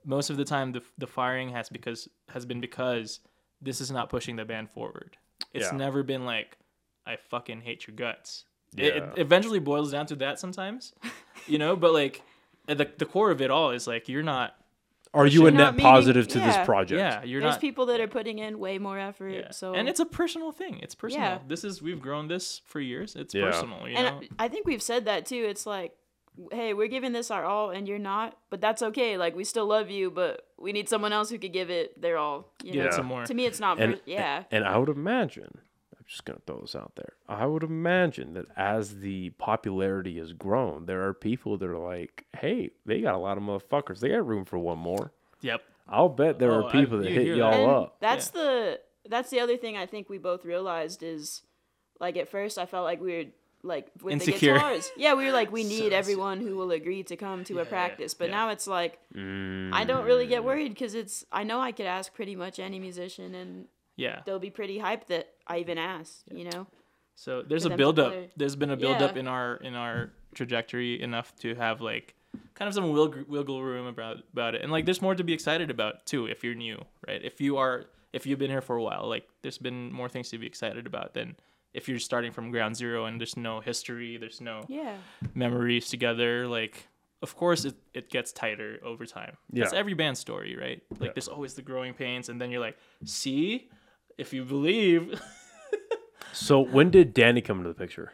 [0.05, 3.19] most of the time, the the firing has because has been because
[3.61, 5.17] this is not pushing the band forward.
[5.53, 5.77] It's Yeah.
[5.77, 6.57] never been like
[7.05, 8.45] I fucking hate your guts.
[8.77, 9.03] It, Yeah.
[9.13, 10.93] it eventually boils down to that sometimes,
[11.47, 11.75] you know.
[11.75, 12.21] But like
[12.67, 14.55] at the the core of it all is like you're not.
[15.13, 16.45] Are you a net not meeting- positive to yeah.
[16.57, 16.99] this project?
[16.99, 17.61] Yeah, you're There's not.
[17.61, 19.29] people that are putting in way more effort.
[19.29, 19.51] yeah.
[19.51, 20.79] So and it's a personal thing.
[20.81, 21.25] It's personal.
[21.25, 21.39] Yeah.
[21.47, 23.15] This is we've grown this for years.
[23.15, 23.45] It's Yeah.
[23.51, 23.87] personal.
[23.89, 24.27] You and know.
[24.39, 25.45] I I think we've said that too.
[25.49, 25.93] It's like,
[26.51, 29.17] hey, we're giving this our all, and you're not, but that's okay.
[29.17, 32.17] Like we still love you, but we need someone else who could give it their
[32.17, 32.53] all.
[32.63, 32.87] You Give know?
[32.87, 33.25] it some more.
[33.25, 33.79] To me, it's not.
[33.79, 34.43] and per- yeah.
[34.49, 35.57] and I would imagine
[36.11, 37.13] I'm just gonna throw this out there.
[37.29, 42.25] I would imagine that as the popularity has grown, there are people that are like,
[42.37, 43.99] "Hey, they got a lot of motherfuckers.
[44.01, 45.61] They got room for one more." Yep.
[45.87, 47.59] I'll bet there Oh, are I- people that you hit y'all that.
[47.61, 47.97] and up.
[48.01, 51.43] that's the that's the other thing I think we both realized is,
[52.01, 53.23] like at first I felt like we were
[53.63, 54.53] like with Insecure.
[54.53, 54.91] the guitars.
[54.97, 55.97] Yeah, we were like we need insecure.
[55.97, 58.13] everyone who will agree to come to Yeah, a practice.
[58.13, 58.35] But yeah.
[58.35, 59.71] now it's like Mm.
[59.73, 62.79] I don't really get worried because it's I know I could ask pretty much any
[62.79, 64.23] musician and Yeah.
[64.25, 66.23] they'll be pretty hyped that I even asked.
[66.31, 66.67] You know.
[67.15, 68.13] So there's a them to build up.
[68.37, 69.19] There's been a build up Yeah.
[69.21, 72.15] in our in our trajectory enough to have like
[72.55, 75.33] kind of some wiggle, wiggle room about about it, and like there's more to be
[75.33, 77.21] excited about too if you're new, right?
[77.23, 80.29] If you are if you've been here for a while, like there's been more things
[80.29, 81.35] to be excited about than
[81.73, 84.97] if you're starting from ground zero and there's no history, there's no Yeah.
[85.33, 86.47] memories together.
[86.47, 86.87] Like
[87.21, 89.37] of course it, it gets tighter over time.
[89.51, 89.79] That's Yeah.
[89.79, 90.81] every band story, right?
[90.99, 91.13] Like Yeah.
[91.13, 93.69] there's always the growing pains, and then you're like, see,
[94.17, 95.19] if you believe.
[96.33, 98.13] So when did Danny come into the picture?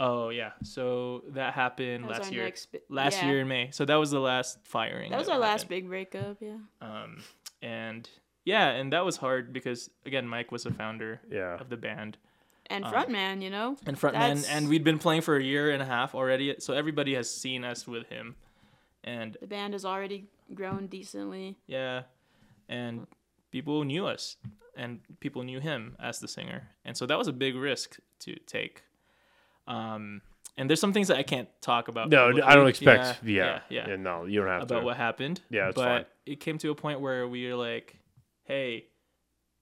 [0.00, 2.42] Oh yeah, so that happened That last year.
[2.44, 3.28] next last yeah.
[3.28, 3.70] year in May.
[3.70, 5.10] So that was the last firing.
[5.12, 6.38] That was our last big breakup.
[6.40, 6.56] Yeah.
[6.80, 7.22] Um,
[7.62, 8.08] and
[8.44, 11.58] yeah, and that was hard because again, Mike was a founder Yeah.
[11.60, 12.16] of the band
[12.66, 13.76] And Um, frontman, you know.
[13.86, 16.56] and frontman, and we'd been playing for a year and a half already.
[16.58, 18.34] So everybody has seen us with him,
[19.04, 21.56] and The band has already grown decently.
[21.68, 22.02] yeah,
[22.68, 23.06] and
[23.52, 24.36] people knew us,
[24.76, 28.34] and people knew him as the singer, and so that was a big risk to
[28.46, 28.82] take.
[29.68, 30.22] Um,
[30.58, 32.10] and there's some things that I can't talk about.
[32.10, 32.42] No, publicly.
[32.42, 33.20] I don't expect.
[33.24, 33.88] Yeah, yeah, yeah.
[33.90, 33.96] yeah.
[33.96, 34.84] no, you don't have to about to.
[34.86, 35.40] what happened.
[35.50, 36.04] Yeah, it's but fine.
[36.26, 37.96] it came to a point where we were like,
[38.44, 38.86] "Hey,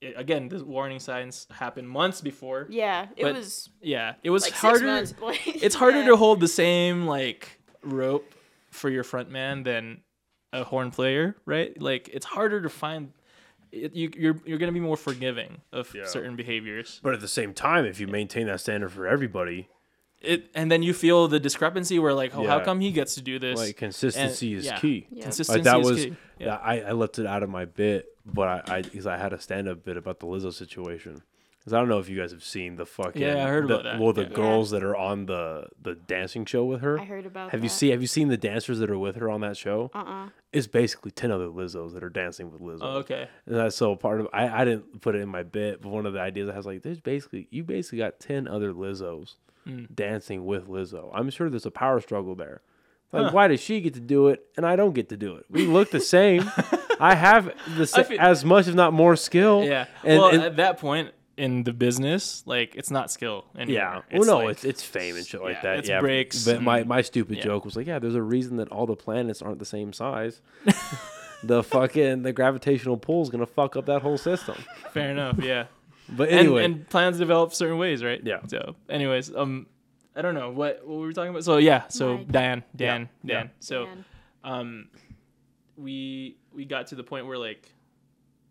[0.01, 2.67] it, again, the warning signs happened months before.
[2.69, 4.85] Yeah, it But was Yeah, it was like harder.
[4.85, 5.13] months.
[5.45, 6.07] It's harder yeah.
[6.07, 8.33] to hold the same like rope
[8.71, 10.01] for your front man than
[10.51, 11.79] a horn player, right?
[11.79, 13.13] Like it's harder to find.
[13.71, 16.05] It, you, you're you're gonna be more forgiving of Yeah.
[16.05, 16.99] certain behaviors.
[17.03, 19.69] But at the same time, if you maintain that standard for everybody,
[20.21, 23.21] It and then you feel the discrepancy where like, oh, how come he gets to
[23.21, 23.57] do this?
[23.57, 24.79] like consistency And- is yeah.
[24.79, 25.07] key.
[25.09, 25.23] Yeah.
[25.23, 26.15] Consistency Like that is was, key.
[26.39, 26.45] yeah.
[26.47, 26.55] Yeah.
[26.57, 29.39] I, I left it out of my bit, but I, I because I had a
[29.39, 31.21] stand up bit about the Lizzo situation.
[31.61, 33.75] Because I don't know if you guys have seen the fucking Yeah, I heard the-
[33.75, 33.99] about that.
[33.99, 34.29] Well, the Yeah.
[34.29, 36.99] girls that are on the the dancing show with her.
[36.99, 37.51] I heard about.
[37.51, 37.75] have you that.
[37.75, 39.91] seen Have you seen the dancers that are with her on that show?
[39.93, 42.79] Uh uh It's basically ten other Lizzos that are dancing with Lizzo.
[42.81, 43.27] Oh, okay.
[43.45, 46.07] And that's so part of I, I didn't put it in my bit, but one
[46.07, 49.35] of the ideas I was like, there's basically you basically got ten other Lizzos
[49.67, 49.93] Mm.
[49.93, 51.11] dancing with Lizzo.
[51.13, 52.61] I'm sure there's a power struggle there.
[53.11, 53.31] Like, Huh.
[53.31, 55.45] why does she get to do it and I don't get to do it?
[55.51, 56.49] We look the same.
[56.99, 59.63] I have the sa- feel- as much, if not more, skill.
[59.63, 59.85] Yeah.
[60.03, 64.03] And, well, and- at that point in the business, like it's not skill anymore.
[64.11, 64.17] yeah.
[64.17, 65.79] Well, no, like- it's it's fame and shit like yeah, that.
[65.79, 65.99] it's yeah.
[65.99, 67.43] breaks But my and- my stupid yeah.
[67.43, 70.41] joke was like, yeah, there's a reason that all the planets aren't the same size.
[71.43, 74.55] the fucking the gravitational pull is gonna fuck up that whole system.
[74.91, 75.39] Fair enough.
[75.41, 75.65] Yeah.
[76.13, 78.19] But and, anyway, and plans develop certain ways, right?
[78.21, 78.41] Yeah.
[78.47, 79.67] So, anyways, um,
[80.13, 81.45] I don't know what what we were talking about.
[81.45, 82.31] So yeah, so Mike.
[82.33, 83.51] Dan, Dan, Yeah, Dan.
[83.61, 84.05] So Man.
[84.43, 84.87] um,
[85.77, 87.73] we we got to the point where like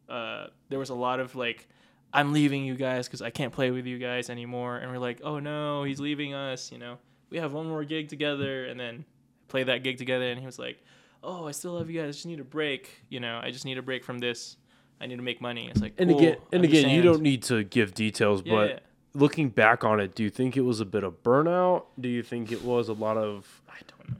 [0.08, 1.68] uh there was a lot of like
[2.12, 5.20] I'm leaving you guys because I can't play with you guys anymore, and we're like,
[5.22, 6.72] oh no, he's leaving us.
[6.72, 6.98] You know,
[7.30, 9.04] we have one more gig together, and then
[9.48, 10.78] play that gig together, and he was like,
[11.22, 12.08] oh, I still love you guys.
[12.08, 13.02] I just need a break.
[13.08, 14.56] You know, I just need a break from this.
[15.00, 15.68] I need to make money.
[15.68, 18.70] It's like, And cool, again, and again, you don't need to give details, Yeah, but
[18.70, 18.78] yeah.
[19.14, 21.84] looking back on it, do you think it was a bit of burnout?
[21.98, 24.10] Do you think it was a lot of, I don't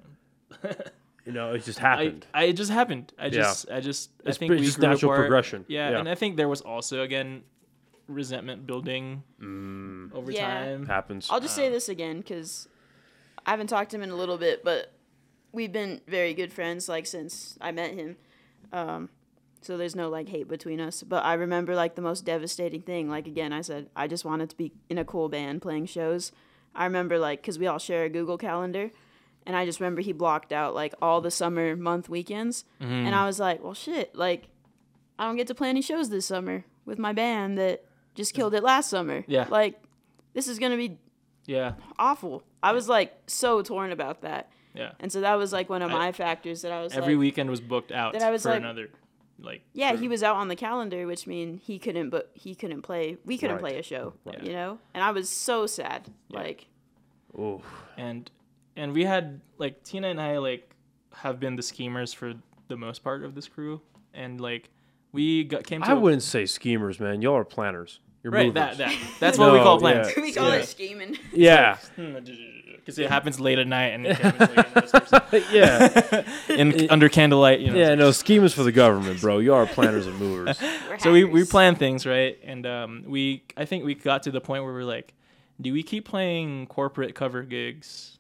[0.71, 0.85] know.
[1.27, 2.25] you know, it just happened?
[2.33, 3.13] I it just happened.
[3.19, 5.25] I just I just I It's think pretty- we just natural apart.
[5.27, 5.65] progression.
[5.69, 5.99] Yeah, Yeah.
[5.99, 7.43] and I think there was also again
[8.11, 10.47] resentment building Mm, over Yeah.
[10.65, 10.87] time.
[10.87, 11.29] happens.
[11.31, 12.69] I'll just say Um, this again because
[13.47, 14.93] I haven't talked to him in a little bit, but
[15.53, 18.17] we've been very good friends like since I met him.
[18.73, 19.09] Um,
[19.63, 21.03] so there's no like hate between us.
[21.03, 23.09] But I remember like the most devastating thing.
[23.09, 26.33] Like again, I said I just wanted to be in a cool band playing shows.
[26.75, 28.91] I remember like because we all share a Google Calendar,
[29.47, 32.93] and I just remember he blocked out like all the summer month weekends, Mm-hmm.
[33.07, 34.49] and I was like, well, shit, like
[35.19, 37.85] I don't get to play any shows this summer with my band that
[38.15, 39.25] just killed it last summer.
[39.27, 39.47] Yeah.
[39.51, 39.81] like
[40.33, 40.99] this is gonna be
[41.47, 42.43] Yeah, awful.
[42.63, 44.51] I was like so torn about that.
[44.75, 44.93] yeah.
[45.01, 47.21] And so that was like one of I- my factors that I was Every like,
[47.21, 48.91] weekend was booked out that I was for like- another,
[49.41, 52.55] like yeah, for- he was out on the calendar, which mean he couldn't but he
[52.55, 53.17] couldn't play.
[53.25, 53.73] We couldn't Right.
[53.73, 54.43] play a show, Right.
[54.43, 54.79] you know?
[54.95, 56.09] And I was so sad.
[56.29, 56.41] Yeah.
[56.41, 56.67] Like
[57.39, 57.63] Ooh.
[57.97, 58.31] and
[58.77, 60.75] and we had like Tina and I like
[61.15, 62.35] have been the schemers for
[62.69, 63.81] the most part of this crew,
[64.15, 64.69] and like
[65.13, 67.23] we got came to I a- wouldn't say schemers, man.
[67.23, 68.01] Y'all are planners.
[68.23, 68.77] You're right movers.
[68.77, 70.09] that that that's what we call plans.
[70.17, 70.23] yeah.
[70.23, 70.55] we call Yeah.
[70.57, 71.19] it scheming.
[71.33, 71.79] Yeah.
[72.77, 76.25] Because it happens late at night and it happens, like, in this yeah.
[76.49, 77.79] in, under candlelight, you know.
[77.79, 79.39] Yeah, no, schemers for the government, bro.
[79.39, 80.59] You are planners and movers.
[80.99, 84.41] So we, we plan things right and um, we i think we got to the
[84.41, 85.13] point where we're like
[85.61, 88.19] do we keep playing corporate cover gigs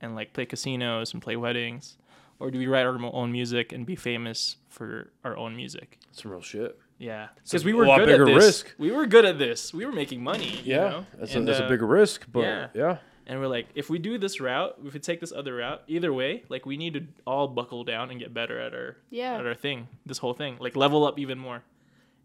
[0.00, 1.98] and like play casinos and play weddings
[2.38, 6.30] or do we write our own music and be famous for our own music Some
[6.32, 6.78] real shit.
[6.98, 8.74] yeah because we were a lot good bigger at this risk.
[8.78, 10.88] we were good at this we were making money you Yeah.
[10.90, 11.06] know?
[11.18, 12.66] That's, And, a, that's uh, a bigger risk, but yeah.
[12.74, 12.98] yeah.
[13.26, 16.12] and we're like if we do this route if we take this other route either
[16.12, 19.38] way like we need to all buckle down and get better at our Yeah.
[19.38, 21.62] at our thing this whole thing like level up even more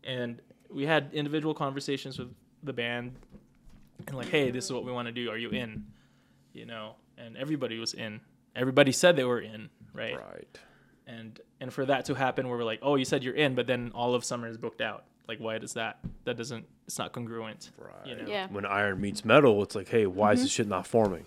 [0.04, 2.34] and we had individual conversations with
[2.64, 3.14] the band
[4.08, 5.86] and like hey this is what we want to do are you in
[6.54, 8.20] you know and everybody was in
[8.56, 10.60] everybody said they were in right, Right.
[11.08, 13.68] And and for that to happen where we're like oh you said you're in but
[13.68, 17.12] then all of summer is booked out like why does that that doesn't it's not
[17.14, 17.92] congruent Right.
[18.06, 18.28] You know.
[18.28, 18.48] Yeah.
[18.52, 21.26] When iron meets metal, it's like, hey, why is this shit not forming?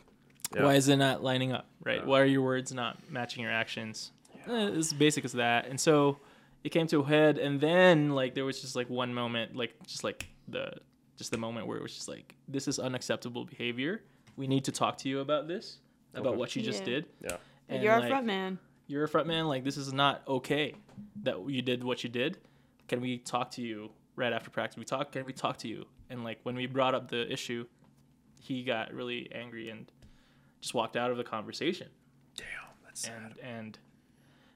[0.55, 0.63] Yeah.
[0.65, 1.67] Why is it not lining up?
[1.85, 1.99] Right.
[1.99, 2.05] Yeah.
[2.07, 4.13] Why are your words not matching your actions?
[4.47, 5.67] Eh, it's basic as that.
[5.67, 6.19] And so
[6.63, 9.75] it came to a head, and then like there was just like one moment, like
[9.87, 10.71] just like the
[11.17, 14.03] just the moment where it was just like this is unacceptable behavior.
[14.37, 15.79] We need to talk to you about this,
[16.15, 16.37] about Okay.
[16.39, 16.85] what you just Yeah.
[16.87, 17.05] did.
[17.21, 17.37] Yeah.
[17.69, 18.59] And, You're our like, front man.
[18.89, 19.47] You're a front man.
[19.47, 20.75] Like this is not okay
[21.23, 22.39] that you did what you did.
[22.89, 24.79] Can we talk to you right after practice?
[24.79, 25.13] We talk.
[25.13, 25.85] Can we talk to you?
[26.11, 27.67] And like when we brought up the issue,
[28.41, 29.93] he got really angry and
[30.61, 31.89] just walked out of the conversation.
[32.37, 32.47] Damn,
[32.85, 33.35] that's sad.
[33.43, 33.79] And and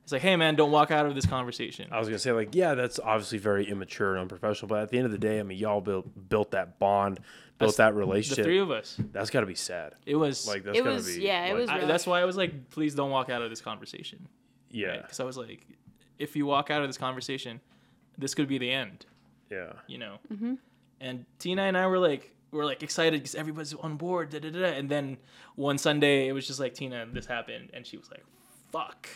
[0.02, 1.88] it's like, hey man, don't walk out of this conversation.
[1.92, 4.96] I was gonna say like, yeah, that's obviously very immature and unprofessional, but at the
[4.98, 7.16] end of the day, I mean, y'all built built that bond,
[7.58, 8.38] built That's that relationship.
[8.38, 8.96] the three of us.
[9.12, 9.94] that's got to be sad.
[10.06, 11.22] It was Like that's It gotta was- be.
[11.22, 13.50] yeah, it like- was I, that's why I was like, please don't walk out of
[13.50, 14.28] this conversation.
[14.70, 15.02] Yeah.
[15.02, 15.66] Because I was like,
[16.18, 17.60] if you walk out of this conversation,
[18.18, 19.06] this could be the end.
[19.50, 19.72] Yeah.
[19.86, 20.16] you know.
[20.32, 20.54] Mm-hmm.
[21.00, 24.30] And Tina and I were like, we're like excited because everybody's on board.
[24.30, 24.66] Da, da, da, da.
[24.68, 25.18] And then
[25.56, 28.24] one Sunday, it was just like Tina, this happened, and she was like,
[28.70, 29.08] "Fuck,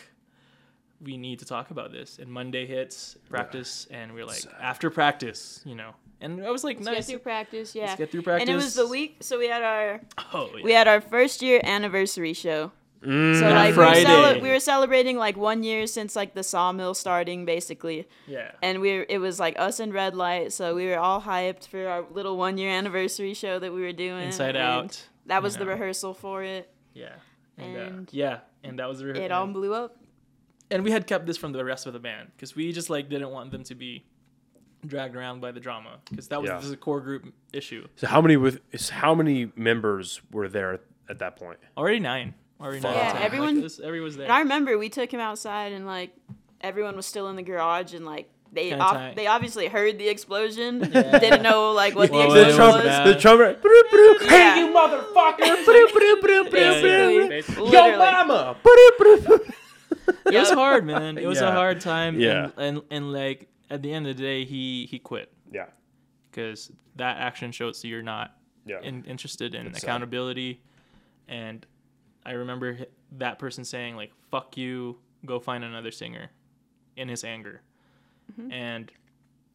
[1.01, 4.53] we need to talk about this." And Monday hits practice, and we're like, Sad.
[4.59, 5.91] after practice, you know.
[6.19, 6.95] And I was like, Let's nice.
[6.97, 7.85] get through practice, yeah.
[7.85, 8.49] Let's get through practice.
[8.49, 10.01] And it was the week, so we had our
[10.33, 10.63] Oh, yeah.
[10.63, 12.71] we had our first year anniversary show.
[13.03, 14.03] Mm, So That like we were, Friday.
[14.05, 18.53] cele- we were celebrating like one year since like the sawmill starting basically, yeah.
[18.63, 21.67] and we were, it was like us and Red Light, so we were all hyped
[21.67, 24.25] for our little one year anniversary show that we were doing.
[24.25, 25.07] Inside and Out.
[25.27, 26.67] That was you the rehearsal for it.
[26.95, 27.13] Yeah.
[27.59, 29.96] And, uh, And- yeah, and that was the rehearsal It all blew up.
[30.71, 33.09] And we had kept this from the rest of the band because we just like
[33.09, 34.05] didn't want them to be
[34.85, 36.57] dragged around by the drama because that was Yeah.
[36.57, 37.87] this is a core group issue.
[37.95, 40.79] So how many with is how many members were there
[41.09, 41.57] at that point?
[41.77, 42.33] Already nine.
[42.61, 42.93] Already nine.
[42.93, 43.03] Fuck.
[43.03, 43.21] Yeah, 10.
[43.23, 44.25] everyone- Like, this, everyone was there.
[44.25, 46.11] And I remember we took him outside and like
[46.61, 49.15] everyone was still in the garage and like they Kinda ob- tight.
[49.15, 51.19] they obviously heard the explosion, Yeah.
[51.19, 52.83] didn't know like what Well, the it explosion was was.
[52.85, 53.07] bad.
[53.07, 53.61] the trumpet.
[53.61, 54.55] broo, broo, Yeah.
[54.55, 55.65] Hey, you motherfucker!
[55.65, 57.29] broo, broo, broo, broo, Yeah, broo.
[57.29, 57.63] basically.
[57.65, 57.97] Yo, Literally.
[57.97, 58.55] mama!
[58.63, 59.39] broo, broo, broo.
[60.33, 61.17] it was hard, man.
[61.17, 61.49] It was Yeah.
[61.49, 62.19] a hard time.
[62.19, 62.51] Yeah.
[62.57, 65.67] And, and and like at the end of the day, he he quit Yeah.
[66.31, 68.81] because that action shows that you're not Yeah.
[68.81, 69.87] in, interested in It's sad.
[69.87, 70.61] accountability.
[71.27, 71.65] And
[72.25, 72.77] I remember
[73.17, 76.29] that person saying like "fuck you," go find another singer.
[76.95, 77.61] in his anger,
[78.31, 78.51] Mm-hmm.
[78.51, 78.91] and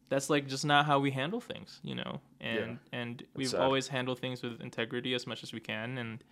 [0.07, 2.21] that's like just not how we handle things, you know.
[2.39, 6.23] And and we've always handled things with integrity as much as we can, and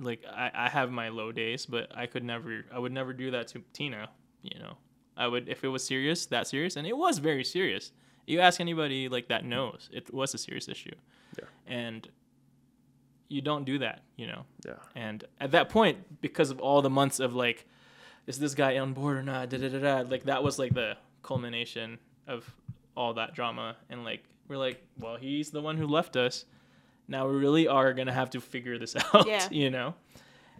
[0.00, 3.30] like I, I have my low days, but I could never I would never do
[3.32, 4.08] that to Tina,
[4.42, 4.76] you know.
[5.16, 7.92] I would if it was serious, that serious, and it was very serious.
[8.26, 10.94] You ask anybody like that knows it was a serious issue.
[11.38, 11.46] Yeah.
[11.66, 12.08] And
[13.28, 14.44] you don't do that, you know.
[14.66, 14.74] Yeah.
[14.94, 17.66] And at that point, because of all the months of like,
[18.26, 19.50] is this guy on board or not?
[19.50, 20.08] Da da da da.
[20.08, 22.52] Like that was like the culmination of
[22.96, 26.44] all that drama, and like we're like, well, he's the one who left us.
[27.10, 29.46] Now we really are gonna have to figure this out, Yeah.
[29.50, 29.94] you know.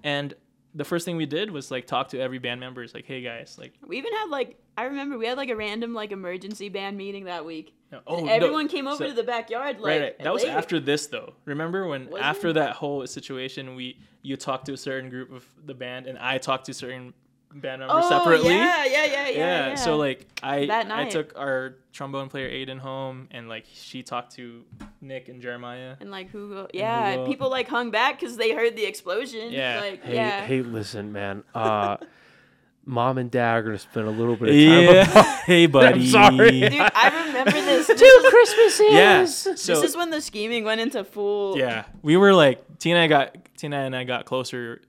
[0.03, 0.35] And
[0.75, 2.83] the first thing we did was like talk to every band member.
[2.83, 5.57] It's like, hey guys, like, We even had like I remember we had like a
[5.57, 7.75] random like emergency band meeting that week.
[7.93, 10.19] no, oh, no, everyone came over so- to the backyard like right, right.
[10.23, 10.51] That was late.
[10.51, 11.35] after this though.
[11.45, 12.53] Remember when Was after it?
[12.55, 16.39] that whole situation, we you talked to a certain group of the band, and I
[16.39, 17.15] talked to certain
[17.53, 18.55] band members oh, separately.
[18.55, 19.75] Yeah, yeah, yeah, yeah, yeah.
[19.75, 24.33] So like I That I took our trombone player Aiden home, and like she talked
[24.37, 24.65] to
[25.01, 25.97] Nick and Jeremiah.
[26.01, 26.67] and like who?
[26.73, 27.27] Yeah, Hugo.
[27.27, 29.53] people like hung back because they heard the explosion.
[29.53, 29.81] Yeah.
[29.81, 30.47] like Hey, yeah.
[30.47, 31.45] hey, listen, man.
[31.55, 31.97] Uh,
[32.87, 35.09] mom and dad are gonna spend a little bit of time.
[35.19, 35.45] apart.
[35.45, 36.07] hey buddy.
[36.07, 36.61] sorry.
[36.61, 37.87] Dude, I remember this.
[37.87, 38.87] Two is, Christmases.
[38.91, 39.21] Yeah.
[39.23, 41.59] this is when the scheming went into full.
[41.59, 44.83] yeah, we were like Tina and I got Tina and I got closer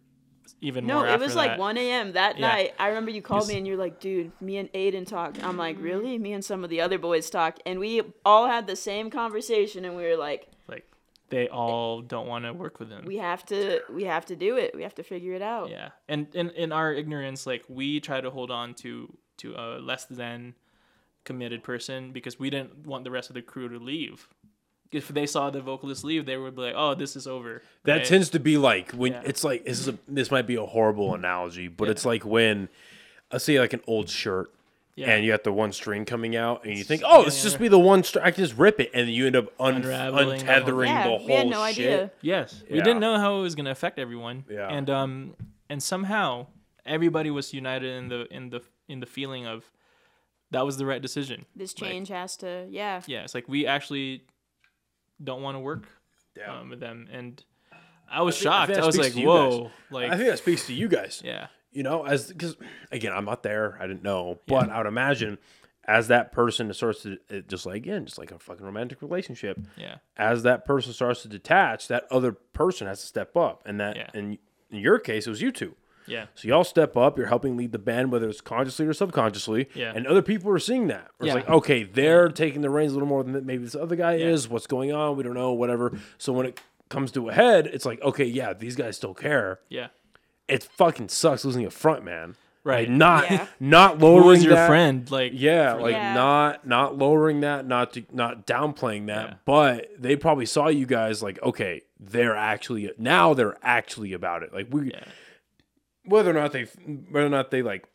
[0.61, 1.07] even No, more.
[1.07, 1.59] it after was like that.
[1.59, 2.11] 1 a.m.
[2.13, 2.47] that Yeah.
[2.47, 2.73] night.
[2.79, 3.49] I remember you called Yes.
[3.49, 5.43] me and you're like, dude, me and Aiden talked.
[5.43, 5.85] I'm like, mm-hmm.
[5.85, 6.17] really?
[6.19, 7.61] Me and some of the other boys talked.
[7.65, 10.85] And we all had the same conversation and we were like, like
[11.29, 13.05] they all don't want to work with him.
[13.05, 14.75] we have to we have to do it.
[14.75, 15.69] We have to figure it out.
[15.69, 19.79] Yeah, and in in our ignorance, like we try to hold on to to a
[19.79, 20.53] less than
[21.23, 24.27] committed person because we didn't want the rest of the crew to leave.
[24.91, 27.93] If they saw the vocalist leave, they would be like, "Oh, this is over." That
[27.97, 28.05] right?
[28.05, 29.21] tends to be like when Yeah.
[29.25, 32.67] it's like this is a, this might be a horrible analogy, but it's like when
[33.31, 34.51] let's say like an old shirt
[34.95, 35.11] Yeah.
[35.11, 37.69] and you got the one string coming out and you think, oh, let's just be
[37.69, 38.25] the one string.
[38.25, 41.03] I can just rip it, and you end up un- Unraveling the whole- untethering Yeah,
[41.03, 41.77] the whole we had no shit.
[41.77, 42.11] idea.
[42.21, 44.43] Yes, we didn't know how it was gonna affect everyone.
[44.49, 44.67] Yeah.
[44.67, 45.35] and um,
[45.69, 46.47] and somehow
[46.85, 49.71] everybody was united in the in the in the feeling of
[50.51, 51.45] that was the right decision.
[51.55, 53.01] This Like- change has to, yeah.
[53.07, 54.23] Yeah, it's like we actually
[55.23, 55.87] don't want to work
[56.37, 56.59] Yeah.
[56.59, 57.43] um, with them, and
[58.09, 58.67] I was I think- shocked.
[58.71, 59.53] think I, was like, you guys.
[59.53, 61.21] "Whoa!" Like, I think that speaks to you guys.
[61.25, 62.55] yeah, you know, as because
[62.91, 63.77] again, I'm not there.
[63.79, 65.37] I didn't know, but I would imagine
[65.85, 67.17] as that person starts to
[67.47, 69.57] just like again, just like a fucking romantic relationship.
[69.75, 73.79] yeah, As that person starts to detach, that other person has to step up, and
[73.79, 74.09] that Yeah.
[74.13, 74.37] in
[74.69, 75.75] in your case, it was you two.
[76.07, 77.17] Yeah, So y'all step up.
[77.17, 79.69] You're helping lead the band, whether it's consciously or subconsciously.
[79.73, 79.93] Yeah.
[79.95, 81.09] And other people are seeing that.
[81.17, 81.37] Where Yeah.
[81.37, 84.15] It's like, okay, they're taking the reins a little more than maybe this other guy
[84.15, 84.27] Yeah.
[84.27, 84.49] is.
[84.49, 85.15] What's going on?
[85.17, 85.53] We don't know.
[85.53, 85.97] Whatever.
[86.17, 89.59] So when it comes to a head, it's like, okay, yeah, these guys still care.
[89.69, 89.87] yeah.
[90.47, 92.35] It fucking sucks losing a front man.
[92.65, 92.87] Right.
[92.89, 93.47] Like, not Yeah.
[93.59, 94.67] not lowering your that.
[94.67, 95.09] friend?
[95.09, 96.13] Like, Yeah, like Yeah.
[96.13, 99.33] not not lowering that, not to, not downplaying that, Yeah.
[99.45, 104.53] but they probably saw you guys like, okay, they're actually now they're actually about it.
[104.53, 105.03] Like we, Yeah.
[106.05, 106.63] Whether or not they
[107.09, 107.87] whether or not they like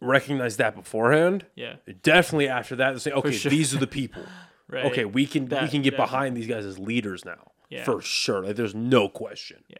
[0.00, 3.50] recognize that beforehand, yeah, definitely after that they say, okay, sure.
[3.50, 4.22] these are the people.
[4.68, 4.86] right.
[4.86, 7.84] Okay, we can we can get that- behind these guys as leaders now Yeah.
[7.84, 8.44] for sure.
[8.44, 9.64] Like there's no question.
[9.68, 9.76] yeah,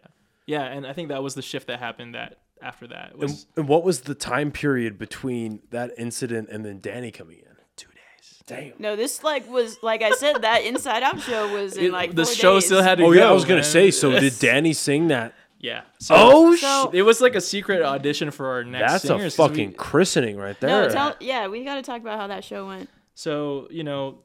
[0.47, 2.15] yeah, and I think that was the shift that happened.
[2.15, 6.65] That after that was And, and what was the time period between that incident and
[6.65, 7.45] then Danny coming in?
[7.77, 8.43] two days.
[8.47, 8.73] Damn.
[8.79, 12.25] No, this like was like I said that Inside Out show was in like the
[12.25, 12.65] four show days.
[12.67, 13.19] still had to Oh go.
[13.19, 13.91] yeah, I was gonna say.
[13.91, 15.35] So did Danny sing that?
[15.59, 15.83] Yeah.
[15.99, 19.37] So Oh, So- it was like a secret audition for our next that's a singers.
[19.37, 20.89] 'cause we- fucking christening right there.
[20.89, 22.91] No, tell yeah, we got to talk about how that show went.
[23.15, 24.23] So, you know,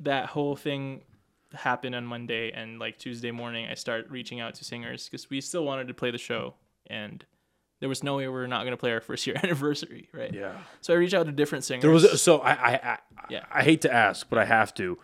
[0.00, 1.02] that whole thing
[1.54, 5.40] happened on Monday and like Tuesday morning I start reaching out to singers because we
[5.40, 6.54] still wanted to play the show
[6.88, 7.24] and
[7.80, 10.34] there was no way we were not gonna play our first year anniversary, right?
[10.34, 10.52] yeah.
[10.82, 11.82] So I reached out to different singers.
[11.82, 12.98] There was so I I I,
[13.30, 13.44] Yeah.
[13.50, 14.98] I hate to ask, but I have to.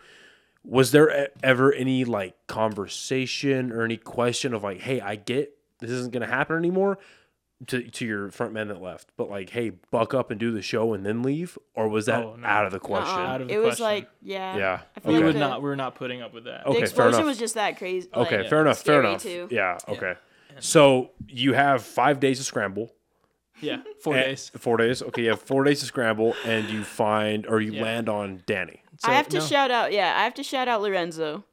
[0.63, 5.91] Was there ever any like conversation or any question of like, hey, I get this
[5.91, 6.97] isn't gonna happen anymore
[7.67, 10.61] to to your front man that left, but like, hey, buck up and do the
[10.61, 12.45] show and then leave, or was that Oh, no.
[12.45, 13.17] out of the question?
[13.17, 13.25] Uh-uh.
[13.27, 13.85] Out of the it was question.
[13.85, 14.57] like yeah.
[14.57, 14.79] Yeah.
[14.97, 15.25] I feel we Okay.
[15.27, 16.65] would the, not we were not putting up with that.
[16.65, 17.25] Okay, the fair explosion enough.
[17.25, 18.09] was just that crazy.
[18.13, 18.79] Okay, like, fair enough.
[18.81, 19.21] Fair scary enough.
[19.23, 19.47] too.
[19.51, 19.77] Yeah.
[19.87, 20.13] Okay.
[20.59, 22.93] So you have five days to scramble.
[23.61, 23.81] Yeah.
[24.01, 24.51] Four and- days.
[24.57, 25.01] Four days.
[25.01, 27.83] Okay, you have four days to scramble, and you find or you Yeah.
[27.83, 28.83] land on Danny.
[28.97, 29.43] So, I have to no.
[29.45, 29.91] shout out.
[29.93, 31.43] Yeah, I have to shout out Lorenzo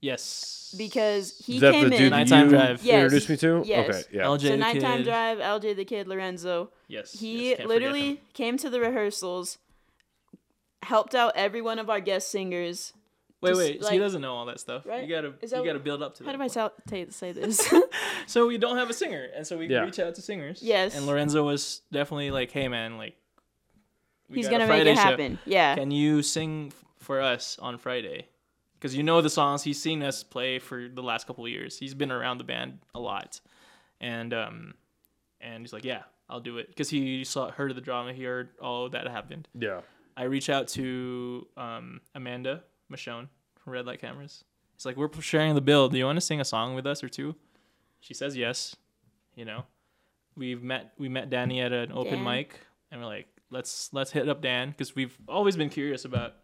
[0.00, 0.74] Yes.
[0.78, 2.02] because he Is that came the in.
[2.02, 2.82] dude Nighttime you Drive.
[2.84, 2.94] Yes.
[3.04, 3.62] introduced me to?
[3.66, 3.88] Yes.
[3.88, 4.02] Okay.
[4.18, 4.22] Yeah.
[4.24, 5.04] LJ so the nighttime Kid.
[5.04, 6.70] drive, LJ the kid, Lorenzo.
[6.88, 7.12] Yes.
[7.18, 9.58] He yes, literally came to the rehearsals,
[10.82, 12.92] helped out every one of our guest singers.
[13.42, 13.84] Wait, just, wait.
[13.84, 14.86] so he doesn't know all that stuff.
[14.86, 15.06] Right?
[15.06, 16.38] You gotta Is you gotta build up to How that.
[16.38, 17.72] do I tell, ta- say this?
[18.26, 19.80] So we don't have a singer, and so we Yeah.
[19.80, 20.62] reach out to singers.
[20.62, 20.96] Yes.
[20.96, 23.14] And Lorenzo was definitely like, "Hey, man, like,
[24.30, 25.00] we He's got a gonna make Friday it show.
[25.02, 25.38] happen.
[25.44, 25.74] Yeah.
[25.76, 28.26] Can you sing f- for us on Friday?
[28.78, 29.62] Because you know the songs.
[29.62, 31.78] He's seen us play for the last couple of years.
[31.78, 33.40] He's been around the band a lot,
[34.00, 34.74] and um,
[35.40, 36.68] and he's like, yeah, I'll do it.
[36.68, 39.48] Because he saw heard of the drama, he heard all that happened.
[39.58, 39.80] Yeah.
[40.16, 43.28] I reach out to um, Amanda Michonne
[43.62, 44.44] from Red Light Cameras.
[44.74, 45.88] It's like we're sharing the bill.
[45.88, 47.34] Do you want to sing a song with us or two?
[48.00, 48.76] She says yes.
[49.34, 49.64] You know,
[50.36, 52.24] we've met we met Danny at an open Dan.
[52.24, 56.34] mic, and we're like, let's let's hit up Dan because we've always been curious about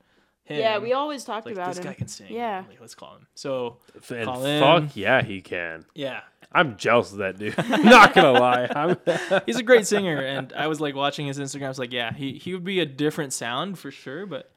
[0.45, 0.59] him.
[0.61, 1.85] Yeah, we always talked like about this him.
[1.85, 2.27] guy can sing.
[2.33, 2.65] Yeah.
[2.69, 3.27] like, let's call him.
[3.35, 3.79] So
[4.11, 4.61] And Call in.
[4.61, 5.85] fuck yeah, he can.
[5.95, 6.21] yeah,
[6.53, 7.57] I'm jealous of that dude.
[7.69, 8.69] Not gonna lie.
[8.75, 8.97] I'm,
[9.47, 11.67] he's a great singer, and I was like watching his Instagram.
[11.67, 14.51] I was like, yeah, he he would be a different sound for sure, but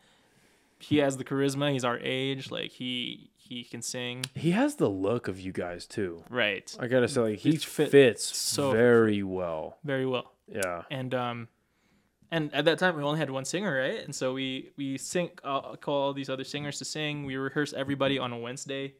[0.80, 1.72] he has the charisma.
[1.72, 2.52] He's our age.
[2.52, 4.26] Like he he can sing.
[4.34, 6.24] he has the look of you guys too.
[6.30, 6.76] Right.
[6.80, 9.78] I gotta say, like he fit fits so- very well.
[9.84, 10.32] Very well.
[10.48, 10.82] Yeah.
[10.92, 11.48] and um
[12.32, 14.04] and at that time we only had one singer right?
[14.04, 17.26] And so we we sync uh, call all these other singers to sing.
[17.26, 18.94] We rehearse everybody on a wednesday.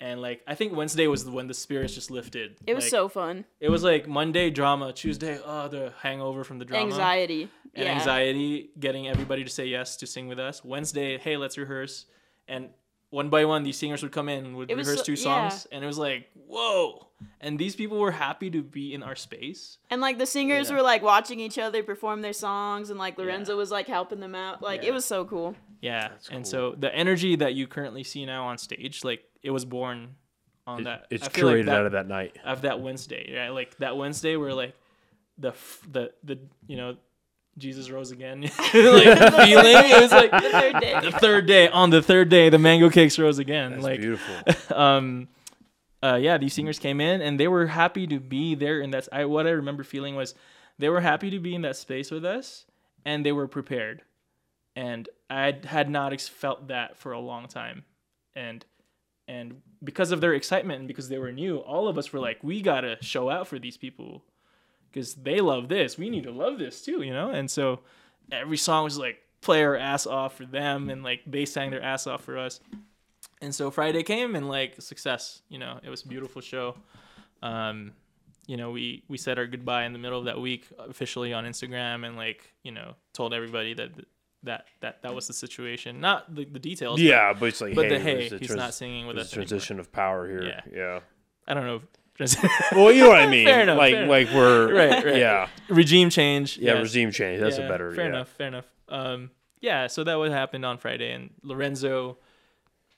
[0.00, 2.56] And like i think wednesday was when the spirits just lifted.
[2.66, 3.44] It was Like, so fun.
[3.60, 6.86] it was like monday drama tuesday oh the hangover from the drama.
[6.86, 7.48] Anxiety.
[7.74, 7.94] and yeah.
[7.94, 10.64] anxiety getting everybody to say yes to sing with us.
[10.64, 12.06] Wednesday hey let's rehearse.
[12.48, 12.70] And
[13.10, 15.84] one by one these singers would come in would It rehearse so- two songs and
[15.84, 17.08] it was like whoa
[17.40, 20.76] and these people were happy to be in our space And like the singers Yeah.
[20.76, 24.34] were like watching each other perform their songs, and like Lorenzo was like helping them
[24.34, 24.60] out.
[24.62, 24.88] Like Yeah.
[24.90, 25.54] it was so cool.
[25.80, 26.50] Yeah, That's and cool.
[26.50, 30.16] so the energy that you currently see now on stage, like it was born
[30.66, 31.06] on It- that.
[31.10, 32.36] it's curated like that, out of that night.
[32.44, 33.50] of that Wednesday, right?
[33.50, 34.74] Like that Wednesday where like
[35.38, 35.52] the
[35.90, 36.96] the the you know
[37.58, 39.76] Jesus rose again, like feeling.
[39.76, 41.00] It was like The third day.
[41.00, 41.68] the third day.
[41.68, 43.72] On the third day, the mango cakes rose again.
[43.72, 44.76] That's like beautiful.
[44.76, 45.28] um
[46.02, 49.08] uh yeah these singers came in and they were happy to be there and that's
[49.10, 50.34] i what i remember feeling was
[50.78, 52.66] they were happy to be in that space with us
[53.06, 54.02] and they were prepared
[54.76, 57.84] and i had not ex- felt that for a long time
[58.36, 58.66] and
[59.28, 62.38] and because of their excitement and because they were new all of us were like
[62.42, 64.22] we gotta show out for these people
[64.94, 67.80] because they love this we need to love this too you know and so
[68.30, 71.82] every song was like play our ass off for them and like they sang their
[71.82, 72.60] ass off for us
[73.40, 75.42] and so Friday came and like success.
[75.48, 76.76] You know, it was a beautiful show.
[77.42, 77.92] Um,
[78.46, 81.44] you know, we we said our goodbye in the middle of that week officially on
[81.44, 83.90] Instagram and like you know told everybody that
[84.44, 86.00] that that that was the situation.
[86.00, 87.00] Not the, the details.
[87.00, 89.30] Yeah, but it's like, But, hey, the hey, he's not singing with us.
[89.30, 89.46] a anymore.
[89.46, 90.42] transition of power here.
[90.42, 90.60] Yeah.
[90.72, 91.00] Yeah.
[91.46, 91.82] I don't know.
[92.72, 93.46] Well, you know what I mean.
[93.46, 95.16] Fair enough, Like, fair like we're Right, right.
[95.16, 95.48] Yeah.
[95.68, 96.58] Regime change.
[96.58, 96.74] Yeah.
[96.74, 96.82] yes.
[96.82, 97.40] Regime change.
[97.40, 97.92] That's Yeah, a better.
[97.94, 98.10] Fair yeah.
[98.10, 98.28] enough.
[98.28, 98.64] Fair enough.
[98.88, 99.86] Um, yeah.
[99.88, 102.18] So that what happened on Friday, and Lorenzo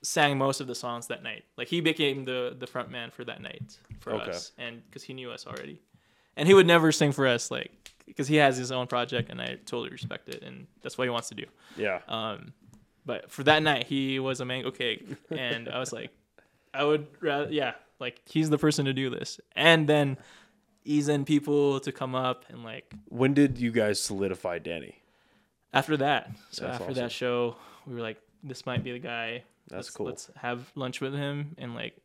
[0.03, 1.45] sang most of the songs that night.
[1.57, 4.31] Like he became the the front man for that night for Okay.
[4.31, 5.81] us, and because he knew us already,
[6.37, 9.41] and he would never sing for us, like because he has his own project, and
[9.41, 11.45] I totally respect it, and that's what he wants to do.
[11.77, 12.01] Yeah.
[12.09, 12.53] Um,
[13.05, 16.11] but for that night, he was a mango cake, and I was like,
[16.75, 20.17] I would rather, yeah, like he's the person to do this, and then
[20.85, 25.03] ease in people to come up and like When did you guys solidify Danny?
[25.75, 26.95] after that so That's after awesome.
[27.03, 30.07] that show we were like this might be the guy That's let's, cool.
[30.07, 31.97] let's have lunch with him and like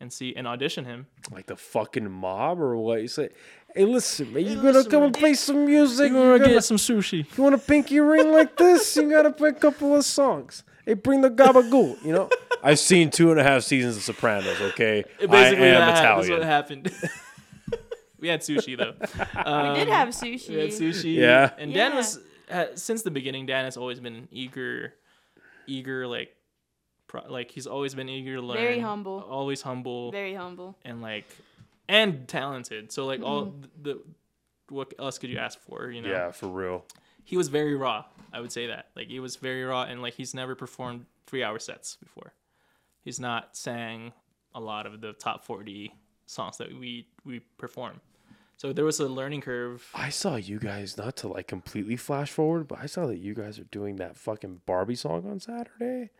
[0.00, 3.00] and see and audition him Like the fucking mob or what?
[3.00, 3.28] You say,
[3.74, 5.06] hey, listen, man, you Hey, gonna listen, come man.
[5.06, 6.10] and play some music?
[6.10, 8.96] You wanna, gonna- get some sushi You want a pinky ring like this?
[8.96, 10.64] You gotta play a couple of songs.
[10.86, 12.02] Hey, bring the gabagool.
[12.04, 12.30] You know,
[12.62, 14.60] I've seen two and a half seasons of Sopranos.
[14.60, 16.42] Okay, I basically am that, that's what Italian.
[16.46, 16.92] happened
[18.18, 18.94] we had sushi though
[19.72, 20.48] we did have sushi.
[20.48, 21.50] we had sushi Yeah.
[21.58, 21.96] and dan Yeah.
[21.96, 24.94] was uh, since the beginning dan has always been eager
[25.66, 26.34] eager like
[27.06, 29.20] pro- like he's always been eager to learn Very humble.
[29.28, 30.74] always humble Very humble.
[30.86, 31.26] and like
[31.86, 33.82] and talented so like all Mm-hmm.
[33.82, 34.00] the
[34.70, 36.86] what else could you ask for you know Yeah, for real.
[37.24, 38.04] He was very raw.
[38.32, 38.88] I would say that.
[38.94, 42.32] Like he was very raw and like he's never performed three hour sets before.
[43.02, 44.12] He's not sang
[44.54, 45.94] a lot of the top forty
[46.26, 48.00] songs that we we perform.
[48.56, 49.88] So there was a learning curve.
[49.94, 53.34] I saw you guys not to like completely flash forward, but I saw that you
[53.34, 56.10] guys are doing that fucking Barbie song on Saturday.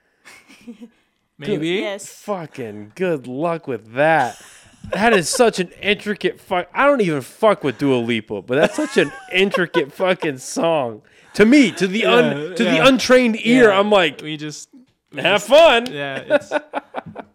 [1.38, 1.68] Maybe.
[1.68, 2.08] Yes.
[2.08, 4.40] Fucking good luck with that.
[4.92, 6.68] That is such an intricate fuck.
[6.74, 11.02] I don't even fuck with Dua Lipa, but that's such an intricate fucking song
[11.34, 11.70] to me.
[11.72, 14.68] To the un Yeah, to the untrained ear, Yeah, I'm like, we just
[15.12, 15.86] we have just- fun.
[15.90, 16.52] Yeah, it's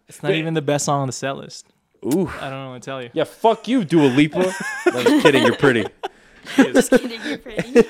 [0.08, 1.66] it's not even the best song on the set list.
[2.04, 3.10] Ooh, I don't know what to tell you.
[3.12, 4.38] yeah, fuck you, Dua Lipa.
[4.38, 4.52] no,
[4.86, 5.42] I'm just kidding.
[5.44, 5.84] You're pretty.
[6.56, 7.84] Just kidding, you're pretty.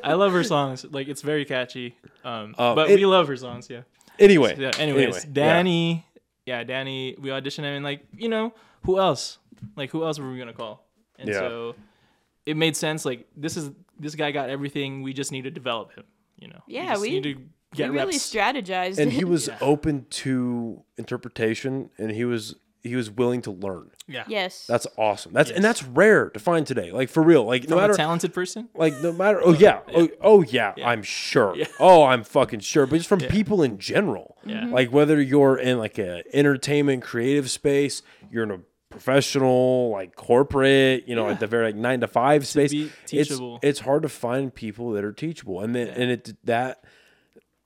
[0.02, 0.84] I love her songs.
[0.90, 1.94] Like it's very catchy.
[2.24, 3.68] Um, Uh, but it- we love her songs.
[3.70, 3.82] Yeah.
[4.18, 4.70] Anyway, Yeah.
[4.78, 5.32] Anyways, anyway, yeah.
[5.32, 6.06] Danny,
[6.46, 6.64] yeah.
[6.64, 9.38] Danny, we auditioned him, and like you know, who else?
[9.76, 10.86] Like who else were we gonna call?
[11.18, 11.38] And Yeah.
[11.40, 11.74] so
[12.46, 13.04] it made sense.
[13.04, 15.02] Like this is this guy got everything.
[15.02, 16.04] We just need to develop him.
[16.36, 16.60] You know.
[16.66, 17.34] Yeah, just we- need to
[17.74, 18.32] get we really reps.
[18.34, 18.98] strategized.
[18.98, 19.58] and he was Yeah.
[19.60, 23.92] open to interpretation, and he was he was willing to learn.
[24.08, 24.24] yeah.
[24.26, 24.66] yes.
[24.66, 25.32] That's awesome.
[25.32, 26.90] That's and that's rare to find today.
[26.90, 27.44] Like for real.
[27.44, 28.68] Like no matter a talented person.
[28.74, 31.66] like no matter oh yeah oh, oh yeah, I'm sure Yeah.
[31.78, 34.62] oh I'm fucking sure but just from people in general Yeah.
[34.62, 34.72] Mhm.
[34.72, 38.02] like whether you're in like a entertainment creative space
[38.32, 38.58] you're in a
[38.92, 43.32] professional like corporate you know at the very like nine to five space be it's
[43.62, 46.84] it's hard to find people that are teachable and then and it that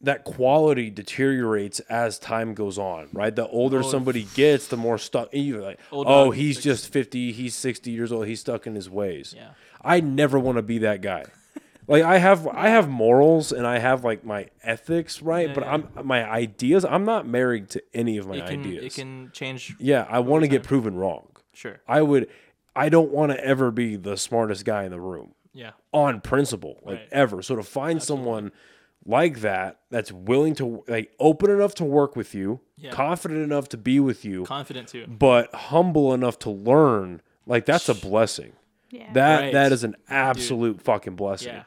[0.03, 3.35] that quality deteriorates as time goes on, right?
[3.35, 5.31] The older somebody gets, the more stuck.
[5.33, 8.75] You're like, Old oh, he's six- just fifty, he's sixty years old, he's stuck in
[8.75, 9.35] his ways.
[9.37, 9.51] Yeah.
[9.83, 11.25] I never want to be that guy.
[11.89, 15.49] Like I have, I have morals and I have like my ethics, right?
[15.49, 15.73] Yeah, but yeah.
[15.75, 16.85] I'm my ideas.
[16.85, 18.85] I'm not married to any of my It can ideas.
[18.85, 19.77] it can change.
[19.79, 21.29] yeah, I want to get proven wrong.
[21.53, 21.81] Sure.
[21.89, 22.29] I would.
[22.75, 25.71] I don't want to ever be the smartest guy in the room Yeah.
[25.93, 27.09] on principle, like Right.
[27.13, 27.41] ever.
[27.41, 28.53] So to find someone
[29.07, 32.91] like that that's willing to like open enough to work with you, Yeah.
[32.91, 35.07] confident enough to be with you, Confident too.
[35.09, 38.53] but humble enough to learn, like that's a blessing.
[38.91, 39.13] yeah.
[39.15, 39.53] That Right.
[39.55, 41.55] that is an absolute fucking blessing.
[41.55, 41.63] Yeah.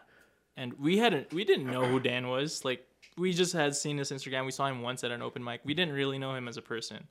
[0.59, 2.65] And we hadn't we didn't know who Dan was.
[2.65, 2.85] Like
[3.17, 4.45] we just had seen his Instagram.
[4.45, 5.61] We saw him once at an open mic.
[5.63, 7.07] We didn't really know him as a person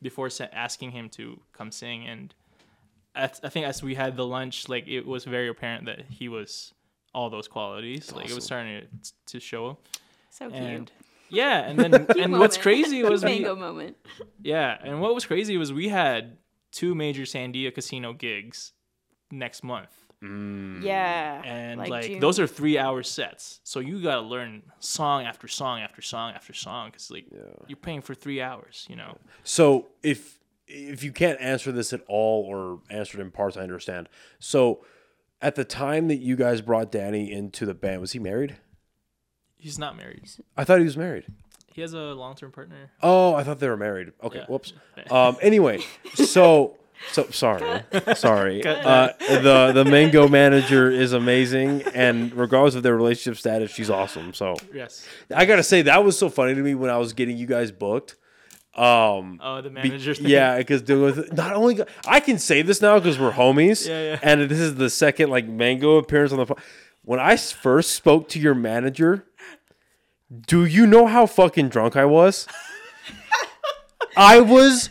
[0.00, 2.06] before sa- asking him to come sing.
[2.06, 2.34] And
[3.14, 6.06] I, th- I think as we had the lunch, like it was very apparent that
[6.08, 6.72] he was
[7.14, 8.12] all those qualities.
[8.12, 9.76] like it was starting to, to show.
[10.30, 10.90] so cute.
[11.28, 13.96] Yeah, and then and what's crazy was we, mango moment.
[14.42, 16.38] yeah, and what was crazy was we had
[16.72, 18.72] two major Sandia casino gigs
[19.30, 20.05] next month.
[20.82, 21.42] Yeah.
[21.44, 25.80] and like, Like those are three hour sets so you gotta learn song after song
[25.80, 27.26] after song after song because like
[27.66, 30.38] you're paying for three hours you know So if
[30.68, 34.08] if you can't answer this at all or answer it in parts, I understand.
[34.40, 34.84] So
[35.40, 38.56] at the time that you guys brought Danny into the band, was he married?
[39.58, 41.24] he's not married I thought he was married.
[41.72, 44.12] he has a long-term partner Oh, I thought they were married.
[44.22, 44.46] Okay, Yeah.
[44.46, 44.72] whoops.
[45.10, 45.80] Um, anyway,
[46.14, 46.76] so
[47.12, 47.82] so sorry,
[48.14, 48.62] sorry.
[48.62, 53.90] Cut Uh, the the mango manager is amazing, and regardless of their relationship status, she's
[53.90, 54.34] awesome.
[54.34, 57.36] So yes I gotta say that was so funny to me when I was getting
[57.36, 58.16] you guys booked.
[58.74, 60.26] Um, oh the be- manager thing.
[60.26, 60.86] yeah, because
[61.32, 63.88] not only I can say this now because we're homies.
[63.88, 64.18] Yeah, yeah.
[64.22, 66.54] And this is the second like mango appearance on the.
[67.02, 69.24] When I first spoke to your manager,
[70.46, 72.46] do you know how fucking drunk I was?
[74.16, 74.90] I was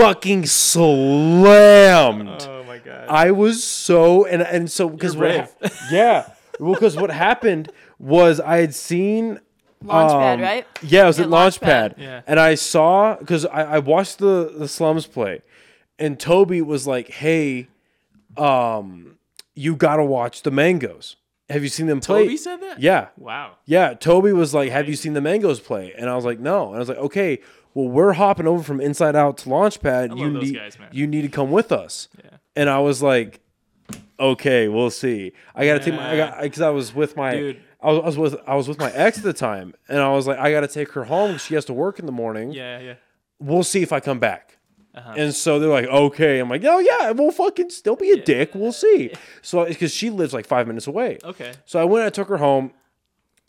[0.00, 2.28] fucking slammed.
[2.48, 5.54] oh my god I was so and and so because what
[5.90, 9.40] yeah well because what happened was I had seen
[9.84, 10.66] Launchpad, um, right?
[10.82, 11.60] Yeah, it was Yeah, at Launchpad.
[11.60, 11.98] Launchpad.
[11.98, 12.20] Yeah.
[12.26, 15.40] And I saw because I, I watched the the slums play,
[15.98, 17.68] and Tobey was like, "Hey,
[18.36, 19.16] um,
[19.54, 21.16] you gotta watch the Mangoes.
[21.48, 23.94] Have you seen them play?" Tobey said that Yeah, wow yeah.
[23.94, 26.76] Tobey was like, "Have you seen the Mangoes play?" And I was like, "No." And
[26.76, 27.40] I was like, "Okay,
[27.74, 30.16] well, we're hopping over from Inside Out to Launchpad.
[30.18, 33.40] you need guys, you need to come with us." yeah And I was like,
[34.18, 37.60] "Okay, we'll see." I gotta take my I got because I was with my Dude.
[37.82, 40.10] I was, I was with I was with my ex at the time, and I
[40.10, 41.38] was like, I gotta take her home.
[41.38, 42.52] She has to work in the morning.
[42.52, 42.94] yeah yeah
[43.38, 44.58] We'll see if I come back.
[44.94, 45.14] Uh-huh.
[45.16, 46.40] And so they're like, okay.
[46.40, 48.54] I'm like, oh yeah, we'll fucking still be a dick.
[48.54, 49.12] We'll see.
[49.40, 51.18] So because she lives like five minutes away.
[51.24, 52.04] okay So I went.
[52.04, 52.72] I took her home,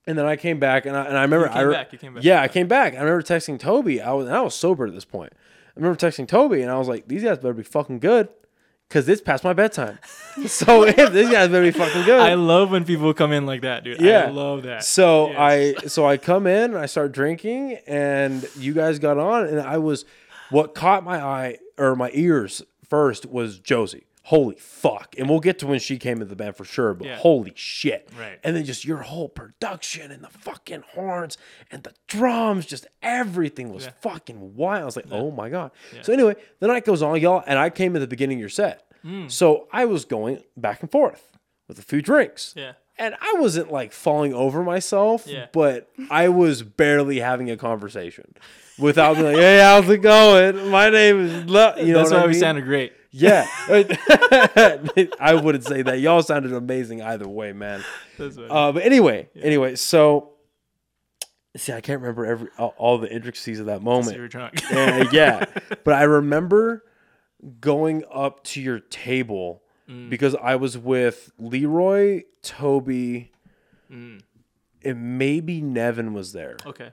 [0.07, 2.13] and then I came back, and I and I remember I re- back, you came
[2.13, 2.23] back.
[2.23, 2.93] Yeah, I came back.
[2.93, 4.01] I remember texting Tobey.
[4.01, 5.33] I was and I was sober at this point.
[5.33, 8.27] I remember texting Tobey, and I was like, these guys better be fucking good,
[8.89, 9.99] because it's past my bedtime.
[10.47, 12.19] so if these guys better be fucking good.
[12.19, 14.25] I love when people come in like that dude Yeah.
[14.25, 15.37] I love that So Yes.
[15.83, 19.59] I so I come in and I start drinking and you guys got on and
[19.61, 20.03] I was
[20.49, 24.03] what caught my eye or my ears first was Josie.
[24.23, 25.15] Holy fuck.
[25.17, 27.15] And we'll get to when she came into the band for sure, but Yeah.
[27.17, 28.07] holy shit.
[28.17, 28.39] Right.
[28.43, 31.37] And then just your whole production and the fucking horns
[31.71, 33.91] and the drums, just everything was Yeah.
[34.01, 34.83] fucking wild.
[34.83, 35.71] I was like, oh my God.
[36.03, 38.49] So anyway, the night goes on, y'all, and I came at the beginning of your
[38.49, 38.83] set.
[39.03, 39.31] Mm.
[39.31, 41.35] So I was going back and forth
[41.67, 42.53] with a few drinks.
[42.55, 45.47] yeah And I wasn't like falling over myself, Yeah.
[45.51, 48.35] but I was barely having a conversation
[48.77, 50.69] without being like, "Hey, how's it going?
[50.69, 51.99] My name is," Lo-, you know.
[51.99, 55.99] that's why I we sounded great Yeah, I wouldn't say that.
[55.99, 57.83] Y'all sounded amazing either way, man.
[58.17, 60.29] that's Uh, but anyway, anyway, so
[61.57, 64.17] see, I can't remember every all, all the intricacies of that you moment.
[64.17, 65.45] were drunk Uh, yeah,
[65.83, 66.83] but I remember
[67.59, 70.09] going up to your table Mm.
[70.11, 73.31] because I was with Leroy, Tobey,
[73.91, 74.21] Mm.
[74.85, 76.55] and maybe Nevin was there.
[76.65, 76.91] okay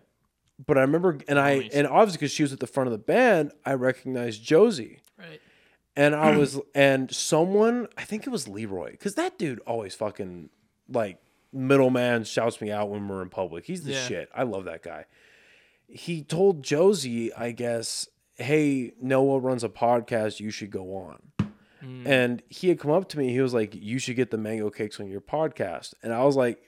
[0.67, 2.99] But I remember, and I and obviously because she was at the front of the
[2.99, 5.41] band, I recognized Josie, right
[5.99, 10.49] and I was and someone I think it was Leroy because that dude always fucking
[10.89, 11.19] like
[11.53, 13.67] middleman shouts me out when we're in public.
[13.67, 14.07] He's the Yeah.
[14.07, 14.29] shit.
[14.35, 15.05] I love that guy.
[15.89, 20.39] He told Josie, I guess, hey, Noah runs a podcast.
[20.41, 21.23] You should go on.
[21.83, 22.07] Mm.
[22.07, 23.31] And he had come up to me.
[23.33, 26.35] He was like, "You should get the mango cakes on your podcast." And I was
[26.37, 26.61] like,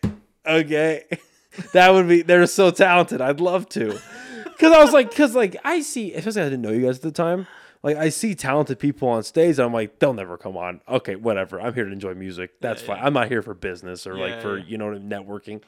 [0.46, 1.04] "Okay,
[1.72, 2.22] that would be.
[2.22, 3.20] They're so talented.
[3.20, 3.98] I'd love to."
[4.44, 7.02] Because I was like, because like I see, especially I didn't know you guys at
[7.02, 7.46] the time.
[7.82, 10.82] Like I see talented people on stage, and I'm like, they'll never come on.
[10.88, 11.60] Okay, whatever.
[11.60, 12.60] I'm here to enjoy music.
[12.60, 12.96] That's Yeah, fine.
[12.98, 13.06] yeah.
[13.06, 14.64] I'm not here for business or like for yeah.
[14.66, 15.62] you know networking.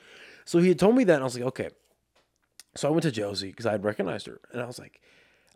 [0.45, 1.71] So he had told me that, and I was like, okay.
[2.75, 5.01] So I went to Josie because I had recognized her, and I was like,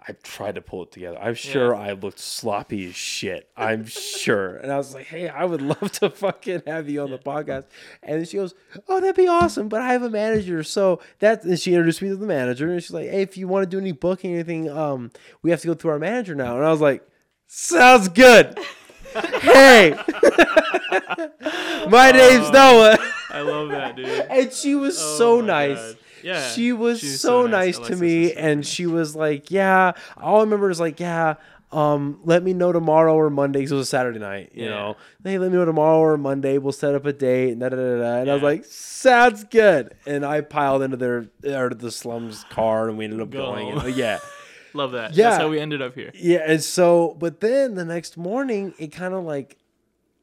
[0.09, 1.19] I tried to pull it together.
[1.21, 3.49] I'm sure I looked sloppy as shit.
[3.57, 4.57] I'm sure.
[4.57, 7.65] And I was like, hey, I would love to fucking have you on the podcast.
[8.05, 8.55] And she goes,
[8.89, 9.69] oh, that'd be awesome.
[9.69, 10.63] But I have a manager.
[10.63, 12.71] So that, and she introduced me to the manager.
[12.73, 15.11] And she's like, hey, if you want to do any booking, or anything, um,
[15.43, 16.57] we have to go through our manager now.
[16.57, 17.05] And I was like,
[17.49, 18.57] sounds good.
[19.41, 19.99] hey,
[21.89, 22.99] my name's Noah.
[23.31, 24.07] I love that, dude.
[24.31, 25.79] And she was Oh so nice.
[25.79, 25.97] God.
[26.27, 26.49] Yeah.
[26.51, 28.31] She was she's so, nice, to me.
[28.31, 28.67] so and nice.
[28.69, 29.93] she was like, Yeah.
[30.17, 31.35] All I remember is like, Yeah,
[31.73, 34.71] um, let me know tomorrow or Monday 'cause it was a Saturday night, you Yeah.
[34.71, 34.97] know.
[35.25, 36.59] Hey, let me know tomorrow or Monday.
[36.59, 37.51] We'll set up a date.
[37.53, 38.17] And, da, da, da, da.
[38.21, 39.95] and I was like, Sounds good.
[40.07, 43.69] And I piled into their or the slums car and we ended up Go going.
[43.79, 44.19] And, yeah.
[44.75, 45.15] love that.
[45.15, 45.31] Yeah.
[45.31, 46.11] That's how we ended up here.
[46.15, 46.43] Yeah.
[46.47, 49.57] And so, but then the next morning, it kind of like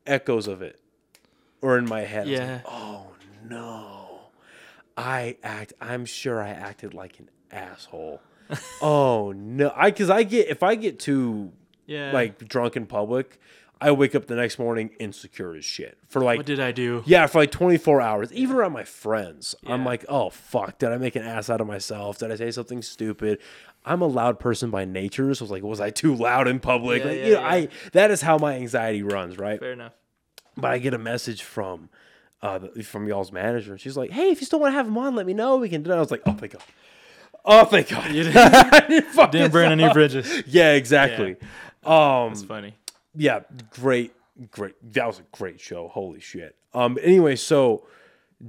[0.06, 0.80] echoes of it.
[1.62, 2.28] Or in my head.
[2.28, 2.62] Was like, Yeah.
[2.66, 3.08] oh
[3.50, 3.93] no.
[4.98, 8.22] I act I'm sure I acted like an asshole.
[8.82, 9.72] oh no.
[9.76, 11.52] I cuz I get if I get too
[11.86, 12.12] Yeah.
[12.12, 13.40] like drunk in public,
[13.82, 15.98] I wake up the next morning insecure as shit.
[16.08, 17.04] For like what did I do?
[17.06, 19.56] yeah, for like 24 hours, even around my friends.
[19.66, 22.20] I'm like, "Oh fuck, did I make an ass out of myself?
[22.20, 23.40] Did I say something stupid?"
[23.86, 27.02] I'm a loud person by nature, so it's like, "Was I too loud in public?"
[27.04, 27.48] Yeah, like, yeah, you know, yeah.
[27.48, 29.60] I that is how my anxiety runs, right?
[29.60, 29.94] Fair enough.
[30.56, 31.90] But I get a message from
[32.44, 33.72] uh, from y'all's manager.
[33.72, 35.56] and She's like, "Hey, if you still want to have him on, let me know.
[35.58, 36.62] We can do it." I was like, "Oh, thank God."
[37.46, 38.12] Oh, thank God.
[38.12, 40.44] You didn't Didn't burn any bridges.
[40.48, 41.36] Yeah, exactly.
[41.86, 42.76] Um, It's funny.
[43.16, 43.42] yeah,
[43.72, 44.14] great,
[44.52, 44.76] great.
[44.94, 45.88] That was a great show.
[45.88, 46.56] Holy shit.
[46.74, 46.98] Um.
[47.02, 47.86] Anyway, so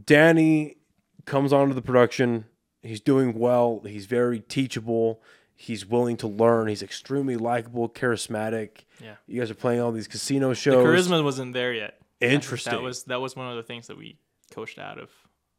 [0.07, 0.77] Danny
[1.25, 2.45] comes onto the production.
[2.83, 3.81] He's doing well.
[3.87, 5.23] He's very teachable.
[5.57, 6.69] He's willing to learn.
[6.69, 8.85] He's extremely likable, charismatic.
[9.03, 9.15] Yeah.
[9.27, 10.85] You guys are playing all these casino shows.
[10.85, 11.09] The shows.
[11.09, 11.99] charisma wasn't there yet.
[12.25, 12.73] I think Interesting.
[12.73, 14.19] That was that was one of the things that we
[14.53, 15.11] coached out of.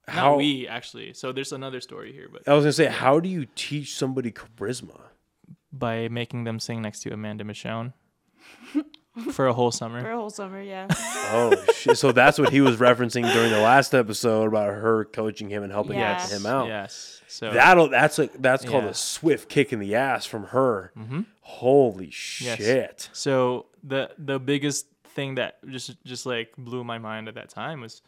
[0.07, 1.13] How- Not we actually.
[1.13, 4.31] So there's another story here, but I was gonna say, how do you teach somebody
[4.31, 4.99] charisma?
[5.71, 7.93] by making them sing next to Amanda Machina
[9.31, 9.99] for a whole summer.
[10.01, 10.87] For a whole summer, yeah.
[11.27, 11.97] Oh shit!
[11.97, 15.71] So that's what he was referencing during the last episode about her coaching him and
[15.71, 16.31] helping Yes.
[16.31, 16.67] him out.
[16.67, 17.19] Yes.
[17.27, 18.91] So That'll that's like that's called Yeah.
[18.91, 20.91] a swift kick in the ass from her.
[20.97, 21.21] Mm-hmm.
[21.41, 22.57] Holy Yes.
[22.57, 23.09] shit!
[23.11, 24.85] So the the biggest
[25.15, 28.01] thing that just just like blew my mind at that time was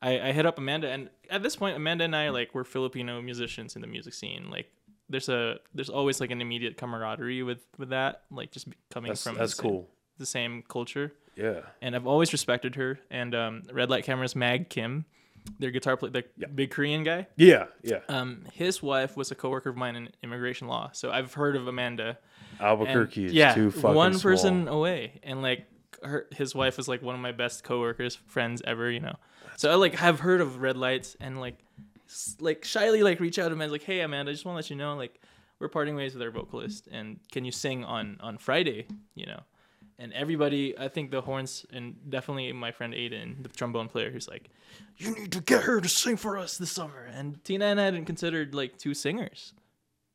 [0.00, 3.20] I, I hit up Amanda and at this point Amanda and I like we're Filipino
[3.20, 4.50] musicians in the music scene.
[4.50, 4.70] Like
[5.08, 9.24] there's a there's always like an immediate camaraderie with with that, like just coming That's
[9.24, 9.88] from that's the same, cool.
[10.18, 11.12] the same culture.
[11.34, 11.60] Yeah.
[11.80, 15.04] And I've always respected her and um, Red Light Cameras Mag Kim,
[15.60, 17.26] their guitar player, the big Korean guy.
[17.36, 17.66] Yeah.
[17.82, 18.00] Yeah.
[18.08, 21.66] Um, his wife was a coworker of mine in immigration law, so I've heard of
[21.68, 22.18] Amanda
[22.58, 24.32] and- Albuquerque is yeah, too fucking one small.
[24.32, 25.64] person away, and like
[26.02, 29.16] her, his wife was like one of my best coworkers, friends ever, you know.
[29.56, 31.58] So I like have heard of red lights and like,
[32.08, 34.54] s- like shyly like reach out to him and like, hey Amanda, I just want
[34.54, 35.20] to let you know like
[35.58, 39.40] we're parting ways with our vocalist, and can you sing on on Friday, you know?
[40.00, 44.28] And everybody, I think the horns and definitely my friend Aiden, the trombone player, who's
[44.28, 44.48] like,
[44.96, 47.08] you need to get her to sing for us this summer.
[47.12, 49.54] And Tina and I hadn't considered like two singers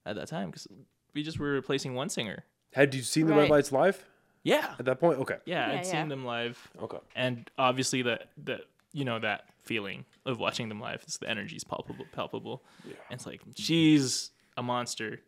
[0.06, 0.70] at that time because
[1.14, 2.46] we just were replacing one singer.
[2.72, 3.52] Had you seen the Red Right.
[3.52, 4.06] Lights live
[4.44, 4.76] Yeah.
[4.78, 5.20] at that point?
[5.20, 5.38] Okay.
[5.46, 5.92] Yeah, Yeah, I'd yeah.
[5.92, 6.98] seen them live, Okay.
[7.16, 11.02] and obviously that that you know that feeling of watching them live.
[11.04, 12.64] It's the energy's palpable, palpable.
[12.86, 12.94] Yeah.
[13.10, 15.20] And it's like she's a monster,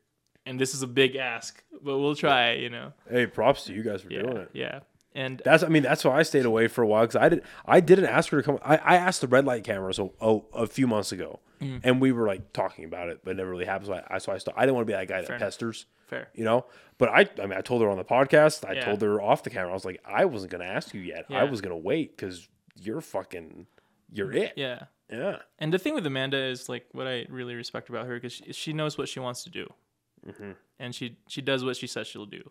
[0.45, 2.53] and this is a big ask, but we'll try.
[2.53, 2.93] You know.
[3.09, 4.21] Hey, props to you guys for Yeah.
[4.23, 4.49] doing it.
[4.53, 4.79] Yeah.
[5.15, 7.43] And That's I mean that's why I stayed away for a while because I did
[7.65, 8.59] I didn't ask her to come.
[8.63, 11.79] I, I asked the red light cameras a, a, a few months ago, Mm.
[11.85, 13.87] and we were like talking about it, but it never really happened.
[13.87, 15.85] So I, I so I, I didn't want to be that guy that Fair pesters.
[16.05, 16.27] fair.
[16.35, 16.65] you know.
[16.97, 18.67] But I, I mean, I told her on the podcast.
[18.69, 18.83] I Yeah.
[18.85, 19.71] told her off the camera.
[19.71, 21.25] I was like, I wasn't gonna ask you yet.
[21.29, 21.39] Yeah.
[21.39, 23.67] I was gonna wait because you're fucking,
[24.11, 24.51] you're it.
[24.57, 24.83] Yeah.
[25.09, 25.37] Yeah.
[25.59, 28.51] And the thing with Amanda is like what I really respect about her because she,
[28.51, 29.71] she knows what she wants to do,
[30.27, 30.51] Mm-hmm.
[30.79, 32.49] and she she does what she says she'll do,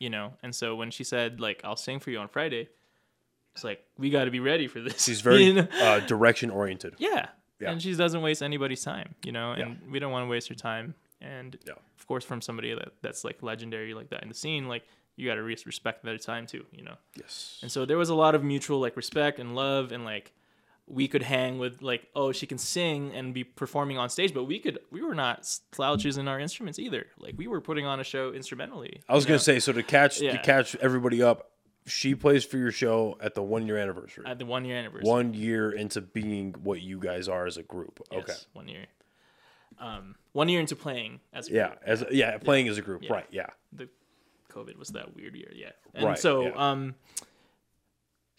[0.00, 0.32] you know.
[0.42, 2.68] And so when she said like I'll sing for you on Friday,
[3.54, 5.04] it's like we got to be ready for this.
[5.04, 5.68] She's very you know?
[5.80, 6.94] uh, direction oriented.
[6.98, 7.28] yeah.
[7.60, 7.72] Yeah.
[7.72, 9.54] and she doesn't waste anybody's time, you know.
[9.54, 9.66] Yeah.
[9.66, 10.94] And we don't want to waste her time.
[11.20, 11.74] And Yeah.
[11.98, 14.82] of course, from somebody that that's like legendary like that in the scene, like
[15.16, 16.94] you got to respect their time too, you know.
[17.16, 17.58] Yes.
[17.60, 20.32] And so there was a lot of mutual like respect and love and like
[20.90, 24.44] we could hang with like oh she can sing and be performing on stage but
[24.44, 28.00] we could we were not slouches in our instruments either like we were putting on
[28.00, 30.32] a show instrumentally I was gonna know, say so to catch Yeah.
[30.32, 31.46] to catch everybody up.
[31.86, 34.24] She plays for your show at the one year anniversary.
[34.26, 37.62] at the one year anniversary one year into being what you guys are as a
[37.62, 38.00] group.
[38.12, 38.34] Yes, Okay.
[38.52, 38.86] one year
[39.78, 41.78] um one year into playing as a Yeah, group.
[41.86, 43.12] as yeah, playing as a group, Yeah.
[43.12, 43.26] right?
[43.30, 43.88] Yeah, the
[44.50, 45.70] COVID was that weird year, yeah.
[45.94, 46.70] And Right, so yeah.
[46.70, 46.94] um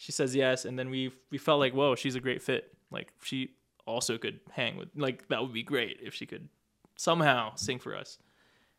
[0.02, 2.74] she says yes and then we we felt like whoa, she's a great fit.
[2.90, 3.52] Like she
[3.86, 6.50] also could hang with like that would be great if she could
[6.96, 8.18] somehow sing for us.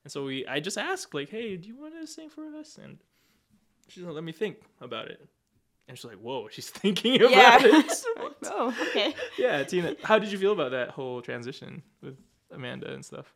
[0.02, 2.76] And so we I just asked like, "Hey, do you want to sing for us?"
[2.82, 2.98] And
[3.86, 5.20] she's like, "Let me think about it."
[5.86, 7.58] And she's like, "Whoa, she's thinking about Yeah.
[7.62, 8.04] it."
[8.46, 9.14] oh, okay.
[9.38, 12.16] yeah, Tina, how did you feel about that whole transition with
[12.50, 13.32] Amanda and stuff?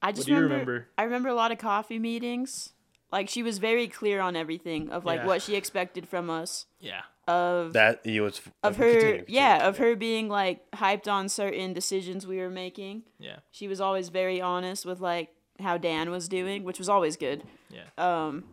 [0.00, 0.88] I just remember, remember?
[0.96, 2.72] I remember a lot of coffee meetings.
[3.12, 5.26] Like she was very clear on everything of like Yeah.
[5.26, 6.66] what she expected from us.
[6.80, 7.02] Yeah.
[7.28, 9.24] Of that you know it's of her continue.
[9.28, 13.02] yeah, of her being like hyped on certain decisions we were making.
[13.18, 13.36] Yeah.
[13.52, 15.28] She was always very honest with like
[15.60, 17.44] how Dan was doing, which was always good.
[17.70, 17.84] Yeah.
[17.98, 18.44] Um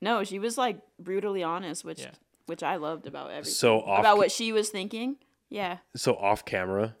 [0.00, 2.10] no, she was like brutally honest, which Yeah.
[2.46, 3.52] which I loved about everything.
[3.52, 5.16] So off about what she was thinking.
[5.50, 5.78] Yeah.
[5.94, 6.96] so off camera,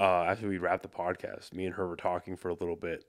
[0.00, 3.04] uh, after we wrapped the podcast, me and her were talking for a little bit,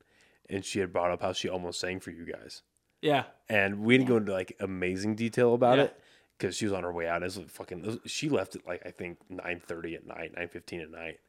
[0.50, 2.64] and she had brought up how she almost sang for you guys,
[3.02, 3.24] Yeah.
[3.48, 5.86] and we didn't go into like amazing detail about Yeah.
[5.86, 6.00] it
[6.38, 7.22] because she was on her way out.
[7.22, 8.00] It was like fucking.
[8.06, 11.20] She left at like I think nine thirty at night, nine fifteen at night.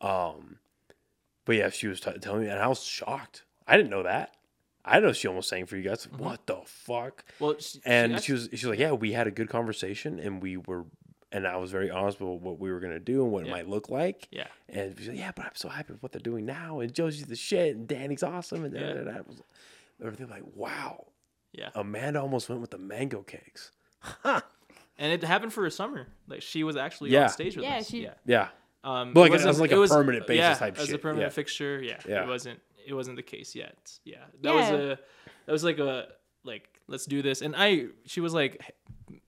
[0.00, 0.58] Um,
[1.44, 3.44] but yeah, she was t- telling me, and I was shocked.
[3.66, 4.34] I didn't know that.
[4.84, 6.06] I didn't know she almost sang for you guys.
[6.06, 6.22] Mm-hmm.
[6.22, 7.24] What the fuck?
[7.40, 10.42] Well, she, and she was she was like, yeah, we had a good conversation, and
[10.42, 10.84] we were,
[11.32, 13.68] and I was very honest with what we were gonna do and what it might
[13.68, 14.28] look like.
[14.30, 14.46] Yeah.
[14.68, 17.26] And she's like, yeah, but I'm so happy with what they're doing now, and Josie's
[17.26, 18.92] the shit, and Danny's awesome, and da, Yeah.
[18.92, 19.18] da, da, da.
[19.26, 19.40] was
[20.02, 21.06] everything like, wow,
[21.52, 21.70] Yeah.
[21.74, 23.70] Amanda almost went with the mango cakes.
[24.24, 26.08] and it happened for a summer.
[26.28, 27.24] Like she was actually Yeah.
[27.24, 27.88] on stage with Yeah, us.
[27.88, 28.14] she- yeah.
[28.26, 28.48] Yeah,
[28.82, 30.94] Um, But it like- wasn't- like it a was- permanent basis yeah, type as shit,
[30.96, 31.34] a permanent yeah.
[31.34, 31.82] fixture.
[31.82, 32.00] Yeah.
[32.06, 32.22] Yeah.
[32.22, 32.60] It wasn't.
[32.86, 33.98] It wasn't the case yet.
[34.04, 34.24] Yeah.
[34.42, 34.98] That was a.
[35.46, 36.08] That was like a
[36.44, 38.60] like let's do this, and I she was like,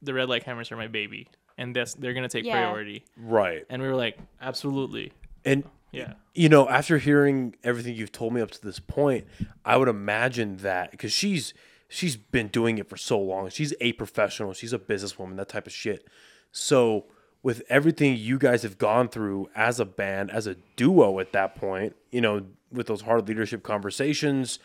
[0.03, 2.53] the red light cameras are my baby, and that's they're gonna take Yeah.
[2.53, 3.65] priority, right.
[3.71, 5.13] and we were like, absolutely.
[5.47, 5.65] And
[5.97, 6.13] Yeah.
[6.35, 9.27] you know, after hearing everything you've told me up to this point,
[9.65, 11.55] I would imagine that because she's
[11.89, 13.49] she's been doing it for so long.
[13.49, 14.53] She's a professional.
[14.53, 15.37] She's a businesswoman.
[15.37, 16.07] That type of shit.
[16.53, 17.07] So
[17.43, 21.55] with everything you guys have gone through as a band, as a duo at that
[21.55, 24.59] point, you know, with those hard leadership conversations,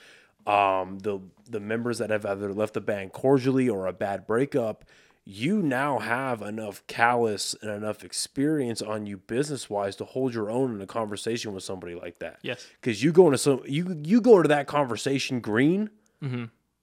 [0.48, 1.20] um, the
[1.50, 4.86] the members that have either left the band cordially or a bad breakup,
[5.34, 10.50] you now have enough callous and enough experience on you business wise to hold your
[10.52, 12.40] own in a conversation with somebody like that.
[12.42, 12.68] Yes.
[12.82, 15.90] Because you go into some you you go into that conversation green,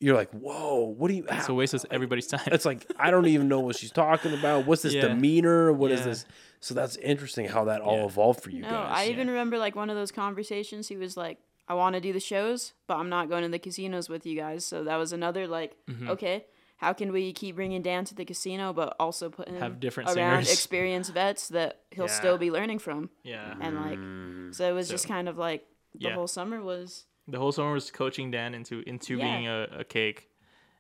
[0.01, 1.27] you're like, whoa, what do you?
[1.29, 2.41] It's a waste of everybody's time.
[2.47, 4.67] It's like I don't even know what she's talking about.
[4.67, 5.09] What's this Yeah.
[5.09, 5.73] demeanor?
[5.73, 6.07] What is Yeah.
[6.07, 6.27] this?
[6.61, 8.05] So that's interesting how that all Yeah.
[8.07, 8.93] evolved for you No, guys.
[9.07, 10.89] I even remember like one of those conversations.
[10.89, 13.59] He was like, "I want to do the shows, but I'm not going to the
[13.59, 16.09] casinos with you guys." So that was another like, Mm-hmm.
[16.11, 16.47] okay,
[16.79, 20.09] how can we keep bringing Dan to the casino, but also put him Have different
[20.11, 20.53] around singers.
[20.53, 22.13] experienced vets that he'll Yeah.
[22.13, 23.55] still be learning from, yeah.
[23.61, 24.55] and like, Mm.
[24.55, 26.15] so it was So- just kind of like the Yeah.
[26.15, 29.25] whole summer was the whole summer was coaching Dan into into Yeah.
[29.25, 30.29] being a, a cake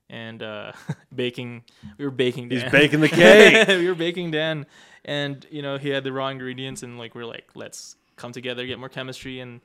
[0.08, 0.72] and uh,
[1.14, 1.64] baking.
[1.98, 2.48] We were baking.
[2.48, 2.60] Dan.
[2.62, 3.68] He's baking the cake.
[3.68, 4.66] we were baking Dan,
[5.04, 8.64] and you know he had the raw ingredients, and like we're like, let's come together,
[8.66, 9.60] get more chemistry, and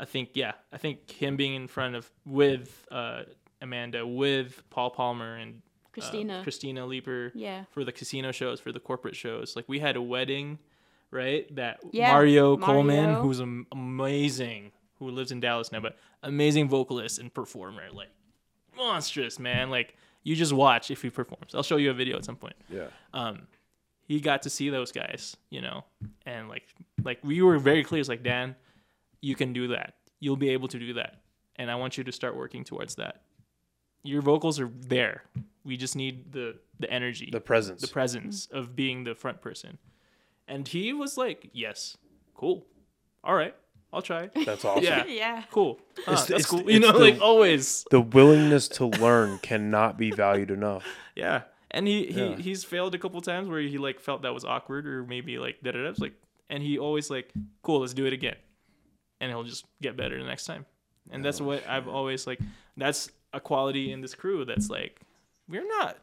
[0.00, 3.22] I think yeah, I think him being in front of with uh,
[3.62, 5.62] Amanda, with Paul Palmer and
[5.96, 6.40] uh, Christina.
[6.42, 7.64] Christina Leeper, Yeah.
[7.70, 9.54] for the casino shows, for the corporate shows.
[9.56, 10.58] Like we had a wedding,
[11.10, 11.52] right?
[11.56, 17.18] That Yeah, Mario Coleman, who's am- amazing, who lives in Dallas now, but amazing vocalist
[17.18, 18.10] and performer, like
[18.76, 19.70] monstrous, man.
[19.70, 21.54] Like you just watch if he performs.
[21.54, 22.56] I'll show you a video at some point.
[22.68, 22.86] yeah.
[23.12, 23.46] Um,
[24.06, 25.84] he got to see those guys, you know,
[26.26, 26.64] and like
[27.02, 28.00] like we were very clear.
[28.00, 28.54] It's like Dan,
[29.22, 29.94] you can do that.
[30.20, 31.22] You'll be able to do that,
[31.56, 33.22] and I want you to start working towards that.
[34.04, 35.24] Your vocals are there.
[35.64, 37.80] We just need the the energy The presence.
[37.80, 39.78] the presence of being the front person.
[40.46, 41.96] And he was like, "Yes,
[42.34, 42.66] cool,
[43.24, 43.54] all right,
[43.92, 44.84] I'll try." that's awesome.
[44.84, 45.42] Yeah, yeah.
[45.50, 45.80] cool.
[45.96, 46.70] Huh, It's- ah, that's it's- cool.
[46.70, 47.84] You know, the- like always.
[47.90, 50.84] The willingness to learn cannot be valued enough.
[51.16, 52.36] Yeah, and he, he Yeah.
[52.36, 55.62] he's failed a couple times where he like felt that was awkward or maybe like
[55.62, 55.94] da da da.
[55.98, 56.14] Like,
[56.50, 57.30] and he always like,
[57.62, 58.34] "Cool, let's do it again,"
[59.20, 60.66] and he'll just get better the next time.
[61.12, 62.40] And that's what I've always like.
[62.76, 64.44] That's a quality in this crew.
[64.44, 65.00] That's like,
[65.48, 65.98] we're not.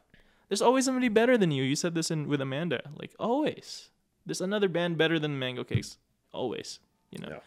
[0.50, 1.64] There's always somebody better than you.
[1.64, 2.82] You said this in with Amanda.
[2.98, 3.90] Like always,
[4.26, 5.98] there's another band better than Mango Cakes.
[6.34, 6.80] Always,
[7.10, 7.30] you know.
[7.32, 7.40] Yeah.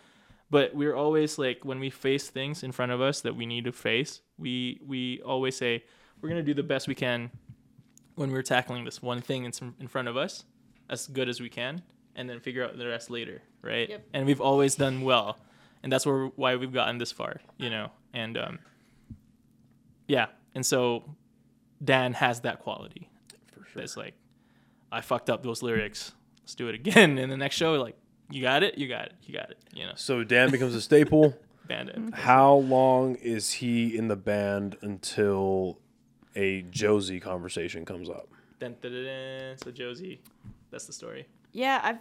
[0.51, 3.65] But we're always like when we face things in front of us that we need
[3.65, 5.85] to face, we we always say
[6.21, 7.31] we're gonna do the best we can
[8.15, 10.45] when we're tackling this one thing in, in front of us,
[10.89, 11.83] as good as we can,
[12.15, 13.89] and then figure out the rest later, right?
[13.91, 14.07] Yep.
[14.15, 15.39] And we've always done well,
[15.83, 17.91] and that's where why we've gotten this far, you know.
[18.13, 18.59] And um,
[20.07, 21.05] yeah, and so
[21.83, 23.09] Dan has that quality.
[23.53, 23.83] For sure.
[23.83, 24.15] It's like,
[24.93, 26.13] I fucked up those lyrics.
[26.43, 27.19] Let's do it again.
[27.19, 27.97] in the next show, like,
[28.31, 29.59] you got it, you got it, you got it.
[29.75, 31.37] You know, So Dan becomes a staple.
[31.67, 31.97] Bandit.
[31.97, 32.13] Mm-hmm.
[32.13, 35.79] How long is he in the band until
[36.37, 38.29] a Josie conversation comes up?
[38.59, 39.57] Dun, dun, dun, dun.
[39.57, 40.21] So Josie,
[40.71, 41.27] that's the story.
[41.53, 41.99] Yeah, I've.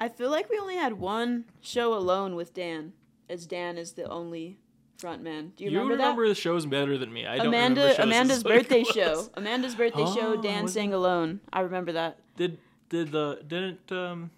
[0.00, 2.92] I feel like we only had one show alone with Dan,
[3.28, 4.58] as Dan is the only
[4.98, 5.52] front man.
[5.56, 7.24] Do you, You, remember, remember, the shows better than me.
[7.24, 7.44] I that?
[7.44, 9.30] don't remember Amanda shows Amanda's as like birthday it show.
[9.34, 10.34] Amanda's birthday show.
[10.38, 10.94] Oh, Dan sang it?
[10.94, 11.40] alone.
[11.52, 12.18] I remember that.
[12.36, 14.30] Did did the didn't um,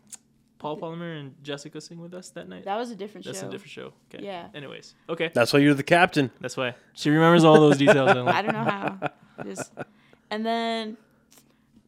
[0.59, 2.65] Paul Palmer and Jessica sing with us that night?
[2.65, 3.47] That was a different That's show.
[3.47, 3.93] That's a different show.
[4.15, 4.25] Okay.
[4.25, 4.49] Yeah.
[4.55, 5.31] Anyways, okay.
[5.33, 6.31] That's why you're the captain.
[6.41, 8.15] That's why she remembers all those details.
[8.15, 9.11] like, I don't know how.
[9.45, 9.73] Just,
[10.31, 10.99] and then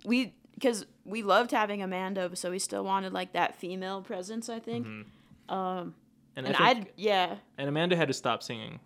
[0.06, 4.48] we, because we loved having Amanda, so we still wanted like that female presence.
[4.48, 4.86] I think.
[4.86, 5.54] Mm-hmm.
[5.54, 5.94] Um,
[6.36, 8.80] and, and I I'd think, yeah, and Amanda had to stop singing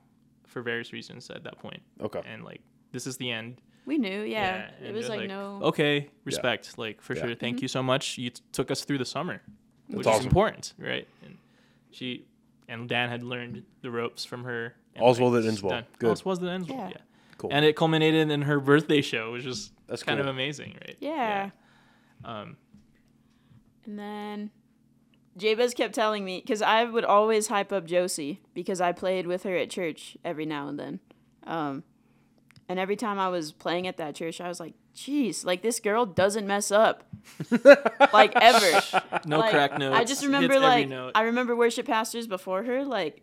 [0.46, 1.82] for various reasons at that point.
[2.00, 2.20] Okay.
[2.26, 2.60] And like
[2.92, 3.60] this is the end.
[3.84, 4.22] we knew.
[4.22, 5.60] Yeah, and it was just, like, no.
[5.62, 6.76] Okay, respect.
[6.78, 7.22] Like for Yeah.
[7.26, 7.34] sure.
[7.34, 8.18] Thank you so much.
[8.18, 9.42] You t- took us through the summer,
[9.88, 10.20] which awesome.
[10.20, 11.06] is important, right?
[11.24, 11.38] And
[11.90, 12.24] she
[12.68, 14.74] and Dan had learned the ropes from her.
[14.94, 15.82] and, All's well that ends well.
[15.98, 16.08] Good.
[16.08, 16.78] All's well that ends well.
[16.78, 16.88] Yeah.
[16.88, 16.96] Yeah.
[17.38, 17.50] Cool.
[17.52, 20.96] And it culminated in her birthday show, which is That's kind of amazing, right?
[21.00, 21.50] Yeah.
[22.24, 22.56] Um,
[23.84, 24.50] And then
[25.36, 29.42] Jabez kept telling me because I would always hype up Josie because I played with
[29.42, 31.00] her at church every now and then.
[31.46, 31.84] Um,
[32.68, 35.78] and every time I was playing at that church, I was like, "Jeez, like this
[35.78, 37.04] girl doesn't mess up,
[38.12, 38.82] like ever."
[39.24, 39.96] no like, crack notes.
[39.96, 41.12] I just remember like note.
[41.14, 43.22] I remember worship pastors before her, like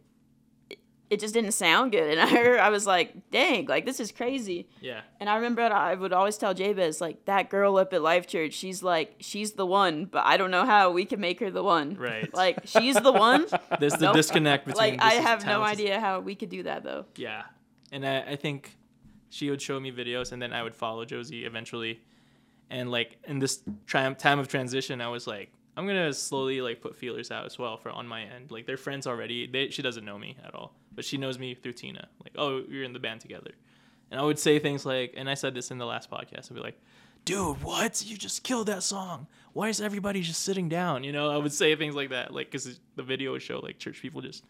[1.13, 4.11] it- just didn't sound good, and I heard I was like, "Dang, like this is
[4.11, 5.01] crazy." yeah.
[5.19, 8.53] And I remember I would always tell Jabez, like, that girl up at Life Church,
[8.53, 11.63] she's like, she's the one, but I don't know how we can make her the
[11.63, 11.95] one.
[11.95, 12.29] Right.
[12.43, 13.45] Like, she's the one.
[13.79, 14.15] There's the Nope.
[14.15, 14.97] disconnect between.
[14.97, 17.05] like, I have no idea how we could do that, though.
[17.15, 17.43] Yeah,
[17.91, 18.75] and I, I think
[19.29, 22.01] she would show me videos, and then I would follow Josie eventually.
[22.69, 26.81] And like in this tri- time of transition, I was like, I'm gonna slowly like
[26.81, 28.51] put feelers out as well for on my end.
[28.51, 29.47] Like they're friends already.
[29.47, 32.07] They, she doesn't know me at all, but she knows me through Tina.
[32.23, 33.51] Like, oh, you're in the band together.
[34.11, 36.51] And I would say things like, and I said this in the last podcast.
[36.51, 36.79] I'd be like,
[37.25, 38.03] dude, what?
[38.05, 39.27] You just killed that song.
[39.53, 41.03] Why is everybody just sitting down?
[41.03, 43.79] You know, I would say things like that, like because the video would show like
[43.79, 44.43] church people just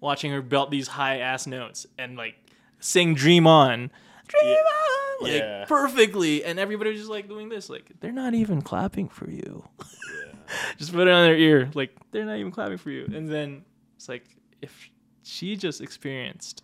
[0.00, 2.36] watching her belt these high ass notes and like
[2.80, 3.90] sing "Dream On,"
[4.28, 5.64] "Dream On," like Yeah.
[5.66, 9.66] perfectly, and everybody was just like doing this, like they're not even clapping for you.
[10.78, 13.64] just put it on their ear, like they're not even clapping for you, and then
[13.96, 14.24] it's like
[14.62, 14.90] if
[15.26, 16.62] she just experienced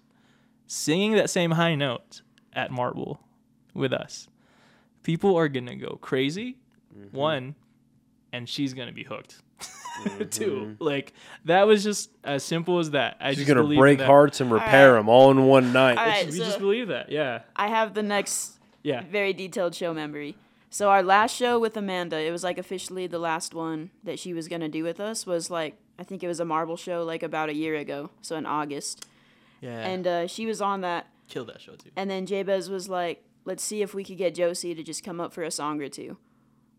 [0.67, 3.21] singing that same high note at Marble
[3.75, 4.29] with us,
[5.03, 6.57] people are gonna go crazy.
[6.97, 7.17] Mm-hmm.
[7.17, 7.55] One,
[8.33, 9.43] and she's gonna be hooked.
[9.93, 10.29] Mm-hmm.
[10.31, 11.13] Two, like
[11.45, 13.19] that was just as simple as that.
[13.21, 14.99] I She's just gonna break hearts and repair right.
[14.99, 15.99] them all in one night.
[15.99, 16.25] All right.
[16.25, 17.13] We so- just believe that.
[17.13, 19.03] Yeah, I have the next yeah.
[19.11, 20.35] very detailed show memory.
[20.71, 24.33] So, our last show with Amanda, it was like officially the last one that she
[24.33, 27.05] was going to do with us, was like, I think it was a marble show
[27.05, 28.11] like about a year ago.
[28.23, 29.07] So, in August.
[29.61, 31.07] Yeah, And uh, she was on that.
[31.29, 31.91] kill that show too.
[31.95, 35.21] And then Jabez was like, let's see if we could get Josie to just come
[35.21, 36.17] up for a song or two.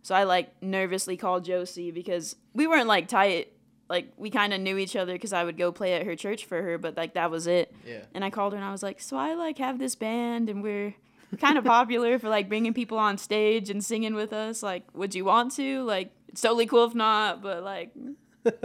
[0.02, 3.54] So I like nervously called Josie because we weren't like tight.
[3.88, 6.44] Like we kind of knew each other because I would go play at her church
[6.44, 7.74] for her, but like that was it.
[7.88, 8.04] Yeah.
[8.14, 10.62] And I called her and I was like, so I like have this band and
[10.62, 10.94] we're
[11.40, 14.62] kind of popular for like bringing people on stage and singing with us.
[14.62, 15.84] Like, would you want to?
[15.84, 17.92] Like, it's totally cool if not, but like,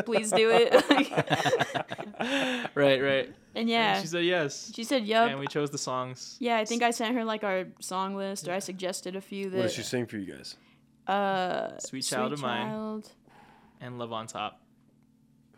[0.04, 0.72] please do it.
[2.74, 3.32] Right, right.
[3.54, 5.30] and yeah, And she said yes, she said, yup.
[5.30, 6.36] and we chose the songs.
[6.40, 9.46] Yeah, I think I sent her like our song list, or I suggested a few
[9.46, 9.72] what did that.
[9.72, 10.56] she sing for you guys?
[11.06, 12.66] uh, Sweet Child of Mine.
[12.68, 13.12] Child.
[13.80, 14.60] and Love on Top.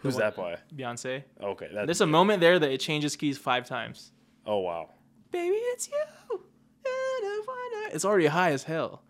[0.00, 0.56] Who's one- that by?
[0.74, 1.24] Beyonce.
[1.42, 4.12] Okay, that's There's a moment there that it changes keys five times.
[4.46, 4.90] Oh wow.
[5.30, 5.94] Baby, it's you.
[6.30, 6.40] and
[6.84, 9.02] I wanna- It's already high as hell,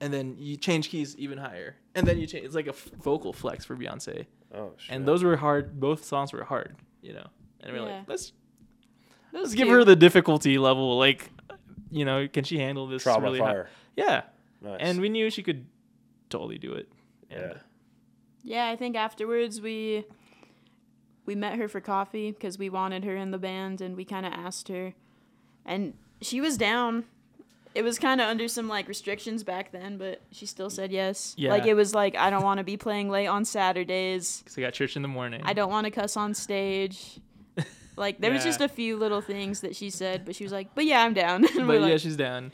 [0.00, 2.44] and then you change keys even higher, and then you change.
[2.44, 4.94] It's like a f- vocal flex for Beyonce, Oh shit.
[4.94, 5.78] and those were hard.
[5.80, 7.26] Both songs were hard, you know.
[7.60, 7.98] And we're Yeah.
[7.98, 8.32] like, let's
[9.32, 10.98] let's give her the difficulty level.
[10.98, 11.30] Like,
[11.90, 13.02] you know, can she handle this?
[13.02, 13.64] trial really by high-
[13.96, 14.22] Yeah,
[14.60, 14.78] Nice.
[14.80, 15.66] and we knew she could
[16.28, 16.90] totally do it.
[17.30, 17.58] And yeah.
[18.44, 20.04] Yeah, I think afterwards we
[21.24, 24.26] we met her for coffee because we wanted her in the band, and we kind
[24.26, 24.94] of asked her,
[25.64, 27.04] and she was down.
[27.74, 31.34] It was kind of under some like restrictions back then, but she still said yes.
[31.38, 31.50] Yeah.
[31.50, 34.38] Like it was like I don't want to be playing late on Saturdays.
[34.42, 35.40] Because I got church in the morning.
[35.44, 37.20] I don't want to cuss on stage.
[37.94, 40.74] Like there was just a few little things that she said, but she was like,
[40.74, 42.50] "But yeah, I'm down." And we're But yeah, like, she's down.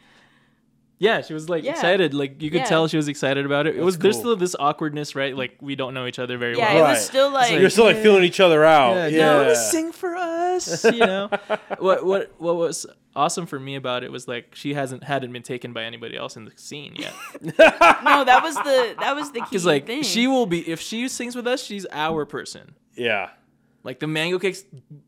[0.98, 1.70] Yeah, she was like Yeah.
[1.70, 2.12] excited.
[2.12, 2.64] Like you could Yeah.
[2.64, 3.76] tell she was excited about it.
[3.76, 5.36] It was there's still this awkwardness, right?
[5.36, 6.76] Like we don't know each other very Yeah, well.
[6.78, 6.90] it Right.
[6.90, 9.12] was still like, You're still like feeling each other out.
[9.12, 9.42] Yeah.
[9.44, 10.37] no, sing for us.
[10.84, 11.28] You know,
[11.78, 15.42] what what what was awesome for me about it was like she hasn't hadn't been
[15.42, 17.12] taken by anybody else in the scene yet.
[17.42, 17.52] no,
[18.24, 20.02] that was the that was the key Because like thing.
[20.02, 22.74] she will be if she sings with us, she's our person.
[22.94, 23.30] Yeah.
[23.84, 24.64] Like the mango cakes,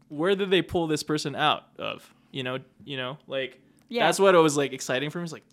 [0.08, 2.08] where did they pull this person out of?
[2.30, 4.06] You know, you know, like Yeah.
[4.06, 5.24] that's what it was like exciting for me.
[5.24, 5.44] It's like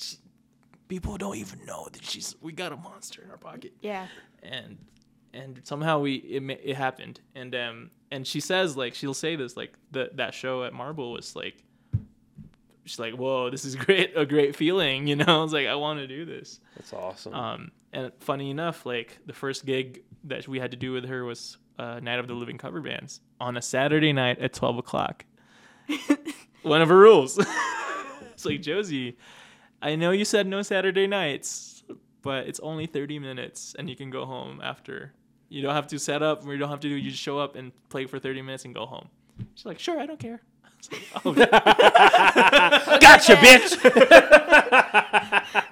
[0.88, 3.74] people don't even know that she's we got a monster in our pocket.
[3.82, 4.08] yeah,
[4.44, 4.78] and
[5.34, 7.20] and somehow we it, it happened.
[7.36, 11.12] And um and she says like she'll say this like the, that show at marble
[11.12, 11.64] was like
[12.86, 15.44] she's like whoa this is great a great feeling you know?
[15.44, 16.60] It's like i want to do this.
[16.76, 17.34] That's awesome.
[17.34, 21.24] um and funny enough like the first gig that we had to do with her
[21.24, 25.26] was uh, night of the living cover bands on a saturday night at 12 o'clock.
[26.64, 27.38] One of her rules.
[28.34, 29.18] It's like josie
[29.82, 31.77] i know you said no saturday nights
[32.28, 35.14] but it's only 30 minutes and you can go home after.
[35.48, 37.40] You don't have to set up or you don't have to do you just show
[37.40, 39.08] up and play for 30 minutes and go home.
[39.56, 40.42] She's like sure i don't care.
[40.92, 41.34] Like, oh,
[43.00, 43.82] gotcha, bitch.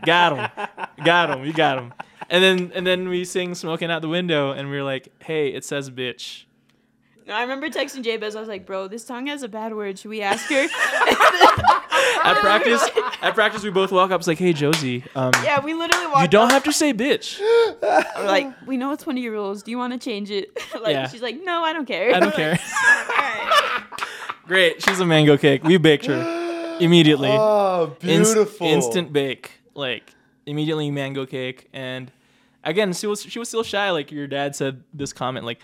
[0.05, 0.49] got him
[1.03, 1.93] got him you got him
[2.29, 5.49] and then and then we sing smoking out the window and we are like hey
[5.49, 6.44] it says bitch
[7.27, 8.35] I remember texting Jabez.
[8.35, 9.97] I was like, "Bro, this song has a bad word.
[9.97, 10.67] Should we ask her?"
[12.23, 12.83] at practice
[13.21, 16.21] at practice we both walk up it's like hey josie um yeah, we literally walked.
[16.21, 16.51] you don't up.
[16.51, 17.39] have to say bitch
[17.81, 19.63] We're like, we know it's one of your rules.
[19.63, 20.51] Do you want to change it?
[20.81, 21.07] like, Yeah.
[21.07, 22.13] she's like, no, I don't care.
[22.15, 22.57] i don't care
[23.17, 23.83] Alright.
[24.47, 28.67] great she's a mango cake we baked her immediately Oh, Inst- beautiful.
[28.67, 30.13] instant bake, like
[30.45, 31.69] immediately mango cake.
[31.73, 32.11] And
[32.63, 33.89] again, she was she was still shy.
[33.91, 35.59] Like your dad said this comment, like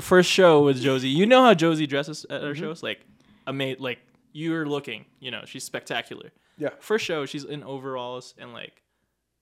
[0.00, 1.08] first show with Josie.
[1.08, 2.62] You know how Josie dresses at our Mm-hmm.
[2.62, 3.00] shows, like
[3.46, 3.82] amazing.
[3.82, 3.98] Like
[4.32, 6.30] you're looking, you know, she's spectacular.
[6.58, 6.70] Yeah.
[6.80, 8.82] First show, she's in overalls and like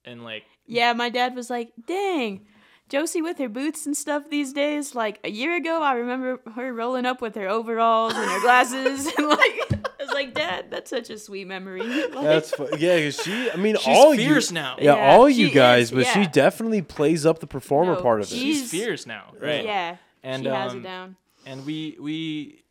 [0.04, 2.46] and like Yeah, my dad was like, dang.
[2.90, 4.94] Josie with her boots and stuff these days.
[4.94, 9.06] Like a year ago, I remember her rolling up with her overalls and her glasses,
[9.18, 9.40] and like
[9.72, 11.80] I was like, Dad, that's such a sweet memory.
[12.14, 13.50] Like, That's fu- yeah, because she.
[13.50, 14.54] I mean, she's all fierce you.
[14.56, 14.76] now.
[14.78, 18.20] Yeah, Yeah, all you guys, is, but she definitely plays up the performer No, part
[18.20, 18.34] of it.
[18.36, 19.64] She's she's- fierce now, right?
[19.64, 21.16] yeah, And she has um, it down.
[21.46, 22.64] and we we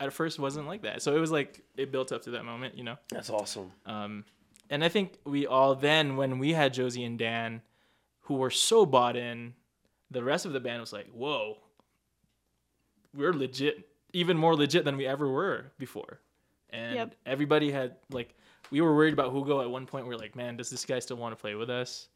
[0.00, 1.02] at first wasn't like that.
[1.02, 2.96] So it was like it built up to that moment, you know.
[3.10, 3.70] That's awesome.
[3.84, 4.24] Um,
[4.70, 7.62] and I think we all then, when we had Josie and Dan,
[8.22, 9.54] who were so bought in,
[10.10, 11.58] the rest of the band was like, "Whoa,
[13.14, 16.20] we're legit, even more legit than we ever were before."
[16.70, 17.14] And Yep.
[17.26, 18.34] everybody had like,
[18.70, 20.06] we were worried about Hugo at one point.
[20.06, 22.08] We are like, "Man, does this guy still want to play with us?"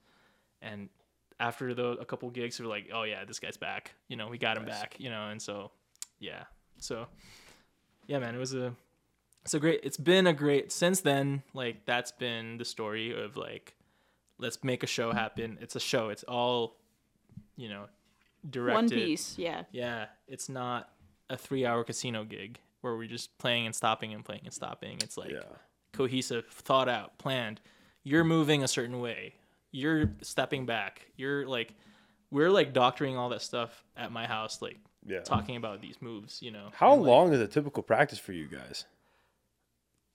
[0.60, 0.89] And
[1.43, 3.95] after the a couple gigs, we are like, "Oh yeah, this guy's back.
[4.09, 4.81] You know, we got him Nice.
[4.81, 4.97] back.
[4.99, 5.71] You know." And so,
[6.19, 6.45] yeah,
[6.79, 7.07] so
[8.07, 8.75] yeah, man, it was a
[9.45, 13.37] it's a great it's been a great since then like that's been the story of
[13.37, 13.75] like
[14.39, 16.77] let's make a show happen it's a show it's all
[17.57, 17.87] you know
[18.49, 19.65] directed One piece, yeah.
[19.73, 20.91] yeah it's not
[21.29, 24.99] a three hour casino gig where we're just playing and stopping and playing and stopping
[25.03, 25.41] it's like Yeah.
[25.93, 27.61] cohesive thought out planned
[28.05, 29.35] you're moving a certain way
[29.73, 31.75] you're stepping back you're like
[32.31, 35.20] we're like doctoring all that stuff at my house like Yeah.
[35.20, 38.33] talking about these moves you know How and, like, long is a typical practice for
[38.33, 38.84] you guys?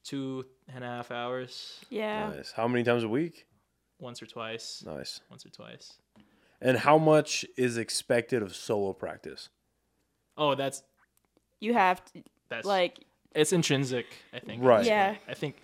[0.04, 2.30] two and a half hours Yeah.
[2.30, 2.52] Nice.
[2.52, 3.46] How many times a week?
[4.00, 5.22] once or twice Nice.
[5.30, 5.94] once or twice
[6.62, 9.50] And how much is expected of solo practice?
[10.38, 10.84] oh that's
[11.60, 13.00] You have to that's like
[13.36, 14.86] it's intrinsic i think Right.
[14.86, 15.16] Yeah.
[15.28, 15.56] i think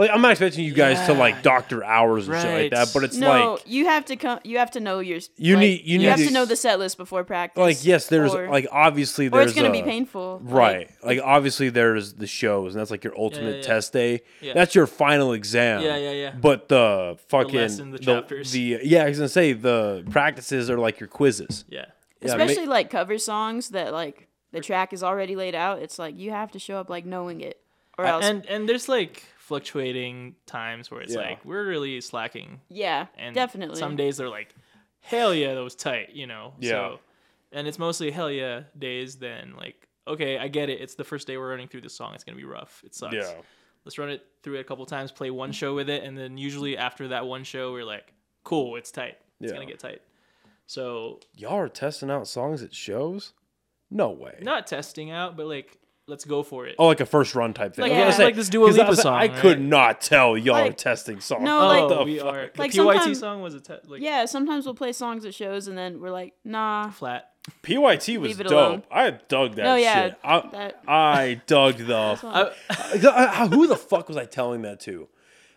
[0.00, 2.70] Like, I'm not expecting you guys to like doctor hours and shit like Right.
[2.72, 4.40] that, but it's no, like you have to come.
[4.44, 5.20] You have to know your.
[5.36, 7.60] You like, need- you need have to- to know the set list before practice.
[7.60, 10.40] like yes, there's or, like obviously or there's it's gonna a- be painful.
[10.44, 10.90] like- Right.
[11.04, 13.62] Like obviously there's the shows and that's like your ultimate yeah.
[13.62, 14.22] test day.
[14.40, 14.54] Yeah.
[14.54, 15.82] That's your final exam.
[15.82, 16.32] Yeah, yeah, yeah.
[16.40, 18.52] But the fucking lesson, the chapters.
[18.52, 21.64] the yeah, I was gonna say the practices are like your quizzes.
[21.68, 21.84] yeah
[22.22, 25.80] Yeah, ma- especially like cover songs that like the track is already laid out.
[25.80, 27.60] It's like you have to show up like knowing it,
[27.98, 28.24] or else.
[28.24, 31.20] and and there's like fluctuating times where it's Yeah.
[31.22, 33.80] like we're really slacking yeah, and definitely.
[33.80, 34.54] some days they're like
[35.00, 36.70] hell yeah that was tight you know Yeah.
[36.70, 37.00] so
[37.50, 41.26] and it's mostly hell yeah days then like okay i get it it's the first
[41.26, 43.32] day we're running through the song it's gonna be rough it sucks Yeah.
[43.84, 46.38] let's run it through it a couple times play one show with it and then
[46.38, 48.12] usually after that one show we're like
[48.44, 49.56] cool it's tight it's Yeah.
[49.58, 50.00] gonna get tight
[50.66, 53.32] so Y'all are testing out songs at shows?
[53.90, 54.38] No way.
[54.40, 55.78] not testing out but like
[56.10, 57.84] let's go for it Oh, like a first run type thing.
[57.84, 59.58] Like- I was yeah, say, like this Dua 'cause I Lipa like, song, I could
[59.58, 59.66] right?
[59.66, 61.42] not tell y'all are Like- testing songs.
[61.44, 62.26] No, oh like- the we fuck?
[62.34, 65.34] are the pyt sometimes- song was a te- like yeah, sometimes we'll play songs at
[65.34, 66.90] shows and then we're like, nah.
[66.90, 67.30] flat
[67.62, 68.50] PYT was dope.
[68.50, 68.82] alone.
[68.90, 70.16] I dug that No, yeah, shit.
[70.22, 72.18] I, that- I dug the.
[72.68, 75.08] I, I- who the fuck was I telling that to?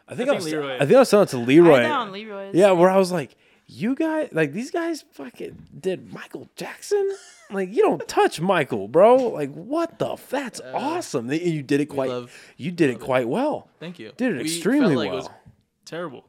[0.07, 0.75] I I think I I, was, Leroy.
[0.75, 1.79] I think I was telling it to Leroy.
[1.79, 2.55] I down Leroy's.
[2.55, 3.35] Yeah, where I was like,
[3.65, 7.09] you guys, like these guys, fucking did Michael Jackson.
[7.51, 9.15] Like you don't touch Michael, bro.
[9.15, 10.13] Like what the?
[10.13, 11.31] F- that's awesome.
[11.31, 12.09] You did it quite.
[12.09, 13.69] love- you did it quite well.
[13.79, 14.11] Thank you.
[14.17, 15.37] Did it We extremely felt like It was well.
[15.85, 16.25] terrible.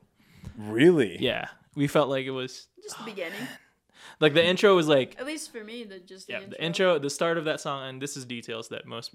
[0.58, 1.16] Really?
[1.20, 3.48] Yeah, we felt like it was Just the beginning.
[4.20, 6.50] like the intro was like At least for me, the just the yeah, intro.
[6.50, 9.14] the intro, the start of that song, and this is details that most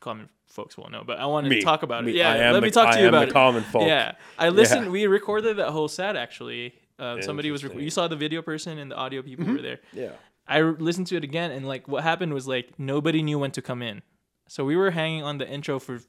[0.00, 1.02] common folks won't know.
[1.04, 1.56] But I wanted Me.
[1.58, 2.12] to talk about Me.
[2.12, 2.16] it.
[2.16, 3.32] Yeah, I am let the- me talk I to you am about the it.
[3.32, 3.82] common folk.
[3.86, 4.90] Yeah, I listened.
[4.90, 6.74] We recorded that whole set actually.
[7.00, 9.80] Um, somebody was rec- you saw the video person and the audio people were there.
[9.92, 10.12] Yeah.
[10.46, 13.50] I re- listened to it again, and like what happened was like nobody knew when
[13.52, 14.02] to come in,
[14.48, 16.00] so we were hanging on the intro for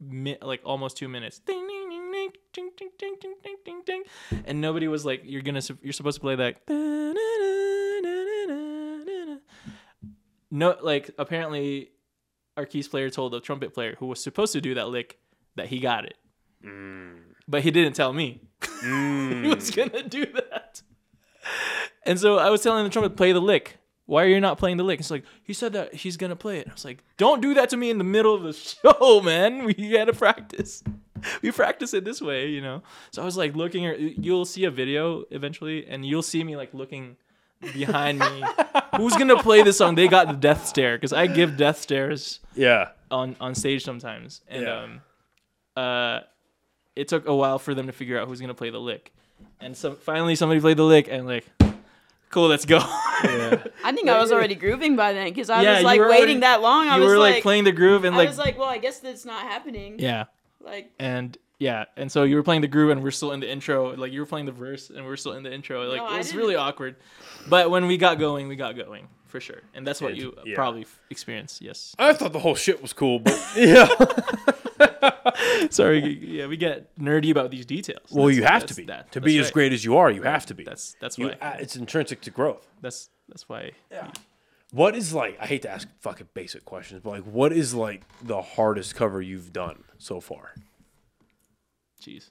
[0.00, 1.38] mi- like almost two minutes.
[1.40, 4.02] Ding ding ding ding ding ding ding ding ding ding ding,
[4.46, 6.60] and nobody was like, "You're gonna, su- you're supposed to play that."
[10.50, 11.90] No, like apparently,
[12.56, 15.18] our keys player told the trumpet player who was supposed to do that lick
[15.56, 16.16] that he got it,
[17.46, 18.40] but he didn't tell me
[18.82, 20.82] he was gonna do that.
[22.04, 23.78] And so I was telling the trumpet, play the lick.
[24.06, 25.00] Why are you not playing the lick?
[25.00, 26.66] It's like, he said that he's going to play it.
[26.66, 29.64] I was like, don't do that to me in the middle of the show, man.
[29.66, 30.82] We had to practice.
[31.42, 32.82] We practice it this way, you know?
[33.10, 33.82] So I was like looking,
[34.22, 37.16] you'll see a video eventually, and you'll see me like looking
[37.60, 38.44] behind me.
[38.96, 39.96] Who's going to play this song?
[39.96, 42.90] They got the death stare because I give death stares Yeah.
[43.10, 44.42] on, on stage sometimes.
[44.46, 44.80] And Yeah.
[44.82, 45.00] um,
[45.76, 46.20] uh,
[46.98, 49.12] it took a while for them to figure out who's going to play the lick.
[49.60, 51.46] And so finally somebody played the lick and like,
[52.30, 52.78] cool, let's go.
[52.82, 56.40] I think I was already grooving by then because I Yeah, was like waiting already-
[56.40, 56.88] that long.
[56.88, 58.68] I you was were like, like, playing the groove and I like, was like, well,
[58.68, 59.96] I guess that's not happening.
[59.98, 60.24] yeah,
[60.60, 63.50] Like, and yeah, and so you were playing the groove and we're still in the
[63.50, 63.94] intro.
[63.96, 65.84] Like you were playing the verse and we're still in the intro.
[65.88, 66.96] Like No, it was really awkward.
[67.48, 70.34] But when we got going, we got going for sure, and that's what It- you
[70.44, 70.54] yeah.
[70.54, 71.60] probably f- experienced.
[71.60, 71.94] Yes.
[71.98, 73.88] I thought the whole shit was cool, but yeah.
[75.70, 76.18] Sorry.
[76.24, 78.10] Yeah, we get nerdy about these details.
[78.10, 79.12] well, That's- you have to be that.
[79.12, 80.10] to That's be as great as you are.
[80.10, 80.64] You have to be.
[80.64, 81.32] That's that's You, why.
[81.40, 82.66] uh, it's intrinsic to growth.
[82.80, 83.72] That's that's why.
[83.90, 84.10] Yeah.
[84.72, 85.38] What is like?
[85.40, 89.20] I hate to ask fucking basic questions, but like, what is like the hardest cover
[89.22, 90.54] you've done so far?
[92.00, 92.30] Jeez.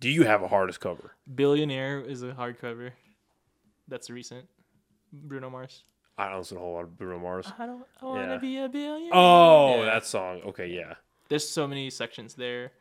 [0.00, 1.12] Do you have a hardest cover?
[1.34, 2.92] Billionaire is a hard cover.
[3.88, 4.46] That's recent.
[5.12, 5.84] Bruno Mars.
[6.16, 7.46] I don't listen to a whole lot of Bruno Mars.
[7.58, 8.38] I don't I want to Yeah.
[8.38, 9.10] be a billionaire.
[9.12, 9.84] Oh, Yeah.
[9.86, 10.40] that song.
[10.42, 10.94] Okay, yeah.
[11.28, 12.72] There's so many sections there.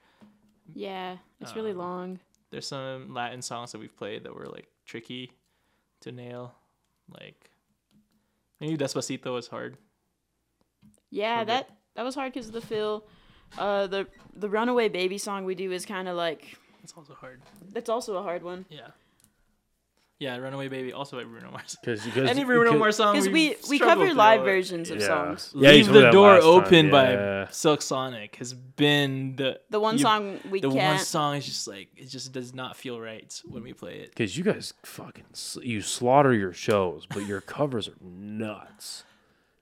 [0.73, 2.19] yeah, it's really Um, long.
[2.51, 5.31] There's some Latin songs that we've played that were like tricky
[6.01, 6.53] to nail.
[7.09, 7.49] Like
[8.59, 9.77] maybe Despacito was hard.
[11.09, 13.07] Yeah, for that that was hard because of the feel.
[13.57, 17.41] Uh, the the Runaway Baby song we do is kind of like It's also hard.
[17.73, 18.87] that's also a hard one Yeah.
[20.21, 21.77] Yeah, Runaway Baby, also by Bruno Mars.
[21.81, 24.99] Because cause, Any Bruno Mars song because we we've we struggled cover live versions of
[24.99, 25.07] Yeah.
[25.07, 25.53] songs.
[25.55, 27.45] Yeah, Leave the door open yeah.
[27.45, 30.95] by Silk Sonic has been the The one you- song we the one can't.
[30.97, 34.09] one song is just like it just does not feel right when we play it.
[34.09, 35.23] Because you guys fucking
[35.63, 39.05] you slaughter your shows, but your covers are nuts.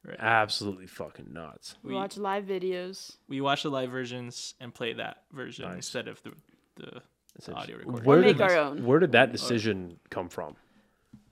[0.06, 0.16] Right.
[0.20, 1.76] Absolutely fucking nuts.
[1.84, 3.18] we We watch live videos.
[3.28, 5.76] we watch the live versions and play that version Nice.
[5.78, 6.32] instead of the
[6.78, 7.02] the,
[7.46, 8.06] the audio recording.
[8.06, 8.86] Where Or did, make our own.
[8.86, 10.56] where did that decision come from?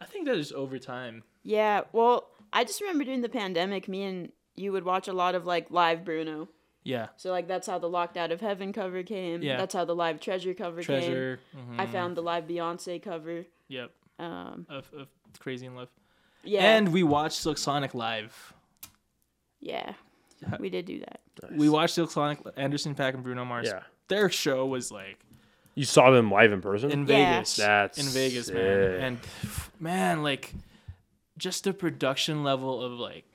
[0.01, 1.23] I think that is over time.
[1.43, 5.35] Yeah, well, I just remember during the pandemic, me and you would watch a lot
[5.35, 6.49] of like live Bruno.
[6.83, 9.41] Yeah, So like that's how the Locked Out of Heaven cover came.
[9.41, 9.57] Yeah.
[9.57, 10.85] That's how the live Treasure cover came.
[11.01, 11.39] Treasure.
[11.51, 11.79] came.
[11.79, 13.45] I mhm, found the live Beyonce cover.
[13.69, 15.07] Yep, Um, of, of
[15.39, 15.89] Crazy in Love.
[16.43, 18.53] yeah, And we watched Silk Sonic live.
[19.65, 19.93] Yeah,
[20.41, 20.57] Yeah.
[20.59, 21.19] we did do that.
[21.51, 23.67] We watched Silk Sonic, Anderson Paak, and Bruno Mars.
[23.69, 23.81] Yeah.
[24.07, 25.17] Their show was like
[25.73, 26.91] You saw them live in person?
[26.91, 27.33] in Yeah.
[27.33, 27.55] Vegas.
[27.57, 28.55] That's in Vegas, sick.
[28.55, 28.91] man.
[29.01, 29.19] And
[29.79, 30.53] man, like
[31.37, 33.25] just the production level of like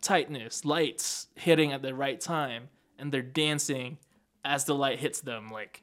[0.00, 2.68] tightness, lights hitting at the right time,
[2.98, 3.98] and they're dancing
[4.44, 5.82] as the light hits them, like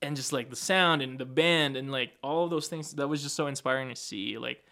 [0.00, 3.08] and just like the sound and the band and like all of those things that
[3.08, 4.36] was just so inspiring to see.
[4.38, 4.64] Like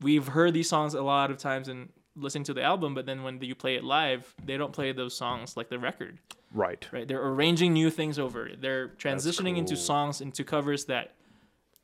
[0.00, 3.22] we've heard these songs a lot of times and listening to the album, but then
[3.22, 6.18] when you play it live, they don't play those songs like the record
[6.54, 6.86] right.
[6.92, 7.06] right?
[7.06, 8.62] They're arranging new things over it.
[8.62, 11.14] They're transitioning into songs, into covers that,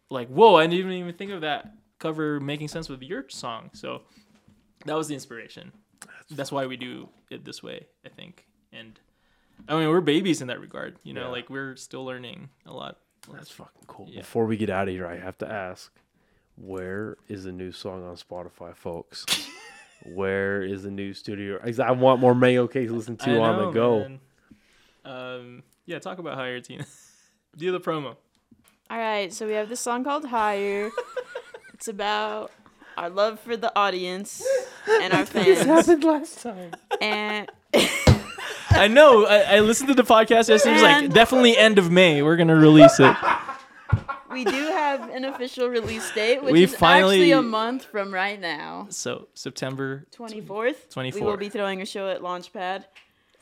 [0.09, 3.71] like, whoa, I didn't even think of that cover making sense with your song.
[3.75, 4.03] So
[4.87, 5.73] that was the inspiration.
[6.31, 8.47] That's, why we do it this way, I think.
[8.73, 8.99] And
[9.69, 10.97] I mean, we're babies in that regard.
[11.03, 11.29] You know, Yeah.
[11.29, 12.99] like we're still learning a lot.
[13.31, 14.07] That's fucking cool.
[14.09, 14.21] Yeah.
[14.21, 15.93] Before we get out of here, I have to ask,
[16.57, 19.27] where is the new song on Spotify, folks?
[20.05, 21.61] where is the new studio?
[21.83, 24.19] I want more Mango Cake to listen to I on the go.
[25.05, 26.85] Um, yeah, talk about higher teen.
[27.57, 28.17] do the promo.
[28.91, 30.91] All right, so we have this song called Higher.
[31.75, 32.51] it's about
[32.97, 34.45] our love for the audience
[34.89, 35.61] and our fans.
[35.63, 36.73] happened last time.
[37.01, 37.49] and
[38.71, 39.27] I know.
[39.27, 40.71] I, I listened to the podcast yesterday.
[40.71, 42.23] It was like definitely end of May.
[42.23, 43.17] We're gonna release it.
[44.31, 48.41] We do have an official release date, which We is actually a month from right
[48.41, 48.87] now.
[48.91, 50.07] So September.
[50.13, 50.89] twenty fourth.
[50.91, 51.21] Twenty fourth.
[51.23, 52.85] We will be throwing a show at Launchpad.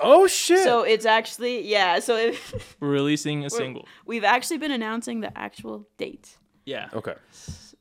[0.01, 0.63] Oh shit!
[0.63, 1.99] So it's actually yeah.
[1.99, 3.87] So if We're releasing a single.
[4.07, 6.37] we've actually been announcing the actual date.
[6.65, 6.89] Yeah.
[6.95, 7.15] okay.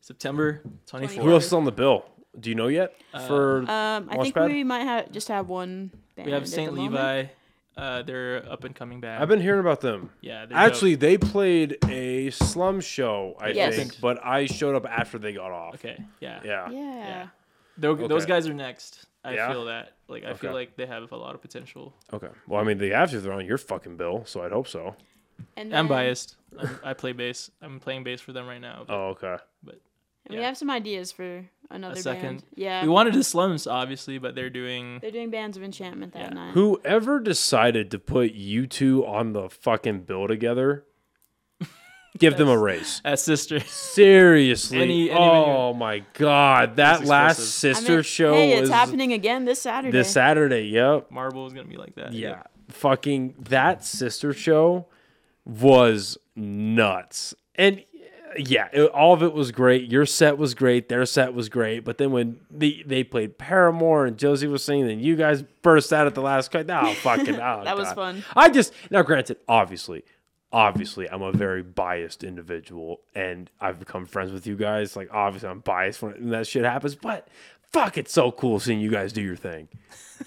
[0.02, 1.26] September twenty fourth.
[1.26, 2.06] Who else is on the bill?
[2.40, 2.94] Do you know yet?
[3.28, 4.52] For Um, I think Launchpad?
[4.52, 5.92] we might have just have one.
[6.16, 6.70] Band We have at St.
[6.70, 7.30] the moment.
[7.78, 7.88] Levi.
[7.88, 9.22] Uh, they're up and coming back.
[9.22, 10.10] I've been hearing about them.
[10.22, 10.46] yeah.
[10.46, 13.76] they're Actually, they played a slum show, I Yes.
[13.76, 15.76] think, but I showed up after they got off.
[15.76, 15.98] okay.
[16.20, 16.40] Yeah.
[16.44, 16.70] Yeah.
[16.72, 17.28] Yeah.
[17.78, 19.06] Tho- Those guys are next.
[19.24, 19.52] I Yeah?
[19.52, 19.94] feel that.
[20.08, 21.94] Like I feel like they have a lot of potential.
[22.14, 22.30] Okay.
[22.48, 23.20] Well, I mean, they have to.
[23.20, 24.96] They're on your fucking bill, so I'd hope so.
[25.56, 26.38] And I'm biased.
[26.58, 27.52] I'm, I play bass.
[27.62, 28.86] I'm playing bass for them right now.
[28.88, 29.38] but Oh, okay.
[30.26, 32.22] and We have some ideas for another second.
[32.38, 32.44] band.
[32.56, 32.84] Yeah.
[32.84, 35.00] We wanted the slums, obviously, but they're doing.
[35.02, 36.30] They're doing Bands of Enchantment that Yeah.
[36.30, 36.52] night.
[36.54, 40.86] Whoever decided to put you two on the fucking bill together,
[42.18, 43.02] give them a raise.
[43.06, 43.60] As sister.
[43.60, 44.82] Seriously.
[44.82, 47.70] Any- any oh my god, that last explosive.
[47.70, 49.92] I sister mean, show Hey, it's was happening again this Saturday.
[49.98, 50.68] this Saturday.
[50.68, 51.12] Yep.
[51.12, 52.14] Marble is gonna be like that.
[52.14, 52.44] Yeah.
[52.70, 54.88] Fucking that sister show
[55.46, 57.34] was nuts.
[57.56, 57.84] And
[58.38, 59.92] yeah, it, all of it was great.
[59.92, 60.90] Your set was great.
[60.90, 61.80] Their set was great.
[61.86, 65.92] But then when they, they played Paramore and Josie was singing, and you guys burst
[65.92, 66.68] out at the last cut.
[66.70, 67.36] Oh, fucking.
[67.36, 68.24] Oh, That was fun.
[68.36, 70.04] I just, now granted, obviously,
[70.52, 74.96] obviously, I'm a very biased individual and I've become friends with you guys.
[74.96, 76.96] Like, obviously, I'm biased when that shit happens.
[76.96, 77.28] But
[77.72, 79.68] fuck, it's so cool seeing you guys do your thing.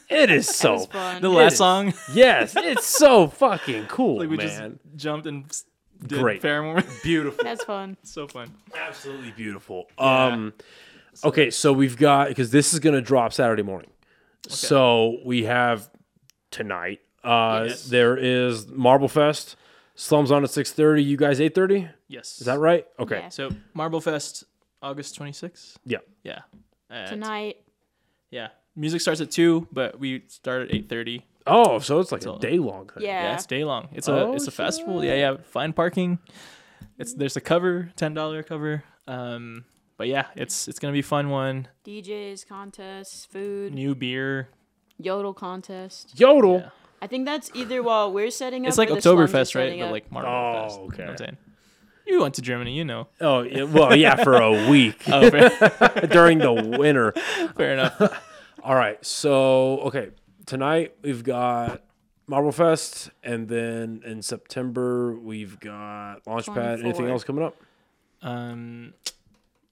[0.09, 1.23] It is so fun.
[1.23, 1.59] The last is.
[1.59, 4.79] song, Yes, it's so fucking cool, like we man.
[4.85, 5.65] just jumped and s-
[6.07, 6.43] did Great.
[6.43, 6.83] Paramore.
[7.03, 7.97] Beautiful, That's fun.
[8.03, 8.53] so fun.
[8.79, 9.87] absolutely beautiful.
[9.99, 10.53] Um,
[11.25, 13.91] okay, so we've got because this is gonna drop Saturday morning.
[14.47, 14.55] Okay.
[14.55, 15.91] So we have
[16.51, 17.01] tonight.
[17.23, 17.85] Uh, Yes.
[17.89, 19.57] there is Marble Fest.
[19.95, 21.03] Slums on at six thirty.
[21.03, 21.89] You guys eight thirty.
[22.09, 22.41] Yes.
[22.41, 22.87] Is that right?
[22.99, 23.19] Okay.
[23.19, 23.29] Yeah.
[23.29, 24.45] So Marble Fest,
[24.83, 25.77] August 26th.
[25.85, 25.99] Yeah.
[26.25, 26.41] Yeah.
[26.89, 27.57] At- Tonight.
[28.31, 28.49] Yeah.
[28.75, 31.23] Music starts at two, but we start at 8:30.
[31.47, 32.89] Oh, so it's like So- a day long.
[32.89, 33.05] thing.
[33.05, 33.23] Yeah.
[33.25, 33.89] Yeah, it's day long.
[33.93, 35.05] It's a Oh, it's a festival.
[35.05, 35.36] Yeah, yeah.
[35.43, 36.19] Fine parking.
[36.99, 38.85] It's there's a cover, ten dollar cover.
[39.09, 39.65] Um,
[39.97, 41.69] but yeah, it's it's gonna be a fun one.
[41.85, 44.49] DJs, contests, food, New beer.
[44.99, 46.19] yodel contest.
[46.19, 46.59] Yodel.
[46.60, 46.69] Yeah.
[47.02, 48.69] I think that's either while we're setting up.
[48.69, 49.81] It's like or the slums are Oktoberfest, right?
[49.81, 50.75] But like Marble Oh, Fest.
[50.75, 51.17] You know what I'm okay.
[51.25, 51.36] saying?
[52.07, 53.07] You went to Germany, you know.
[53.20, 57.12] Oh, yeah, well, yeah, for a week Oh, fair, during the winter.
[57.57, 58.20] fair enough.
[58.62, 60.10] All right, so okay,
[60.51, 61.81] tonight we've got
[62.27, 66.81] Marble Fest, and then in September we've got Launchpad.
[66.81, 67.57] Anything else coming up?
[68.20, 68.93] Um,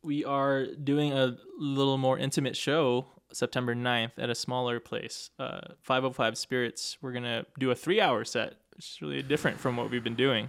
[0.05, 5.62] we are doing a little more intimate show September 9th at a smaller place, uh,
[5.82, 6.97] 505 Spirits.
[7.02, 10.05] We're going to do a three hour set, which is really different from what we've
[10.05, 10.48] been doing.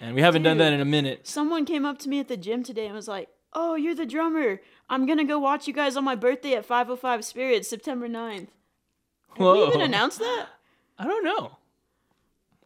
[0.00, 1.28] And we haven't done that in a minute.
[1.28, 4.06] Someone came up to me at the gym today and was like, "Oh, you're the
[4.06, 4.62] drummer.
[4.88, 8.48] I'm gonna go watch you guys on my birthday at 505 Spirits, September 9th."
[9.38, 9.84] Have we even Whoa.
[9.84, 10.46] announced that?
[10.98, 11.56] I don't know.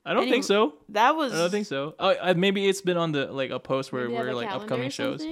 [0.05, 0.75] I don't Any- think so.
[0.91, 1.33] That was.
[1.33, 1.95] I don't think so.
[1.99, 4.35] Oh, uh, maybe it's been on the like a post where Maybe they have we're
[4.35, 5.25] like upcoming shows.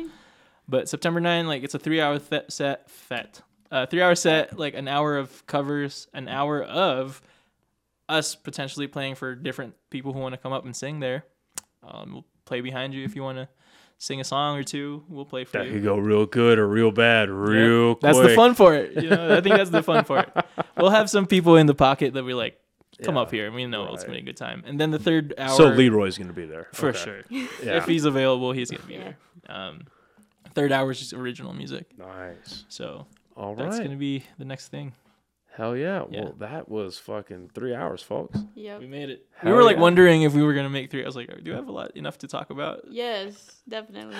[0.66, 4.58] But September 9, like it's a three hour th- set, fet, uh, three hour set,
[4.58, 7.20] like an hour of covers, an hour of
[8.08, 11.24] us potentially playing for different people who want to come up and sing there.
[11.86, 13.48] Um, we'll play behind you if you want to
[13.98, 15.04] sing a song or two.
[15.08, 15.64] We'll play for you.
[15.64, 15.74] That you.
[15.74, 18.02] could go real good or real bad, real quick.
[18.02, 19.02] That's the fun for it.
[19.02, 20.30] You know, I think that's the fun for it.
[20.76, 22.58] We'll have some people in the pocket that we like
[23.04, 24.64] come Yeah, up here and we know it's gonna be a good time.
[24.66, 26.98] And then the third hour So Leroy's gonna be there for Okay.
[26.98, 27.20] sure.
[27.30, 27.76] Yeah.
[27.76, 29.16] If he's available, he's gonna be there.
[29.48, 29.82] Um,
[30.54, 31.86] third hour is just original music.
[31.96, 32.64] Nice.
[32.68, 33.06] So
[33.36, 33.84] All that's right.
[33.84, 34.92] gonna be the next thing.
[35.56, 36.04] Hell yeah.
[36.10, 36.22] Yeah.
[36.22, 38.38] Well, that was fucking three hours, folks.
[38.56, 38.80] Yep.
[38.80, 39.26] We made it.
[39.36, 41.02] Hell we were like wondering if we were gonna make three.
[41.02, 42.82] I was like, do I have a lot enough to talk about?
[42.90, 44.16] Yes, definitely.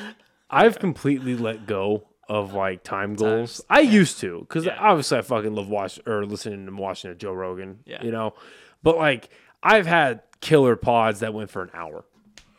[0.49, 3.59] I've completely let go of like time goals.
[3.59, 3.91] Times, I yeah.
[3.91, 4.77] used to because Yeah.
[4.79, 7.81] obviously I fucking love watch or listening and watching to Joe Rogan.
[7.85, 8.03] Yeah.
[8.05, 8.35] You know,
[8.83, 9.29] but like
[9.63, 12.05] I've had killer pods that went for an hour.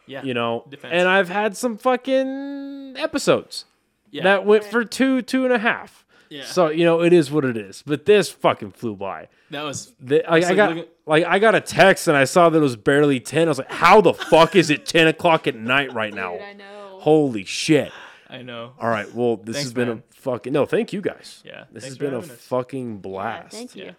[0.08, 0.22] Yeah.
[0.24, 0.92] You know, Defense.
[0.94, 3.66] and I've had some fucking episodes
[4.12, 4.24] Yeah.
[4.24, 4.72] that went Right.
[4.72, 6.05] for two, two and a half.
[6.30, 6.45] Yeah.
[6.45, 7.84] So you know, it is what it is.
[7.86, 9.28] But this fucking flew by.
[9.52, 12.24] that was The, like, I like got looking- like I got a text and I
[12.26, 13.48] saw that it was barely ten.
[13.48, 16.34] I was like, "How the fuck is it ten o'clock at night right now?
[16.34, 16.98] Dude, I know.
[17.00, 17.92] Holy shit!"
[18.28, 18.74] I know.
[18.80, 20.04] All right, well, this Thanks, has been man.
[20.10, 20.66] a fucking no.
[20.66, 21.44] Thank you guys.
[21.45, 21.66] Yeah.
[21.72, 22.28] this thanks has been a us.
[22.28, 23.52] fucking Yeah, blast.
[23.52, 23.84] thank you.
[23.86, 23.92] Yeah.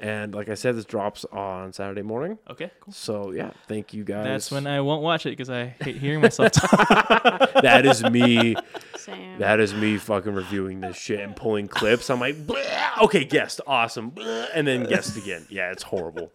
[0.00, 2.38] And like I said, this drops on Saturday morning.
[2.50, 2.70] Okay.
[2.80, 2.92] Cool.
[2.92, 4.24] So yeah, thank you guys.
[4.24, 6.88] That's when I won't watch it because I hate hearing myself talk.
[7.62, 8.56] that is me.
[8.96, 9.38] Sam.
[9.38, 12.08] That is me fucking reviewing this shit and pulling clips.
[12.10, 15.46] I'm like, "Bleh." okay, guest, awesome, Bleh," and then guest again.
[15.50, 16.32] Yeah, it's horrible.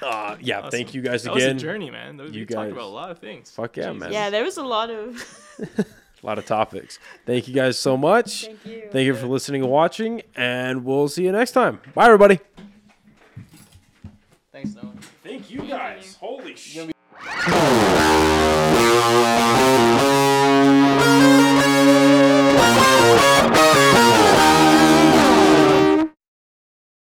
[0.00, 0.70] Uh, yeah, Awesome.
[0.70, 1.32] thank you guys again.
[1.32, 1.58] That was a again.
[1.58, 2.16] journey, man.
[2.16, 3.50] That was, You we talked about a lot of things.
[3.50, 4.00] Fuck yeah, Jesus.
[4.00, 4.12] man.
[4.12, 5.22] Yeah, there was a lot of.
[6.22, 6.98] a lot of topics.
[7.26, 8.46] Thank you guys so much.
[8.46, 8.88] Thank you.
[8.90, 11.80] Thank you for listening and watching, and we'll see you next time.
[11.94, 12.38] Bye, everybody.
[14.52, 14.92] Thanks, Noah.
[15.22, 16.16] Thank you guys.
[16.20, 16.92] Holy shit.